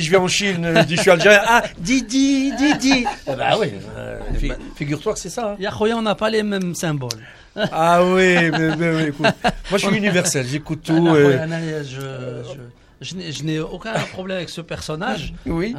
je 0.02 0.10
vais 0.12 0.18
en 0.18 0.28
Chine, 0.28 0.66
euh, 0.66 0.82
je 0.82 0.88
dis 0.88 0.96
je 0.96 1.02
suis 1.02 1.12
algérien. 1.12 1.42
Ah, 1.46 1.64
Didi, 1.78 2.52
Didi. 2.56 3.06
Ah 3.28 3.36
bah 3.36 3.58
oui, 3.60 3.68
euh, 3.96 4.20
fi- 4.36 4.52
figure-toi 4.76 5.14
que 5.14 5.20
c'est 5.20 5.30
ça. 5.30 5.52
hein. 5.52 5.56
Ya 5.60 5.70
Khoya, 5.72 5.96
on 5.98 6.02
n'a 6.02 6.16
pas 6.16 6.30
les 6.32 6.42
mêmes 6.42 6.74
symboles. 6.74 7.10
Ah 7.56 8.04
oui, 8.04 8.50
mais, 8.52 8.76
mais, 8.76 8.76
mais 8.76 9.04
écoute. 9.10 9.26
Moi, 9.70 9.78
je 9.78 9.86
suis 9.88 9.96
universel, 9.98 10.48
j'écoute 10.48 10.82
tout. 10.84 11.06
Ah, 11.10 11.14
euh, 11.14 11.84
je, 11.84 12.54
je, 12.54 12.60
je 13.02 13.44
n'ai 13.44 13.60
aucun 13.60 13.94
problème 14.12 14.38
avec 14.38 14.50
ce 14.50 14.62
personnage. 14.62 15.34
Oui. 15.46 15.74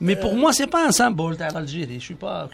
Mais 0.00 0.16
pour 0.16 0.32
euh. 0.32 0.36
moi, 0.36 0.52
c'est 0.52 0.66
pas 0.66 0.86
un 0.86 0.92
symbole 0.92 1.36
de 1.36 1.42
l'Algérie. 1.42 1.96
Je 1.98 2.04
suis 2.04 2.14
pas. 2.14 2.48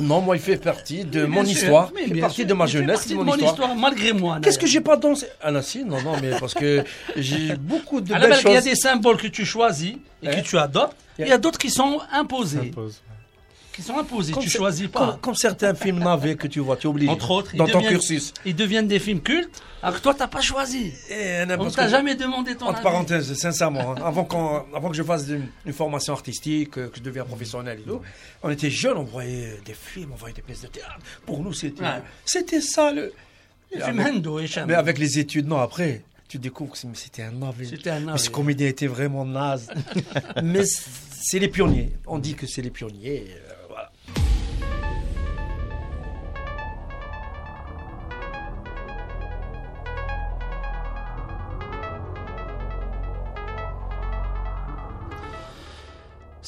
Non, 0.00 0.20
moi, 0.22 0.36
il 0.36 0.42
fait 0.42 0.56
partie 0.56 1.04
de 1.04 1.26
mon 1.26 1.44
histoire. 1.44 1.90
Il 2.00 2.14
fait 2.14 2.20
partie 2.20 2.46
de 2.46 2.54
ma 2.54 2.66
jeunesse, 2.66 3.06
Il 3.06 3.08
fait 3.10 3.14
partie 3.14 3.38
de 3.38 3.42
mon, 3.42 3.48
histoire. 3.50 3.74
Malgré 3.74 4.12
moi. 4.12 4.38
Qu'est-ce 4.42 4.58
que 4.58 4.66
j'ai 4.66 4.80
pas 4.80 4.96
dansé? 4.96 5.26
Ah 5.42 5.50
là, 5.50 5.62
si, 5.62 5.84
non, 5.84 6.00
non, 6.02 6.14
mais 6.22 6.38
parce 6.38 6.54
que 6.54 6.82
j'ai 7.16 7.56
beaucoup 7.56 8.00
de. 8.00 8.14
Alors, 8.14 8.38
il 8.44 8.52
y 8.52 8.56
a 8.56 8.62
des 8.62 8.74
symboles 8.74 9.18
que 9.18 9.28
tu 9.28 9.44
choisis 9.44 9.94
et 10.22 10.28
que 10.28 10.40
tu 10.40 10.56
adoptes. 10.58 10.96
Il 11.18 11.26
y 11.26 11.32
a 11.32 11.38
d'autres 11.38 11.58
qui 11.58 11.70
sont 11.70 12.00
imposés. 12.12 12.72
Qui 13.78 13.84
sont 13.84 13.96
imposés. 13.96 14.32
Comme 14.32 14.42
tu 14.42 14.50
choisis 14.50 14.88
pas. 14.88 15.20
comme 15.22 15.36
certains 15.36 15.72
films 15.72 16.00
navets 16.00 16.34
que 16.34 16.48
tu 16.48 16.58
vois, 16.58 16.76
tu 16.76 16.88
es 16.88 16.90
obligé. 16.90 17.08
Entre 17.12 17.30
autres, 17.30 17.54
dans 17.54 17.68
ton 17.68 17.80
cursus. 17.80 18.34
Ils 18.44 18.56
deviennent 18.56 18.88
des 18.88 18.98
films 18.98 19.20
cultes. 19.20 19.62
Alors 19.84 19.98
que 19.98 20.02
toi, 20.02 20.14
t'as 20.14 20.26
pas 20.26 20.40
choisi. 20.40 20.92
Et, 21.08 21.44
On 21.44 21.56
parce 21.56 21.76
t'a 21.76 21.86
jamais 21.86 22.16
demandé 22.16 22.56
ton 22.56 22.64
Entre 22.66 22.78
avis. 22.78 22.82
parenthèses, 22.82 23.32
sincèrement, 23.34 23.92
hein, 23.92 24.02
avant, 24.04 24.24
qu'on- 24.24 24.64
avant 24.74 24.90
que 24.90 24.96
je 24.96 25.04
fasse 25.04 25.28
une, 25.28 25.46
une 25.64 25.72
formation 25.72 26.12
artistique, 26.12 26.76
euh, 26.76 26.88
que 26.88 26.96
je 26.96 27.02
devienne 27.04 27.24
professionnel 27.26 27.78
et 27.78 27.82
tout, 27.88 28.00
on 28.42 28.50
était 28.50 28.68
jeunes, 28.68 28.96
on 28.96 29.04
voyait 29.04 29.60
des 29.64 29.74
films, 29.74 30.10
on 30.12 30.16
voyait 30.16 30.34
des 30.34 30.42
pièces 30.42 30.62
de 30.62 30.66
théâtre. 30.66 30.98
Pour 31.24 31.40
nous, 31.40 31.52
c'était 31.52 31.82
Ouais. 31.84 32.02
c'était 32.24 32.60
ça 32.60 32.90
le. 32.90 33.12
Les 33.70 33.78
Mais 33.78 34.74
avec-. 34.74 34.98
Mais 34.98 35.04
les 35.04 35.18
études, 35.20 35.46
non, 35.46 35.58
après, 35.60 36.02
tu 36.28 36.38
découvres 36.38 36.72
que 36.72 36.78
c'était 36.94 37.22
un 37.22 37.30
navet. 37.30 37.66
C'était 37.66 37.90
un 37.90 38.00
Mais 38.00 38.06
ce 38.18 38.24
navet. 38.24 38.28
comédien 38.32 38.66
était 38.66 38.88
vraiment 38.88 39.24
naze. 39.24 39.70
mais 40.42 40.64
c'est 40.64 41.38
les 41.38 41.48
pionniers. 41.48 41.92
On 42.08 42.18
dit 42.18 42.34
que 42.34 42.48
c'est 42.48 42.62
les 42.62 42.70
pionniers. 42.70 43.26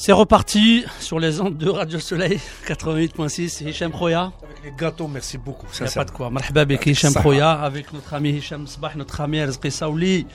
C'est 0.03 0.13
reparti 0.13 0.83
sur 0.99 1.19
les 1.19 1.39
ondes 1.41 1.59
de 1.59 1.69
Radio 1.69 1.99
Soleil 1.99 2.39
88.6. 2.67 3.69
Hicham 3.69 3.91
Khoya. 3.91 4.31
Avec 4.41 4.63
les 4.63 4.71
gâteaux, 4.75 5.07
merci 5.07 5.37
beaucoup. 5.37 5.67
Il 5.79 5.83
n'y 5.83 5.89
a 5.89 5.91
pas 5.91 6.05
de 6.05 6.09
quoi. 6.09 6.31
Marhaba 6.31 6.61
avec 6.61 6.87
Hicham. 6.87 7.13
Khoya, 7.13 7.51
avec 7.51 7.93
notre 7.93 8.11
ami 8.15 8.31
Hicham 8.31 8.65
Sbah, 8.65 8.93
notre 8.95 9.21
ami 9.21 9.43
Rizqi 9.43 9.69
Saouli, 9.69 10.25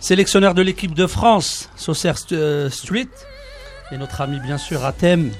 sélectionneur 0.00 0.52
de 0.52 0.60
l'équipe 0.60 0.92
de 0.92 1.06
France, 1.06 1.70
Saucer 1.76 2.12
euh, 2.32 2.68
Street, 2.68 3.08
et 3.90 3.96
notre 3.96 4.20
ami 4.20 4.38
bien 4.38 4.58
sûr 4.58 4.84
Atem, 4.84 5.32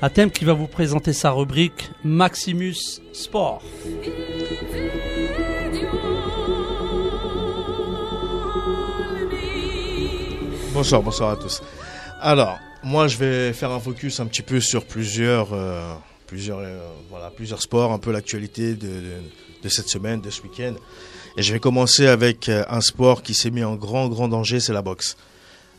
Atem 0.00 0.30
qui 0.30 0.46
va 0.46 0.54
vous 0.54 0.66
présenter 0.66 1.12
sa 1.12 1.32
rubrique 1.32 1.90
Maximus 2.04 3.02
Sport. 3.12 3.60
Bonsoir, 10.72 11.02
bonsoir 11.02 11.32
à 11.32 11.36
tous. 11.36 11.62
Alors, 12.22 12.58
moi, 12.84 13.06
je 13.06 13.16
vais 13.16 13.52
faire 13.52 13.70
un 13.70 13.80
focus 13.80 14.20
un 14.20 14.26
petit 14.26 14.42
peu 14.42 14.60
sur 14.60 14.84
plusieurs, 14.84 15.52
euh, 15.52 15.94
plusieurs, 16.26 16.58
euh, 16.58 16.80
voilà, 17.10 17.30
plusieurs 17.30 17.62
sports, 17.62 17.92
un 17.92 17.98
peu 17.98 18.10
l'actualité 18.10 18.74
de, 18.74 19.68
cette 19.68 19.88
semaine, 19.88 20.20
de 20.20 20.30
ce 20.30 20.42
week-end. 20.42 20.74
Et 21.36 21.42
je 21.42 21.52
vais 21.52 21.60
commencer 21.60 22.06
avec 22.06 22.48
euh, 22.48 22.64
un 22.68 22.80
sport 22.80 23.22
qui 23.22 23.34
s'est 23.34 23.50
mis 23.50 23.62
en 23.62 23.76
grand, 23.76 24.08
grand 24.08 24.28
danger, 24.28 24.60
c'est 24.60 24.72
la 24.72 24.82
boxe. 24.82 25.16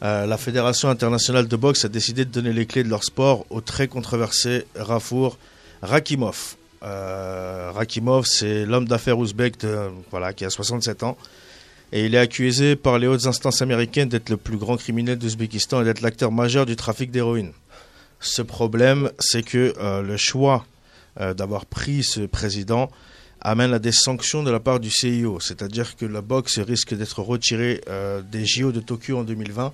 La 0.01 0.35
Fédération 0.35 0.89
internationale 0.89 1.47
de 1.47 1.55
boxe 1.55 1.85
a 1.85 1.87
décidé 1.87 2.25
de 2.25 2.29
donner 2.29 2.51
les 2.51 2.65
clés 2.65 2.83
de 2.83 2.89
leur 2.89 3.05
sport 3.05 3.45
au 3.49 3.61
très 3.61 3.87
controversé 3.87 4.65
Rafour 4.75 5.37
Rakimov. 5.81 6.57
Rakimov, 6.81 8.25
c'est 8.25 8.65
l'homme 8.65 8.85
d'affaires 8.85 9.17
ouzbek 9.17 9.65
voilà, 10.11 10.33
qui 10.33 10.43
a 10.43 10.49
67 10.49 11.03
ans. 11.03 11.17
Et 11.95 12.05
il 12.05 12.15
est 12.15 12.19
accusé 12.19 12.75
par 12.75 12.97
les 12.97 13.05
hautes 13.05 13.27
instances 13.27 13.61
américaines 13.61 14.09
d'être 14.09 14.31
le 14.31 14.37
plus 14.37 14.57
grand 14.57 14.77
criminel 14.77 15.19
d'Ouzbékistan 15.19 15.81
et 15.81 15.85
d'être 15.85 16.01
l'acteur 16.01 16.31
majeur 16.31 16.65
du 16.65 16.75
trafic 16.75 17.11
d'héroïne. 17.11 17.51
Ce 18.19 18.41
problème, 18.41 19.11
c'est 19.19 19.43
que 19.43 19.75
euh, 19.77 20.01
le 20.01 20.17
choix 20.17 20.65
euh, 21.19 21.35
d'avoir 21.35 21.67
pris 21.67 22.03
ce 22.03 22.21
président 22.21 22.89
amène 23.41 23.75
à 23.75 23.77
des 23.77 23.91
sanctions 23.91 24.41
de 24.41 24.49
la 24.49 24.59
part 24.59 24.79
du 24.79 24.89
CIO, 24.89 25.39
c'est-à-dire 25.39 25.95
que 25.95 26.07
la 26.07 26.21
boxe 26.21 26.57
risque 26.57 26.95
d'être 26.95 27.21
retirée 27.21 27.81
euh, 27.87 28.23
des 28.23 28.43
JO 28.43 28.71
de 28.71 28.79
Tokyo 28.79 29.19
en 29.19 29.23
2020 29.23 29.71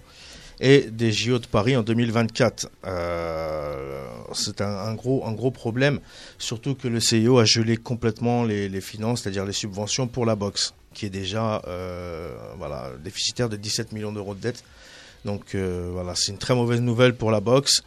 et 0.59 0.82
des 0.91 1.13
JO 1.13 1.39
de 1.39 1.47
Paris 1.47 1.78
en 1.78 1.84
2024. 1.84 2.70
Euh, 2.86 4.03
c'est 4.34 4.59
un, 4.59 4.93
gros, 4.95 5.26
un 5.26 5.32
gros 5.32 5.51
problème, 5.51 6.01
surtout 6.38 6.76
que 6.76 6.89
le 6.89 6.99
CIO 6.99 7.39
a 7.39 7.45
gelé 7.45 7.78
complètement 7.78 8.43
les 8.43 8.82
finances, 8.82 9.22
c'est-à-dire 9.22 9.45
les 9.45 9.53
subventions 9.53 10.07
pour 10.07 10.26
la 10.26 10.36
boxe, 10.36 10.74
qui 11.00 11.06
est 11.06 11.10
déjà 11.10 11.62
euh, 11.66 12.36
voilà, 12.58 12.91
déficitaire 13.02 13.47
de 13.47 13.56
17 13.56 13.93
millions 13.93 14.12
d'euros 14.12 14.36
de 14.36 14.41
dette. 14.41 14.66
Donc 15.24 15.56
euh, 15.56 15.89
voilà, 15.93 16.14
c'est 16.14 16.34
une 16.34 16.38
très 16.38 16.54
mauvaise 16.54 16.82
nouvelle 16.82 17.16
pour 17.16 17.32
la 17.32 17.39
boxe. 17.39 17.84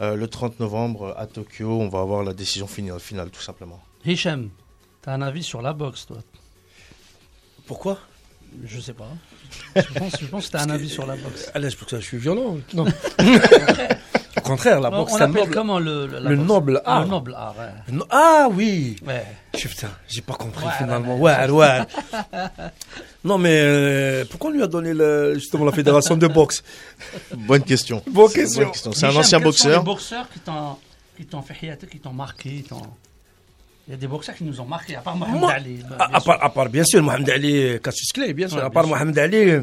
Euh, 0.00 0.14
le 0.14 0.28
30 0.28 0.60
novembre 0.60 1.12
à 1.18 1.26
Tokyo, 1.26 1.80
on 1.80 1.88
va 1.88 1.98
avoir 1.98 2.22
la 2.22 2.34
décision 2.34 2.68
finale, 2.68 3.00
finale 3.00 3.30
tout 3.30 3.40
simplement. 3.40 3.82
Hicham, 4.04 4.48
t'as 5.02 5.12
un 5.12 5.22
avis 5.22 5.42
sur 5.42 5.60
la 5.60 5.72
boxe, 5.72 6.06
toi? 6.06 6.18
Pourquoi? 7.66 7.98
Je 8.64 8.78
sais 8.78 8.94
pas. 8.94 9.08
Je 9.74 9.98
pense, 9.98 10.20
je 10.20 10.26
pense 10.26 10.46
que 10.46 10.52
t'as 10.52 10.62
un 10.62 10.70
avis 10.70 10.88
sur 10.88 11.04
la 11.04 11.16
boxe. 11.16 11.50
Allez, 11.54 11.68
c'est 11.68 11.76
pour 11.76 11.90
ça 11.90 11.96
que 11.96 12.02
je 12.02 12.06
suis 12.06 12.18
violent. 12.18 12.58
Non. 12.74 12.84
Au 14.36 14.40
contraire, 14.40 14.80
la 14.80 14.90
boxe, 14.90 15.12
c'est 15.16 15.22
un 15.22 15.28
noble. 15.28 15.50
comment 15.52 15.78
le, 15.78 16.06
le, 16.06 16.18
la 16.18 16.30
le 16.30 16.36
boxe 16.36 16.48
noble 16.48 16.82
Ah, 16.86 16.96
art. 16.96 17.02
le 17.04 17.08
noble 17.10 17.34
art, 17.34 17.54
ouais. 17.58 17.92
No- 17.94 18.06
Ah 18.10 18.48
oui 18.50 18.96
ouais. 19.06 19.24
Je- 19.54 19.68
Putain, 19.68 19.90
j'ai 20.08 20.22
pas 20.22 20.34
compris 20.34 20.64
Ouais, 20.64 20.72
finalement. 20.78 21.16
ouais, 21.18 21.36
Ouais, 21.50 21.50
ouais. 21.50 21.80
non, 23.24 23.38
mais 23.38 23.60
euh, 23.60 24.24
pourquoi 24.30 24.50
on 24.50 24.52
lui 24.54 24.62
a 24.62 24.66
donné 24.66 24.94
le- 24.94 25.34
justement 25.34 25.64
la 25.66 25.72
fédération 25.72 26.16
de 26.16 26.26
boxe? 26.26 26.62
Bonne 27.36 27.62
question. 27.62 28.02
Bonne 28.06 28.32
question. 28.32 28.72
C'est 28.92 29.06
un 29.06 29.14
ancien 29.16 29.38
quels 29.38 29.52
sont 29.52 29.68
boxeur. 29.68 29.78
les 29.80 29.84
boxeurs 29.84 30.28
qui 30.32 30.40
t'ont, 30.40 30.76
qui 31.16 31.26
t'ont 31.26 31.42
fait 31.42 31.66
hiater, 31.66 31.86
qui 31.86 31.98
t'ont 31.98 32.12
marqué 32.12 32.64
t'ont- 32.68 32.80
Il 33.88 33.90
y 33.90 33.94
a 33.94 33.96
des 33.96 34.06
boxeurs 34.06 34.34
qui 34.36 34.44
nous 34.44 34.60
ont 34.60 34.64
marqué, 34.64 34.94
à 34.96 35.00
part 35.00 35.16
Mohamed 35.16 35.40
Moi- 35.40 35.52
Ali. 35.52 35.80
bah, 35.90 36.08
à, 36.12 36.20
part, 36.20 36.38
à 36.42 36.50
part, 36.50 36.68
bien 36.68 36.84
sûr, 36.84 37.02
Mohamed 37.02 37.28
Ali, 37.30 37.78
Cassius 37.82 38.12
Clay, 38.12 38.32
bien 38.32 38.48
sûr. 38.48 38.58
Ouais, 38.58 38.62
à 38.64 38.70
part 38.70 38.84
sûr. 38.84 38.94
Mohamed 38.94 39.18
Ali, 39.18 39.36
euh, 39.50 39.62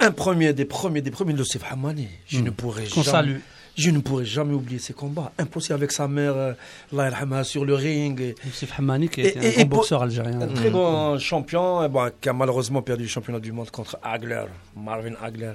un 0.00 0.10
premier 0.10 0.52
des 0.52 0.64
premiers 0.64 1.02
des 1.02 1.10
premiers, 1.10 1.34
Youssef 1.34 1.62
Hamani. 1.70 2.08
Je 2.26 2.40
ne 2.40 2.50
hmm. 2.50 2.54
pourrais 2.54 2.86
jamais. 2.86 3.40
Je 3.76 3.90
ne 3.90 4.00
pourrai 4.00 4.24
jamais 4.24 4.54
oublier 4.54 4.80
ces 4.80 4.92
combats. 4.92 5.30
Impossible 5.38 5.74
avec 5.74 5.92
sa 5.92 6.08
mère, 6.08 6.34
euh, 6.36 7.42
sur 7.44 7.64
le 7.64 7.74
ring. 7.74 8.34
Youssef 8.44 8.76
Hamani, 8.76 9.08
qui 9.08 9.20
était 9.20 9.60
un 9.60 9.64
boxeur 9.66 10.02
algérien. 10.02 10.40
Un 10.40 10.48
très 10.48 10.70
hmm. 10.70 10.72
bon 10.72 11.18
champion, 11.18 11.88
qui 12.20 12.28
a 12.28 12.32
malheureusement 12.32 12.82
perdu 12.82 13.04
le 13.04 13.08
championnat 13.08 13.38
du 13.38 13.52
monde 13.52 13.70
contre 13.70 13.96
Hagler, 14.02 14.44
Marvin 14.76 15.14
Hagler. 15.22 15.52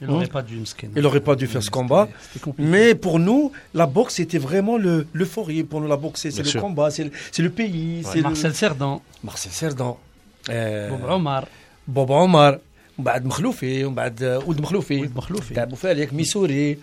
Il 0.00 0.08
n'aurait 0.08 0.26
pas 0.26 0.42
dû, 0.42 0.62
Il 0.96 1.02
n'aurait 1.02 1.20
pas 1.20 1.34
dû 1.34 1.46
faire 1.46 1.62
ce 1.62 1.68
hmm. 1.68 1.72
combat. 1.72 2.08
Mais 2.58 2.94
pour 2.94 3.18
nous, 3.18 3.50
la 3.74 3.86
boxe, 3.86 4.14
c'était 4.16 4.38
vraiment 4.38 4.76
le, 4.76 5.06
l'euphorie. 5.12 5.64
Pour 5.64 5.80
nous, 5.80 5.88
la 5.88 5.96
boxe, 5.96 6.28
c'est, 6.30 6.54
le 6.54 6.60
combat, 6.60 6.90
c'est 6.90 7.10
le, 7.38 7.50
pays. 7.50 8.02
C'est 8.04 8.20
Marcel 8.20 8.50
le... 8.50 8.56
Cerdan. 8.56 9.00
Marcel 9.24 9.50
Cerdan. 9.52 9.96
Euh, 10.48 10.90
Bob 10.90 11.10
Omar. 11.10 11.46
Bob 11.88 12.10
Omar. 12.10 12.54
ومن 12.97 13.05
بعد 13.05 13.25
مخلوفي 13.25 13.85
ومن 13.85 13.95
بعد 13.95 14.23
ولد 14.47 14.61
مخلوفي 14.61 15.07
Oud 15.07 15.11
Makhloufi. 15.21 15.53
تاع 15.55 15.63
بوفاليك 15.63 16.13
ميسوري 16.13 16.77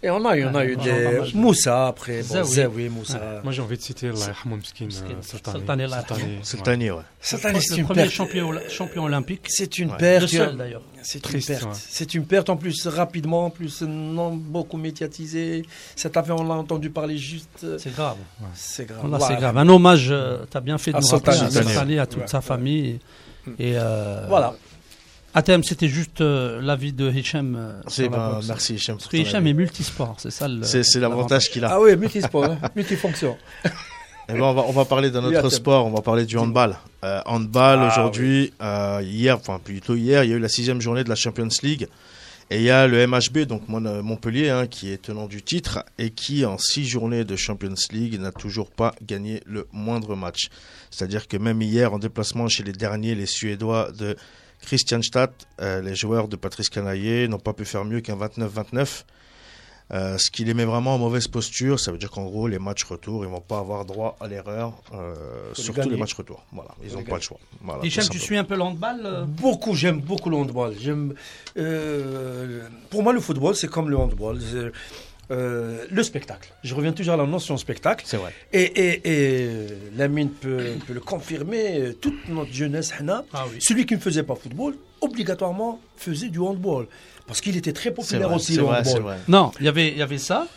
Et 0.00 0.10
on 0.10 0.24
a 0.26 0.36
eu, 0.36 0.44
on 0.44 0.54
a 0.54 0.64
eu 0.64 0.76
Ouais, 0.76 0.84
des... 0.84 0.92
on 0.92 1.08
a 1.08 1.10
pas 1.10 1.18
mal. 1.22 1.30
Moussa 1.34 1.88
après, 1.88 2.18
bon, 2.22 2.28
Zawi. 2.44 2.54
Zawi, 2.54 2.88
Moussa. 2.88 3.40
Moi, 3.42 3.52
j'ai 3.52 3.62
envie 3.62 3.76
de 3.76 3.82
citer 3.82 4.06
Allah 4.10 4.26
yarhamoul 4.28 4.58
Miskin 4.60 4.84
Miskin. 4.86 5.06
euh, 5.06 5.14
cette 5.22 5.44
Cette 5.44 5.48
année. 5.48 5.64
année, 5.70 5.84
Allah 5.88 6.04
Cette 6.08 6.12
année, 6.16 6.38
C'est 6.44 6.56
le 6.56 6.60
ouais. 6.60 6.64
Tani, 6.66 6.90
ouais. 6.92 7.02
Cette 7.20 7.44
année, 7.44 7.58
c'est 7.60 7.74
le 7.74 7.80
une 7.80 7.84
premier 7.86 8.02
perte. 8.02 8.14
champion, 8.14 8.46
champion 8.70 9.02
olympique. 9.10 9.44
C'est 9.48 9.76
une 9.80 9.90
Ouais. 9.90 9.96
perte. 9.96 10.22
Le 10.22 10.38
seul 10.38 10.56
d'ailleurs. 10.56 10.82
C'est 11.02 11.18
une 11.18 11.22
Triste, 11.22 11.48
perte. 11.48 11.64
ouais. 11.64 11.70
C'est 11.74 12.14
une 12.14 12.26
perte 12.26 12.48
en 12.48 12.56
plus 12.56 12.86
rapidement, 12.86 13.46
en 13.46 13.50
plus 13.50 13.82
non 13.82 14.30
beaucoup 14.36 14.76
médiatisé. 14.76 15.64
Cet 15.96 16.16
avion, 16.16 16.36
on 16.42 16.44
l'a 16.46 16.54
entendu 16.54 16.90
parler 16.90 17.18
juste. 17.18 17.64
euh, 17.64 17.76
C'est 17.82 17.92
grave. 17.92 18.18
C'est 18.54 18.86
grave. 18.86 19.00
Voilà, 19.00 19.18
Voilà. 19.18 19.34
c'est 19.34 19.40
grave. 19.40 19.58
Un 19.58 19.68
hommage, 19.68 20.06
euh, 20.12 20.44
t'as 20.48 20.60
bien 20.60 20.78
fait 20.78 20.92
de 20.92 20.98
À 20.98 21.00
nous 21.00 21.08
rappeler 21.08 21.32
Sultani. 21.32 21.48
à 21.48 21.50
Sultani, 21.50 21.70
Sultani, 21.72 21.98
à 21.98 22.06
toute 22.06 22.20
Ouais. 22.20 22.28
sa 22.28 22.40
famille. 22.40 23.00
Et 23.58 23.72
euh, 23.76 24.26
Voilà. 25.33 25.39
Atem, 25.39 25.63
c'était 25.63 25.87
juste 25.87 26.21
euh, 26.21 26.61
l'avis 26.61 26.93
de 26.93 27.11
Hicham. 27.11 27.55
euh, 27.55 27.73
C'est- 27.87 28.07
ben, 28.09 28.39
merci 28.47 28.75
Hichem. 28.75 28.97
Parce 28.97 29.07
que 29.09 29.17
Hicham 29.17 29.45
est 29.47 29.53
multisport, 29.53 30.15
c'est 30.19 30.31
ça 30.31 30.47
le. 30.47 30.63
C'est 30.63 30.83
c'est 30.83 30.99
l'avantage 30.99 31.49
qu'il 31.49 31.65
a. 31.65 31.71
Ah 31.73 31.79
oui, 31.81 31.95
multisport, 31.97 32.45
hein, 32.45 32.57
multifonction. 32.75 33.37
Eh 34.29 34.33
ben, 34.35 34.41
on, 34.43 34.53
va, 34.53 34.61
on 34.69 34.71
va 34.71 34.85
parler 34.85 35.11
d'un 35.11 35.21
autre 35.25 35.49
sport, 35.49 35.85
on 35.85 35.91
va 35.91 36.01
parler 36.01 36.25
du 36.25 36.37
handball. 36.37 36.77
Euh, 37.03 37.19
handball, 37.25 37.79
Ah, 37.81 37.87
aujourd'hui, 37.89 38.53
euh, 38.61 39.01
hier, 39.03 39.35
enfin 39.35 39.59
plutôt 39.61 39.95
hier, 39.95 40.23
il 40.23 40.29
y 40.29 40.33
a 40.33 40.37
eu 40.37 40.39
la 40.39 40.47
sixième 40.47 40.79
journée 40.79 41.03
de 41.03 41.09
la 41.09 41.15
Champions 41.15 41.49
League. 41.61 41.89
Et 42.49 42.55
il 42.59 42.63
y 42.63 42.69
a 42.69 42.87
le 42.87 43.05
MHB, 43.05 43.39
donc 43.39 43.67
Mon- 43.67 44.01
Montpellier, 44.01 44.49
hein, 44.49 44.65
qui 44.67 44.89
est 44.93 45.01
tenant 45.01 45.27
du 45.27 45.41
titre 45.41 45.83
et 45.99 46.11
qui, 46.11 46.45
en 46.45 46.57
six 46.57 46.85
journées 46.85 47.25
de 47.25 47.35
Champions 47.35 47.73
League, 47.91 48.17
n'a 48.17 48.31
toujours 48.31 48.71
pas 48.71 48.95
gagné 49.05 49.41
le 49.45 49.67
moindre 49.73 50.15
match. 50.15 50.47
C'est-à-dire 50.89 51.27
que 51.27 51.35
même 51.35 51.61
hier, 51.61 51.93
en 51.93 51.99
déplacement 51.99 52.47
chez 52.47 52.63
les 52.63 52.71
derniers, 52.71 53.15
les 53.15 53.25
Suédois 53.25 53.91
de 53.91 54.15
Christianstadt, 54.63 55.47
euh, 55.61 55.81
les 55.81 55.95
joueurs 55.95 56.27
de 56.27 56.35
Patrice 56.35 56.69
Canaillé 56.69 57.27
n'ont 57.27 57.39
pas 57.39 57.53
pu 57.53 57.65
faire 57.65 57.85
mieux 57.85 58.01
qu'un 58.01 58.15
29-29. 58.15 59.05
Euh, 59.91 60.17
ce 60.17 60.31
qui 60.31 60.45
les 60.45 60.53
met 60.53 60.65
vraiment 60.65 60.95
en 60.95 60.97
mauvaise 60.97 61.27
posture, 61.27 61.79
ça 61.79 61.91
veut 61.91 61.97
dire 61.97 62.09
qu'en 62.09 62.23
gros, 62.23 62.47
les 62.47 62.57
matchs 62.57 62.83
retour, 62.83 63.25
ils 63.25 63.29
vont 63.29 63.41
pas 63.41 63.59
avoir 63.59 63.85
droit 63.85 64.15
à 64.19 64.27
l'erreur, 64.27 64.73
euh, 64.93 65.13
surtout 65.53 65.81
gagner. 65.81 65.91
les 65.91 65.97
matchs 65.97 66.13
retour. 66.13 66.43
Voilà, 66.51 66.71
ils 66.83 66.93
n'ont 66.93 67.03
pas 67.03 67.17
le 67.17 67.21
choix. 67.21 67.37
Voilà, 67.61 67.81
tout 67.81 68.09
tu 68.09 68.19
suis 68.19 68.37
un 68.37 68.43
peu 68.43 68.55
le 68.55 68.61
handball 68.61 69.01
euh 69.03 69.25
Beaucoup, 69.25 69.75
j'aime 69.75 69.99
beaucoup 69.99 70.29
le 70.29 70.37
handball. 70.37 70.73
J'aime, 70.79 71.13
euh, 71.57 72.67
pour 72.89 73.03
moi, 73.03 73.13
le 73.13 73.19
football, 73.19 73.55
c'est 73.55 73.67
comme 73.67 73.89
le 73.89 73.97
handball. 73.97 74.39
Euh, 75.33 75.85
le 75.89 76.03
spectacle. 76.03 76.53
Je 76.63 76.73
reviens 76.75 76.93
toujours 76.93 77.15
à 77.15 77.17
la 77.17 77.25
notion 77.25 77.57
spectacle. 77.57 78.03
C'est 78.07 78.17
vrai. 78.17 78.31
Et, 78.53 78.61
et, 78.63 79.11
et 79.11 79.49
Lamine 79.97 80.29
peut, 80.29 80.73
peut 80.87 80.93
le 80.93 80.99
confirmer. 80.99 81.79
euh, 81.81 81.93
Toute 81.93 82.27
notre 82.29 82.53
jeunesse, 82.53 82.93
Hana, 82.97 83.23
Ah 83.33 83.45
oui. 83.49 83.57
celui 83.59 83.85
qui 83.85 83.95
ne 83.95 83.99
faisait 83.99 84.23
pas 84.23 84.35
football, 84.35 84.75
obligatoirement 85.01 85.79
faisait 85.97 86.29
du 86.29 86.39
handball. 86.39 86.87
Parce 87.27 87.41
qu'il 87.41 87.55
était 87.57 87.73
très 87.73 87.91
populaire 87.91 88.27
vrai, 88.27 88.35
aussi, 88.37 88.55
le 88.55 88.63
vrai, 88.63 88.79
handball. 88.79 89.01
vrai. 89.01 89.17
Non, 89.27 89.51
il 89.59 89.65
y 89.65 89.69
avait, 89.69 89.89
il 89.89 89.97
y 89.97 90.01
avait 90.01 90.17
ça. 90.17 90.47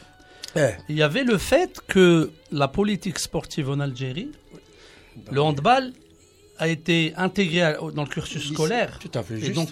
Eh, 0.56 0.70
Il 0.88 0.96
y 0.96 1.02
avait 1.02 1.24
le 1.24 1.38
fait 1.38 1.80
que 1.86 2.30
la 2.52 2.68
politique 2.68 3.18
sportive 3.18 3.68
en 3.70 3.78
Algérie, 3.80 4.30
le 5.30 5.40
handball, 5.42 5.92
a 6.58 6.68
été 6.68 7.12
intégré 7.16 7.74
dans 7.94 8.02
le 8.04 8.08
cursus 8.08 8.52
scolaire. 8.52 8.98
Tout 8.98 9.10
à 9.18 9.22
fait 9.22 9.34
Et 9.34 9.40
juste. 9.40 9.54
donc, 9.54 9.68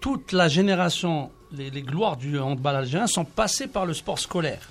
toute 0.00 0.32
la 0.32 0.46
génération, 0.48 1.30
les, 1.56 1.70
les 1.70 1.82
gloires 1.82 2.16
du 2.16 2.38
handball 2.38 2.76
algérien 2.76 3.06
sont 3.06 3.24
passées 3.24 3.66
par 3.66 3.86
le 3.86 3.94
sport 3.94 4.18
scolaire. 4.18 4.68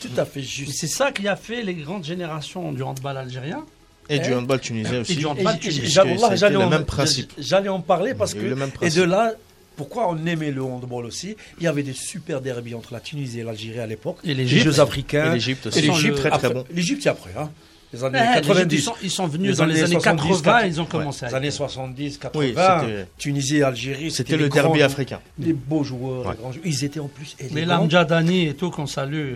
tout 0.00 0.08
à 0.16 0.24
fait 0.24 0.40
Et 0.40 0.44
juste. 0.44 0.72
c'est 0.78 0.86
ça 0.86 1.12
qui 1.12 1.26
a 1.28 1.36
fait 1.36 1.62
les 1.62 1.74
grandes 1.74 2.04
générations 2.04 2.72
du 2.72 2.82
handball 2.82 3.16
algérien. 3.16 3.64
Et 4.08 4.18
du 4.18 4.34
handball 4.34 4.60
tunisien 4.60 5.00
aussi. 5.00 5.14
du 5.16 5.22
Et 5.22 5.26
handball 5.26 5.54
j- 5.60 5.70
j- 5.70 5.78
tunisien. 5.78 6.34
j'allais 6.34 6.54
le 6.54 6.60
en- 6.60 6.68
même 6.68 6.84
principe. 6.84 7.32
J'allais 7.38 7.68
en 7.68 7.80
parler 7.80 8.14
parce 8.14 8.34
que 8.34 8.40
et 8.82 8.90
de 8.90 9.02
là, 9.02 9.32
pourquoi 9.76 10.08
on 10.10 10.26
aimait 10.26 10.50
le 10.50 10.62
handball 10.62 11.06
aussi? 11.06 11.36
Il 11.58 11.64
y 11.64 11.66
avait 11.66 11.82
des 11.84 11.92
super 11.94 12.40
derbies 12.40 12.74
entre 12.74 12.92
la 12.92 13.00
Tunisie 13.00 13.40
et 13.40 13.44
l'Algérie 13.44 13.78
à 13.78 13.86
l'époque. 13.86 14.18
Et 14.24 14.34
Les. 14.34 14.46
Jeux 14.46 14.80
africains. 14.80 15.30
Et 15.30 15.34
l'Égypte 15.34 15.66
aussi. 15.66 15.78
Et 15.78 15.82
l'Égypte, 15.82 16.16
très 16.16 16.28
très 16.30 16.36
après- 16.46 16.54
bon. 16.54 16.64
L'Égypte, 16.74 17.02
c'est 17.04 17.08
après. 17.08 17.30
Hein 17.38 17.50
les 17.92 18.04
années 18.04 18.18
ah, 18.20 18.40
90. 18.40 18.74
Ils 18.74 18.82
sont, 18.82 18.94
ils 19.02 19.10
sont 19.10 19.26
venus 19.26 19.50
les 19.50 19.56
dans 19.56 19.66
les 19.66 19.82
années 19.82 20.00
70, 20.00 20.28
80, 20.28 20.42
80, 20.42 20.66
ils 20.66 20.80
ont 20.80 20.84
commencé. 20.86 21.24
Ouais, 21.24 21.30
les 21.30 21.36
années 21.36 21.50
70, 21.50 22.18
80, 22.18 22.82
oui, 22.84 22.92
Tunisie, 23.18 23.62
Algérie. 23.62 24.10
C'était 24.10 24.36
le 24.36 24.48
derby 24.48 24.82
africain. 24.82 25.20
Les 25.38 25.52
beaux 25.52 25.84
joueurs, 25.84 26.26
ouais. 26.26 26.32
les 26.32 26.38
grands 26.38 26.52
joueurs, 26.52 26.66
ils 26.66 26.84
étaient 26.84 27.00
en 27.00 27.08
plus. 27.08 27.36
Mais 27.52 27.64
l'Amjadani 27.64 28.48
et 28.48 28.54
tout 28.54 28.70
qu'on 28.70 28.86
salue. 28.86 29.34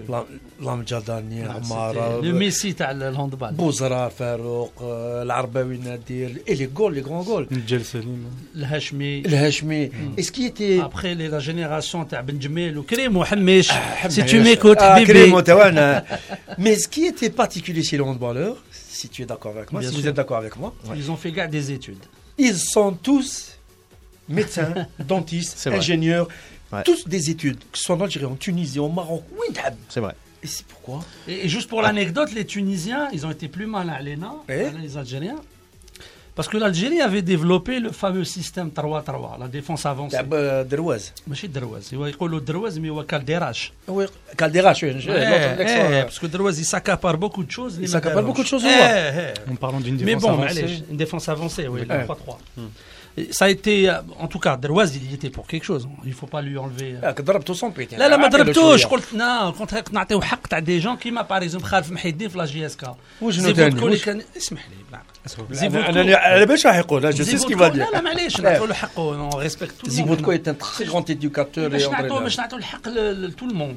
L'Amjadani, 0.60 1.40
ah, 1.48 1.56
Amara. 1.56 1.92
Euh, 1.96 2.22
le 2.22 2.32
Messi, 2.32 2.74
t'as 2.74 2.94
le 2.94 3.14
handball. 3.14 3.54
Bouzra, 3.54 4.10
Farouk, 4.10 4.72
euh, 4.82 5.24
l'Arbaoui 5.24 5.78
Nadir, 5.78 6.30
et 6.46 6.54
les 6.54 6.66
goals, 6.66 6.94
les 6.94 7.02
grands 7.02 7.22
goals. 7.22 7.46
Le 7.50 7.78
Salim. 7.82 8.24
Le 8.54 8.64
Hachmi. 8.64 9.22
Le 9.22 9.36
Hachmi. 9.36 9.86
Hmm. 9.86 10.14
Et 10.16 10.22
ce 10.22 10.32
qui 10.32 10.46
était. 10.46 10.80
Après, 10.80 11.14
la 11.14 11.38
génération, 11.38 12.04
t'as 12.04 12.22
Benjamil 12.22 12.78
ou 12.78 12.82
Krim 12.82 13.16
ou 13.16 13.22
ah, 13.22 14.08
Si 14.08 14.24
tu 14.24 14.40
m'écoutes, 14.40 14.78
Krim 14.78 15.34
Mais 16.58 16.76
ce 16.76 16.88
qui 16.88 17.04
était 17.06 17.30
particulier 17.30 17.82
chez 17.82 17.96
le 17.96 18.04
handballeur, 18.04 18.45
si 18.70 19.08
tu 19.08 19.22
es 19.22 19.26
d'accord 19.26 19.56
avec 19.56 19.72
moi, 19.72 19.80
Bien 19.80 19.88
si 19.90 19.94
sûr. 19.96 20.02
vous 20.04 20.08
êtes 20.08 20.14
d'accord 20.16 20.36
avec 20.38 20.56
moi, 20.56 20.74
ils 20.94 21.10
ont 21.10 21.16
fait 21.16 21.32
gars 21.32 21.46
des 21.46 21.72
études. 21.72 22.04
ils 22.38 22.56
sont 22.58 22.92
tous 22.92 23.58
médecins, 24.28 24.74
dentistes, 24.98 25.66
ingénieurs, 25.66 26.28
Ouais. 26.72 26.82
tous 26.82 27.06
des 27.06 27.30
études, 27.30 27.58
que 27.70 27.78
ce 27.78 27.84
soit 27.84 27.94
en 27.94 28.00
Algérie, 28.00 28.24
en 28.24 28.34
Tunisie, 28.34 28.80
au 28.80 28.88
Maroc, 28.88 29.22
oui. 29.38 29.54
C'est 29.88 30.00
vrai. 30.00 30.14
Et 30.42 30.48
c'est 30.48 30.66
pourquoi? 30.66 31.04
Et, 31.28 31.44
et 31.46 31.48
juste 31.48 31.68
pour 31.68 31.80
l'anecdote, 31.80 32.32
les 32.32 32.44
Tunisiens, 32.44 33.08
ils 33.12 33.24
ont 33.24 33.30
été 33.30 33.46
plus 33.46 33.66
mal 33.66 33.88
à 33.88 34.02
l'ENA, 34.02 34.34
Eh? 34.48 34.70
les 34.82 34.96
Algériens. 34.96 35.36
Parce 36.37 36.47
que 36.51 36.57
l'Algérie 36.63 37.01
avait 37.09 37.21
développé 37.33 37.73
le 37.85 37.91
fameux 37.91 38.23
système 38.23 38.69
3-3, 38.69 39.39
la 39.43 39.47
défense 39.57 39.85
avancée. 39.85 40.15
d'ab 40.17 40.33
euh, 40.33 40.63
Derouaz. 40.63 41.11
ماشي 41.27 41.47
دروز 41.47 41.93
هو 41.93 42.05
يقولوا 42.05 42.39
دروز 42.39 42.79
mais 42.79 42.85
هو 42.85 43.03
كالديراش 43.05 43.71
Oui, 43.89 44.05
Caldera, 44.37 44.73
je 44.73 44.77
suis 44.77 44.87
Eh, 44.87 45.99
eh, 45.99 46.03
parce 46.07 46.19
que 46.19 46.27
Drouaz 46.27 46.55
il 46.59 46.65
s'accapare 46.65 47.17
beaucoup 47.17 47.43
de 47.43 47.51
choses 47.51 47.75
Il 47.81 47.89
s'accapare 47.89 48.23
beaucoup 48.23 48.43
de 48.43 48.47
choses, 48.53 48.63
Eh, 48.65 48.67
ouais. 48.67 49.33
eh. 49.47 49.51
En 49.51 49.55
parlant 49.55 49.81
d'une 49.85 49.95
mais 49.97 50.15
défense 50.15 50.21
bon 50.21 50.29
avancée, 50.29 50.61
معليش, 50.63 50.83
une 50.91 50.97
défense 51.03 51.25
avancée 51.35 51.67
oui, 51.67 51.81
le 51.89 51.95
Ouais. 51.95 52.05
3-3 52.05 52.37
Et 53.17 53.33
ça 53.37 53.43
a 53.45 53.49
été 53.57 53.75
euh, 53.89 54.23
en 54.25 54.27
tout 54.33 54.39
cas 54.45 54.55
Drouaz 54.65 54.89
il 54.99 55.03
y 55.11 55.13
était 55.17 55.31
pour 55.37 55.45
quelque 55.51 55.65
chose 55.71 55.83
il 56.11 56.15
faut 56.19 56.27
pas 56.35 56.41
lui 56.47 56.57
enlever 56.57 56.91
euh. 57.03 57.21
ضربته 57.21 57.53
سون 57.53 57.71
بيتين 57.71 57.99
لا 57.99 58.07
لا 58.09 58.17
ما 58.17 58.27
ضربتوش 58.27 58.85
قلت 58.85 59.13
لا 59.13 59.53
كنت 59.59 59.73
هيك 59.73 59.93
نعطيو 59.93 60.21
حق 60.21 60.47
تاع 60.47 60.59
دي 60.59 60.79
جون 60.79 60.95
كيما 60.97 61.21
باغ 61.21 61.37
اكزومبل 61.43 61.65
خالف 61.67 61.91
محي 61.91 62.09
الدين 62.09 62.29
في 62.29 62.37
لا 62.37 62.45
جي 62.45 62.65
اس 62.65 62.75
كا 62.77 62.95
وشنو 63.21 63.51
تاني؟ 63.51 63.75
اللي 63.79 63.85
وش- 63.95 64.05
كان 64.05 64.21
اسمح 64.37 64.69
لي 64.69 64.75
Hein, 67.04 67.10
je 67.14 67.22
sais 67.22 67.38
ce 67.38 67.46
qu'il 67.46 67.56
va 67.56 67.70
dire. 67.70 67.86
On 68.96 69.28
respecte 69.36 69.78
tout 69.78 69.86
le 69.86 70.04
monde. 70.04 70.34
est 70.34 70.48
un 70.48 70.54
très 70.54 70.84
grand 70.84 71.08
éducateur. 71.08 71.70
Tout 71.70 73.46
le 73.48 73.54
monde. 73.54 73.76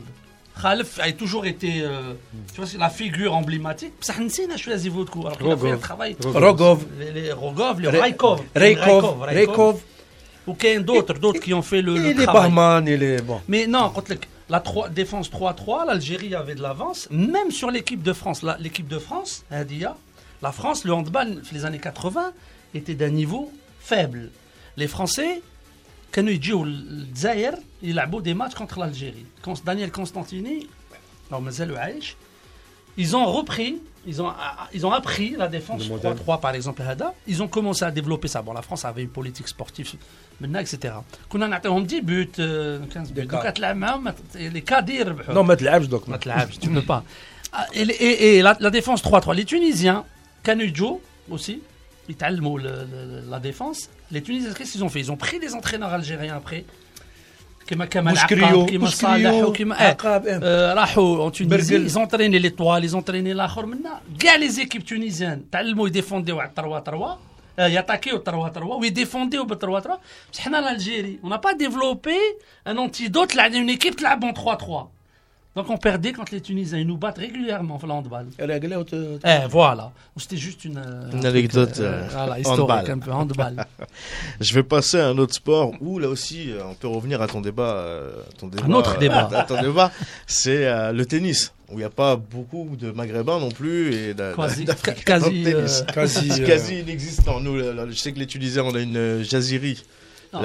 Khalif 0.61 0.99
a 0.99 1.11
toujours 1.13 1.45
été 1.45 1.81
euh, 1.83 2.13
tu 2.53 2.61
vois, 2.61 2.69
la 2.77 2.89
figure 2.89 3.33
emblématique. 3.33 3.93
Alors 4.09 5.37
il 5.41 5.51
a 5.51 5.57
fait 5.57 5.71
un 5.71 5.77
travail. 5.77 6.17
Rogov. 6.21 6.85
Les 7.13 7.31
Rogov, 7.31 7.79
les 7.79 7.87
Raikov. 7.87 8.41
Raikov. 8.53 9.21
Raikov. 9.21 9.81
Ou 10.47 10.55
d'autres, 10.81 11.13
d'autres 11.13 11.39
qui 11.39 11.53
ont 11.53 11.61
fait 11.61 11.81
le, 11.81 11.95
et 11.95 12.13
le 12.13 12.19
les 12.19 12.25
travail. 12.25 12.51
Bahman 12.51 12.85
Mais 13.47 13.67
non, 13.67 13.93
la 14.49 14.63
défense 14.89 15.29
3-3, 15.29 15.85
l'Algérie 15.85 16.33
avait 16.33 16.55
de 16.55 16.61
l'avance. 16.61 17.07
Même 17.11 17.51
sur 17.51 17.69
l'équipe 17.69 18.01
de 18.01 18.13
France. 18.13 18.43
L'équipe 18.59 18.87
de 18.87 18.97
France, 18.97 19.45
Adia, 19.51 19.95
la 20.41 20.51
France, 20.51 20.83
le 20.85 20.93
handball, 20.93 21.41
les 21.51 21.65
années 21.65 21.79
80, 21.79 22.31
était 22.73 22.95
d'un 22.95 23.09
niveau 23.09 23.51
faible. 23.79 24.29
Les 24.77 24.87
Français, 24.87 25.41
quand 26.11 26.25
ils 26.25 26.39
le 26.39 27.15
Zaire, 27.15 27.55
ils 27.81 27.99
ont 27.99 28.19
des 28.19 28.33
matchs 28.33 28.55
contre 28.55 28.79
l'Algérie. 28.79 29.25
Daniel 29.65 29.91
Constantini, 29.91 30.67
ils 32.97 33.15
ont 33.15 33.25
repris, 33.25 33.81
ils 34.05 34.21
ont, 34.21 34.31
ils 34.73 34.85
ont 34.85 34.91
appris 34.91 35.35
la 35.37 35.47
défense 35.47 35.83
3-3 35.83 36.39
par 36.39 36.55
exemple. 36.55 36.81
Ils 37.27 37.43
ont 37.43 37.47
commencé 37.47 37.85
à 37.85 37.91
développer 37.91 38.27
ça. 38.27 38.41
Bon, 38.41 38.53
la 38.53 38.61
France 38.61 38.85
avait 38.85 39.03
une 39.03 39.09
politique 39.09 39.47
sportive, 39.47 39.93
maintenant, 40.39 40.59
etc. 40.59 40.95
Qu'on 41.29 41.41
en 41.41 41.51
a 41.51 41.59
10 41.59 42.01
buts, 42.01 42.29
15 42.35 43.11
buts. 43.11 43.25
Donc, 43.25 43.43
les 44.35 44.61
cadires. 44.61 45.13
Bah, 45.13 45.33
non, 45.33 45.43
mais 45.43 45.55
tu 46.59 46.69
ne 46.69 46.81
pas. 46.81 47.03
Ah, 47.51 47.65
et, 47.73 48.41
la 48.41 48.69
défense 48.69 49.03
3-3, 49.03 49.35
les 49.35 49.45
Tunisiens, 49.45 50.05
كانوا 50.44 50.62
يجوا 50.64 50.98
aussi, 51.32 51.52
يتعلموا 52.08 52.60
le- 52.60 52.64
le- 52.64 53.30
la 53.30 53.38
défense. 53.40 53.88
Les 54.12 54.22
Tunisiens, 54.22 54.52
qu'est-ce 54.56 54.72
qu'ils 54.72 54.84
ont 54.84 54.88
fait 54.94 55.00
Ils 55.00 55.10
ont 55.12 55.16
pris 55.16 55.38
des 55.40 55.54
entraîneurs 55.54 55.92
algériens 55.92 56.36
après. 56.36 56.64
كما 57.66 57.84
كمال 57.84 58.16
Bouchkrio, 58.16 58.42
عقاب 58.44 58.70
كما 58.70 58.88
صالح 58.88 59.30
Bouchkrio, 59.30 59.48
وكما 59.48 59.76
eh, 59.78 59.94
Aqab, 59.94 60.26
eh. 60.26 60.40
آه، 60.42 60.74
راحوا 60.74 61.30
en 61.30 61.32
Tunisie 61.32 61.42
برقل. 61.48 61.88
ils 61.90 61.98
ont 61.98 62.02
entraîné 62.02 62.38
l'étoile 62.38 62.84
ils 62.84 62.94
ont 62.96 63.00
entraîné 63.00 63.32
الاخر 63.32 63.66
منا 63.66 64.00
كاع 64.18 64.36
لي 64.36 64.48
زيكيب 64.48 64.84
تونيزيان 64.84 65.50
تعلموا 65.50 65.88
يديفونديو 65.88 66.40
على 66.40 66.50
3 66.56 66.80
3 66.80 67.18
ياتاكيو 67.58 68.18
3 68.18 68.48
3 68.52 68.66
ويديفونديو 68.66 69.44
ب 69.44 69.54
3 69.54 69.80
3 69.80 69.98
بصح 70.32 70.42
حنا 70.44 70.60
l'Algérie 70.78 71.18
on 71.26 71.28
n'a 71.28 71.38
pas 71.38 71.54
développé 71.54 72.16
un 72.66 72.76
antidote 72.76 73.34
là 73.34 73.48
une 73.48 73.70
équipe 73.78 73.96
تلعب 73.96 74.24
en 74.24 74.32
3 74.32 74.56
3 74.56 74.90
Donc 75.59 75.69
on 75.71 75.77
perdait 75.77 76.13
contre 76.13 76.33
les 76.33 76.39
Tunisiens. 76.39 76.77
Ils 76.77 76.87
nous 76.87 76.95
battent 76.95 77.17
régulièrement 77.17 77.77
le 77.83 77.91
handball. 77.91 78.27
Eh, 78.39 79.47
voilà. 79.49 79.91
C'était 80.15 80.37
juste 80.37 80.63
une, 80.63 80.77
euh, 80.77 81.11
une 81.11 81.25
anecdote 81.25 81.81
euh, 81.81 82.03
euh 82.03 82.07
voilà, 82.09 82.39
historique, 82.39 82.89
un 82.89 82.99
peu 82.99 83.11
handball. 83.11 83.65
Je 84.39 84.53
vais 84.53 84.63
passer 84.63 85.01
à 85.01 85.07
un 85.07 85.17
autre 85.17 85.33
sport 85.33 85.73
où 85.81 85.99
là 85.99 86.07
aussi 86.07 86.49
euh, 86.49 86.61
on 86.65 86.75
peut 86.75 86.87
revenir 86.87 87.21
à 87.21 87.27
ton 87.27 87.41
débat. 87.41 87.85
Ton 88.37 88.47
débat 88.47 88.63
un 88.63 88.71
autre 88.71 88.97
débat. 88.99 89.45
Ton 89.49 89.61
débat, 89.61 89.91
c'est 90.27 90.93
le 90.93 91.05
tennis 91.05 91.51
où 91.67 91.73
il 91.73 91.79
n'y 91.79 91.83
a 91.83 91.89
pas 91.89 92.15
beaucoup 92.15 92.77
de 92.79 92.91
Maghrébins 92.91 93.39
non 93.39 93.51
plus 93.51 93.93
et 93.93 94.15
quasi, 94.35 94.65
quasi, 95.05 95.45
quasi, 95.93 96.43
quasi, 96.45 96.79
inexistant. 96.79 97.41
Nous, 97.41 97.57
là, 97.57 97.73
là, 97.73 97.85
je 97.89 97.95
sais 97.95 98.13
que 98.13 98.19
les 98.19 98.27
Tunisiens, 98.27 98.63
on 98.63 98.75
a 98.75 98.79
une 98.79 99.23
jazirie 99.23 99.83
non, 100.31 100.41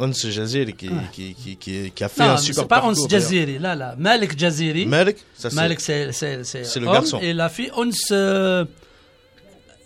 Ons. 0.00 0.26
Jaziri 0.30 0.72
qui, 0.74 0.88
qui, 1.12 1.34
qui, 1.34 1.56
qui, 1.56 1.90
qui 1.94 2.04
a 2.04 2.08
fait 2.08 2.22
non 2.24 2.30
un 2.30 2.36
super 2.38 2.62
c'est 2.62 2.68
pas 2.68 2.80
parcours. 2.80 2.98
Ons 3.02 3.08
Jaziri 3.08 3.58
là 3.58 3.74
là 3.74 3.94
Malik 3.98 4.38
Jaziri. 4.38 4.86
Malik, 4.86 5.18
ça 5.34 5.50
c'est 5.50 5.56
Malik, 5.56 5.80
c'est, 5.80 6.12
c'est, 6.12 6.44
c'est, 6.44 6.64
C'est 6.64 6.80
le 6.80 6.86
homme, 6.86 6.94
garçon. 6.94 7.18
Et 7.20 7.32
la 7.34 7.48
fille, 7.50 7.70
Ons 7.76 7.90
euh, 8.10 8.64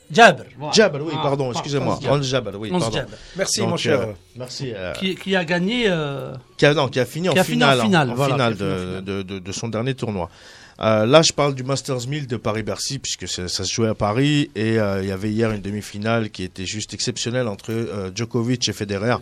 Jabr. 0.08 0.44
voilà. 0.56 0.72
Jabal, 0.72 1.02
oui, 1.02 1.12
Ah, 1.16 1.20
pardon, 1.22 1.50
excusez-moi. 1.50 1.98
Ons 2.08 2.22
Jabal, 2.22 2.54
oui, 2.56 2.70
pardon. 2.70 2.90
Jabr. 2.92 3.10
Merci, 3.36 3.60
Donc, 3.60 3.70
mon 3.70 3.76
cher. 3.76 4.00
euh, 4.00 4.12
merci. 4.36 4.72
euh, 4.72 4.92
Qui, 4.92 5.16
qui 5.16 5.34
a 5.34 5.44
gagné. 5.44 5.86
euh, 5.88 6.32
qui 6.56 6.64
a, 6.64 6.74
non, 6.74 6.86
qui 6.86 7.00
a 7.00 7.04
fini, 7.06 7.28
Qui 7.28 7.36
en, 7.36 7.40
a 7.40 7.44
fini 7.44 7.64
en 7.64 7.66
finale, 7.72 7.80
finale, 7.86 8.10
en 8.10 8.14
voilà, 8.14 8.34
finale 8.34 8.54
fini 8.56 8.68
en 8.68 8.72
de, 8.72 8.78
finale. 8.78 9.04
de, 9.04 9.22
de- 9.22 9.38
de 9.40 9.52
son 9.52 9.66
dernier 9.68 9.94
tournoi. 9.94 10.30
Euh, 10.80 11.06
là, 11.06 11.22
je 11.22 11.32
parle 11.32 11.54
du 11.54 11.62
Masters 11.62 12.06
1000 12.06 12.26
de 12.26 12.36
Paris-Bercy, 12.36 12.98
puisque 12.98 13.26
ça 13.28 13.48
se 13.48 13.62
jouait 13.72 13.88
à 13.88 13.94
Paris, 13.94 14.50
et 14.54 14.78
euh, 14.78 15.02
il 15.02 15.08
y 15.08 15.12
avait 15.12 15.30
hier 15.30 15.50
une 15.50 15.62
demi-finale 15.62 16.30
qui 16.30 16.42
était 16.42 16.66
juste 16.66 16.92
exceptionnelle 16.94 17.48
entre 17.48 17.72
euh, 17.72 18.10
Djokovic 18.14 18.68
et 18.68 18.72
Federer. 18.72 19.16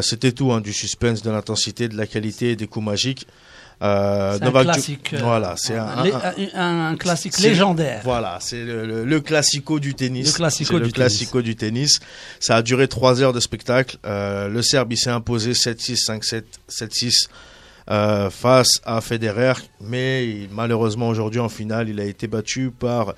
C'était 0.00 0.32
tout, 0.32 0.50
hein, 0.50 0.62
du 0.62 0.72
suspense, 0.72 1.20
de 1.20 1.30
l'intensité, 1.30 1.88
de 1.88 1.96
la 1.98 2.06
qualité, 2.06 2.56
des 2.56 2.66
coups 2.66 2.86
magiques. 2.86 3.26
Euh, 3.82 4.38
c'est 4.38 4.44
un 4.46 4.50
classique. 4.72 5.14
Voilà, 5.20 5.54
c'est 5.58 5.76
un, 5.76 6.02
lé- 6.04 6.12
un- 6.54 6.58
un- 6.60 6.86
un 6.92 6.96
classique 6.96 7.34
légendaire. 7.38 8.00
Voilà, 8.02 8.38
c'est 8.40 8.64
le, 8.64 8.86
le, 8.86 9.04
le 9.04 9.20
classico 9.20 9.78
du 9.80 9.94
tennis. 9.94 10.28
Le 10.78 10.84
classico 10.92 11.36
le 11.38 11.42
du 11.42 11.54
tennis. 11.54 12.00
Ça 12.40 12.56
a 12.56 12.62
duré 12.62 12.88
trois 12.88 13.20
heures 13.20 13.34
de 13.34 13.40
spectacle. 13.40 13.98
Euh, 14.06 14.48
le 14.48 14.62
Serbe, 14.62 14.92
il 14.92 14.96
s'est 14.96 15.10
imposé 15.10 15.52
7-6, 15.52 16.06
5-7, 16.06 16.44
7-6 16.70 17.28
euh, 17.90 18.30
face 18.30 18.80
à 18.84 19.00
Federer. 19.00 19.54
Mais 19.80 20.48
malheureusement, 20.50 21.08
aujourd'hui, 21.08 21.40
en 21.40 21.48
finale, 21.48 21.88
il 21.88 22.00
a 22.00 22.04
été 22.04 22.26
battu 22.26 22.70
par 22.70 23.14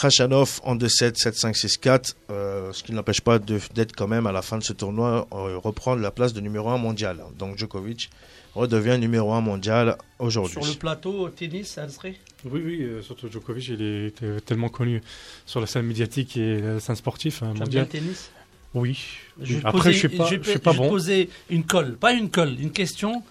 Khachanov 0.00 0.60
en 0.64 0.76
2-7, 0.76 1.16
7-5, 1.16 1.54
6-4. 1.56 2.14
euh, 2.30 2.72
ce 2.72 2.82
qui 2.82 2.92
ne 2.92 2.96
l'empêche 2.96 3.20
pas 3.22 3.38
d'être 3.38 3.94
quand 3.96 4.08
même, 4.08 4.26
à 4.26 4.32
la 4.32 4.42
fin 4.42 4.58
de 4.58 4.62
ce 4.64 4.72
tournoi, 4.72 5.26
euh, 5.32 5.58
reprendre 5.58 6.02
la 6.02 6.10
place 6.10 6.32
de 6.32 6.40
numéro 6.40 6.68
1 6.68 6.78
mondial. 6.78 7.18
Donc 7.38 7.56
Djokovic 7.58 8.10
redevient 8.54 8.98
numéro 8.98 9.32
1 9.32 9.40
mondial 9.40 9.96
aujourd'hui. 10.18 10.62
Sur 10.62 10.72
le 10.72 10.78
plateau 10.78 11.28
tennis, 11.30 11.68
ça 11.68 11.88
serait 11.88 12.16
Oui, 12.44 12.60
oui, 12.64 12.82
euh, 12.82 13.02
surtout 13.02 13.30
Djokovic, 13.30 13.68
il 13.68 13.82
est 13.82 14.22
euh, 14.22 14.40
tellement 14.40 14.68
connu 14.68 15.00
sur 15.46 15.60
la 15.60 15.66
scène 15.66 15.86
médiatique 15.86 16.36
et 16.36 16.60
la 16.60 16.80
scène 16.80 16.96
sportive 16.96 17.38
hein, 17.42 17.52
Tu 17.54 17.62
aimes 17.62 17.68
bien 17.68 17.80
mondiale. 17.82 17.84
le 17.84 17.88
tennis? 17.88 18.30
Oui. 18.74 18.98
Je 19.40 19.56
Après, 19.64 19.72
poser- 19.90 19.92
je 19.94 19.98
suis 19.98 20.08
pas, 20.10 20.26
je 20.26 20.36
je 20.42 20.50
suis 20.50 20.58
pas 20.58 20.72
je 20.72 20.76
vais 20.76 20.82
te 20.82 20.82
bon. 20.84 20.88
poser 20.90 21.30
une 21.48 21.64
colle, 21.64 21.96
pas 21.96 22.12
une 22.12 22.28
colle, 22.30 22.60
une 22.60 22.70
question, 22.72 23.22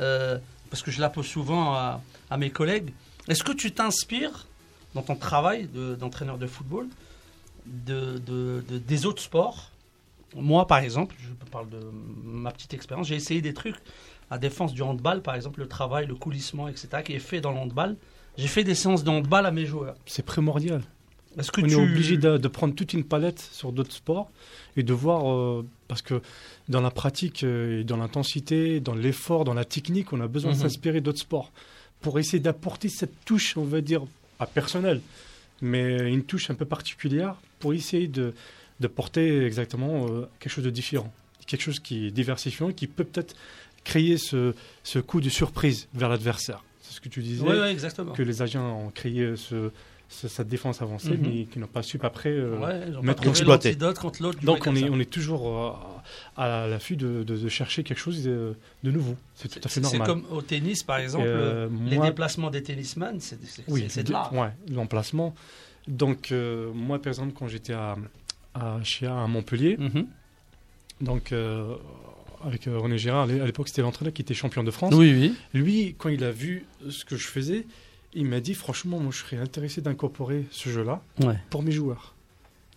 euh, 0.00 0.38
parce 0.70 0.82
que 0.82 0.90
je 0.90 1.00
la 1.00 1.10
pose 1.10 1.26
souvent 1.26 1.74
à, 1.74 2.00
à 2.30 2.36
mes 2.36 2.50
collègues. 2.50 2.92
Est-ce 3.28 3.44
que 3.44 3.52
tu 3.52 3.72
t'inspires 3.72 4.46
dans 4.94 5.02
ton 5.02 5.14
travail 5.16 5.68
de- 5.72 5.94
d'entraîneur 5.94 6.38
de, 6.38 6.46
football 6.46 6.86
de, 7.66 8.18
de- 8.18 8.64
de- 8.68 8.78
des 8.78 9.06
autres 9.06 9.22
sports? 9.22 9.70
Moi, 10.36 10.66
par 10.66 10.78
exemple, 10.78 11.16
je 11.20 11.50
parle 11.50 11.68
de 11.70 11.80
ma 12.24 12.52
petite 12.52 12.72
expérience, 12.74 13.08
j'ai 13.08 13.16
essayé 13.16 13.40
des 13.42 13.52
trucs 13.54 13.76
à 14.30 14.38
défense 14.38 14.72
du 14.72 14.82
handball, 14.82 15.22
par 15.22 15.34
exemple, 15.34 15.58
le 15.60 15.66
travail, 15.66 16.06
le 16.06 16.14
coulissement, 16.14 16.68
etc., 16.68 16.88
qui 17.04 17.12
est 17.14 17.18
fait 17.18 17.40
dans 17.40 17.50
le 17.50 17.58
handball. 17.58 17.96
J'ai 18.38 18.46
fait 18.46 18.62
des 18.62 18.76
séances 18.76 19.02
de 19.02 19.10
handball 19.10 19.44
à 19.44 19.50
mes 19.50 19.66
joueurs. 19.66 19.96
C'est 20.06 20.24
primordial. 20.24 20.82
Est-ce 21.36 21.50
que 21.50 21.60
On 21.60 21.64
tu 21.66 21.72
est 21.72 21.74
obligé 21.76 22.16
de, 22.16 22.38
de 22.38 22.48
prendre 22.48 22.74
toute 22.76 22.92
une 22.92 23.02
palette 23.04 23.40
sur 23.40 23.72
d'autres 23.72 23.92
sports 23.92 24.30
et 24.76 24.84
de 24.84 24.92
voir, 24.92 25.28
euh, 25.32 25.66
parce 25.90 26.02
que 26.02 26.22
dans 26.68 26.80
la 26.80 26.92
pratique, 26.92 27.42
euh, 27.42 27.80
et 27.80 27.84
dans 27.84 27.96
l'intensité, 27.96 28.78
dans 28.78 28.94
l'effort, 28.94 29.42
dans 29.44 29.54
la 29.54 29.64
technique, 29.64 30.12
on 30.12 30.20
a 30.20 30.28
besoin 30.28 30.52
Mhm. 30.52 30.56
de 30.58 30.62
s'inspirer 30.62 31.00
d'autres 31.00 31.18
sports 31.18 31.50
pour 32.00 32.18
essayer 32.20 32.38
d'apporter 32.38 32.88
cette 32.88 33.24
touche, 33.24 33.56
on 33.56 33.64
va 33.64 33.80
dire, 33.80 34.02
pas 34.38 34.46
personnelle, 34.46 35.00
mais 35.60 36.08
une 36.08 36.22
touche 36.22 36.48
un 36.48 36.54
peu 36.54 36.64
particulière 36.64 37.34
pour 37.58 37.74
essayer 37.74 38.06
de, 38.06 38.32
de 38.78 38.86
porter 38.86 39.44
exactement 39.44 40.06
euh, 40.08 40.28
quelque 40.38 40.52
chose 40.52 40.64
de 40.64 40.70
différent, 40.70 41.12
quelque 41.46 41.60
chose 41.62 41.80
qui 41.80 42.06
est 42.06 42.10
diversifiant, 42.12 42.70
qui 42.72 42.86
peut 42.86 43.04
peut-être 43.04 43.34
créer 43.82 44.16
ce, 44.16 44.54
ce 44.84 44.98
coup 45.00 45.20
de 45.20 45.28
surprise 45.28 45.88
vers 45.92 46.08
l'adversaire. 46.08 46.62
C'est 46.82 46.94
ce 46.94 47.00
que 47.00 47.08
tu 47.08 47.20
disais, 47.20 47.42
oui, 47.42 47.56
exactement. 47.68 48.12
que 48.12 48.22
les 48.22 48.42
agents 48.42 48.78
ont 48.86 48.90
créé 48.90 49.34
ce, 49.36 49.70
cette 50.12 50.48
défense 50.48 50.82
avancée, 50.82 51.10
Mhm. 51.16 51.20
mais 51.22 51.44
qui 51.44 51.58
n'ont 51.60 51.68
pas 51.68 51.82
su 51.82 51.98
après. 52.02 52.30
euh, 52.30 52.58
Ouais, 52.58 53.02
mettre 53.02 53.26
exploité. 53.28 53.68
l'antidote 53.70 53.98
contre 54.00 54.22
l'autre. 54.22 54.40
donc 54.44 54.66
on 54.66 54.74
est, 54.74 54.90
on 54.90 54.98
est 54.98 55.08
toujours 55.10 55.48
euh, 55.48 55.70
à 56.36 56.66
l'affût 56.66 56.96
de, 56.96 57.22
de- 57.22 57.36
de 57.36 57.48
chercher 57.48 57.84
quelque 57.84 57.98
chose 58.00 58.24
de, 58.24 58.54
de 58.82 58.90
nouveau. 58.90 59.14
C'est 59.36 59.48
tout 59.48 59.60
à 59.60 59.68
fait 59.68 59.80
C'est 59.80 59.86
c'est 59.86 59.98
normal. 59.98 60.08
comme 60.08 60.36
au 60.36 60.42
tennis, 60.42 60.82
par 60.82 60.98
exemple, 60.98 61.24
Euh, 61.26 61.68
les 61.86 61.98
déplacements 61.98 62.50
des 62.50 62.62
tennisman, 62.62 63.20
c'est 63.20 63.38
Oui, 63.68 63.82
de 63.86 64.12
l'art. 64.12 64.32
Ouais, 64.34 64.50
l'emplacement. 64.68 65.34
Donc, 65.86 66.32
euh, 66.32 66.70
moi, 66.74 67.00
par 67.00 67.08
exemple, 67.12 67.32
quand 67.32 67.46
j'étais 67.48 67.72
à, 67.72 67.96
à 68.54 68.80
Chia, 68.82 69.16
à 69.16 69.26
Montpellier, 69.28 69.76
Mhm. 69.78 70.06
donc 71.00 71.32
euh, 71.32 71.74
avec 72.44 72.66
euh, 72.66 72.78
René 72.78 72.98
Girard, 72.98 73.24
à 73.24 73.46
l'époque, 73.46 73.68
c'était 73.68 73.82
l'entraîneur 73.82 74.12
qui 74.12 74.22
était 74.22 74.34
champion 74.34 74.64
de 74.64 74.70
France. 74.70 74.92
Oui, 74.94 75.12
oui. 75.12 75.34
Lui, 75.54 75.94
quand 75.98 76.08
il 76.08 76.24
a 76.24 76.30
vu 76.32 76.64
ce 76.88 77.04
que 77.04 77.16
je 77.16 77.26
faisais, 77.28 77.64
il 78.14 78.26
m'a 78.26 78.40
dit 78.40 78.54
franchement, 78.54 78.98
moi, 78.98 79.12
je 79.12 79.18
serais 79.18 79.36
intéressé 79.38 79.80
d'incorporer 79.80 80.44
ce 80.50 80.68
jeu-là 80.68 81.02
Ouais. 81.22 81.36
pour 81.50 81.62
mes 81.62 81.72
joueurs. 81.72 82.14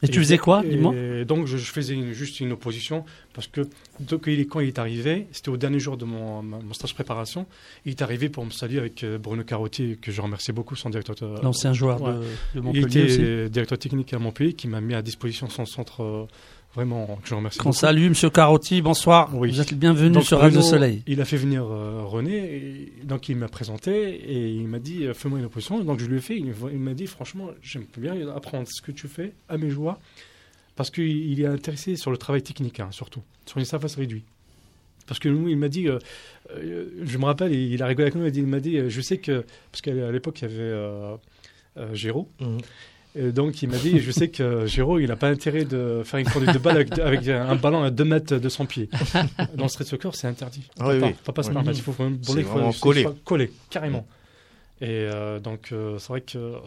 Et 0.01 0.09
tu 0.09 0.19
faisais 0.19 0.37
quoi, 0.37 0.61
dis-moi? 0.63 0.93
Donc, 1.23 1.47
je, 1.47 1.55
je 1.55 1.71
faisais 1.71 1.93
une- 1.93 2.11
juste 2.11 2.41
une 2.41 2.51
opposition 2.51 3.05
parce 3.33 3.47
que 3.47 3.61
donc, 4.01 4.23
il 4.27 4.37
est- 4.41 4.45
quand 4.45 4.59
il 4.59 4.67
est 4.67 4.77
arrivé, 4.77 5.27
c'était 5.31 5.47
au 5.47 5.55
dernier 5.55 5.79
jour 5.79 5.95
de 5.95 6.03
mon, 6.03 6.43
stage 6.73 6.93
préparation, 6.93 7.45
il 7.85 7.91
est 7.91 8.01
arrivé 8.01 8.27
pour 8.27 8.43
me 8.43 8.51
saluer 8.51 8.79
avec 8.79 9.01
euh, 9.05 9.17
Bruno 9.17 9.45
Carotti, 9.45 9.97
que 10.01 10.11
je 10.11 10.19
remercie 10.21 10.51
beaucoup, 10.51 10.75
son 10.75 10.89
directeur. 10.89 11.15
euh, 11.21 11.37
L'ancien 11.41 11.71
joueur 11.71 12.01
Ouais. 12.01 12.11
de, 12.11 12.17
de 12.19 12.25
il 12.55 12.61
Montpellier 12.61 12.85
était 12.85 13.03
aussi. 13.03 13.21
euh, 13.23 13.47
directeur 13.47 13.77
technique 13.77 14.11
à 14.13 14.19
Montpellier 14.19 14.51
qui 14.53 14.67
m'a 14.67 14.81
mis 14.81 14.93
à 14.93 15.01
disposition 15.01 15.47
son 15.47 15.65
centre. 15.65 16.27
Vraiment, 16.75 17.19
je 17.23 17.35
remercie 17.35 17.59
Qu'on 17.59 17.71
salue, 17.71 18.09
Monsieur 18.09 18.29
Carotti, 18.29 18.81
bonsoir. 18.81 19.29
Oui. 19.35 19.51
Vous 19.51 19.61
êtes 19.61 19.71
le 19.71 19.77
bienvenu 19.77 20.11
Donc, 20.11 20.23
sur 20.23 20.39
Radio 20.39 20.61
Soleil. 20.61 21.03
Il 21.07 21.21
a 21.21 21.25
fait 21.25 21.37
venir 21.37 21.63
euh, 21.65 22.01
René, 22.03 22.37
et 22.37 22.91
donc 23.03 23.29
il 23.29 23.35
m'a 23.37 23.47
présenté 23.47 23.91
et 24.15 24.49
il 24.49 24.67
m'a 24.67 24.79
dit 24.79 25.05
euh, 25.05 25.13
fais-moi 25.13 25.39
une 25.39 25.45
opposition. 25.45 25.83
Donc 25.83 25.99
je 25.99 26.05
lui 26.05 26.17
ai 26.17 26.21
fait. 26.21 26.37
Il, 26.37 26.53
il 26.71 26.79
m'a 26.79 26.93
dit 26.93 27.07
franchement, 27.07 27.49
j'aime 27.61 27.85
bien 27.97 28.27
apprendre 28.29 28.67
ce 28.69 28.81
que 28.81 28.91
tu 28.91 29.07
fais 29.07 29.33
à 29.49 29.57
mes 29.57 29.69
joueurs 29.69 29.99
parce 30.75 30.89
qu'il 30.89 31.05
il 31.31 31.41
est 31.41 31.45
intéressé 31.47 31.95
sur 31.95 32.11
le 32.11 32.17
travail 32.17 32.41
technique 32.41 32.79
hein, 32.79 32.89
surtout, 32.91 33.21
sur 33.45 33.57
une 33.59 33.65
surface 33.65 33.95
réduite. 33.95 34.25
Parce 35.05 35.19
que 35.19 35.27
nous, 35.27 35.49
il 35.49 35.57
m'a 35.57 35.67
dit, 35.67 35.89
euh, 35.89 35.99
euh, 36.55 36.85
je 37.03 37.17
me 37.17 37.25
rappelle, 37.25 37.51
il, 37.53 37.73
il 37.73 37.83
a 37.83 37.87
rigolé 37.87 38.03
avec 38.05 38.15
nous, 38.15 38.21
il 38.21 38.25
m'a 38.25 38.31
dit, 38.31 38.39
il 38.39 38.47
m'a 38.47 38.59
dit, 38.61 38.77
euh, 38.77 38.89
je 38.89 39.01
sais 39.01 39.17
que, 39.17 39.43
parce 39.69 39.81
qu'à 39.81 39.91
l'époque, 40.11 40.41
il 40.41 40.43
y 40.43 40.45
avait 40.45 40.59
euh, 40.61 41.15
euh, 41.77 41.93
Géraud, 41.93 42.29
Mhm. 42.39 42.59
Et 43.15 43.31
donc 43.31 43.61
il 43.61 43.69
m'a 43.69 43.77
dit, 43.77 43.99
je 43.99 44.11
sais 44.11 44.29
que 44.29 44.65
Géraud, 44.65 44.99
il 44.99 45.07
n'a 45.07 45.15
pas 45.15 45.29
intérêt 45.29 45.65
de 45.65 46.01
faire 46.03 46.19
une 46.19 46.27
conduite 46.29 46.53
de 46.53 46.57
balle 46.59 46.77
avec, 46.77 46.97
avec 46.99 47.27
un 47.27 47.55
ballon 47.55 47.83
à 47.83 47.91
2 47.91 48.03
mètres 48.05 48.37
de 48.37 48.49
son 48.49 48.65
pied. 48.65 48.89
Dans 49.55 49.63
le 49.63 49.69
street 49.69 49.85
soccer, 49.85 50.15
c'est 50.15 50.27
interdit. 50.27 50.67
Ah 50.79 50.87
oui, 50.89 50.95
Faut 50.95 51.01
pas, 51.01 51.07
oui. 51.07 51.33
pas 51.35 51.43
se 51.43 51.47
Oui. 51.49 51.53
permettre. 51.53 51.77
Il 51.77 51.83
faut 51.83 51.91
vraiment 51.91 52.17
C'est 52.21 52.27
voler, 52.31 52.41
il 52.41 52.47
faut- 52.73 52.91
il 52.93 53.03
faut 53.03 53.13
coller, 53.23 53.51
carrément. 53.69 54.07
Et 54.81 54.87
euh, 54.89 55.39
donc, 55.39 55.69
euh, 55.71 55.97
c'est 55.99 56.07
vrai 56.09 56.21
que. 56.21 56.37
euh, 56.37 56.57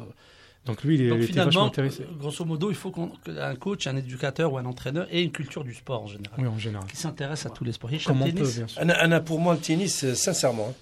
donc 0.64 0.82
lui, 0.84 0.94
il, 0.96 1.02
est- 1.02 1.08
Donc 1.08 1.18
était 1.18 1.26
vachement 1.32 1.50
finalement, 1.50 1.66
intéressé. 1.66 2.06
grosso 2.18 2.44
modo, 2.44 2.70
il 2.70 2.76
faut 2.76 2.90
qu'un 2.90 3.54
coach, 3.56 3.86
un 3.86 3.96
éducateur 3.96 4.52
ou 4.52 4.58
un 4.58 4.64
entraîneur 4.64 5.06
ait 5.12 5.22
une 5.22 5.30
culture 5.32 5.62
du 5.64 5.74
sport 5.74 6.02
en 6.02 6.06
général, 6.06 6.38
Oui, 6.38 6.46
en 6.48 6.58
général. 6.58 6.86
qui 6.88 6.96
s'intéresse 6.96 7.46
à 7.46 7.50
tous 7.50 7.64
les 7.64 7.72
sports. 7.72 7.90
Comme 8.04 8.22
on 8.22 8.24
peut, 8.26 8.32
tennis 8.32 8.56
bien 8.56 8.66
sûr. 8.68 8.80
Anna, 8.82 8.94
Anna, 8.94 9.20
pour 9.20 9.38
moi, 9.40 9.54
le 9.54 9.60
tennis, 9.60 10.12
sincèrement, 10.14 10.68
hein, 10.70 10.74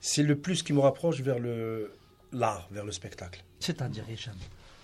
c'est 0.00 0.22
le 0.22 0.36
plus 0.36 0.62
qui 0.62 0.72
me 0.72 0.80
rapproche 0.80 1.20
vers 1.20 1.38
le 1.38 1.90
l'art, 2.32 2.66
vers 2.70 2.84
le 2.84 2.92
spectacle. 2.92 3.42
C'est-à-dire, 3.60 4.04
Hicham, 4.10 4.34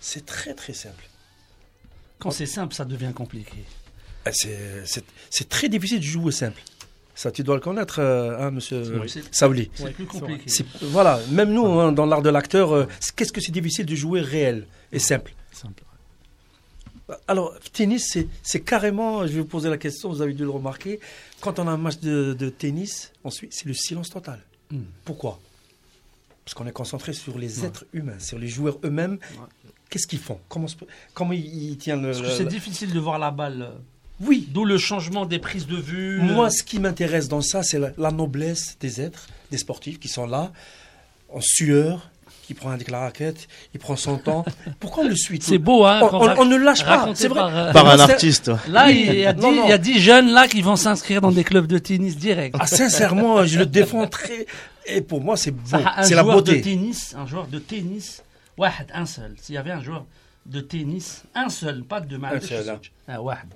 C'est 0.03 0.27
très 0.27 0.53
très 0.53 0.73
simple. 0.75 1.05
quand 2.19 2.31
c'est 2.33 2.47
simple, 2.47 2.75
ça 2.75 2.85
devient 2.85 3.13
compliqué. 3.15 3.65
Euh, 4.27 4.85
C'est 5.31 5.49
très 5.49 5.69
difficile 5.69 5.99
de 6.01 6.05
jouer 6.05 6.33
simple. 6.33 6.61
Ça, 7.15 7.31
tu 7.31 7.43
dois 7.43 7.55
le 7.57 7.61
connaître, 7.61 7.99
euh, 8.01 8.39
hein, 8.41 8.51
monsieur 8.51 9.01
Oui. 9.01 9.13
Saouli. 9.31 9.71
c'est 9.75 9.93
plus 9.93 10.07
compliqué. 10.07 10.45
Voilà, 10.83 11.21
même 11.31 11.53
nous, 11.53 11.67
hein, 11.67 11.93
dans 11.93 12.07
l'art 12.07 12.23
de 12.23 12.31
l'acteur, 12.31 12.73
euh, 12.73 12.87
qu'est-ce 13.17 13.33
que 13.33 13.41
c'est 13.41 13.53
difficile 13.53 13.87
de 13.87 13.95
jouer 13.95 14.21
réel 14.21 14.67
et 14.93 14.99
simple? 14.99 15.35
Simple. 15.53 15.83
Alors, 17.29 17.55
tennis, 17.73 18.17
c'est- 18.43 18.61
carrément, 18.61 19.27
je 19.27 19.33
vais 19.33 19.41
vous 19.41 19.47
poser 19.47 19.69
la 19.69 19.77
question, 19.79 20.09
vous 20.11 20.23
avez 20.23 20.33
dû 20.33 20.45
le 20.45 20.51
remarquer, 20.51 20.99
quand 21.41 21.59
on 21.59 21.69
a 21.69 21.71
un 21.73 21.77
match 21.77 21.99
de, 21.99 22.33
de 22.33 22.49
tennis, 22.49 23.13
ensuite, 23.25 23.53
c'est 23.53 23.67
le 23.67 23.75
silence 23.75 24.09
total. 24.11 24.41
Hmm. 24.71 24.83
Pourquoi? 25.05 25.39
Parce 26.45 26.55
qu'on 26.55 26.67
est 26.67 26.73
concentré 26.73 27.13
sur 27.13 27.37
les 27.39 27.65
êtres 27.65 27.85
humains, 27.93 28.19
sur 28.19 28.39
les 28.39 28.49
joueurs 28.49 28.79
eux-mêmes. 28.85 29.19
Qu'est-ce 29.93 30.07
qu'ils 30.07 30.19
font? 30.21 30.39
Comment, 30.49 30.69
se- 30.69 30.77
comment 31.13 31.33
ils, 31.33 31.73
ils 31.73 31.77
tiennent 31.77 32.01
le... 32.01 32.13
Parce 32.13 32.23
que 32.23 32.31
c'est 32.31 32.47
difficile 32.49 32.93
de 32.95 32.99
voir 32.99 33.19
la 33.19 33.31
balle. 33.31 33.61
euh, 33.63 33.77
Oui, 34.23 34.49
D'où 34.51 34.65
le 34.65 34.79
changement 34.79 35.27
des 35.27 35.39
prises 35.39 35.67
de 35.67 35.77
vue. 35.77 36.19
Moi, 36.23 36.47
euh, 36.47 36.51
ce 36.51 36.63
qui 36.63 36.81
m'intéresse 36.81 37.29
dans 37.29 37.43
ça, 37.43 37.63
c'est 37.63 37.79
la, 37.79 37.91
la 37.99 38.11
noblesse 38.11 38.79
des 38.81 39.03
êtres, 39.03 39.27
des 39.51 39.59
sportifs 39.59 40.01
qui 40.01 40.09
sont 40.09 40.27
là, 40.27 40.51
en 41.29 41.41
sueur, 41.43 42.09
qui 42.47 42.55
prend 42.55 42.71
avec 42.71 42.91
la 42.91 43.01
raquette, 43.01 43.49
il 43.75 43.81
prend 43.81 43.97
son 43.97 44.17
temps. 44.17 44.47
Pourquoi 44.81 45.05
on 45.05 45.09
le 45.09 45.15
suit 45.15 45.39
c'est 45.43 45.59
beau, 45.59 45.85
hein. 45.85 46.01
on, 46.03 46.17
on- 46.17 46.27
rac- 46.27 46.37
on 46.39 46.45
ne 46.47 46.57
lâche 46.57 46.85
pas, 46.87 47.11
c'est 47.15 47.29
vrai. 47.29 47.41
par, 47.41 47.55
euh, 47.57 47.73
Par 47.73 47.87
un 47.91 47.97
Moi, 47.97 48.05
artiste. 48.11 48.51
Là, 48.69 48.91
il 48.91 49.15
y, 49.19 49.27
a 49.27 49.35
Non, 49.35 49.51
dix- 49.53 49.57
non. 49.59 49.65
il 49.67 49.69
y 49.69 49.73
a 49.73 49.79
10 49.79 50.01
jeunes 50.01 50.31
là 50.31 50.49
qui 50.49 50.63
vont 50.63 50.77
s'inscrire 50.77 51.21
dans 51.21 51.33
des 51.33 51.45
clubs 51.45 51.67
de 51.67 51.77
tennis 51.79 52.17
direct. 52.17 52.57
Ah, 52.59 52.67
sincèrement, 52.67 53.45
je 53.45 53.59
le 53.59 53.67
défends 53.67 54.07
très. 54.07 54.47
Et 54.87 55.03
pour 55.03 55.21
moi, 55.21 55.37
c'est 55.37 55.55
un 55.75 56.03
c'est 56.03 56.15
la 56.15 56.23
joueur 56.23 56.43
de 56.43 56.51
beauté. 56.53 56.63
tennis, 56.63 57.15
un 57.17 57.27
joueur 57.27 57.47
de 57.47 57.59
tennis, 57.61 58.23
واحد, 58.58 58.92
un 58.94 59.06
seul. 59.06 59.36
S'il 59.42 59.56
y 59.56 59.58
avait 59.58 59.72
un 59.72 59.82
joueur 59.82 60.06
de 60.46 60.62
tennis, 60.62 61.24
un 61.36 61.50
seul, 61.50 61.84
pas 61.84 62.00
de 62.02 62.18
mal. 62.18 62.36
Un 62.38 62.42
seul, 62.42 62.70
hein. 62.70 62.80
Ah, 63.08 63.22
واحد. 63.22 63.48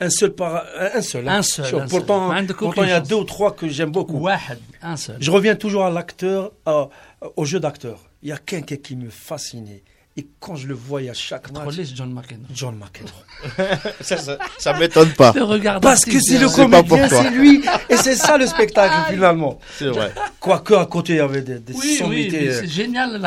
Un 0.00 0.10
seul 0.10 0.32
par 0.34 0.64
un 0.98 1.00
seul. 1.02 1.28
hein. 1.28 1.38
Un 1.38 1.42
seul, 1.42 1.66
Sûr. 1.66 1.80
un 1.82 1.86
pourtant, 1.86 2.28
seul. 2.28 2.36
عندك 2.38 2.56
pourtant, 2.56 2.82
il 2.82 2.88
y 2.88 2.92
a 2.92 2.96
aucune 2.98 3.04
chance. 3.04 3.08
deux 3.08 3.16
ou 3.16 3.24
trois 3.24 3.52
que 3.54 3.68
j'aime 3.68 3.92
beaucoup. 3.92 4.18
واحد, 4.18 4.58
un 4.82 4.96
seul. 4.96 5.16
Je 5.20 5.30
reviens 5.30 5.54
toujours 5.56 5.84
à 5.84 5.90
l'acteur, 5.90 6.52
à- 6.66 6.88
au 7.36 7.44
jeu 7.44 7.60
d'acteur. 7.60 7.98
Il 8.22 8.28
y 8.28 8.32
a 8.32 8.38
quelqu'un 8.38 8.76
qui 8.76 8.96
me 8.96 9.10
fascinait. 9.10 9.82
Et 10.19 10.25
quand 10.39 10.55
je 10.55 10.67
le 10.67 10.73
voyais 10.73 11.11
à 11.11 11.13
chaque 11.13 11.51
match. 11.51 11.75
John 11.93 12.11
McEnroe. 12.11 12.47
John 12.51 12.75
McEnroe. 12.75 13.77
ça, 14.01 14.17
ça, 14.17 14.39
ça 14.57 14.73
m'étonne 14.73 15.11
pas. 15.11 15.31
Parce 15.79 16.05
que 16.05 16.19
c'est 16.19 16.39
le 16.39 16.49
comédien, 16.49 17.07
c'est 17.07 17.29
lui. 17.29 17.63
Et 17.87 17.97
c'est 17.97 18.15
ça 18.15 18.35
le 18.35 18.47
spectacle, 18.47 18.95
finalement. 19.13 19.59
C'est 19.77 19.89
vrai. 19.89 20.11
Quoique, 20.39 20.73
à 20.73 20.87
côté, 20.87 21.13
il 21.13 21.17
y 21.17 21.19
avait 21.19 21.41
des, 21.41 21.59
des 21.59 21.73
oui, 21.73 21.97
sommités. 21.97 22.39
Oui, 22.39 22.47
euh, 22.47 22.61
c'est 22.61 22.67
génial, 22.67 23.21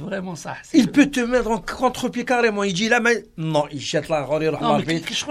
vraiment 0.00 0.36
ça. 0.36 0.54
Il 0.72 0.92
peut 0.92 1.06
te 1.06 1.18
mettre 1.20 1.50
en 1.50 1.58
contre-pied 1.58 2.24
carrément. 2.24 2.62
Il 2.62 2.72
dit 2.72 2.88
là, 2.88 3.00
mais 3.00 3.24
non, 3.36 3.64
il 3.72 3.80
jette 3.80 4.08
la 4.08 4.22
relève. 4.22 4.56
Non, 4.60 4.78
mais 4.86 5.00
qu'est-ce 5.00 5.24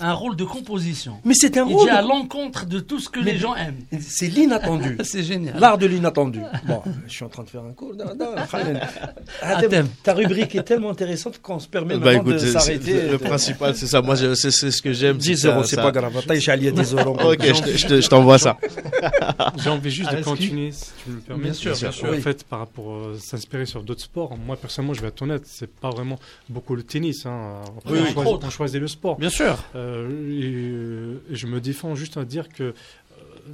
un 0.00 0.12
rôle 0.12 0.36
de 0.36 0.44
composition. 0.44 1.14
Mais 1.24 1.34
c'est 1.34 1.56
un 1.56 1.64
rôle. 1.64 1.86
Dit 1.86 1.86
de... 1.86 1.96
à 1.96 2.02
l'encontre 2.02 2.66
de 2.66 2.80
tout 2.80 2.98
ce 3.00 3.08
que 3.08 3.20
les 3.20 3.36
gens 3.38 3.54
aiment. 3.54 3.80
C'est 4.00 4.28
l'inattendu. 4.28 4.98
c'est 5.02 5.22
génial. 5.22 5.58
L'art 5.58 5.78
de 5.78 5.86
l'inattendu. 5.86 6.40
Bon, 6.66 6.82
je 7.06 7.12
suis 7.12 7.24
en 7.24 7.28
train 7.28 7.42
de 7.42 7.50
faire 7.50 7.62
un 7.62 7.72
cours. 7.72 7.94
Non, 7.94 8.14
non, 8.18 8.34
ah, 9.42 9.60
ta 10.02 10.14
rubrique 10.14 10.54
est 10.54 10.62
tellement 10.62 10.90
intéressante 10.90 11.40
qu'on 11.40 11.58
se 11.58 11.68
permet 11.68 11.98
bah, 11.98 12.14
écoute, 12.14 12.34
de 12.34 12.38
s'arrêter. 12.38 13.08
Le 13.08 13.18
principal, 13.18 13.74
c'est 13.74 13.86
ça. 13.86 14.02
Moi, 14.02 14.16
c'est 14.16 14.50
ce 14.50 14.82
que 14.82 14.92
j'aime. 14.92 15.16
10 15.16 15.46
euros, 15.46 15.64
c'est 15.64 15.76
pas 15.76 15.90
grave. 15.90 16.12
T'as 16.26 16.34
échallé 16.34 16.72
10 16.72 16.94
euros. 16.94 17.16
Ok, 17.20 17.42
je 17.42 18.08
t'envoie 18.08 18.38
ça. 18.38 18.56
J'ai 19.62 19.70
envie 19.70 19.90
juste 19.90 20.10
de 20.10 20.16
ah, 20.18 20.22
continuer, 20.22 20.72
si 20.72 20.90
tu 21.04 21.10
me 21.10 21.20
permets. 21.20 21.44
Bien 21.44 21.52
sûr, 21.52 21.76
bien 21.76 21.92
sûr. 21.92 22.08
En 22.08 22.20
fait, 22.20 22.44
par 22.44 22.60
rapport 22.60 22.92
euh, 22.92 23.16
s'inspirer 23.18 23.66
sur 23.66 23.82
d'autres 23.82 24.02
sports, 24.02 24.36
moi, 24.36 24.56
personnellement, 24.56 24.94
je 24.94 25.00
vais 25.00 25.08
être 25.08 25.22
honnête, 25.22 25.42
c'est 25.46 25.70
pas 25.70 25.90
vraiment 25.90 26.18
beaucoup 26.48 26.74
le 26.74 26.82
tennis. 26.82 27.26
Hein. 27.26 27.60
On 27.86 28.50
choisit 28.50 28.80
le 28.80 28.88
sport. 28.88 29.16
Bien 29.16 29.30
sûr. 29.30 29.56
Euh, 29.74 29.87
euh, 29.88 30.40
et, 30.40 30.52
euh, 30.54 31.32
et 31.32 31.36
je 31.36 31.46
me 31.46 31.60
défends 31.60 31.94
juste 31.94 32.16
à 32.16 32.24
dire 32.24 32.48
que, 32.48 32.62
euh, 32.64 32.72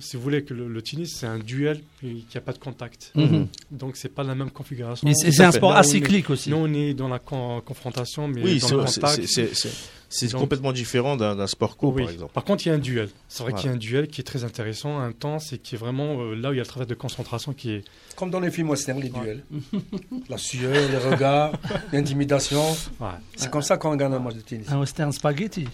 si 0.00 0.16
vous 0.16 0.22
voulez, 0.22 0.42
que 0.42 0.52
le, 0.54 0.66
le 0.68 0.82
tennis, 0.82 1.14
c'est 1.16 1.26
un 1.26 1.38
duel 1.38 1.82
n'y 2.02 2.24
a 2.34 2.40
pas 2.40 2.52
de 2.52 2.58
contact. 2.58 3.12
Mhm. 3.14 3.46
Donc, 3.70 3.96
c'est 3.96 4.08
pas 4.08 4.22
la 4.24 4.34
même 4.34 4.50
configuration. 4.50 5.06
Mais 5.08 5.14
c'est 5.14 5.42
un 5.42 5.52
sport 5.52 5.70
Là, 5.72 5.76
on 5.76 5.82
est- 5.82 5.86
acyclique 5.86 6.30
aussi. 6.30 6.50
Nous, 6.50 6.56
on 6.56 6.72
est 6.74 6.94
dans 6.94 7.08
la 7.08 7.18
con- 7.20 7.62
confrontation, 7.64 8.26
mais 8.28 8.42
Oui, 8.42 8.58
dans 8.58 8.68
le 8.76 8.84
contact. 8.84 9.22
c'est- 9.26 10.32
complètement 10.32 10.72
différent 10.72 11.16
d'un 11.16 11.46
sport 11.48 11.76
co, 11.76 11.90
Oui. 11.92 12.02
par 12.04 12.12
exemple. 12.12 12.32
Par 12.34 12.44
contre, 12.44 12.64
il 12.66 12.68
y 12.68 12.72
a 12.72 12.74
un 12.74 12.78
duel. 12.78 13.08
C'est 13.28 13.42
vrai 13.42 13.52
qu'il 13.52 13.66
y 13.66 13.68
a 13.68 13.72
un 13.72 13.76
duel 13.76 14.06
qui 14.06 14.20
est 14.20 14.24
très 14.24 14.44
intéressant, 14.44 14.98
intense 15.00 15.52
et 15.52 15.58
qui 15.58 15.74
est 15.74 15.78
vraiment 15.78 16.20
euh, 16.20 16.34
là 16.36 16.50
où 16.50 16.52
il 16.52 16.56
y 16.56 16.60
a 16.60 16.62
le 16.62 16.68
travail 16.68 16.86
de 16.86 16.94
concentration 16.94 17.52
qui 17.52 17.70
est. 17.72 17.84
Comme 18.14 18.30
dans 18.30 18.38
les 18.40 18.50
films 18.52 18.70
western, 18.70 19.00
les 19.00 19.08
duels. 19.08 19.42
La 20.28 20.38
sueur, 20.38 20.72
les 20.72 20.98
regards, 20.98 21.52
l'intimidation. 21.92 22.62
Ouais. 23.00 23.08
C'est 23.36 23.50
comme 23.50 23.62
ça 23.62 23.76
qu'on 23.76 23.96
gagne 23.96 24.12
un 24.14 24.18
match 24.20 24.34
de 24.36 24.40
tennis. 24.40 24.68
Un 24.70 24.78
western 24.78 25.10
spaghetti. 25.12 25.66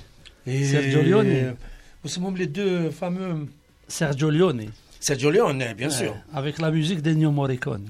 Et 0.46 0.64
Sergio 0.64 1.02
Leone. 1.02 1.54
Vous 2.02 2.08
savez 2.08 2.26
même 2.26 2.36
les 2.36 2.46
deux 2.46 2.90
fameux. 2.90 3.46
Sergio 3.88 4.30
Leone. 4.30 4.66
Sergio 4.98 5.30
Leone, 5.30 5.64
bien 5.76 5.90
sûr. 5.90 6.10
Ouais, 6.12 6.16
Avec 6.34 6.58
la 6.60 6.70
musique 6.70 7.02
d'Ennio 7.02 7.30
Morricone. 7.30 7.88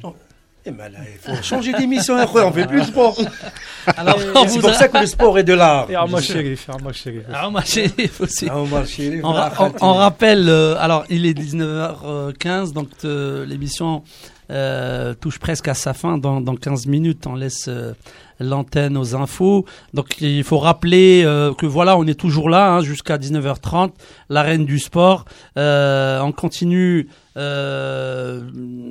Eh 0.66 0.70
ben 0.72 0.93
là, 0.93 0.98
il 1.10 1.18
faut 1.18 1.43
changer 1.43 1.72
d'émission, 1.72 2.16
après, 2.16 2.43
on 2.44 2.52
fait 2.52 2.66
plus 2.66 2.81
de 2.81 2.86
sport. 2.86 3.18
Alors, 3.97 4.18
C'est 4.47 4.60
pour 4.60 4.68
a- 4.70 4.74
ça 4.74 4.89
que 4.89 4.98
le 4.98 5.06
sport 5.06 5.39
est 5.39 5.43
de 5.44 5.55
l'art. 5.55 5.90
Et 5.90 5.94
Arma 5.94 6.20
Chérif, 6.20 6.68
Arma 6.68 6.93
Chérif. 6.93 7.22
Ah, 7.32 7.48
ma 7.51 7.64
chérie, 7.64 8.10
aussi. 8.20 8.47
Ah, 8.51 8.59
on 8.59 8.64
va 8.64 8.85
chez- 8.85 9.20
On, 9.24 9.32
ra- 9.32 9.52
on- 9.59 9.72
on 9.81 9.94
rappelle, 9.94 10.48
euh, 10.48 10.77
alors 10.78 11.05
il 11.09 11.24
est 11.24 11.32
19h15, 11.32 12.72
donc 12.72 12.89
euh, 13.05 13.47
l'émission 13.47 14.02
euh, 14.51 15.14
touche 15.14 15.39
presque 15.39 15.68
à 15.68 15.74
sa 15.74 15.94
fin. 15.94 16.18
Dans, 16.18 16.40
dans 16.40 16.56
15 16.56 16.86
minutes, 16.86 17.27
on 17.27 17.35
laisse 17.35 17.66
euh, 17.68 17.93
l'antenne 18.40 18.97
aux 18.97 19.14
infos. 19.14 19.64
Donc 19.94 20.20
il 20.20 20.43
faut 20.44 20.59
rappeler 20.59 21.22
euh, 21.24 21.55
que 21.55 21.66
voilà, 21.66 21.97
on 21.97 22.06
est 22.06 22.18
toujours 22.18 22.48
là 22.51 22.72
hein, 22.72 22.81
jusqu'à 22.82 23.16
19h30, 23.18 23.90
l'arène 24.28 24.64
du 24.64 24.78
sport. 24.78 25.24
Euh, 25.56 26.20
on 26.20 26.32
continue 26.32 27.09
euh, 27.36 28.40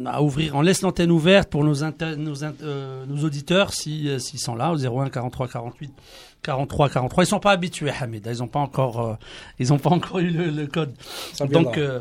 à 0.06 0.22
ouvrir, 0.22 0.56
on 0.56 0.62
laisse 0.62 0.82
l'antenne 0.82 1.12
ouverte 1.12 1.50
pour 1.50 1.64
nos, 1.64 1.84
inter- 1.84 2.16
nos, 2.18 2.44
euh, 2.44 3.06
nos 3.08 3.24
auditeurs 3.26 3.74
si, 3.74 4.10
s'ils 4.20 4.40
sont 4.40 4.56
là 4.56 4.72
au 4.72 4.78
01 4.78 5.10
43 5.10 5.48
48 5.48 5.92
43 6.42 6.90
43. 6.90 7.24
Ils 7.24 7.28
sont 7.28 7.40
pas 7.40 7.52
habitués, 7.52 7.92
Hamid. 8.00 8.26
Ils 8.30 8.42
ont 8.42 8.48
pas 8.48 8.60
encore, 8.60 9.06
euh, 9.06 9.14
ils 9.60 9.74
ont 9.74 9.78
pas 9.78 9.90
encore 9.90 10.20
eu 10.20 10.30
le, 10.30 10.46
le 10.52 10.68
code. 10.68 10.94
Ça. 11.34 11.46
Donc 11.48 11.78
euh, 11.78 12.00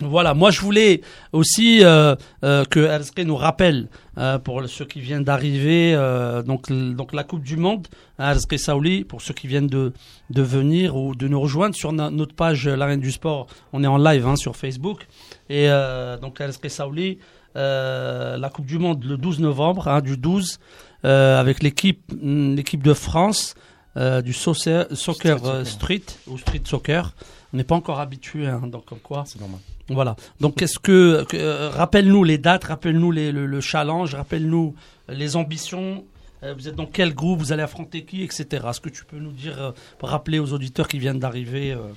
voilà, 0.00 0.34
moi 0.34 0.50
je 0.50 0.60
voulais 0.60 1.00
aussi 1.32 1.82
euh, 1.82 2.14
euh, 2.44 2.64
que 2.64 2.80
Erzke 2.80 3.20
nous 3.20 3.36
rappelle 3.36 3.88
euh, 4.18 4.38
pour 4.38 4.62
ceux 4.68 4.84
qui 4.84 5.00
viennent 5.00 5.24
d'arriver, 5.24 5.94
euh, 5.94 6.42
donc, 6.42 6.70
donc 6.70 7.14
la 7.14 7.24
Coupe 7.24 7.42
du 7.42 7.56
Monde, 7.56 7.86
à 8.18 8.32
Erzke 8.32 8.58
Saouli, 8.58 9.04
pour 9.04 9.22
ceux 9.22 9.32
qui 9.32 9.46
viennent 9.46 9.68
de, 9.68 9.92
de 10.30 10.42
venir 10.42 10.96
ou 10.96 11.14
de 11.14 11.26
nous 11.28 11.40
rejoindre 11.40 11.74
sur 11.74 11.92
na- 11.92 12.10
notre 12.10 12.34
page 12.34 12.66
euh, 12.66 12.76
L'Arène 12.76 13.00
du 13.00 13.10
Sport, 13.10 13.46
on 13.72 13.82
est 13.84 13.86
en 13.86 13.96
live 13.96 14.26
hein, 14.26 14.36
sur 14.36 14.54
Facebook. 14.56 15.06
Et 15.48 15.70
euh, 15.70 16.18
donc 16.18 16.40
Erzke 16.42 16.68
Saouli, 16.68 17.18
euh, 17.56 18.36
la 18.36 18.50
Coupe 18.50 18.66
du 18.66 18.78
Monde 18.78 19.02
le 19.04 19.16
12 19.16 19.40
novembre, 19.40 19.88
hein, 19.88 20.02
du 20.02 20.16
12, 20.18 20.58
euh, 21.06 21.40
avec 21.40 21.62
l'équipe 21.62 22.02
mm, 22.20 22.54
l'équipe 22.54 22.82
de 22.82 22.92
France 22.92 23.54
euh, 23.96 24.20
du 24.20 24.34
soccer, 24.34 24.86
soccer, 24.92 25.38
street 25.64 26.02
ou 26.26 26.36
street 26.36 26.62
soccer. 26.64 27.14
On 27.54 27.56
n'est 27.56 27.64
pas 27.64 27.76
encore 27.76 27.98
habitué, 28.00 28.46
hein, 28.46 28.60
donc 28.66 28.84
comme 28.84 28.98
quoi. 28.98 29.24
C'est 29.26 29.40
normal. 29.40 29.60
Voilà. 29.88 30.16
Donc, 30.40 30.56
qu'est-ce 30.56 30.78
que, 30.78 31.24
euh, 31.34 31.70
rappelle-nous 31.70 32.24
les 32.24 32.38
dates, 32.38 32.64
rappelle-nous 32.64 33.12
le, 33.12 33.30
le 33.30 33.60
challenge, 33.60 34.14
rappelle-nous 34.14 34.74
les 35.08 35.36
ambitions. 35.36 36.04
Euh, 36.42 36.54
vous 36.54 36.68
êtes 36.68 36.74
dans 36.74 36.86
quel 36.86 37.14
groupe, 37.14 37.38
vous 37.38 37.52
allez 37.52 37.62
affronter 37.62 38.04
qui, 38.04 38.22
etc. 38.22 38.66
Est-ce 38.68 38.80
que 38.80 38.88
tu 38.88 39.04
peux 39.04 39.18
nous 39.18 39.32
dire, 39.32 39.60
euh, 39.60 39.72
rappeler 40.02 40.38
aux 40.38 40.52
auditeurs 40.52 40.88
qui 40.88 40.98
viennent 40.98 41.18
d'arriver 41.18 41.72
euh, 41.72 41.92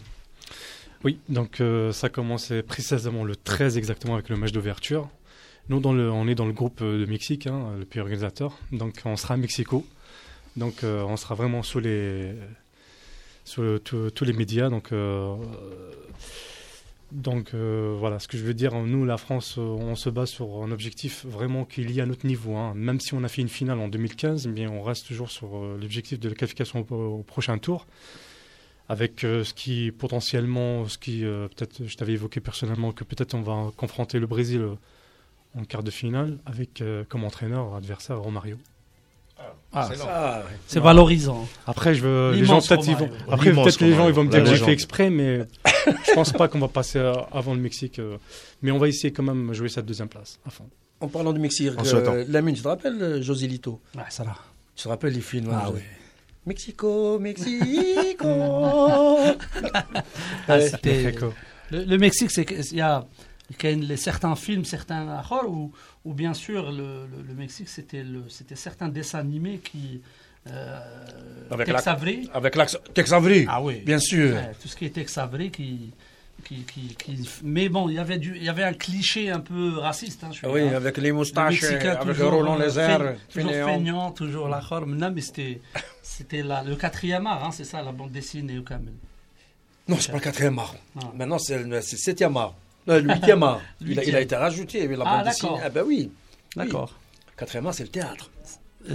Oui, 1.03 1.19
donc 1.29 1.61
ça 1.91 2.09
commençait 2.09 2.63
précisément 2.63 3.23
le 3.23 3.35
13 3.35 3.77
exactement 3.77 4.15
avec 4.15 4.29
le 4.29 4.37
match 4.37 4.51
d'ouverture. 4.51 5.09
Nous, 5.69 5.81
on 5.85 6.27
est 6.27 6.35
dans 6.35 6.47
le 6.47 6.53
groupe 6.53 6.81
de 6.81 7.05
Mexique, 7.05 7.45
hein, 7.45 7.75
le 7.77 7.85
pays 7.85 8.01
organisateur. 8.01 8.57
Donc 8.71 8.95
on 9.05 9.15
sera 9.15 9.35
à 9.35 9.37
Mexico. 9.37 9.85
Donc 10.55 10.83
on 10.83 11.15
sera 11.15 11.35
vraiment 11.35 11.61
sous 11.61 11.79
les, 11.79 12.33
sous 13.45 13.77
tous 13.79 14.25
les 14.25 14.33
médias. 14.33 14.69
Donc, 14.69 14.91
donc 17.11 17.53
euh, 17.53 17.95
voilà, 17.97 18.19
ce 18.19 18.27
que 18.27 18.37
je 18.37 18.43
veux 18.43 18.53
dire, 18.53 18.75
nous, 18.75 19.03
la 19.03 19.17
France, 19.17 19.55
euh, 19.57 19.61
on 19.61 19.95
se 19.95 20.09
base 20.09 20.29
sur 20.29 20.63
un 20.63 20.71
objectif 20.71 21.25
vraiment 21.25 21.65
qui 21.65 21.81
est 21.81 21.83
lié 21.83 22.01
à 22.01 22.05
notre 22.05 22.27
niveau. 22.27 22.55
hein. 22.55 22.73
Même 22.75 22.99
si 22.99 23.13
on 23.13 23.23
a 23.23 23.27
fait 23.27 23.41
une 23.41 23.49
finale 23.49 23.79
en 23.79 23.87
2015, 23.87 24.47
mais 24.47 24.67
on 24.67 24.83
reste 24.83 25.07
toujours 25.07 25.31
sur 25.31 25.57
euh, 25.57 25.77
l'objectif 25.81 26.19
de 26.19 26.29
la 26.29 26.35
qualification 26.35 26.85
au, 26.91 27.23
prochain 27.23 27.57
tour 27.57 27.87
avec 28.89 29.19
ce 29.21 29.53
qui 29.53 29.91
potentiellement, 29.91 30.87
ce 30.87 30.97
qui 30.97 31.19
peut-être 31.21 31.85
je 31.85 31.95
t'avais 31.95 32.13
évoqué 32.13 32.39
personnellement 32.39 32.91
que 32.91 33.03
peut-être 33.03 33.35
on 33.35 33.41
va 33.41 33.71
confronter 33.77 34.17
le 34.17 34.25
Brésil 34.25 34.67
en 35.55 35.63
quart 35.63 35.83
de 35.83 35.91
finale 35.91 36.39
avec 36.47 36.83
comme 37.07 37.23
entraîneur 37.23 37.75
adversaire 37.75 38.19
Romario. 38.19 38.57
Ah. 39.71 39.87
Ah, 40.07 40.39
ouais. 40.39 40.57
C'est 40.67 40.79
valorisant. 40.79 41.47
Après 41.67 41.93
je 41.93 42.01
veux, 42.01 42.31
les 42.33 42.43
gens 42.43 42.59
peut-être 42.59 42.87
ils 42.87 42.95
vont, 42.95 43.05
Romario. 43.05 43.31
après 43.31 43.49
L'immense 43.51 43.65
peut-être 43.65 43.81
les 43.81 43.93
gens 43.95 44.07
ils 44.07 44.13
vont 44.13 44.23
me 44.23 44.29
dire 44.29 44.43
que 44.43 44.49
j'ai 44.49 44.57
fait 44.57 44.71
exprès 44.73 45.09
mais 45.11 45.45
je 46.07 46.13
pense 46.15 46.31
pas 46.31 46.47
qu'on 46.47 46.57
va 46.59 46.67
passer 46.67 46.97
euh, 46.97 47.13
avant 47.31 47.53
le 47.53 47.59
Mexique 47.59 47.99
euh, 47.99 48.17
mais 48.63 48.71
on 48.71 48.79
va 48.79 48.87
essayer 48.87 49.13
quand 49.13 49.21
même 49.23 49.53
jouer 49.53 49.69
cette 49.69 49.85
deuxième 49.85 50.07
place 50.09 50.39
à 50.45 50.49
fond. 50.49 50.65
En 51.01 51.07
parlant 51.07 51.31
de 51.33 51.39
Mexique, 51.39 51.69
euh, 51.93 52.25
Lamine, 52.27 52.55
tu 52.55 52.61
te 52.61 52.67
rappelles 52.67 53.01
euh, 53.01 53.21
Joselito 53.21 53.79
Ouais, 53.95 54.01
ça 54.09 54.23
va. 54.23 54.35
Tu 54.75 54.83
te 54.83 54.89
rappelles 54.89 55.13
les 55.13 55.21
films 55.21 55.49
Ah 55.53 55.69
oui. 55.73 55.79
Mexico, 56.45 57.19
Mexico. 57.19 58.27
Ah, 60.47 60.57
le, 61.71 61.83
le 61.83 61.97
Mexique, 61.97 62.31
c'est 62.31 62.43
qu'il 62.45 62.57
y 62.57 62.59
a, 62.59 62.63
il 62.65 62.77
y 62.77 62.81
a 62.81 63.05
certains 63.97 64.35
films, 64.35 64.65
certains 64.65 65.21
ou, 65.47 65.71
ou 66.05 66.13
bien 66.13 66.33
sûr, 66.33 66.71
le, 66.71 67.07
le- 67.07 67.23
le 67.27 67.33
Mexique, 67.33 67.69
c'était 67.69 68.03
le- 68.03 68.29
c'était 68.29 68.55
certains 68.55 68.89
dessins 68.89 69.19
animés 69.19 69.59
qui. 69.59 70.01
Euh, 70.47 70.79
Avec 71.51 71.67
Tex 71.67 71.87
Avery. 71.87 72.29
Avec. 72.33 72.57
Tex 72.93 73.11
Avery, 73.11 73.45
Ah 73.49 73.61
oui. 73.61 73.81
bien 73.85 73.99
sûr. 73.99 74.35
Ouais, 74.35 74.51
tout 74.61 74.67
ce 74.67 74.75
qui 74.75 74.85
était 74.85 75.03
Xavré 75.03 75.49
qui, 75.51 75.91
qui, 76.45 76.63
qui, 76.63 76.95
qui- 76.95 77.29
Mais 77.43 77.67
bon, 77.69 77.89
il 77.89 77.95
y 77.95 77.99
avait 77.99 78.17
du, 78.17 78.35
il 78.37 78.43
y 78.43 78.49
avait 78.49 78.63
un 78.63 78.73
cliché 78.73 79.29
un 79.29 79.41
peu 79.41 79.77
raciste. 79.77 80.23
Hein, 80.23 80.29
je 80.31 80.39
Ah 80.45 80.49
oui, 80.49 80.69
là. 80.69 80.77
avec 80.77 80.97
les 80.97 81.09
Le 81.09 81.15
moustaches, 81.15 81.61
Mexicain 81.61 81.91
avec 81.91 82.05
le 82.05 82.13
toujours, 82.13 82.31
Roland 82.31 82.57
euh, 82.59 82.63
Lézard, 82.63 82.99
feign- 83.01 83.15
toujours 83.33 83.51
feignant, 83.51 84.11
toujours 84.11 84.47
la 84.47 84.61
forme. 84.61 84.95
Non, 84.95 85.11
mais 85.11 85.21
c'était, 85.21 85.59
c'était 86.01 86.41
le 86.41 86.75
quatrième 86.75 87.27
art, 87.27 87.43
hein, 87.45 87.51
c'est 87.51 87.65
ça, 87.65 87.81
la 87.81 87.91
bande 87.91 88.11
dessinée 88.11 88.57
au 88.57 88.63
Kamel. 88.63 88.93
Non, 89.89 89.97
c'est 89.99 90.11
pas 90.11 90.17
le 90.17 90.23
quatrième 90.23 90.57
art. 90.57 90.75
Ah. 91.03 91.11
Maintenant, 91.15 91.37
c'est 91.39 91.59
le 91.63 91.81
c'est 91.81 91.97
le 91.97 92.01
septième 92.01 92.37
art. 92.37 92.55
Le 92.87 93.01
huitième 93.01 93.43
art. 93.43 93.61
il, 93.81 93.99
a, 94.15 94.21
été 94.21 94.35
rajouté, 94.35 94.87
la 94.87 95.03
ah, 95.05 95.17
bande 95.17 95.25
dessinée. 95.25 95.59
Ah 95.63 95.69
ben 95.69 95.83
oui. 95.85 96.11
D'accord. 96.55 96.91
Oui. 96.91 97.33
Quatrième 97.37 97.67
art, 97.67 97.73
c'est 97.73 97.83
le 97.83 97.89
théâtre. 97.89 98.29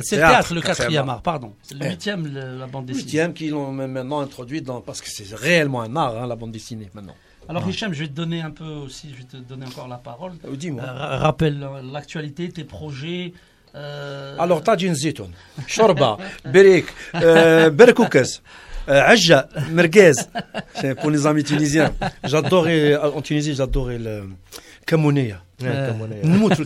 C'est 0.02 0.16
le 0.16 0.22
théâtre, 0.22 0.54
le 0.54 0.60
quatrième 0.60 1.08
art, 1.08 1.22
pardon. 1.22 1.54
C'est 1.62 1.76
le 1.78 1.86
huitième, 1.86 2.26
eh. 2.26 2.58
la 2.58 2.66
bande 2.66 2.86
dessinée. 2.86 3.02
Huitième 3.02 3.34
qu'ils 3.34 3.50
l'ont 3.50 3.70
maintenant 3.70 4.20
introduit 4.20 4.62
dans... 4.62 4.80
Parce 4.80 5.00
que 5.00 5.08
c'est 5.10 5.34
réellement 5.34 5.82
un 5.82 5.94
art, 5.94 6.16
hein, 6.16 6.26
la 6.26 6.36
bande 6.36 6.52
dessinée, 6.52 6.90
maintenant. 6.94 7.14
Alors, 7.48 7.68
Hicham, 7.68 7.92
je 7.92 8.00
vais 8.00 8.08
te 8.08 8.14
donner 8.14 8.40
un 8.40 8.50
peu 8.50 8.64
aussi, 8.64 9.10
je 9.10 9.16
vais 9.18 9.24
te 9.24 9.36
donner 9.36 9.66
encore 9.66 9.88
la 9.88 9.98
parole. 9.98 10.32
Euh, 10.46 10.56
dis-moi. 10.56 10.82
Euh, 10.82 11.18
rappelle 11.18 11.68
l'actualité, 11.92 12.48
tes 12.48 12.64
projets. 12.64 13.34
Euh, 13.74 14.36
Alors, 14.38 14.62
tajine 14.62 14.94
zitoun, 14.94 15.30
shorba, 15.66 16.16
berik, 16.46 16.86
berkoukes. 17.12 18.40
Euh, 18.88 19.02
Ajja, 19.06 19.48
merguez. 19.70 20.12
Pour 21.00 21.10
les 21.10 21.26
amis 21.26 21.44
tunisiens. 21.44 21.92
J'adorais, 22.24 22.92
euh, 22.92 23.10
en 23.12 23.22
Tunisie, 23.22 23.54
j'adorais 23.54 23.98
le 23.98 24.24
camounéa. 24.86 25.40
Nmout 25.60 26.58
le. 26.58 26.64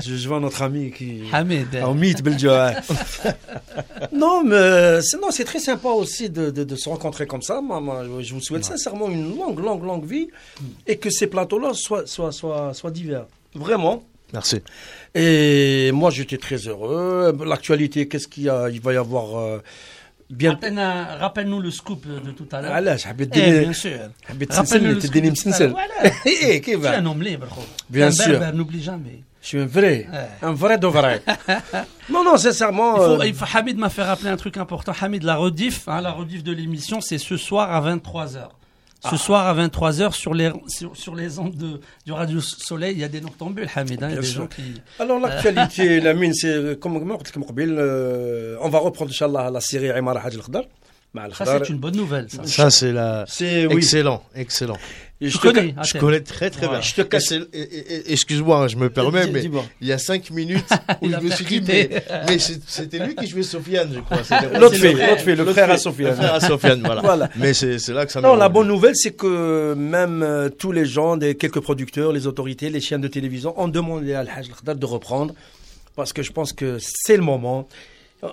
Je 0.00 0.28
vois 0.28 0.40
notre 0.40 0.62
ami 0.62 0.92
qui. 0.92 1.22
Hamid. 1.32 1.74
Hamid 1.76 2.22
Beljouai. 2.22 2.74
Non, 4.12 4.44
mais 4.44 4.98
non, 5.20 5.30
c'est 5.30 5.44
très 5.44 5.58
sympa 5.58 5.88
aussi 5.88 6.28
de, 6.30 6.76
se 6.76 6.88
rencontrer 6.88 7.26
comme 7.26 7.42
ça. 7.42 7.60
Je 8.20 8.34
vous 8.34 8.40
souhaite 8.40 8.64
sincèrement 8.64 9.08
une 9.08 9.36
longue, 9.36 9.58
longue, 9.58 9.84
longue 9.84 10.04
vie 10.04 10.28
et 10.86 10.98
que 10.98 11.10
ces 11.10 11.26
plateaux-là 11.26 11.72
soient, 11.74 12.06
soient, 12.06 12.32
soient, 12.32 12.90
divers. 12.90 13.26
Vraiment. 13.54 14.04
Merci. 14.32 14.62
Et 15.14 15.90
moi, 15.92 16.10
j'étais 16.10 16.38
très 16.38 16.56
heureux. 16.56 17.36
L'actualité, 17.44 18.08
qu'est-ce 18.08 18.28
qu'il 18.28 18.44
y 18.44 18.48
a? 18.48 18.68
Il 18.70 18.80
va 18.80 18.92
y 18.92 18.96
avoir. 18.96 19.38
Euh, 19.38 19.58
bien. 20.31 20.51
Rappelle- 20.51 21.17
Rappelle-nous 21.19 21.61
le 21.61 21.71
scoop 21.71 22.05
de 22.07 22.31
tout 22.31 22.47
à 22.51 22.61
l'heure. 22.61 22.71
علاش 22.71 23.05
حبيت 23.05 23.29
Eh, 23.31 23.35
تديني 23.39 23.65
bien 23.65 23.73
sûr. 23.73 24.09
حبيت 24.29 24.51
Rappelle-nous 24.53 24.63
تسلسل 24.63 24.95
le 24.95 25.01
تديني 25.01 25.31
scoop 25.31 25.37
de 25.37 25.41
tout 25.43 25.47
à 25.47 25.51
مسلسل 25.51 25.69
l'heure. 25.69 25.75
Voilà. 25.75 26.27
ايه 26.27 26.61
كيف 26.61 26.81
Tu 26.81 26.87
es 26.87 26.95
un 26.95 27.05
homme 27.05 27.21
libre, 27.23 27.47
gros. 27.47 27.65
Bien 27.89 28.09
Tu 28.09 28.15
es 28.17 28.21
un 28.21 28.23
sûr. 28.25 28.39
berbère, 28.39 28.53
n'oublie 28.53 28.83
jamais. 28.83 29.19
Je 29.41 29.47
suis 29.51 29.59
un 29.59 29.65
vrai, 29.77 29.97
Ouais. 30.11 30.29
un 30.49 30.51
vrai 30.63 30.77
de 30.77 30.87
vrai. 30.97 31.15
non, 32.13 32.21
non, 32.27 32.35
sincèrement. 32.37 32.93
Il 32.95 32.97
faut, 33.07 33.21
euh, 33.21 33.27
il 33.31 33.35
faut- 33.39 33.45
Hamid 33.57 33.77
m'a 33.77 33.89
fait 33.95 34.03
rappeler 34.11 34.29
un 34.35 34.39
truc 34.43 34.55
important. 34.65 34.93
Hamid, 35.01 35.23
la 35.31 35.35
rediff, 35.43 35.77
hein, 35.87 36.01
la 36.07 36.11
rediff 36.19 36.41
de 36.49 36.53
l'émission, 36.59 36.97
c'est 37.07 37.21
ce 37.29 37.37
soir 37.47 37.65
à 37.77 37.79
23h. 37.87 38.49
ce 39.02 39.08
ah. 39.14 39.18
soir 39.18 39.46
à 39.46 39.66
23h 39.66 40.12
sur 40.12 40.32
les, 40.32 40.52
sur, 40.68 41.14
les 41.16 41.38
ondes 41.40 41.80
du 42.06 42.12
Radio 42.12 42.40
Soleil, 42.40 42.92
il 42.92 43.00
y 43.00 43.04
a 43.04 43.08
des 43.08 43.20
noctambules, 43.20 43.68
Hamid, 43.74 44.02
hein, 44.02 44.10
il 44.10 44.20
des 44.20 44.22
gens 44.22 44.46
qui... 44.46 44.62
Alors 45.00 45.16
euh. 45.16 45.28
l'actualité, 45.28 46.00
la 46.00 46.14
mine, 46.14 46.32
c'est 46.32 46.46
euh, 46.46 46.74
comme 46.76 46.96
euh, 46.96 48.56
on 48.60 48.68
va 48.68 48.78
reprendre, 48.78 49.10
Inch'Allah, 49.10 49.50
la 49.50 49.60
série 49.60 49.88
Imar 49.98 50.24
Hajj 50.24 50.36
al-Khdar. 50.36 50.62
Ça, 51.32 51.44
c'est 51.44 51.68
une 51.68 51.78
bonne 51.78 51.96
nouvelle. 51.96 52.28
Ça, 52.30 52.44
ça 52.44 52.70
c'est 52.70 52.92
la... 52.92 53.26
Oui. 53.40 53.76
excellent, 53.76 54.22
excellent. 54.34 54.78
Je 55.28 55.38
te 55.38 55.42
connais, 55.42 55.74
Je 55.84 55.98
connais 55.98 56.20
très 56.20 56.50
très 56.50 56.66
Ouais. 56.66 56.72
bien. 56.72 56.80
Je 56.80 56.94
te 56.94 57.02
casse- 57.02 57.32
Excuse-moi, 58.06 58.68
je 58.68 58.76
me 58.76 58.90
permets, 58.90 59.26
mais 59.28 59.44
il 59.80 59.86
y 59.88 59.92
a 59.92 59.98
5 59.98 60.30
minutes 60.30 60.64
où 61.02 61.06
Il 61.06 61.12
je 61.16 61.20
me 61.24 61.30
suis 61.30 61.44
dit, 61.44 61.62
mais, 61.66 61.88
c'était 62.66 62.98
lui 62.98 63.14
qui 63.14 63.26
jouait 63.26 63.42
Sofiane, 63.42 63.90
je 63.94 64.00
crois. 64.00 64.18
L'autre 64.58 64.74
c'est 64.74 64.80
fait, 64.80 64.92
le- 64.92 65.06
l'autre 65.06 65.22
fait, 65.22 65.36
le 65.36 65.44
frère 65.46 65.70
à 65.70 65.78
Sofiane. 65.78 66.10
Le 66.10 66.16
frère 66.16 66.34
à 66.34 66.40
Sofiane, 66.40 66.80
voilà. 66.84 67.02
Voilà. 67.12 67.28
Mais 67.36 67.52
c'est 67.54 67.88
là 67.88 68.06
que 68.06 68.12
ça 68.12 68.20
Non, 68.20 68.36
la 68.36 68.48
bonne 68.48 68.68
nouvelle, 68.68 68.96
c'est 68.96 69.12
que 69.12 69.74
même 69.74 70.22
euh, 70.22 70.48
tous 70.48 70.72
les 70.72 70.86
gens, 70.86 71.16
des, 71.16 71.34
quelques 71.34 71.60
producteurs, 71.60 72.12
les 72.12 72.26
autorités, 72.26 72.70
les 72.70 72.80
chaînes 72.80 73.00
de 73.00 73.08
télévision 73.08 73.58
ont 73.60 73.68
demandé 73.68 74.14
à 74.14 74.20
Al-Hajj 74.20 74.48
de 74.76 74.86
reprendre 74.86 75.34
parce 75.96 76.12
que 76.12 76.22
je 76.22 76.32
pense 76.32 76.52
que 76.52 76.78
c'est 76.80 77.16
le 77.16 77.22
moment. 77.22 77.68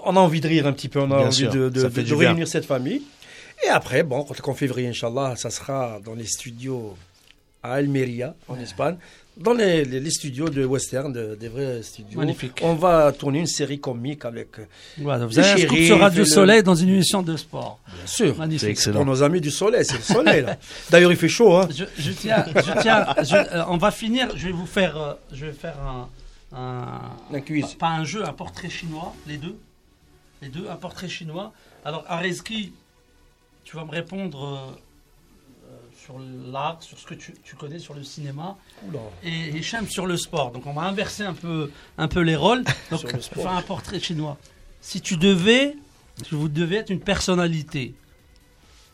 On 0.06 0.16
a 0.16 0.20
envie 0.20 0.40
de 0.40 0.48
rire 0.48 0.68
un 0.68 0.72
petit 0.72 0.88
peu, 0.88 1.00
on 1.00 1.06
a 1.06 1.18
Bien 1.18 1.18
envie 1.28 1.36
sûr, 1.36 1.50
de, 1.50 2.14
réunir 2.16 2.48
cette 2.48 2.66
famille. 2.66 3.02
Et 3.66 3.70
après, 3.70 4.04
bon, 4.04 4.24
quand 4.24 4.52
en 4.52 4.56
février, 4.56 4.88
Inch'Allah, 4.88 5.36
ça 5.36 5.50
sera 5.50 6.00
dans 6.04 6.14
les 6.16 6.26
studios 6.26 6.96
à 7.62 7.74
Almeria, 7.74 8.34
en 8.48 8.58
Espagne, 8.58 8.96
dans 9.36 9.54
les, 9.54 9.84
les- 9.86 10.00
les 10.00 10.10
studios 10.12 10.50
de 10.50 10.64
western, 10.66 11.12
de- 11.12 11.36
des 11.36 11.50
vrais 11.50 11.82
studios. 11.84 12.18
Magnifique. 12.20 12.60
On 12.62 12.74
va 12.76 13.12
tourner 13.12 13.40
une 13.40 13.48
série 13.48 13.80
comique 13.80 14.24
avec, 14.26 14.60
euh, 14.60 14.66
Voilà, 14.98 15.26
vous 15.26 15.34
Le 15.36 15.40
avez 15.44 15.66
un 15.66 15.86
sur 15.88 16.00
Radio 16.00 16.20
le- 16.24 16.26
Soleil 16.30 16.64
dans 16.64 16.76
une 16.76 16.90
émission 16.90 17.22
de 17.22 17.36
sport. 17.38 17.80
bien 17.86 18.06
sûr, 18.08 18.34
C'est 18.34 18.40
Magnifique. 18.40 18.62
pour 18.62 18.70
excellent. 18.70 19.06
nos 19.06 19.24
amis 19.24 19.42
du 19.42 19.52
soleil. 19.52 19.84
C'est 19.86 19.98
le 19.98 20.04
soleil, 20.04 20.42
là. 20.44 20.58
D'ailleurs, 20.90 21.12
il 21.12 21.18
fait 21.18 21.28
chaud, 21.30 21.56
hein. 21.58 21.68
Je, 21.70 21.84
je 21.98 22.12
tiens, 22.12 22.46
je 22.56 22.82
tiens 22.82 23.06
je- 23.24 23.36
euh, 23.36 23.64
on 23.68 23.78
va 23.78 23.92
finir, 23.92 24.30
je 24.38 24.48
vais 24.48 24.54
vous 24.54 24.66
faire, 24.66 24.98
euh, 24.98 25.14
je 25.34 25.46
vais 25.46 25.54
faire 25.54 25.76
un, 25.82 26.08
un- 26.58 27.36
Un 27.36 27.42
quiz. 27.42 27.66
pas, 27.74 27.88
pas 27.88 27.90
un 27.92 28.04
jeu, 28.06 28.26
un 28.26 28.34
portrait 28.34 28.70
chinois, 28.70 29.14
les 29.28 29.38
deux, 29.38 29.58
les 30.42 30.48
deux, 30.50 30.66
un 30.70 30.76
portrait 30.78 31.10
chinois. 31.10 31.52
Alors 31.86 32.04
Areski, 32.08 32.74
tu 33.70 33.76
vas 33.76 33.86
me 33.86 33.92
répondre 33.92 34.44
euh, 34.44 34.72
euh, 35.70 35.78
sur 36.04 36.18
l'art, 36.52 36.82
sur 36.82 36.98
ce 36.98 37.06
que 37.06 37.14
tu, 37.14 37.36
tu 37.44 37.56
connais 37.56 37.78
sur 37.78 37.94
le 37.94 38.04
cinéma, 38.04 38.58
Oula. 38.88 39.00
et 39.24 39.50
Hicham 39.56 39.88
sur 39.88 40.08
le 40.08 40.18
sport. 40.18 40.50
Donc 40.52 40.66
on 40.66 40.74
va 40.74 40.82
inverser 40.84 41.22
un 41.24 41.36
peu, 41.36 41.70
un 42.00 42.08
peu 42.08 42.22
les 42.22 42.36
rôles. 42.36 42.64
Donc 42.90 43.04
le 43.14 43.20
enfin 43.20 43.58
un 43.58 43.62
portrait 43.62 44.00
chinois. 44.00 44.38
Si 44.82 45.02
tu 45.02 45.18
devais, 45.18 45.76
si 46.28 46.34
vous 46.34 46.50
devez 46.50 46.78
être 46.78 46.90
une 46.90 47.00
personnalité 47.00 47.94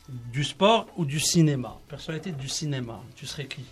du 0.10 0.44
sport 0.44 0.88
ou 0.98 1.06
du 1.06 1.22
cinéma, 1.22 1.80
personnalité 1.88 2.34
du 2.34 2.50
cinéma, 2.50 3.02
tu 3.16 3.26
serais 3.26 3.46
qui? 3.46 3.64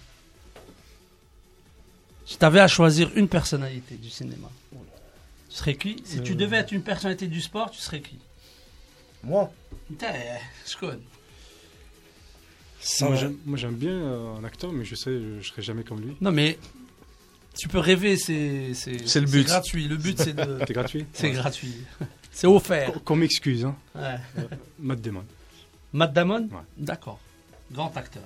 Si 2.25 2.37
tu 2.37 2.45
avais 2.45 2.61
à 2.61 2.69
choisir 2.69 3.11
une 3.15 3.27
personnalité 3.27 3.95
du 3.95 4.09
cinéma, 4.09 4.49
tu 4.71 5.57
serais 5.57 5.75
qui? 5.75 6.01
Si 6.05 6.21
tu 6.21 6.31
Euh. 6.31 6.35
devais 6.35 6.57
être 6.57 6.71
une 6.71 6.81
personnalité 6.81 7.27
du 7.27 7.41
sport, 7.41 7.71
tu 7.71 7.81
serais 7.81 7.99
qui? 7.99 8.17
Moi, 9.23 9.51
Connais. 10.79 10.99
ça 12.79 13.07
Moi, 13.07 13.15
j'aime- 13.15 13.37
moi, 13.45 13.57
j'aime 13.57 13.75
bien 13.75 13.91
euh, 13.91 14.35
un 14.39 14.43
acteur, 14.43 14.71
mais 14.71 14.83
je 14.85 14.95
sais, 14.95 15.11
je, 15.11 15.41
je 15.41 15.47
serai 15.49 15.61
jamais 15.61 15.83
comme 15.83 16.01
lui. 16.01 16.15
Non 16.21 16.31
mais 16.31 16.57
tu 17.57 17.67
peux 17.67 17.79
rêver, 17.79 18.17
c'est 18.17 18.73
c'est 18.73 19.07
C'est 19.07 19.19
le 19.21 19.27
but. 19.27 19.45
gratuit. 19.47 19.87
Le 19.87 19.95
but 19.97 20.17
c'est 20.19 20.33
de 20.33 20.59
C'est 20.67 20.73
gratuit? 20.73 21.05
C'est 21.13 21.27
Ouais. 21.27 21.33
gratuit. 21.33 21.75
C'est 22.31 22.47
offert. 22.47 22.91
Qu'on- 22.93 22.99
Qu'on 22.99 23.15
m'excuse, 23.17 23.63
hein. 23.63 23.75
Ouais. 23.93 24.15
Matt 24.79 25.01
Damon. 25.01 25.23
Matt 25.93 26.13
Damon? 26.13 26.41
Ouais. 26.51 26.57
D'accord. 26.77 27.19
Grand 27.71 27.95
acteur. 27.95 28.23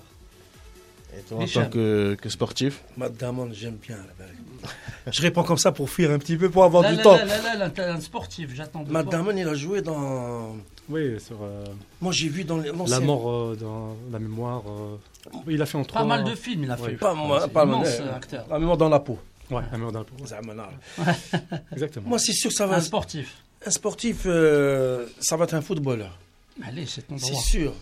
Et 1.17 1.21
toi, 1.23 1.39
en 1.43 1.45
tant 1.45 1.69
que, 1.69 2.15
que 2.21 2.29
sportif? 2.29 2.81
Matt 2.95 3.15
Damon, 3.17 3.49
j'aime 3.51 3.75
bien. 3.75 3.97
la 3.97 4.25
vérité. 4.25 4.43
Je 5.11 5.21
réponds 5.21 5.43
comme 5.43 5.57
ça 5.57 5.73
pour 5.73 5.89
fuir 5.89 6.09
un 6.11 6.19
petit 6.19 6.37
peu, 6.37 6.49
pour 6.49 6.63
avoir 6.63 6.83
Là, 6.83 6.91
du 6.91 6.97
là, 6.97 7.03
temps. 7.03 7.17
là, 7.17 7.25
là, 7.25 7.41
là, 7.41 7.55
là, 7.55 7.69
t'es 7.69 7.81
un 7.81 7.99
sportif, 7.99 8.53
j'attends 8.55 8.83
de 8.83 8.91
Matt 8.91 9.09
toi. 9.09 9.17
Damon, 9.19 9.35
il 9.35 9.47
a 9.47 9.53
joué 9.55 9.81
dans. 9.81 10.55
Oui, 10.89 11.19
sur 11.19 11.37
euh, 11.41 11.65
Moi, 12.01 12.13
j'ai 12.13 12.29
vu 12.29 12.43
dans 12.45 12.57
les. 12.57 12.71
La 12.87 12.99
mort 12.99 13.29
euh, 13.29 13.55
dans 13.59 13.95
la 14.11 14.19
mémoire. 14.19 14.63
euh, 14.67 14.95
Il 15.49 15.61
a 15.61 15.65
fait 15.65 15.77
en 15.77 15.83
trois. 15.83 16.01
Pas 16.01 16.07
mal 16.07 16.23
de 16.23 16.33
films, 16.35 16.63
il 16.63 16.71
a 16.71 16.75
Ouais. 16.79 16.91
fait. 16.91 16.95
Pas 16.95 17.13
C'est 17.41 17.51
pas 17.51 17.65
moi. 17.65 17.83
acteur. 18.15 18.45
La 18.49 18.59
mémoire 18.59 18.77
dans 18.77 18.89
la 18.89 18.99
peau. 18.99 19.19
Ouais, 19.51 19.63
la 19.71 19.77
mémoire 19.77 19.91
dans 19.91 19.99
la 19.99 20.05
peau. 20.05 20.15
Non. 20.55 21.03
Exactement. 21.73 22.09
Moi, 22.09 22.19
c'est 22.19 22.33
sûr 22.33 22.49
que 22.49 22.55
ça 22.55 22.67
va. 22.67 22.75
Un 22.77 22.81
sportif. 22.81 23.35
Un 23.65 23.71
sportif, 23.71 24.21
euh, 24.25 25.07
ça 25.19 25.35
va 25.35 25.43
être 25.45 25.55
un 25.55 25.61
footballeur. 25.61 26.17
Allez, 26.65 26.85
c'est 26.85 27.01
ton 27.07 27.17
C'est 27.17 27.31
droit. 27.31 27.41
sûr. 27.41 27.73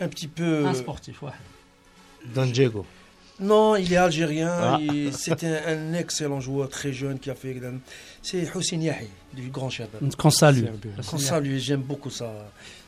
Un 0.00 0.08
petit 0.08 0.28
peu. 0.28 0.66
Un 0.66 0.74
sportif, 0.74 1.22
ouais. 1.22 1.30
Don 2.34 2.46
Diego. 2.46 2.86
Non, 3.40 3.76
il 3.76 3.92
est 3.92 3.96
algérien. 3.96 4.50
Ah. 4.50 4.78
C'est 5.12 5.44
un, 5.44 5.92
excellent 5.94 6.40
joueur 6.40 6.68
très 6.68 6.92
jeune 6.92 7.18
qui 7.18 7.30
a 7.30 7.34
fait. 7.34 7.60
C'est 8.22 8.54
Hossein 8.54 8.80
Yahi 8.80 9.08
du 9.32 9.48
Grand 9.48 9.70
Chabab. 9.70 10.14
Qu'on 10.16 10.30
salue. 10.30 10.64
Qu'on 11.08 11.18
salue. 11.18 11.56
J'aime 11.58 11.82
beaucoup 11.82 12.10
sa, 12.10 12.32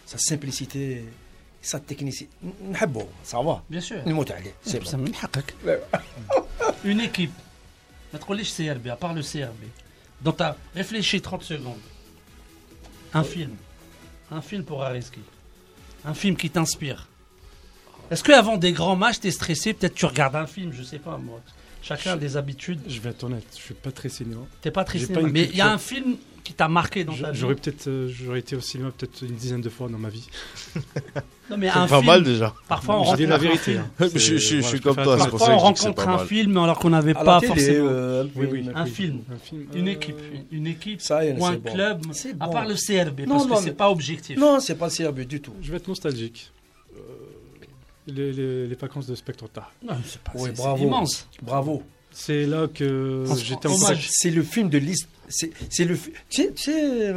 simplicité. 0.06 1.04
Sa 1.62 1.78
technicité. 1.78 2.30
Ça 3.22 3.40
va. 3.42 3.62
Bien 3.68 3.80
sûr. 3.80 3.98
C'est. 4.62 4.80
Une 6.84 7.00
équipe. 7.00 7.32
Notre 8.12 8.26
collège 8.26 8.52
CRB, 8.52 8.88
à 8.88 8.96
part 8.96 9.14
le 9.14 9.22
CRB, 9.22 9.64
dont 10.22 10.32
tu 10.32 10.42
as 10.42 10.56
réfléchi 10.74 11.20
30 11.20 11.42
secondes. 11.42 11.78
Un 13.12 13.22
film. 13.22 13.54
Un 14.30 14.40
film 14.40 14.64
pour 14.64 14.82
Ariski. 14.82 15.20
Un 16.04 16.14
film 16.14 16.36
qui 16.36 16.50
t'inspire. 16.50 17.09
Est-ce 18.10 18.24
qu'avant 18.24 18.56
des 18.56 18.72
grands 18.72 18.96
matchs, 18.96 19.20
t'es 19.20 19.30
stressé? 19.30 19.72
Peut-être 19.72 19.94
tu 19.94 20.06
regardes 20.06 20.36
un 20.36 20.46
film, 20.46 20.72
je 20.72 20.82
sais 20.82 20.98
pas 20.98 21.16
moi. 21.16 21.40
Chacun 21.82 22.12
a 22.12 22.16
des 22.16 22.36
habitudes. 22.36 22.80
Je 22.88 23.00
vais 23.00 23.10
être 23.10 23.24
honnête, 23.24 23.46
je 23.56 23.62
suis 23.62 23.74
pas 23.74 23.90
très 23.92 24.08
cinéma. 24.08 24.42
T'es 24.60 24.70
pas 24.70 24.84
très 24.84 24.98
cinéma. 24.98 25.28
Mais 25.32 25.44
il 25.44 25.56
y 25.56 25.60
a 25.62 25.72
un 25.72 25.78
film 25.78 26.16
qui 26.44 26.52
t'a 26.52 26.68
marqué 26.68 27.04
dans 27.04 27.14
ta 27.14 27.30
vie. 27.30 27.38
J'aurais 27.38 27.54
peut-être, 27.54 27.86
euh, 27.88 28.08
j'aurais 28.08 28.40
été 28.40 28.56
au 28.56 28.60
cinéma 28.60 28.90
peut-être 28.96 29.22
une 29.22 29.34
dizaine 29.36 29.60
de 29.60 29.68
fois 29.68 29.88
dans 29.88 29.98
ma 29.98 30.08
vie. 30.08 30.26
Non, 31.50 31.56
mais 31.56 31.68
C'est 31.68 31.78
un 31.78 31.86
pas 31.86 31.96
film, 31.96 32.06
mal 32.06 32.22
déjà. 32.22 32.54
Parfois 32.68 33.00
on 33.00 33.04
Je 33.04 33.16
dis 33.16 33.26
rencontre 33.26 33.28
la 33.30 33.34
un 33.34 33.38
vérité. 33.38 33.72
film. 33.72 33.84
hein. 33.98 34.08
Je, 34.14 34.18
je- 34.18 34.36
je 34.36 34.60
suis 34.60 34.80
comme 34.80 34.96
toi, 34.96 35.16
Parfois 35.16 35.32
on 35.32 35.38
que 35.38 35.44
je 35.44 35.46
que 35.46 35.86
rencontre 35.86 36.08
un 36.08 36.16
mal. 36.16 36.26
film 36.26 36.56
alors 36.58 36.78
qu'on 36.78 36.90
n'avait 36.90 37.14
pas 37.14 37.40
forcément. 37.40 37.88
euh, 37.90 38.24
Oui, 38.36 38.46
oui. 38.50 38.66
Un 38.74 38.86
film. 38.86 39.20
Un 39.32 39.36
film. 39.38 39.66
Une 39.74 39.88
euh, 39.88 39.92
équipe, 39.92 40.16
une 40.52 40.66
équipe 40.66 41.00
Ça, 41.00 41.20
ou 41.24 41.44
un 41.46 41.52
bon. 41.56 41.72
club, 41.72 42.02
C'est 42.12 42.34
à 42.40 42.48
part 42.48 42.66
le 42.66 42.74
CRB, 42.74 43.20
Non, 43.26 43.36
parce 43.36 43.46
non, 43.48 43.56
que 43.56 43.62
c'est 43.62 43.76
pas 43.76 43.90
objectif. 43.90 44.38
Non, 44.38 44.60
c'est 44.60 44.74
pas 44.76 44.88
le 44.88 44.92
CRB 45.04 45.20
du 45.20 45.40
tout. 45.40 45.54
Je 45.62 45.70
vais 45.70 45.78
être 45.78 45.88
nostalgique. 45.88 46.50
Euh, 48.10 48.14
les, 48.14 48.32
les- 48.32 48.66
les 48.66 48.74
vacances 48.74 49.06
de 49.06 49.14
Spectre 49.14 49.48
Tard. 49.48 49.72
Non, 49.82 49.94
c'est 50.06 50.20
pas 50.20 50.32
Ouais, 50.34 50.50
c'est- 50.50 50.56
bravo. 50.62 50.76
c'est 50.78 50.84
immense. 50.84 51.28
Bravo. 51.42 51.82
C'est 52.12 52.44
là 52.46 52.66
que 52.72 53.24
En- 53.28 53.36
j'étais 53.36 53.68
en 53.68 53.72
hommage. 53.74 54.08
C'est 54.10 54.30
le 54.30 54.42
film 54.42 54.68
de 54.68 54.78
l'Ist. 54.78 55.08
C'est 55.28 55.52
c'est 55.68 55.84
le. 55.84 55.94
fi- 55.94 56.12
Tu 56.28 56.42
sais- 56.42 56.52
tu 56.52 56.62
sais, 56.72 57.12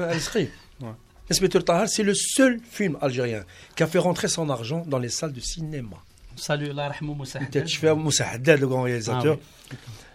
Ouais. 0.81 0.87
Inspecteur 1.31 1.63
Tahar, 1.65 1.87
c'est 1.87 2.03
le 2.03 2.13
seul 2.13 2.59
film 2.69 2.97
algérien 3.01 3.43
qui 3.75 3.81
a 3.83 3.87
fait 3.87 3.97
rentrer 3.97 4.27
son 4.27 4.49
argent 4.49 4.83
dans 4.87 4.99
les 4.99 5.09
salles 5.09 5.33
de 5.33 5.39
cinéma. 5.39 5.97
Salut, 6.35 6.69
Allah 6.71 6.89
rahmou 6.89 7.13
Moussa 7.15 7.39
Haddad. 7.39 7.67
Je 7.67 7.77
fais 7.77 7.95
Moussa 7.95 8.27
Haddad, 8.29 8.59
le 8.59 8.67
grand 8.67 8.83
réalisateur, 8.83 9.37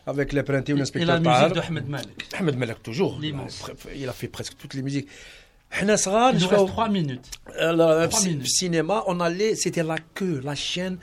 avec 0.06 0.32
l'apprenti 0.32 0.72
ou 0.72 0.76
Et 0.76 0.78
l'inspecteur 0.80 1.16
la 1.16 1.20
Tahar. 1.22 1.40
musique 1.48 1.54
de 1.56 1.60
Ahmed 1.66 1.88
Malik. 1.88 2.26
Ahmed 2.38 2.56
Malak, 2.56 2.82
toujours. 2.82 3.18
L'immense. 3.20 3.64
Il 3.96 4.08
a 4.08 4.12
fait 4.12 4.28
presque 4.28 4.54
toutes 4.58 4.74
les 4.74 4.82
musiques. 4.82 5.08
Il 5.80 5.86
nous 5.86 6.48
reste 6.48 6.66
trois 6.66 6.88
minutes. 6.88 7.30
Le 7.54 7.80
euh, 7.80 8.08
cinéma, 8.44 9.04
on 9.06 9.20
allait, 9.20 9.54
c'était 9.54 9.82
la 9.82 9.96
queue, 10.14 10.40
la 10.42 10.54
chaîne, 10.54 10.98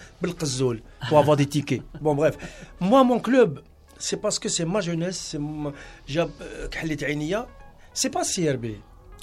pour 1.08 1.20
avoir 1.20 1.38
des 1.38 1.46
tickets. 1.46 1.82
Bon, 2.02 2.16
bref. 2.16 2.38
Moi, 2.80 3.04
mon 3.04 3.20
club, 3.20 3.62
c'est 3.98 4.18
parce 4.18 4.40
que 4.40 4.50
c'est 4.50 4.66
ma 4.66 4.82
jeunesse, 4.82 5.18
c'est 5.32 5.40
euh, 5.40 6.30
pas 8.12 8.24
CRB. 8.24 8.66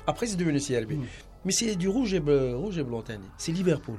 Après, 0.07 0.27
c'est 0.27 0.37
devenu 0.37 0.59
CRB. 0.61 0.93
Hmm. 0.93 1.05
Mais 1.45 1.53
c'est 1.53 1.75
du 1.75 1.89
rouge 1.89 2.15
et, 2.15 2.21
bleu, 2.21 2.57
rouge 2.57 2.79
et 2.79 2.83
blanc, 2.83 3.03
c'est 3.37 3.53
Liverpool. 3.53 3.99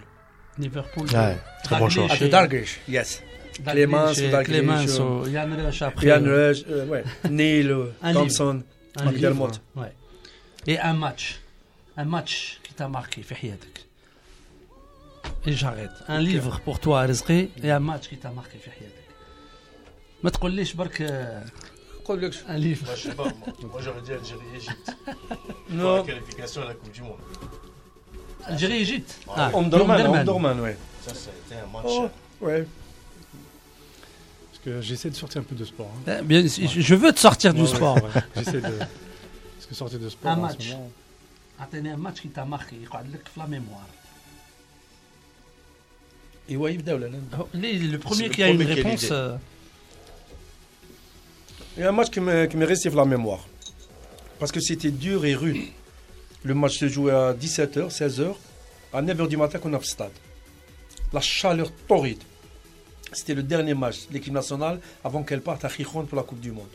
Liverpool. 0.58 1.08
Très 1.08 1.80
bon 1.80 1.90
choix. 1.90 2.08
Ah, 2.10 2.28
Dargish, 2.28 2.80
yes. 2.88 3.22
Clémence, 3.66 4.18
euh, 4.20 4.44
Clémence, 4.44 5.00
Yann 5.30 5.54
Rush 5.54 5.82
après. 5.82 6.08
Yann 6.08 6.28
Rush, 6.28 6.66
ouais. 6.90 7.04
Neil, 7.30 7.76
Thompson, 8.14 8.64
Abdelmot. 8.98 9.52
Ouais 9.76 9.94
Et 10.67 10.79
un 10.79 10.95
match. 10.95 11.41
Un 11.97 12.05
match 12.05 12.61
qui 12.63 12.73
t'a 12.75 12.89
marqué, 12.89 13.23
في 13.23 13.35
حياتك. 13.35 13.79
Et 15.47 15.53
j'arrête. 15.53 15.91
Un 16.09 16.21
livre 16.21 16.61
pour 16.65 16.79
toi, 16.81 17.01
Rizqi, 17.03 17.51
et 17.63 17.71
un 17.71 17.81
match 17.81 18.09
qui 18.09 18.17
t'a 18.17 18.31
marqué 18.31 18.59
في 18.59 18.71
حياتك. 18.71 19.05
ما 20.23 20.31
تقوليش 20.31 20.73
برك 20.75 21.03
آه، 21.03 21.45
قول 22.05 22.23
لك 22.23 22.33
un 22.35 22.59
livre. 22.59 22.85
Moi, 22.87 22.95
je 22.97 23.03
sais 23.09 23.15
pas, 23.15 23.25
moi, 23.25 23.55
moi 23.73 23.81
j'aurais 23.83 24.03
dit 24.03 24.13
Algérie-Égypte. 24.13 24.91
Non. 25.71 26.03
qualification 26.05 26.63
à 26.63 26.67
la 26.67 26.75
Coupe 26.75 26.93
du 26.93 27.03
Monde. 27.03 27.19
Algérie, 28.45 28.79
Égypte. 28.87 29.13
Ah, 29.37 29.51
Omdurman, 29.55 29.97
Omdurman. 30.01 30.21
Omdurman, 30.21 30.61
ouais. 30.61 30.77
Ça, 31.07 31.15
ça 31.15 31.31
a 31.31 31.37
été 31.47 31.55
un 31.65 31.69
match. 31.75 31.85
Oh, 31.87 32.09
ouais. 32.47 32.67
Parce 34.51 34.61
que 34.65 34.81
j'essaie 34.81 35.11
de 35.11 35.17
sortir 35.17 35.41
un 35.43 35.45
peu 35.45 35.55
de 35.55 35.65
sport. 35.65 35.91
hein. 36.07 36.17
Eh 36.21 36.25
Bien, 36.25 36.41
je 36.47 36.81
je 36.91 36.95
veux 37.03 37.13
te 37.13 37.21
sortir 37.29 37.53
du 37.55 37.63
Ouais, 37.63 37.69
ouais, 37.69 37.77
sport. 37.77 37.97
ouais. 38.05 38.23
J'essaie 38.37 38.61
de. 38.71 38.75
T'es 39.74 39.80
sorti 39.80 39.98
de 39.98 40.08
sport. 40.08 40.30
Un 40.30 40.36
match. 40.36 40.76
Un 41.60 41.98
match 41.98 42.22
qui 42.22 42.30
t'a 42.30 42.46
marqué, 42.46 42.76
il 42.76 42.84
y 42.84 43.40
la 43.40 43.48
mémoire. 43.48 43.88
Et 46.48 46.56
ouais, 46.56 46.78
oh, 46.78 47.48
Yves 47.56 47.92
Le 47.92 47.98
premier 47.98 48.30
qui 48.30 48.44
a 48.44 48.50
une 48.50 48.62
réponse. 48.62 49.12
Il 51.76 51.82
y 51.82 51.84
a 51.84 51.90
un 51.90 51.92
match 51.92 52.12
qui 52.12 52.20
me, 52.20 52.46
qui 52.46 52.56
me 52.56 52.68
reste 52.68 52.86
la 52.86 53.04
mémoire. 53.04 53.48
Parce 54.38 54.52
que 54.52 54.60
c'était 54.60 54.92
dur 54.92 55.26
et 55.26 55.34
rude. 55.34 55.66
Le 56.44 56.54
match 56.54 56.78
se 56.78 56.88
jouait 56.88 57.12
à 57.12 57.34
17h, 57.34 57.90
16h. 57.90 58.36
À 58.94 59.02
9h 59.02 59.28
du 59.28 59.38
matin, 59.38 59.58
qu'on 59.58 59.74
a 59.74 59.80
le 59.80 59.84
stade. 59.84 60.12
La 61.12 61.20
chaleur 61.20 61.72
torride. 61.88 62.22
C'était 63.12 63.34
le 63.34 63.42
dernier 63.42 63.74
match 63.74 64.08
de 64.08 64.14
l'équipe 64.14 64.34
nationale 64.34 64.80
avant 65.04 65.24
qu'elle 65.24 65.42
parte 65.42 65.66
à 65.66 65.68
Gijon 65.68 66.06
pour 66.06 66.18
la 66.18 66.24
Coupe 66.24 66.42
du 66.42 66.52
Monde. 66.52 66.70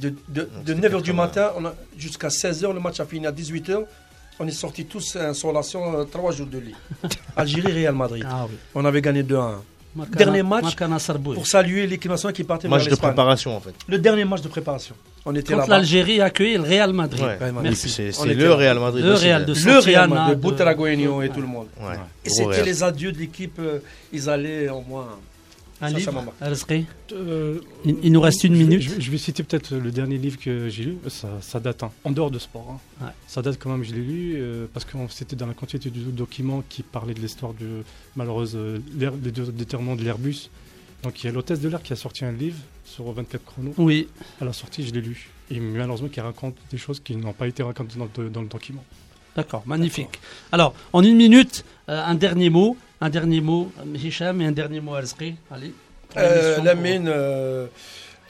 De, 0.00 0.08
de, 0.28 0.48
de 0.64 0.74
c'était 0.74 0.88
9h 0.88 1.02
du 1.02 1.12
matin 1.12 1.50
jusqu'à 1.96 2.28
16h, 2.28 2.72
le 2.72 2.80
match 2.80 3.00
a 3.00 3.04
fini 3.04 3.26
à 3.26 3.32
18h. 3.32 3.84
On 4.40 4.46
est 4.46 4.50
sortis 4.52 4.84
tous 4.86 5.16
en 5.16 5.34
solation, 5.34 5.98
euh, 5.98 6.04
trois 6.04 6.30
jours 6.32 6.46
de 6.46 6.58
lit. 6.58 6.74
Algérie, 7.36 7.72
Real 7.82 7.94
Madrid. 7.94 8.24
Ah 8.28 8.46
oui. 8.48 8.56
On 8.74 8.84
avait 8.84 9.02
gagné 9.02 9.22
2-1. 9.24 9.54
Marcana- 9.96 10.16
Dernier 10.16 10.42
match. 10.42 10.76
Pour 11.34 11.46
saluer 11.46 11.86
l'équipe 11.86 12.10
nationale 12.10 12.34
qui 12.34 12.44
partait 12.44 12.68
Match 12.68 12.84
vers 12.84 12.92
de 12.94 13.00
préparation 13.00 13.56
en 13.56 13.60
fait. 13.60 13.74
Le 13.88 13.98
dernier 13.98 14.24
match 14.24 14.42
de 14.42 14.48
préparation. 14.48 14.94
On 15.24 15.34
était 15.34 15.54
Quand 15.54 15.66
l'Algérie 15.66 16.20
a 16.20 16.26
accueilli 16.26 16.56
le 16.56 16.62
Real 16.62 16.92
Madrid. 16.92 17.24
Ouais. 17.24 17.38
Merci. 17.62 17.88
c'est 17.88 18.34
le. 18.34 18.52
Real 18.52 18.78
Madrid. 18.78 19.04
Le 19.04 19.14
Real 19.14 19.40
là. 19.40 19.46
de 19.46 19.52
Le 19.54 19.78
Real 19.78 20.08
Madrid, 20.08 20.38
de 20.38 20.42
de- 20.42 20.50
Butragueño 20.50 21.22
et 21.22 21.30
tout 21.30 21.40
le 21.40 21.46
monde. 21.46 21.66
Ouais. 21.80 21.96
Et 22.24 22.30
c'était 22.30 22.62
les 22.62 22.82
adieux 22.82 23.12
de 23.12 23.18
l'équipe. 23.18 23.58
euh, 23.58 23.80
ils 24.12 24.28
allaient 24.30 24.68
au 24.68 24.82
moins 24.82 25.08
Un 25.80 25.90
livre, 25.90 26.24
Euh, 27.12 27.60
il, 27.84 27.96
il 28.02 28.12
nous 28.12 28.20
reste 28.20 28.42
une 28.44 28.54
je 28.54 28.58
vais- 28.58 28.64
minute. 28.64 28.82
Je 28.82 28.90
vais, 28.90 29.00
je 29.00 29.10
vais 29.10 29.18
citer 29.18 29.42
peut-être 29.44 29.74
le 29.76 29.90
dernier 29.92 30.18
livre 30.18 30.38
que 30.38 30.68
j'ai 30.68 30.84
lu. 30.84 30.96
Ça, 31.08 31.28
ça 31.40 31.60
date, 31.60 31.82
hein, 31.84 31.92
en 32.04 32.10
dehors 32.10 32.30
de 32.30 32.38
sport. 32.38 32.80
hein. 33.00 33.04
Ouais. 33.06 33.12
Ça 33.28 33.42
date 33.42 33.58
quand 33.60 33.70
même, 33.70 33.84
je 33.84 33.92
l'ai 33.94 34.00
lu, 34.02 34.32
euh, 34.36 34.66
parce 34.72 34.84
que 34.84 34.96
c'était 35.10 35.36
dans 35.36 35.46
la 35.46 35.54
quantité 35.54 35.90
du 35.90 36.00
document 36.00 36.62
qui 36.68 36.82
parlait 36.82 37.14
de 37.14 37.20
l'histoire 37.20 37.54
du 37.54 37.66
malheureuse 38.16 38.54
euh, 38.56 38.78
des 38.92 39.30
deux 39.30 39.52
déterminants 39.52 39.96
de 39.96 40.02
l'Airbus. 40.02 40.50
Donc 41.04 41.22
il 41.22 41.26
y 41.26 41.30
a 41.30 41.32
l'hôtesse 41.32 41.60
de 41.60 41.68
l'air 41.68 41.80
qui 41.82 41.92
a 41.92 41.96
sorti 41.96 42.24
un 42.24 42.32
livre 42.32 42.58
sur 42.84 43.10
24 43.12 43.44
chronos. 43.44 43.74
Oui, 43.78 44.08
À 44.40 44.44
la 44.44 44.52
sortie, 44.52 44.84
je 44.84 44.92
l'ai 44.92 45.00
lu. 45.00 45.28
Et 45.50 45.60
malheureusement, 45.60 46.08
qui 46.08 46.20
raconte 46.20 46.56
des 46.72 46.76
choses 46.78 46.98
qui 46.98 47.14
n'ont 47.14 47.32
pas 47.32 47.46
été 47.46 47.62
racontées 47.62 47.96
dans 47.98 48.42
le 48.42 48.48
document. 48.48 48.84
d'accord, 49.35 49.63
magnifique. 49.65 50.19
Alors, 50.51 50.73
en 50.93 51.03
une 51.03 51.15
minute, 51.15 51.65
euh, 51.89 52.01
un 52.05 52.15
dernier 52.15 52.49
mot. 52.49 52.77
Un 53.01 53.09
dernier 53.09 53.41
mot, 53.41 53.69
euh, 53.79 53.97
Hicham, 53.97 54.41
et 54.41 54.45
un 54.45 54.53
dernier 54.53 54.79
mot, 54.79 54.93
Al-Azri. 54.95 55.35
Allez. 55.51 55.73
Euh, 56.15 56.55
L'émission 56.55 56.63
Lamine, 56.63 57.07
euh, 57.09 57.65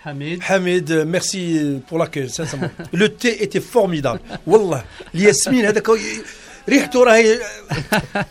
pour 0.01 0.11
Hamid. 0.11 0.41
Hamid, 0.49 0.91
euh, 0.91 1.05
merci 1.05 1.79
pour 1.87 1.99
l'accueil, 1.99 2.27
sincèrement. 2.29 2.71
Le 2.91 3.09
thé 3.09 3.43
était 3.43 3.59
formidable. 3.59 4.19
Wallah. 4.47 4.83
الياسمين 5.15 5.65
هذاك 5.65 5.87
ريحته 6.69 7.03
راهي 7.03 7.39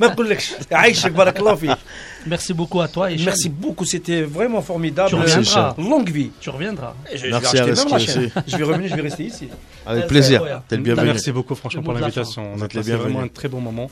ما 0.00 0.06
نقولكش 0.06 0.52
عايشك 0.72 1.10
بارك 1.10 1.38
الله 1.38 1.54
فيك. 1.54 1.78
Merci 2.27 2.53
beaucoup 2.53 2.81
à 2.81 2.87
toi, 2.87 3.11
Hicham. 3.11 3.25
Merci 3.25 3.49
beaucoup, 3.49 3.85
c'était 3.85 4.21
vraiment 4.23 4.61
formidable. 4.61 5.09
Tu 5.09 5.15
Merci, 5.15 5.37
reviendras. 5.37 5.75
Longue 5.77 6.09
vie. 6.09 6.31
Tu 6.39 6.49
reviendras. 6.49 6.93
Je, 7.11 7.17
je 7.17 7.23
vais 7.23 7.29
Merci 7.31 7.57
à 7.57 7.65
même 7.65 7.75
la 7.89 7.99
chaîne. 7.99 8.31
Je 8.47 8.57
vais 8.57 8.63
revenir, 8.63 8.89
je 8.89 8.95
vais 8.95 9.01
rester 9.01 9.23
ici. 9.25 9.47
Avec 9.85 10.07
plaisir. 10.07 10.61
T'es 10.67 10.77
le 10.77 10.83
bienvenu. 10.83 11.07
Merci 11.07 11.31
beaucoup, 11.31 11.55
franchement, 11.55 11.81
pour 11.83 11.93
l'invitation. 11.93 12.51
On 12.55 12.61
a 12.61 12.67
passé 12.67 12.91
vraiment 12.93 13.21
un 13.21 13.27
très 13.27 13.47
bon 13.47 13.61
moment. 13.61 13.89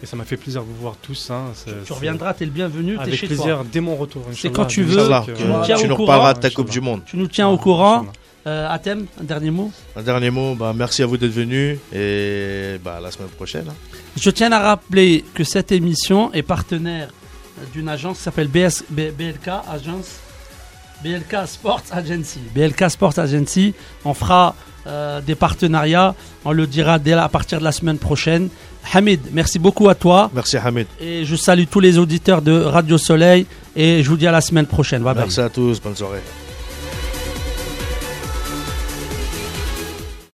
Et 0.00 0.06
ça 0.06 0.14
m'a 0.16 0.24
fait 0.24 0.36
plaisir 0.36 0.62
de 0.62 0.66
vous 0.68 0.80
voir 0.80 0.94
tous. 1.02 1.28
hein. 1.32 1.46
C'est- 1.54 1.70
Tu 1.70 1.76
c'est- 1.88 1.92
reviendras, 1.94 2.32
t'es 2.32 2.44
le 2.44 2.52
bienvenu, 2.52 2.94
t'es 2.94 3.02
Avec 3.02 3.14
chez 3.16 3.26
plaisir 3.26 3.56
toi. 3.56 3.66
dès 3.72 3.80
mon 3.80 3.96
retour. 3.96 4.22
Inch'Allah. 4.30 4.54
quand 4.54 4.64
tu 4.66 4.84
veux. 4.84 4.96
Que 5.08 5.76
tu 5.80 5.88
nous 5.88 5.96
reparleras 5.96 6.34
de 6.34 6.38
ta. 6.40 6.50
Coupe 6.50 6.70
du 6.70 6.80
Monde. 6.80 7.00
Tu 7.04 7.16
nous 7.16 7.26
tiens 7.26 7.48
au 7.48 7.58
courant. 7.58 8.06
Euh, 8.46 8.68
Atem, 8.70 9.06
un 9.20 9.24
dernier 9.24 9.50
mot 9.50 9.70
Un 9.96 10.02
dernier 10.02 10.30
mot, 10.30 10.54
bah, 10.54 10.72
merci 10.74 11.02
à 11.02 11.06
vous 11.06 11.16
d'être 11.18 11.32
venus 11.32 11.78
et 11.92 12.76
bah, 12.82 12.94
à 12.98 13.00
la 13.00 13.10
semaine 13.10 13.28
prochaine. 13.28 13.64
hein. 13.68 13.74
Je 14.16 14.30
tiens 14.30 14.52
à 14.52 14.60
rappeler 14.60 15.24
que 15.34 15.42
cette 15.44 15.70
émission 15.72 16.32
est 16.32 16.42
partenaire 16.44 17.08
d'une 17.72 17.88
agence 17.88 18.18
qui 18.18 18.22
s'appelle 18.24 18.48
BS, 18.48 18.84
BLK 18.90 19.48
Agence. 19.70 20.16
BLK 21.02 21.46
Sports 21.46 21.84
Agency. 21.92 22.40
BLK 22.54 22.90
Sports 22.90 23.18
Agency. 23.18 23.74
On 24.04 24.14
fera 24.14 24.54
euh, 24.86 25.20
des 25.20 25.34
partenariats. 25.34 26.14
On 26.44 26.52
le 26.52 26.66
dira 26.66 26.98
dès 26.98 27.12
à 27.12 27.28
partir 27.28 27.58
de 27.58 27.64
la 27.64 27.72
semaine 27.72 27.98
prochaine. 27.98 28.48
Hamid, 28.92 29.20
merci 29.32 29.58
beaucoup 29.58 29.88
à 29.88 29.94
toi. 29.94 30.30
Merci 30.34 30.56
Hamid. 30.56 30.86
Et 31.00 31.24
je 31.24 31.36
salue 31.36 31.64
tous 31.70 31.80
les 31.80 31.98
auditeurs 31.98 32.42
de 32.42 32.62
Radio 32.62 32.98
Soleil. 32.98 33.46
Et 33.76 34.02
je 34.02 34.08
vous 34.08 34.16
dis 34.16 34.26
à 34.26 34.32
la 34.32 34.40
semaine 34.40 34.66
prochaine. 34.66 35.02
Bye 35.02 35.14
bye. 35.14 35.24
Merci 35.24 35.40
à 35.40 35.48
tous. 35.48 35.80
Bonne 35.80 35.96
soirée. 35.96 36.20